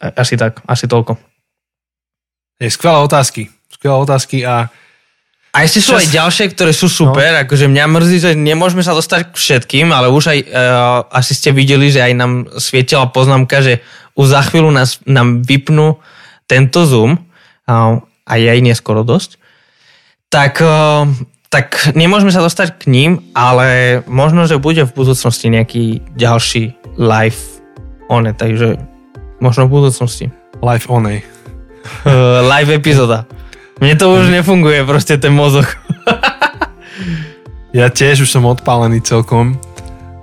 asi 0.00 0.34
tak, 0.38 0.62
asi 0.66 0.86
toľko. 0.86 1.18
Je 2.58 2.70
skvelé 2.70 2.98
otázky. 2.98 3.50
Skvelé 3.70 3.96
otázky 3.98 4.42
a 4.42 4.70
a 5.48 5.64
ešte 5.64 5.80
sú 5.80 5.96
Čas... 5.96 6.04
aj 6.04 6.06
ďalšie, 6.12 6.44
ktoré 6.52 6.72
sú 6.76 6.92
super, 6.92 7.32
no. 7.32 7.40
akože 7.48 7.72
mňa 7.72 7.84
mrzí, 7.88 8.16
že 8.20 8.30
nemôžeme 8.36 8.84
sa 8.84 8.92
dostať 8.92 9.32
k 9.32 9.34
všetkým, 9.34 9.88
ale 9.96 10.12
už 10.12 10.24
aj, 10.28 10.38
uh, 10.44 11.08
asi 11.08 11.32
ste 11.32 11.56
videli, 11.56 11.88
že 11.88 12.04
aj 12.04 12.12
nám 12.14 12.32
svietila 12.60 13.08
poznámka, 13.08 13.64
že 13.64 13.80
už 14.12 14.28
za 14.28 14.44
chvíľu 14.44 14.68
nás, 14.68 15.00
nám 15.08 15.40
vypnú 15.40 15.96
tento 16.44 16.84
Zoom, 16.84 17.16
uh, 17.16 17.96
a 18.28 18.32
je 18.36 18.44
aj 18.44 18.60
neskoro 18.60 19.08
dosť, 19.08 19.40
tak, 20.28 20.60
uh, 20.60 21.08
tak 21.48 21.96
nemôžeme 21.96 22.28
sa 22.28 22.44
dostať 22.44 22.84
k 22.84 22.92
ním, 22.92 23.10
ale 23.32 24.00
možno, 24.04 24.44
že 24.44 24.60
bude 24.60 24.84
v 24.84 24.94
budúcnosti 24.94 25.48
nejaký 25.48 26.04
ďalší 26.12 26.76
live 27.00 27.40
one, 28.12 28.36
takže 28.36 28.76
možno 29.38 29.66
v 29.66 29.80
budúcnosti. 29.82 30.26
Live 30.62 30.86
one. 30.90 31.22
Uh, 32.04 32.44
live 32.44 32.68
epizóda. 32.68 33.24
Mne 33.80 33.96
to 33.96 34.12
už 34.12 34.28
nefunguje, 34.28 34.84
proste 34.84 35.16
ten 35.16 35.32
mozog. 35.32 35.64
ja 37.72 37.88
tiež 37.88 38.26
už 38.26 38.28
som 38.28 38.44
odpálený 38.44 39.00
celkom. 39.00 39.56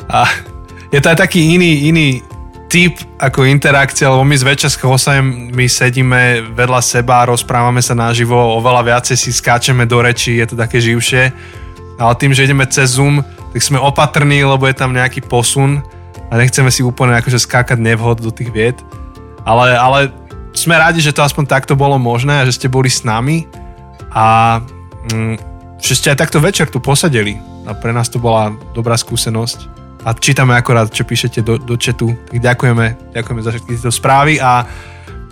A 0.06 0.30
je 0.94 1.02
to 1.02 1.10
aj 1.10 1.26
taký 1.26 1.58
iný, 1.58 1.90
iný 1.90 2.22
typ 2.70 3.00
ako 3.18 3.48
interakcia, 3.48 4.12
lebo 4.12 4.28
my 4.28 4.36
zväčša 4.36 4.70
s 4.70 4.78
Chosajem 4.78 5.56
my 5.56 5.66
sedíme 5.66 6.54
vedľa 6.54 6.82
seba, 6.84 7.26
rozprávame 7.26 7.80
sa 7.80 7.96
naživo, 7.96 8.36
oveľa 8.36 8.94
viacej 8.94 9.18
si 9.18 9.32
skáčeme 9.32 9.88
do 9.88 10.04
reči, 10.04 10.38
je 10.38 10.54
to 10.54 10.56
také 10.60 10.84
živšie. 10.84 11.32
Ale 11.96 12.14
tým, 12.20 12.36
že 12.36 12.44
ideme 12.44 12.68
cez 12.68 13.00
Zoom, 13.00 13.24
tak 13.56 13.62
sme 13.64 13.80
opatrní, 13.80 14.44
lebo 14.44 14.68
je 14.68 14.76
tam 14.76 14.92
nejaký 14.92 15.24
posun 15.24 15.80
a 16.28 16.36
nechceme 16.36 16.68
si 16.68 16.84
úplne 16.84 17.16
akože 17.16 17.40
skákať 17.40 17.80
nevhod 17.80 18.20
do 18.20 18.28
tých 18.34 18.52
vied. 18.52 18.78
Ale, 19.46 19.78
ale 19.78 20.00
sme 20.58 20.76
radi, 20.76 21.00
že 21.00 21.14
to 21.14 21.22
aspoň 21.22 21.46
takto 21.46 21.78
bolo 21.78 22.02
možné 22.02 22.42
a 22.42 22.48
že 22.48 22.58
ste 22.58 22.68
boli 22.72 22.90
s 22.90 23.06
nami 23.06 23.46
a 24.10 24.60
mm, 25.14 25.36
že 25.78 25.94
ste 25.94 26.10
aj 26.16 26.26
takto 26.26 26.42
večer 26.42 26.72
tu 26.72 26.82
posadili 26.82 27.38
a 27.70 27.78
pre 27.78 27.94
nás 27.94 28.10
to 28.10 28.18
bola 28.18 28.50
dobrá 28.74 28.98
skúsenosť 28.98 29.76
a 30.06 30.14
čítame 30.14 30.54
akorát, 30.54 30.90
čo 30.94 31.06
píšete 31.06 31.42
do, 31.42 31.58
do 31.58 31.76
chatu, 31.78 32.14
tak 32.30 32.38
ďakujeme, 32.38 33.14
ďakujeme 33.14 33.42
za 33.42 33.50
všetky 33.54 33.70
tieto 33.74 33.94
správy 33.94 34.38
a 34.38 34.66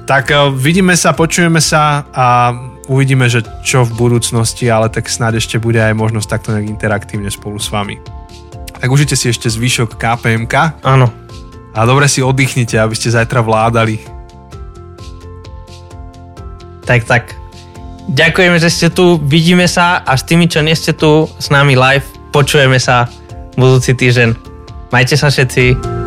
tak 0.04 0.34
uh, 0.34 0.52
vidíme 0.52 0.98
sa, 0.98 1.16
počujeme 1.16 1.62
sa 1.64 2.04
a 2.12 2.52
uvidíme, 2.92 3.30
že 3.32 3.46
čo 3.64 3.88
v 3.88 3.96
budúcnosti, 3.96 4.68
ale 4.68 4.92
tak 4.92 5.08
snáď 5.08 5.40
ešte 5.40 5.62
bude 5.62 5.80
aj 5.80 5.96
možnosť 5.96 6.28
takto 6.28 6.50
nejak 6.52 6.68
interaktívne 6.68 7.32
spolu 7.32 7.56
s 7.62 7.72
vami. 7.72 8.02
Tak 8.84 8.92
užite 8.92 9.16
si 9.16 9.32
ešte 9.32 9.48
zvyšok 9.48 9.96
KPMK. 9.96 10.84
Áno. 10.84 11.08
A 11.74 11.86
dobre 11.90 12.06
si 12.06 12.22
oddychnite, 12.22 12.78
aby 12.78 12.94
ste 12.94 13.10
zajtra 13.10 13.42
vládali 13.42 14.24
tak, 16.84 17.04
tak. 17.08 17.24
Ďakujeme, 18.12 18.60
že 18.60 18.70
ste 18.70 18.88
tu, 18.92 19.16
vidíme 19.24 19.64
sa 19.68 20.04
a 20.04 20.20
s 20.20 20.28
tými, 20.28 20.52
čo 20.52 20.60
nie 20.60 20.76
ste 20.76 20.92
tu 20.92 21.32
s 21.40 21.48
nami 21.48 21.80
live, 21.80 22.04
počujeme 22.36 22.76
sa 22.76 23.08
budúci 23.56 23.96
týždeň. 23.96 24.36
Majte 24.92 25.16
sa 25.16 25.32
všetci. 25.32 26.03